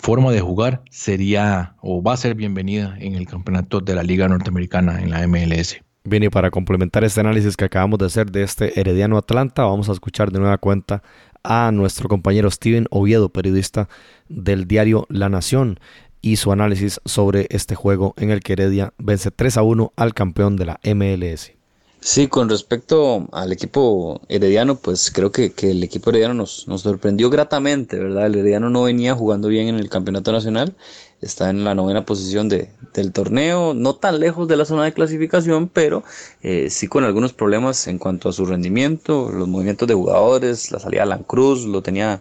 forma 0.00 0.32
de 0.32 0.40
jugar 0.40 0.82
sería 0.90 1.76
o 1.80 2.02
va 2.02 2.14
a 2.14 2.16
ser 2.16 2.34
bienvenida 2.34 2.96
en 2.98 3.14
el 3.14 3.26
campeonato 3.26 3.80
de 3.80 3.94
la 3.94 4.02
Liga 4.02 4.28
Norteamericana 4.28 5.00
en 5.00 5.10
la 5.10 5.26
MLS. 5.26 5.85
Bien, 6.08 6.22
y 6.22 6.28
para 6.28 6.52
complementar 6.52 7.02
este 7.02 7.18
análisis 7.18 7.56
que 7.56 7.64
acabamos 7.64 7.98
de 7.98 8.06
hacer 8.06 8.30
de 8.30 8.44
este 8.44 8.78
Herediano 8.78 9.18
Atlanta, 9.18 9.64
vamos 9.64 9.88
a 9.88 9.92
escuchar 9.92 10.30
de 10.30 10.38
nueva 10.38 10.56
cuenta 10.56 11.02
a 11.42 11.72
nuestro 11.72 12.08
compañero 12.08 12.48
Steven 12.48 12.86
Oviedo, 12.90 13.28
periodista 13.28 13.88
del 14.28 14.68
diario 14.68 15.06
La 15.08 15.28
Nación, 15.28 15.80
y 16.22 16.36
su 16.36 16.52
análisis 16.52 17.00
sobre 17.04 17.48
este 17.50 17.74
juego 17.74 18.14
en 18.18 18.30
el 18.30 18.38
que 18.38 18.52
Heredia 18.52 18.92
vence 18.98 19.32
3 19.32 19.56
a 19.56 19.62
1 19.62 19.94
al 19.96 20.14
campeón 20.14 20.56
de 20.56 20.66
la 20.66 20.80
MLS. 20.84 21.50
Sí, 21.98 22.28
con 22.28 22.48
respecto 22.48 23.26
al 23.32 23.50
equipo 23.50 24.20
herediano, 24.28 24.76
pues 24.76 25.10
creo 25.10 25.32
que, 25.32 25.52
el 25.62 25.82
equipo 25.82 26.10
herediano 26.10 26.34
nos, 26.34 26.68
nos, 26.68 26.82
sorprendió 26.82 27.30
gratamente, 27.30 27.98
¿verdad? 27.98 28.26
El 28.26 28.36
herediano 28.36 28.70
no 28.70 28.84
venía 28.84 29.12
jugando 29.16 29.48
bien 29.48 29.66
en 29.66 29.80
el 29.80 29.88
campeonato 29.88 30.30
nacional, 30.30 30.76
está 31.20 31.50
en 31.50 31.64
la 31.64 31.74
novena 31.74 32.04
posición 32.04 32.48
de, 32.48 32.70
del 32.94 33.12
torneo, 33.12 33.74
no 33.74 33.94
tan 33.94 34.20
lejos 34.20 34.48
de 34.48 34.56
la 34.56 34.64
zona 34.64 34.84
de 34.84 34.92
clasificación, 34.92 35.68
pero 35.68 36.04
eh, 36.42 36.68
sí 36.70 36.88
con 36.88 37.04
algunos 37.04 37.32
problemas 37.32 37.86
en 37.86 37.98
cuanto 37.98 38.28
a 38.28 38.32
su 38.32 38.46
rendimiento, 38.46 39.30
los 39.32 39.48
movimientos 39.48 39.88
de 39.88 39.94
jugadores, 39.94 40.70
la 40.70 40.78
salida 40.78 41.00
de 41.00 41.02
Alan 41.02 41.22
Cruz 41.24 41.64
lo 41.64 41.82
tenía 41.82 42.20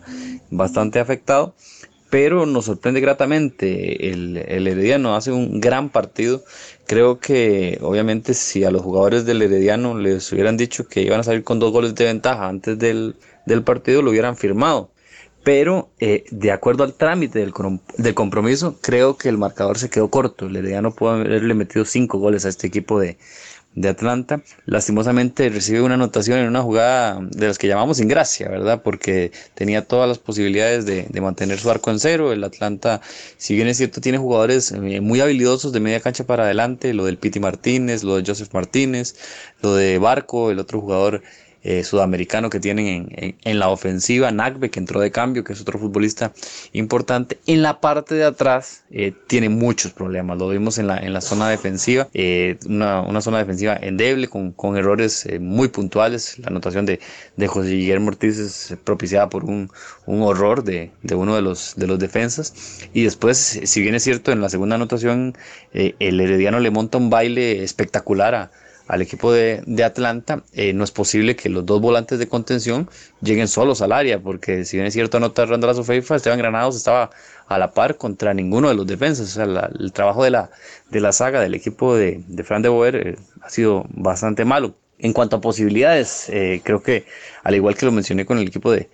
bastante 0.49 0.99
afectado 0.99 1.53
pero 2.15 2.45
nos 2.45 2.63
sorprende 2.63 3.01
gratamente. 3.01 4.09
El, 4.09 4.38
el, 4.38 4.67
Herediano 4.67 5.15
hace 5.15 5.34
un 5.34 5.59
gran 5.59 5.89
partido. 5.89 6.45
Creo 6.88 7.19
que 7.19 7.77
obviamente 7.81 8.34
si 8.34 8.63
a 8.63 8.72
los 8.72 8.84
jugadores 8.84 9.26
del 9.26 9.41
Herediano 9.41 9.97
les 9.97 10.31
hubieran 10.31 10.55
dicho 10.55 10.88
que 10.88 11.01
iban 11.01 11.19
a 11.19 11.23
salir 11.23 11.43
con 11.43 11.59
dos 11.59 11.73
goles 11.73 11.93
de 11.93 12.05
ventaja 12.05 12.47
antes 12.47 12.80
del, 12.80 13.15
partido, 13.65 14.01
lo 14.01 14.11
hubieran 14.11 14.38
firmado. 14.38 14.91
Pero 15.45 15.91
eh, 15.99 16.26
de 16.31 16.51
acuerdo 16.51 16.84
al 16.84 16.95
trámite 16.95 17.38
del, 17.38 17.53
del, 17.97 18.13
compromiso, 18.15 18.80
creo 18.81 19.15
que 19.15 19.30
el 19.30 19.38
marcador 19.38 19.77
se 19.77 19.91
quedó 19.91 20.09
corto. 20.09 20.47
El 20.47 20.55
Herediano 20.55 20.89
pudo 20.89 21.11
haberle 21.11 21.53
metido 21.53 21.85
cinco 21.85 22.17
goles 22.17 22.45
a 22.45 22.49
este 22.49 22.65
equipo 22.65 22.99
de, 22.99 23.19
de 23.76 23.89
Atlanta. 23.89 24.41
Lastimosamente 24.65 25.47
recibe 25.49 25.81
una 25.81 25.93
anotación 25.93 26.39
en 26.39 26.47
una 26.47 26.63
jugada 26.63 27.19
de 27.22 27.47
las 27.47 27.59
que 27.59 27.67
llamamos 27.67 27.99
ingracia, 27.99 28.49
¿verdad? 28.49 28.81
Porque 28.81 29.31
tenía 29.53 29.85
todas 29.85 30.09
las 30.09 30.17
posibilidades 30.17 30.88
de, 30.88 31.07
mantener 31.22 31.59
su 31.59 31.69
arco 31.69 31.91
en 31.91 31.99
cero. 31.99 32.34
El 32.34 32.43
Atlanta, 32.43 33.01
si 33.38 33.55
bien 33.55 33.67
es 33.67 33.77
cierto, 33.77 34.01
tiene 34.01 34.17
jugadores 34.17 34.72
eh, 34.72 34.99
muy 35.01 35.22
habilidosos 35.22 35.72
de 35.73 35.80
media 35.80 35.99
cancha 35.99 36.23
para 36.23 36.45
adelante, 36.45 36.93
lo 36.95 37.05
del 37.05 37.17
Piti 37.17 37.39
Martínez, 37.39 38.03
lo 38.03 38.15
de 38.15 38.23
Joseph 38.26 38.51
Martínez, 38.53 39.15
lo 39.61 39.76
de 39.76 39.99
Barco, 39.99 40.49
el 40.49 40.57
otro 40.57 40.81
jugador 40.81 41.22
eh, 41.67 41.83
sudamericano 41.83 42.51
que 42.51 42.59
tienen 42.59 43.35
en, 43.41 43.59
la 43.59 43.69
ofensiva, 43.69 44.31
Nagbe 44.31 44.69
que 44.69 44.79
entró 44.79 44.99
de 44.99 45.09
cambio, 45.09 45.43
que 45.43 45.53
es 45.53 45.61
otro 45.61 45.79
futbolista 45.79 46.31
importante. 46.73 47.39
En 47.47 47.63
la 47.63 47.81
parte 47.81 48.13
de 48.13 48.23
atrás 48.23 48.83
eh, 48.91 49.13
tiene 49.25 49.49
muchos 49.49 49.91
problemas, 49.91 50.37
lo 50.37 50.47
vimos 50.49 50.77
en 50.77 50.85
la, 50.85 50.99
en 50.99 51.11
la 51.11 51.21
zona 51.21 51.49
defensiva, 51.49 52.07
eh, 52.13 52.59
una, 52.67 53.19
zona 53.19 53.39
defensiva 53.39 53.75
endeble 53.81 54.27
con, 54.27 54.51
con 54.51 54.77
errores 54.77 55.27
muy 55.39 55.69
puntuales. 55.69 56.37
La 56.37 56.49
anotación 56.49 56.85
de, 56.85 56.99
de 57.35 57.47
José 57.47 57.71
Guillermo 57.71 58.09
Ortiz 58.09 58.37
es 58.37 58.77
propiciada 58.83 59.27
por 59.29 59.43
un, 59.43 59.71
un 60.05 60.21
horror 60.21 60.63
de, 60.63 60.91
de, 61.01 61.15
uno 61.15 61.35
de 61.35 61.41
los, 61.41 61.73
de 61.77 61.87
los 61.87 61.97
defensas. 61.97 62.53
Y 62.93 63.05
después, 63.05 63.37
si 63.63 63.81
bien 63.81 63.95
es 63.95 64.03
cierto, 64.03 64.31
en 64.31 64.39
la 64.39 64.49
segunda 64.49 64.75
anotación 64.75 65.35
el 65.73 66.21
Herediano 66.21 66.59
le 66.59 66.69
monta 66.69 66.99
un 66.99 67.09
baile 67.09 67.63
espectacular 67.63 68.35
a 68.35 68.51
al 68.88 69.02
equipo 69.02 69.32
de, 69.32 69.64
Atlanta, 69.84 70.44
eh, 70.53 70.74
no 70.74 70.84
es 70.84 70.91
posible 70.91 71.36
que 71.36 71.49
los 71.49 71.66
dos 71.66 71.82
volantes 71.82 72.20
de 72.20 72.28
contención 72.28 72.90
lleguen 73.22 73.48
solos 73.48 73.82
al 73.82 73.91
área, 73.91 74.20
porque 74.20 74.66
si 74.66 74.78
bien 74.78 74.88
es 74.88 74.94
cierto 74.94 75.18
anotar 75.18 75.49
Randall 75.49 75.76
Sofeifa, 75.76 76.16
Esteban 76.16 76.38
Granados 76.38 76.76
estaba 76.76 77.10
a 77.48 77.57
la 77.57 77.72
par 77.72 77.98
contra 77.98 78.34
ninguno 78.34 78.70
de 78.70 78.76
los 78.76 78.86
defensas. 78.86 79.28
O 79.28 79.45
sea, 79.45 79.70
el 79.80 79.91
trabajo 79.91 80.24
de 80.24 80.32
la, 80.32 80.49
de 80.90 80.99
la 80.99 81.12
saga 81.12 81.41
del 81.41 81.53
equipo 81.53 81.95
de, 81.95 82.24
de 82.28 82.44
Fran 82.44 82.62
de 82.62 82.70
Boer 82.70 82.95
eh, 82.95 83.16
ha 83.41 83.49
sido 83.49 83.86
bastante 83.90 84.45
malo. 84.45 84.76
En 84.98 85.14
cuanto 85.14 85.36
a 85.36 85.41
posibilidades, 85.41 86.30
eh, 86.30 86.62
creo 86.64 86.82
que 86.82 87.06
al 87.44 87.56
igual 87.56 87.76
que 87.76 87.86
lo 87.86 87.91
mencioné 87.91 88.26
con 88.26 88.38
el 88.38 88.48
equipo 88.48 88.72
de, 88.72 88.90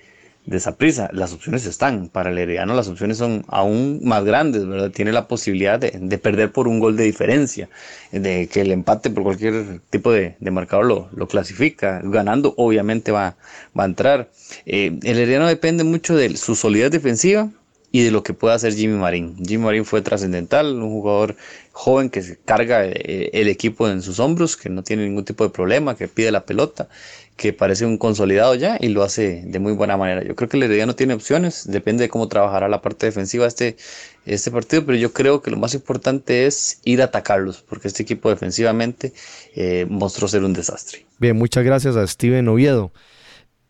de 0.45 0.57
esa 0.57 0.75
prisa. 0.75 1.09
Las 1.13 1.33
opciones 1.33 1.65
están. 1.65 2.09
Para 2.09 2.31
el 2.31 2.37
Herediano 2.37 2.73
las 2.73 2.87
opciones 2.87 3.17
son 3.17 3.45
aún 3.47 4.01
más 4.03 4.23
grandes. 4.23 4.63
Tiene 4.93 5.11
la 5.11 5.27
posibilidad 5.27 5.79
de, 5.79 6.17
perder 6.17 6.51
por 6.51 6.67
un 6.67 6.79
gol 6.79 6.97
de 6.97 7.03
diferencia, 7.03 7.69
de 8.11 8.47
que 8.47 8.61
el 8.61 8.71
empate 8.71 9.09
por 9.09 9.23
cualquier 9.23 9.79
tipo 9.89 10.11
de, 10.11 10.35
marcador 10.51 11.09
lo, 11.13 11.27
clasifica. 11.27 12.01
Ganando, 12.03 12.53
obviamente 12.57 13.11
va, 13.11 13.35
va 13.77 13.83
a 13.83 13.87
entrar. 13.87 14.29
Eh, 14.65 14.99
el 15.03 15.17
Herediano 15.17 15.47
depende 15.47 15.83
mucho 15.83 16.15
de 16.15 16.35
su 16.37 16.55
solidez 16.55 16.91
defensiva 16.91 17.49
y 17.91 18.03
de 18.03 18.11
lo 18.11 18.23
que 18.23 18.33
pueda 18.33 18.55
hacer 18.55 18.73
Jimmy 18.73 18.97
Marín. 18.97 19.35
Jimmy 19.45 19.65
Marín 19.65 19.85
fue 19.85 20.01
trascendental, 20.01 20.81
un 20.81 20.89
jugador 20.89 21.35
joven 21.73 22.09
que 22.09 22.37
carga 22.45 22.85
eh, 22.85 23.29
el 23.33 23.49
equipo 23.49 23.89
en 23.89 24.01
sus 24.01 24.19
hombros, 24.19 24.55
que 24.55 24.69
no 24.69 24.81
tiene 24.83 25.03
ningún 25.03 25.25
tipo 25.25 25.43
de 25.43 25.49
problema, 25.49 25.95
que 25.95 26.07
pide 26.07 26.31
la 26.31 26.45
pelota 26.45 26.87
que 27.35 27.53
parece 27.53 27.85
un 27.85 27.97
consolidado 27.97 28.55
ya 28.55 28.77
y 28.79 28.89
lo 28.89 29.03
hace 29.03 29.43
de 29.45 29.59
muy 29.59 29.73
buena 29.73 29.97
manera. 29.97 30.23
Yo 30.23 30.35
creo 30.35 30.49
que 30.49 30.57
el 30.57 30.63
Herediano 30.63 30.95
tiene 30.95 31.13
opciones, 31.13 31.69
depende 31.69 32.03
de 32.03 32.09
cómo 32.09 32.27
trabajará 32.27 32.67
la 32.67 32.81
parte 32.81 33.07
defensiva 33.07 33.47
este, 33.47 33.77
este 34.25 34.51
partido, 34.51 34.85
pero 34.85 34.97
yo 34.97 35.11
creo 35.13 35.41
que 35.41 35.51
lo 35.51 35.57
más 35.57 35.73
importante 35.73 36.45
es 36.45 36.79
ir 36.83 37.01
a 37.01 37.05
atacarlos, 37.05 37.61
porque 37.61 37.87
este 37.87 38.03
equipo 38.03 38.29
defensivamente 38.29 39.13
eh, 39.55 39.85
mostró 39.89 40.27
ser 40.27 40.43
un 40.43 40.53
desastre. 40.53 41.05
Bien, 41.19 41.35
muchas 41.35 41.63
gracias 41.63 41.95
a 41.95 42.05
Steven 42.05 42.47
Oviedo. 42.47 42.91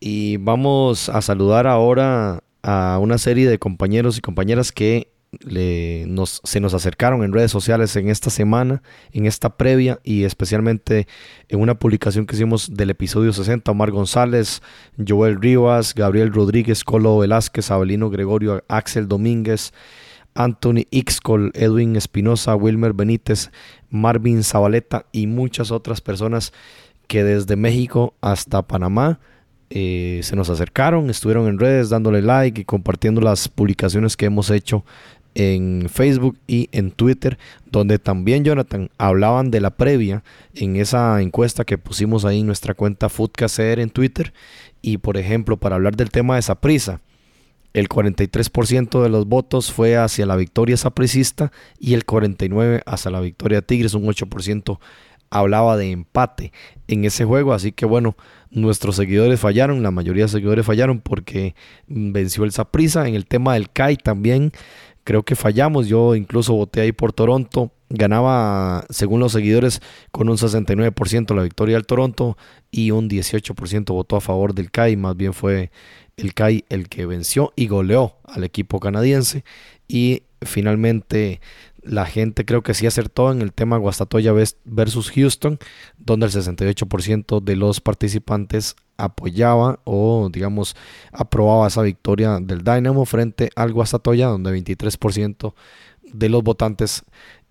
Y 0.00 0.38
vamos 0.38 1.08
a 1.08 1.22
saludar 1.22 1.66
ahora 1.68 2.42
a 2.62 2.98
una 3.00 3.18
serie 3.18 3.48
de 3.48 3.58
compañeros 3.58 4.18
y 4.18 4.20
compañeras 4.20 4.72
que 4.72 5.11
nos, 6.08 6.40
se 6.44 6.60
nos 6.60 6.74
acercaron 6.74 7.24
en 7.24 7.32
redes 7.32 7.50
sociales 7.50 7.96
en 7.96 8.08
esta 8.08 8.30
semana, 8.30 8.82
en 9.12 9.26
esta 9.26 9.56
previa 9.56 9.98
y 10.04 10.24
especialmente 10.24 11.06
en 11.48 11.60
una 11.60 11.78
publicación 11.78 12.26
que 12.26 12.36
hicimos 12.36 12.74
del 12.74 12.90
episodio 12.90 13.32
60, 13.32 13.70
Omar 13.70 13.90
González, 13.90 14.62
Joel 15.06 15.40
Rivas, 15.40 15.94
Gabriel 15.94 16.32
Rodríguez, 16.32 16.84
Colo 16.84 17.18
Velázquez, 17.18 17.70
Abelino 17.70 18.10
Gregorio, 18.10 18.62
Axel 18.68 19.08
Domínguez, 19.08 19.72
Anthony 20.34 20.86
Ixcol, 20.90 21.50
Edwin 21.54 21.96
Espinosa, 21.96 22.54
Wilmer 22.54 22.92
Benítez, 22.92 23.50
Marvin 23.90 24.42
Zabaleta 24.42 25.06
y 25.12 25.26
muchas 25.26 25.70
otras 25.70 26.00
personas 26.00 26.52
que 27.06 27.24
desde 27.24 27.56
México 27.56 28.14
hasta 28.20 28.62
Panamá 28.62 29.20
eh, 29.74 30.20
se 30.22 30.36
nos 30.36 30.50
acercaron, 30.50 31.08
estuvieron 31.08 31.48
en 31.48 31.58
redes 31.58 31.88
dándole 31.88 32.20
like 32.20 32.60
y 32.60 32.64
compartiendo 32.64 33.22
las 33.22 33.48
publicaciones 33.48 34.18
que 34.18 34.26
hemos 34.26 34.50
hecho 34.50 34.84
en 35.34 35.88
Facebook 35.88 36.38
y 36.46 36.68
en 36.72 36.90
Twitter, 36.90 37.38
donde 37.70 37.98
también 37.98 38.44
Jonathan 38.44 38.90
hablaban 38.98 39.50
de 39.50 39.60
la 39.60 39.70
previa 39.70 40.22
en 40.54 40.76
esa 40.76 41.20
encuesta 41.20 41.64
que 41.64 41.78
pusimos 41.78 42.24
ahí 42.24 42.40
en 42.40 42.46
nuestra 42.46 42.74
cuenta 42.74 43.08
FoodCaser 43.08 43.78
en 43.78 43.90
Twitter. 43.90 44.32
Y 44.82 44.98
por 44.98 45.16
ejemplo, 45.16 45.56
para 45.56 45.76
hablar 45.76 45.96
del 45.96 46.10
tema 46.10 46.36
de 46.36 46.42
Saprisa, 46.42 47.00
el 47.72 47.88
43% 47.88 49.02
de 49.02 49.08
los 49.08 49.26
votos 49.26 49.72
fue 49.72 49.96
hacia 49.96 50.26
la 50.26 50.36
victoria 50.36 50.76
sapricista 50.76 51.52
y 51.78 51.94
el 51.94 52.04
49% 52.04 52.82
hacia 52.84 53.10
la 53.10 53.20
victoria 53.20 53.62
Tigres, 53.62 53.94
un 53.94 54.04
8% 54.04 54.78
hablaba 55.30 55.78
de 55.78 55.90
empate 55.90 56.52
en 56.88 57.06
ese 57.06 57.24
juego, 57.24 57.54
así 57.54 57.72
que 57.72 57.86
bueno, 57.86 58.16
nuestros 58.50 58.96
seguidores 58.96 59.40
fallaron, 59.40 59.82
la 59.82 59.90
mayoría 59.90 60.24
de 60.24 60.28
seguidores 60.28 60.66
fallaron 60.66 61.00
porque 61.00 61.54
venció 61.86 62.44
el 62.44 62.52
Saprisa 62.52 63.08
en 63.08 63.14
el 63.14 63.26
tema 63.26 63.54
del 63.54 63.70
CAI 63.70 63.96
también 63.96 64.52
creo 65.04 65.22
que 65.24 65.36
fallamos. 65.36 65.88
Yo 65.88 66.14
incluso 66.14 66.54
voté 66.54 66.80
ahí 66.80 66.92
por 66.92 67.12
Toronto. 67.12 67.72
ganaba, 67.88 68.86
según 68.88 69.20
los 69.20 69.32
seguidores, 69.32 69.82
con 70.10 70.28
un 70.30 70.38
69% 70.38 71.34
la 71.34 71.42
victoria 71.42 71.76
del 71.76 71.86
Toronto 71.86 72.38
y 72.70 72.90
un 72.90 73.08
18% 73.08 73.92
votó 73.92 74.16
a 74.16 74.20
favor 74.20 74.54
del 74.54 74.70
CAI. 74.70 74.96
Más 74.96 75.16
bien 75.16 75.34
fue 75.34 75.70
el 76.16 76.34
CAI 76.34 76.64
el 76.68 76.88
que 76.88 77.06
venció 77.06 77.52
y 77.56 77.66
goleó 77.66 78.16
al 78.24 78.44
equipo 78.44 78.80
canadiense. 78.80 79.44
Y 79.88 80.22
finalmente 80.40 81.40
la 81.82 82.06
gente 82.06 82.44
creo 82.44 82.62
que 82.62 82.74
sí 82.74 82.86
acertó 82.86 83.32
en 83.32 83.42
el 83.42 83.52
tema 83.52 83.76
Guastatoya 83.76 84.32
versus 84.64 85.10
Houston, 85.10 85.58
donde 85.98 86.26
el 86.26 86.32
68% 86.32 87.42
de 87.42 87.56
los 87.56 87.80
participantes 87.80 88.76
apoyaba 88.96 89.80
o 89.84 90.28
digamos 90.32 90.76
aprobaba 91.12 91.66
esa 91.66 91.82
victoria 91.82 92.38
del 92.40 92.62
Dynamo 92.62 93.04
frente 93.04 93.50
al 93.56 93.72
Guastatoya, 93.72 94.28
donde 94.28 94.52
23% 94.52 95.54
de 96.12 96.28
los 96.28 96.42
votantes 96.42 97.04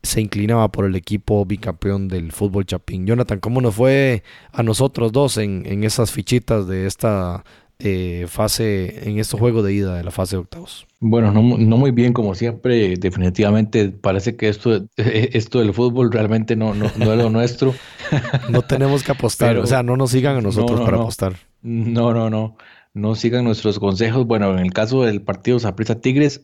se 0.04 0.22
inclinaba 0.22 0.72
por 0.72 0.86
el 0.86 0.96
equipo 0.96 1.46
bicampeón 1.46 2.08
del 2.08 2.32
fútbol 2.32 2.66
chapín. 2.66 3.06
Jonathan, 3.06 3.40
¿cómo 3.40 3.62
nos 3.62 3.76
fue 3.76 4.24
a 4.52 4.64
nosotros 4.64 5.12
dos 5.12 5.38
en, 5.38 5.64
en 5.66 5.84
esas 5.84 6.12
fichitas 6.12 6.68
de 6.68 6.88
esta 6.88 7.44
eh, 7.84 8.26
fase, 8.28 9.10
en 9.10 9.20
este 9.20 9.38
juego 9.38 9.64
de 9.64 9.74
ida 9.74 9.96
de 9.96 10.04
la 10.04 10.12
fase 10.12 10.36
de 10.36 10.42
octavos? 10.42 10.88
Bueno, 11.00 11.32
no, 11.32 11.42
no, 11.42 11.78
muy 11.78 11.92
bien 11.92 12.14
como 12.14 12.36
siempre, 12.36 12.96
definitivamente 12.96 13.90
parece 13.90 14.36
que 14.36 14.50
esto, 14.50 14.86
esto 14.98 15.60
del 15.60 15.74
fútbol 15.74 16.12
realmente 16.12 16.56
no, 16.56 16.74
no, 16.74 16.92
no 16.98 17.12
es 17.12 17.18
lo 17.18 17.30
nuestro. 17.30 17.74
no 18.50 18.62
tenemos 18.62 19.04
que 19.04 19.12
apostar, 19.12 19.58
o 19.58 19.66
sea, 19.66 19.84
no 19.84 19.98
nos 19.98 20.12
sigan 20.12 20.38
a 20.38 20.42
nosotros 20.42 20.82
para 20.82 20.98
apostar. 20.98 21.36
No, 21.62 22.14
no, 22.14 22.30
no, 22.30 22.58
no 22.94 23.16
sigan 23.16 23.46
nuestros 23.46 23.80
consejos. 23.80 24.26
Bueno, 24.26 24.52
en 24.52 24.60
el 24.60 24.74
caso 24.74 25.04
del 25.04 25.22
partido 25.22 25.60
Saprissa 25.60 26.00
Tigres, 26.02 26.42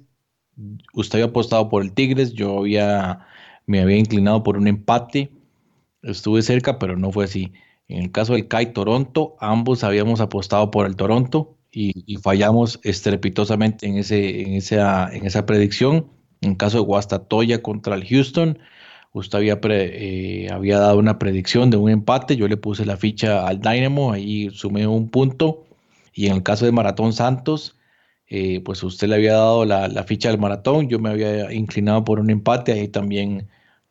usted 0.93 1.19
había 1.19 1.29
apostado 1.29 1.69
por 1.69 1.83
el 1.83 1.93
Tigres, 1.93 2.33
yo 2.33 2.59
había, 2.59 3.27
me 3.65 3.81
había 3.81 3.97
inclinado 3.97 4.43
por 4.43 4.57
un 4.57 4.67
empate, 4.67 5.31
estuve 6.01 6.41
cerca, 6.41 6.79
pero 6.79 6.97
no 6.97 7.11
fue 7.11 7.25
así. 7.25 7.53
En 7.87 8.03
el 8.03 8.11
caso 8.11 8.33
del 8.33 8.47
CAI 8.47 8.73
Toronto, 8.73 9.35
ambos 9.39 9.83
habíamos 9.83 10.19
apostado 10.19 10.71
por 10.71 10.85
el 10.85 10.95
Toronto 10.95 11.57
y, 11.71 12.17
fallamos 12.17 12.79
estrepitosamente 12.83 13.87
en, 13.87 13.97
ese, 13.97 14.41
en, 14.41 14.53
esa, 14.55 15.09
en 15.13 15.25
esa 15.25 15.45
predicción. 15.45 16.07
En 16.41 16.51
el 16.51 16.57
caso 16.57 16.77
de 16.77 16.83
Guastatoya 16.83 17.61
contra 17.61 17.95
el 17.95 18.05
Houston, 18.05 18.59
usted 19.13 19.37
había, 19.37 19.59
eh, 19.63 20.49
había 20.51 20.79
dado 20.79 20.97
una 20.97 21.19
predicción 21.19 21.69
de 21.69 21.77
un 21.77 21.89
empate, 21.89 22.35
yo 22.35 22.47
le 22.47 22.57
puse 22.57 22.85
la 22.85 22.97
ficha 22.97 23.47
al 23.47 23.59
Dynamo, 23.61 24.11
ahí 24.11 24.49
sumé 24.51 24.87
un 24.87 25.09
punto. 25.09 25.65
Y 26.13 26.27
en 26.27 26.33
el 26.37 26.43
caso 26.43 26.65
de 26.65 26.71
Maratón 26.71 27.13
Santos, 27.13 27.77
eh, 28.27 28.61
pues 28.61 28.83
usted 28.83 29.07
le 29.07 29.15
había 29.15 29.33
dado 29.33 29.65
la, 29.65 29.87
la, 29.87 30.03
ficha 30.03 30.29
al 30.29 30.39
maratón, 30.39 30.89
yo 30.89 30.99
me 30.99 31.09
había 31.09 31.53
inclinado 31.53 32.03
por 32.03 32.19
un 32.19 32.29
empate, 32.29 32.73
ahí 32.73 32.87
también 32.89 33.47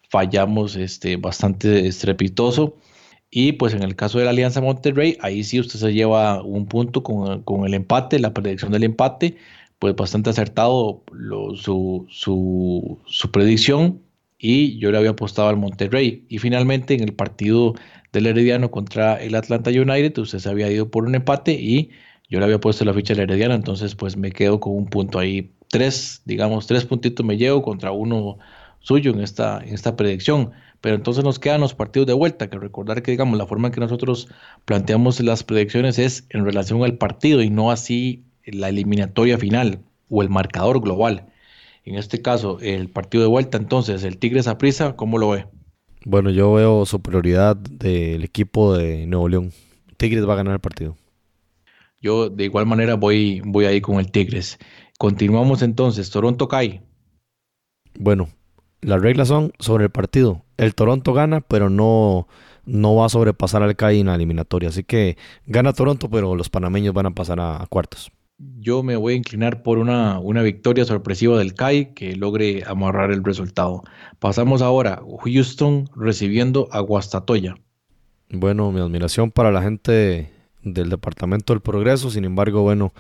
fallamos 0.09 0.77
este, 0.77 1.17
bastante 1.17 1.87
estrepitoso. 1.87 2.77
Y 3.39 3.53
pues 3.53 3.75
en 3.75 3.83
el 3.83 3.97
caso 3.97 4.19
de 4.19 4.25
la 4.25 4.31
Alianza 4.31 4.63
Monterrey, 4.63 5.19
ahí 5.21 5.45
sí 5.45 5.61
usted 5.61 5.79
se 5.79 5.93
lleva 5.93 6.43
un 6.43 6.65
punto 6.65 7.03
con, 7.03 7.67
el 7.67 7.75
empate, 7.75 8.19
la 8.19 8.33
predicción 8.33 8.73
del 8.73 8.85
empate, 8.85 9.37
pues 9.79 9.95
bastante 9.95 10.31
acertado 10.31 11.03
su, 11.55 12.07
su, 12.09 13.31
predicción 13.31 14.01
y 14.39 14.79
yo 14.79 14.91
le 14.91 14.97
había 14.97 15.11
apostado 15.11 15.49
al 15.49 15.59
Monterrey. 15.59 16.25
Y 16.31 16.39
finalmente 16.39 16.95
en 16.95 17.03
el 17.03 17.13
partido 17.13 17.75
del 18.11 18.25
Herediano 18.25 18.71
contra 18.71 19.23
el 19.23 19.35
Atlanta 19.35 19.69
United, 19.69 20.17
usted 20.17 20.39
se 20.39 20.49
había 20.49 20.71
ido 20.71 20.91
por 20.91 21.05
un 21.05 21.15
empate 21.15 21.53
y 21.53 21.91
yo 22.31 22.39
le 22.39 22.47
había 22.47 22.59
puesto 22.59 22.87
la 22.87 22.95
ficha 22.95 23.13
del 23.13 23.25
Herediano, 23.25 23.53
entonces 23.53 23.95
pues 23.95 24.17
me 24.17 24.33
quedo 24.33 24.61
con 24.61 24.75
un 24.75 24.87
punto 24.87 25.19
ahí. 25.19 25.53
Tres, 25.69 26.23
digamos, 26.25 26.67
tres 26.67 26.87
puntitos 26.87 27.27
me 27.27 27.37
llevo 27.37 27.61
contra 27.61 27.93
uno 27.93 28.39
suyo 28.81 29.11
en 29.11 29.21
esta, 29.21 29.61
en 29.63 29.75
esta 29.75 29.95
predicción. 29.95 30.53
Pero 30.81 30.97
entonces 30.97 31.25
nos 31.25 31.39
quedan 31.39 31.61
los 31.61 31.75
partidos 31.75 32.07
de 32.07 32.13
vuelta, 32.13 32.49
que 32.49 32.59
recordar 32.59 33.03
que 33.03 33.11
digamos 33.11 33.39
la 33.39 33.47
forma 33.47 33.69
en 33.69 33.75
que 33.75 33.81
nosotros 33.81 34.29
planteamos 34.65 35.21
las 35.21 35.43
predicciones 35.43 35.99
es 35.99 36.27
en 36.31 36.45
relación 36.45 36.83
al 36.85 36.99
partido 36.99 37.43
y 37.43 37.51
no 37.51 37.71
así 37.71 38.25
la 38.45 38.69
eliminatoria 38.69 39.39
final 39.39 39.81
o 40.09 40.23
el 40.23 40.31
marcador 40.31 40.81
global. 40.81 41.27
En 41.85 41.95
este 41.95 42.21
caso, 42.21 42.59
el 42.61 42.91
partido 42.91 43.23
de 43.23 43.29
vuelta, 43.29 43.59
entonces, 43.59 44.03
el 44.05 44.19
Tigres 44.19 44.49
a 44.49 44.59
prisa, 44.59 44.97
¿cómo 44.97 45.19
lo 45.19 45.31
ve? 45.31 45.47
Bueno, 46.05 46.31
yo 46.31 46.53
veo 46.53 46.87
superioridad 46.87 47.57
del 47.57 48.25
equipo 48.25 48.77
de 48.77 49.07
Nuevo 49.07 49.29
León. 49.29 49.53
Tigres 49.97 50.29
va 50.29 50.35
a 50.35 50.37
ganar 50.37 50.55
el 50.55 50.61
partido. 50.61 50.97
Yo 52.01 52.29
de 52.29 52.45
igual 52.45 52.67
manera 52.67 52.95
voy, 52.95 53.41
voy 53.45 53.65
ahí 53.65 53.81
con 53.81 53.99
el 53.99 54.11
Tigres. 54.11 54.59
Continuamos 54.99 55.63
entonces, 55.63 56.11
Toronto 56.11 56.49
cae. 56.49 56.83
Bueno, 57.99 58.29
las 58.81 59.01
reglas 59.01 59.29
son 59.29 59.53
sobre 59.59 59.85
el 59.85 59.91
partido. 59.91 60.43
El 60.57 60.75
Toronto 60.75 61.13
gana, 61.13 61.41
pero 61.41 61.71
no, 61.71 62.29
no 62.65 62.95
va 62.97 63.07
a 63.07 63.09
sobrepasar 63.09 63.63
al 63.63 63.77
CAI 63.77 64.01
en 64.01 64.07
la 64.07 64.15
eliminatoria. 64.15 64.69
Así 64.69 64.85
que 64.85 65.17
gana 65.47 65.73
Toronto, 65.73 66.11
pero 66.11 66.35
los 66.35 66.51
panameños 66.51 66.95
van 66.95 67.07
a 67.07 67.11
pasar 67.13 67.41
a, 67.41 67.65
cuartos. 67.69 68.11
Yo 68.39 68.83
me 68.83 68.97
voy 68.97 69.15
a 69.15 69.17
inclinar 69.17 69.63
por 69.63 69.79
una, 69.79 70.19
una 70.19 70.43
victoria 70.43 70.85
sorpresiva 70.85 71.39
del 71.39 71.55
CAI 71.55 71.95
que 71.95 72.17
logre 72.17 72.65
amarrar 72.67 73.11
el 73.11 73.25
resultado. 73.25 73.83
Pasamos 74.19 74.61
ahora, 74.61 75.01
Houston 75.25 75.89
recibiendo 75.97 76.69
a 76.71 76.81
Guastatoya. 76.81 77.57
Bueno, 78.29 78.73
mi 78.73 78.81
admiración 78.81 79.31
para 79.31 79.51
la 79.53 79.63
gente 79.63 80.31
del 80.63 80.91
Departamento 80.91 81.55
del 81.55 81.63
Progreso. 81.63 82.11
Sin 82.11 82.25
embargo, 82.25 82.63
bueno, 82.63 82.93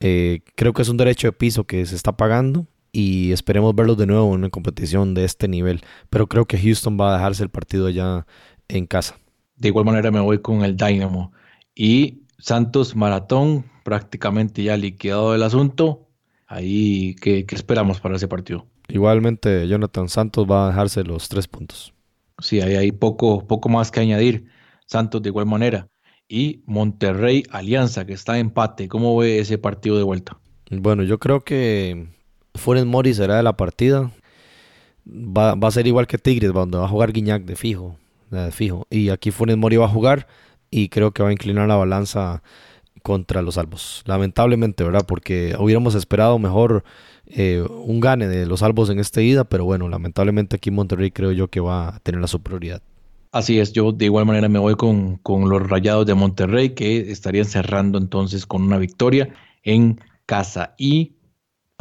eh, 0.00 0.40
creo 0.56 0.72
que 0.72 0.82
es 0.82 0.88
un 0.88 0.96
derecho 0.96 1.28
de 1.28 1.32
piso 1.32 1.64
que 1.64 1.86
se 1.86 1.94
está 1.94 2.16
pagando 2.16 2.66
y 2.92 3.32
esperemos 3.32 3.74
verlos 3.74 3.96
de 3.96 4.06
nuevo 4.06 4.28
en 4.28 4.40
una 4.40 4.50
competición 4.50 5.14
de 5.14 5.24
este 5.24 5.48
nivel. 5.48 5.80
Pero 6.10 6.26
creo 6.26 6.44
que 6.44 6.58
Houston 6.58 6.98
va 7.00 7.10
a 7.10 7.16
dejarse 7.16 7.42
el 7.42 7.48
partido 7.48 7.88
ya 7.88 8.26
en 8.68 8.86
casa. 8.86 9.16
De 9.56 9.68
igual 9.68 9.86
manera 9.86 10.10
me 10.10 10.20
voy 10.20 10.40
con 10.40 10.62
el 10.62 10.76
Dynamo. 10.76 11.32
Y 11.74 12.22
Santos 12.38 12.94
Maratón, 12.94 13.64
prácticamente 13.82 14.62
ya 14.62 14.76
liquidado 14.76 15.34
el 15.34 15.42
asunto. 15.42 16.08
Ahí, 16.46 17.16
¿qué, 17.20 17.46
esperamos 17.48 17.98
para 18.00 18.16
ese 18.16 18.28
partido? 18.28 18.66
Igualmente, 18.88 19.66
Jonathan 19.66 20.08
Santos 20.08 20.46
va 20.50 20.66
a 20.66 20.68
dejarse 20.68 21.02
los 21.02 21.28
tres 21.28 21.48
puntos. 21.48 21.94
Sí, 22.40 22.60
ahí 22.60 22.74
hay 22.74 22.92
poco, 22.92 23.46
poco 23.46 23.70
más 23.70 23.90
que 23.90 24.00
añadir. 24.00 24.46
Santos 24.84 25.22
de 25.22 25.30
igual 25.30 25.46
manera. 25.46 25.88
Y 26.28 26.62
Monterrey 26.66 27.44
Alianza, 27.50 28.04
que 28.04 28.12
está 28.12 28.38
en 28.38 28.48
empate. 28.48 28.88
¿Cómo 28.88 29.16
ve 29.16 29.38
ese 29.38 29.56
partido 29.56 29.96
de 29.96 30.02
vuelta? 30.02 30.38
Bueno, 30.70 31.04
yo 31.04 31.18
creo 31.18 31.40
que 31.40 32.08
Funes 32.54 32.86
Mori 32.86 33.14
será 33.14 33.36
de 33.36 33.42
la 33.42 33.56
partida. 33.56 34.10
Va, 35.06 35.52
a 35.52 35.70
ser 35.70 35.86
igual 35.86 36.06
que 36.06 36.18
Tigres, 36.18 36.52
donde 36.52 36.78
va 36.78 36.84
a 36.84 36.88
jugar 36.88 37.12
Guiñac 37.12 37.44
de 37.44 37.56
fijo, 37.56 37.96
de 38.30 38.52
fijo. 38.52 38.86
Y 38.90 39.08
aquí 39.08 39.30
Funes 39.30 39.56
Mori 39.56 39.76
va 39.76 39.86
a 39.86 39.88
jugar 39.88 40.26
y 40.70 40.88
creo 40.88 41.12
que 41.12 41.22
va 41.22 41.30
a 41.30 41.32
inclinar 41.32 41.68
la 41.68 41.76
balanza 41.76 42.42
contra 43.02 43.42
los 43.42 43.58
Albos. 43.58 44.02
Lamentablemente, 44.06 44.84
¿verdad? 44.84 45.04
Porque 45.06 45.56
hubiéramos 45.58 45.94
esperado 45.94 46.38
mejor 46.38 46.84
eh, 47.26 47.64
un 47.84 48.00
gane 48.00 48.28
de 48.28 48.46
los 48.46 48.62
Albos 48.62 48.90
en 48.90 48.98
esta 48.98 49.22
ida, 49.22 49.44
pero 49.44 49.64
bueno, 49.64 49.88
lamentablemente 49.88 50.56
aquí 50.56 50.70
Monterrey 50.70 51.10
creo 51.10 51.32
yo 51.32 51.48
que 51.48 51.60
va 51.60 51.88
a 51.88 51.98
tener 52.00 52.20
la 52.20 52.26
superioridad. 52.26 52.82
Así 53.32 53.58
es, 53.58 53.72
yo 53.72 53.92
de 53.92 54.04
igual 54.04 54.26
manera 54.26 54.48
me 54.48 54.58
voy 54.58 54.74
con, 54.74 55.16
con 55.16 55.48
los 55.48 55.66
Rayados 55.68 56.04
de 56.04 56.14
Monterrey 56.14 56.70
que 56.70 57.10
estarían 57.10 57.46
cerrando 57.46 57.96
entonces 57.96 58.44
con 58.44 58.62
una 58.62 58.76
victoria 58.76 59.30
en 59.62 59.98
casa. 60.26 60.74
Y 60.76 61.12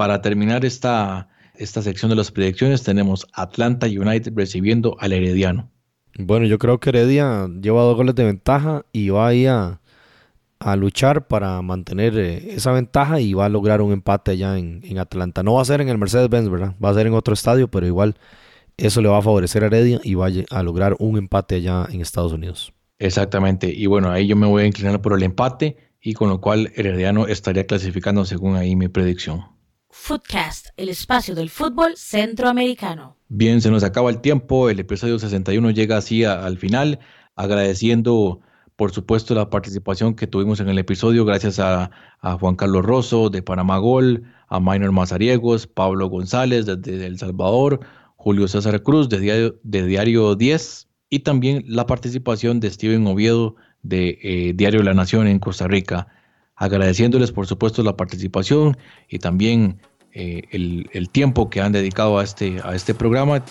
para 0.02 0.20
terminar 0.20 0.66
esta, 0.66 1.30
esta 1.54 1.84
sección 1.84 2.10
de 2.10 2.16
las 2.16 2.32
predicciones, 2.32 2.82
tenemos 2.82 3.28
Atlanta 3.34 3.86
United 3.86 4.34
recibiendo 4.36 4.98
al 5.00 5.14
Herediano. 5.14 5.70
Bueno, 6.18 6.48
yo 6.48 6.58
creo 6.58 6.80
que 6.80 6.90
Heredia 6.90 7.48
lleva 7.62 7.84
dos 7.84 7.96
goles 7.96 8.16
de 8.16 8.26
ventaja 8.26 8.84
y 8.92 9.10
va 9.10 9.28
ahí 9.28 9.46
a, 9.46 9.80
a 10.58 10.76
luchar 10.76 11.28
para 11.28 11.62
mantener 11.62 12.18
eh, 12.18 12.56
esa 12.56 12.72
ventaja 12.72 13.20
y 13.20 13.36
va 13.36 13.46
a 13.46 13.50
lograr 13.50 13.84
un 13.84 13.92
empate 13.92 14.32
allá 14.32 14.58
en, 14.58 14.82
en 14.84 14.98
Atlanta. 14.98 15.44
No 15.44 15.54
va 15.54 15.62
a 15.62 15.66
ser 15.66 15.82
en 15.82 15.90
el 15.90 16.00
Mercedes-Benz, 16.00 16.50
¿verdad? 16.50 16.74
Va 16.84 16.90
a 16.90 16.96
ser 16.96 17.06
en 17.06 17.14
otro 17.14 17.36
estadio, 17.36 17.68
pero 17.68 17.86
igual 17.86 18.16
eso 18.78 19.04
le 19.04 19.08
va 19.08 19.20
a 19.20 19.22
favorecer 19.22 19.64
a 19.64 19.68
Heredia 19.68 20.02
y 20.04 20.16
va 20.16 20.30
a 20.50 20.64
lograr 20.64 20.96
un 20.98 21.20
empate 21.20 21.58
allá 21.58 21.86
en 21.92 22.02
Estados 22.02 22.34
Unidos. 22.34 22.74
Exactamente. 22.98 23.72
Y 23.72 23.86
bueno, 23.86 24.10
ahí 24.10 24.26
yo 24.26 24.36
me 24.36 24.48
voy 24.48 24.64
a 24.64 24.66
inclinar 24.66 25.00
por 25.00 25.14
el 25.14 25.22
empate 25.22 25.78
y 26.02 26.14
con 26.14 26.30
lo 26.30 26.42
cual 26.42 26.72
Herediano 26.76 27.28
estaría 27.28 27.68
clasificando 27.68 28.26
según 28.26 28.56
ahí 28.56 28.76
mi 28.76 28.88
predicción. 28.88 29.61
Footcast, 30.04 30.70
el 30.78 30.90
espacio 30.90 31.36
del 31.36 31.52
fútbol 31.52 31.96
centroamericano. 31.96 33.18
Bien, 33.30 33.62
se 33.62 33.70
nos 33.70 33.84
acaba 33.84 34.10
el 34.10 34.20
tiempo, 34.20 34.68
el 34.68 34.80
episodio 34.80 35.20
61 35.20 35.70
llega 35.70 35.98
así 35.98 36.26
al 36.26 36.58
final, 36.58 36.98
agradeciendo 37.36 38.42
por 38.76 38.92
supuesto 38.92 39.36
la 39.36 39.52
participación 39.52 40.16
que 40.16 40.26
tuvimos 40.26 40.60
en 40.60 40.70
el 40.70 40.80
episodio, 40.80 41.24
gracias 41.24 41.60
a, 41.60 41.92
Juan 42.40 42.56
Carlos 42.56 42.84
Rosso 42.84 43.30
de 43.30 43.44
Panamá 43.44 43.78
Gol, 43.78 44.24
a 44.48 44.60
Minor 44.60 44.92
Mazariegos, 44.92 45.68
Pablo 45.68 46.10
González 46.10 46.66
desde 46.66 47.06
El 47.06 47.20
Salvador, 47.20 47.82
Julio 48.16 48.48
César 48.48 48.82
Cruz 48.82 49.08
de 49.08 49.20
Diario, 49.20 49.60
de 49.62 49.86
Diario 49.86 50.34
10 50.34 50.88
y 51.12 51.20
también 51.20 51.64
la 51.68 51.86
participación 51.86 52.60
de 52.60 52.72
Steven 52.72 53.06
Oviedo 53.06 53.56
de 53.84 54.18
eh, 54.24 54.54
Diario 54.56 54.82
La 54.82 54.96
Nación 54.96 55.28
en 55.28 55.38
Costa 55.38 55.68
Rica 55.68 56.08
agradeciéndoles 56.62 57.32
por 57.32 57.48
supuesto 57.48 57.82
la 57.82 57.98
participación 57.98 58.78
y 59.10 59.18
también 59.18 59.82
eh, 60.14 60.44
el, 60.52 61.10
tiempo 61.10 61.50
que 61.50 61.62
han 61.62 61.72
dedicado 61.72 62.20
a 62.20 62.24
este, 62.24 62.60
a 62.64 62.76
este 62.76 62.94
programa 62.94 63.44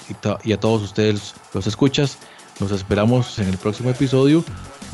y, 0.45 0.53
a 0.53 0.61
todos 0.61 0.83
ustedes 0.83 1.35
los 1.55 1.67
escuchas. 1.67 2.19
Nos 2.59 2.73
esperamos 2.73 3.39
en 3.39 3.49
el 3.49 3.57
próximo 3.57 3.91
episodio 3.91 4.45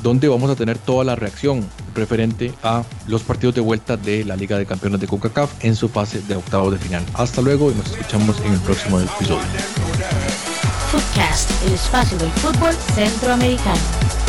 donde 0.03 0.29
vamos 0.29 0.51
a 0.51 0.57
tener 0.57 0.79
toda 0.79 1.05
la 1.05 1.17
reacción 1.17 1.67
referente 1.95 2.53
a 2.63 2.85
los 3.09 3.23
partidos 3.23 3.55
de 3.55 3.61
vuelta 3.61 3.97
de 3.97 4.25
la 4.25 4.37
Liga 4.37 4.59
de 4.59 4.67
Campeones 4.67 5.01
de 5.01 5.07
CONCACAF 5.07 5.65
en 5.65 5.75
su 5.75 5.89
fase 5.89 6.21
de 6.23 6.37
octavos 6.37 6.73
de 6.73 6.79
final. 6.79 7.05
Hasta 7.15 7.43
luego 7.43 7.71
y 7.71 7.75
nos 7.75 7.91
escuchamos 7.91 8.41
en 8.41 8.53
el 8.53 8.61
próximo 8.61 9.01
episodio. 9.01 9.43
Footcast, 10.91 11.51
el 11.67 11.75
espacio 11.75 12.19
del 12.19 12.31
fútbol 12.31 12.75
centroamericano. 12.95 14.26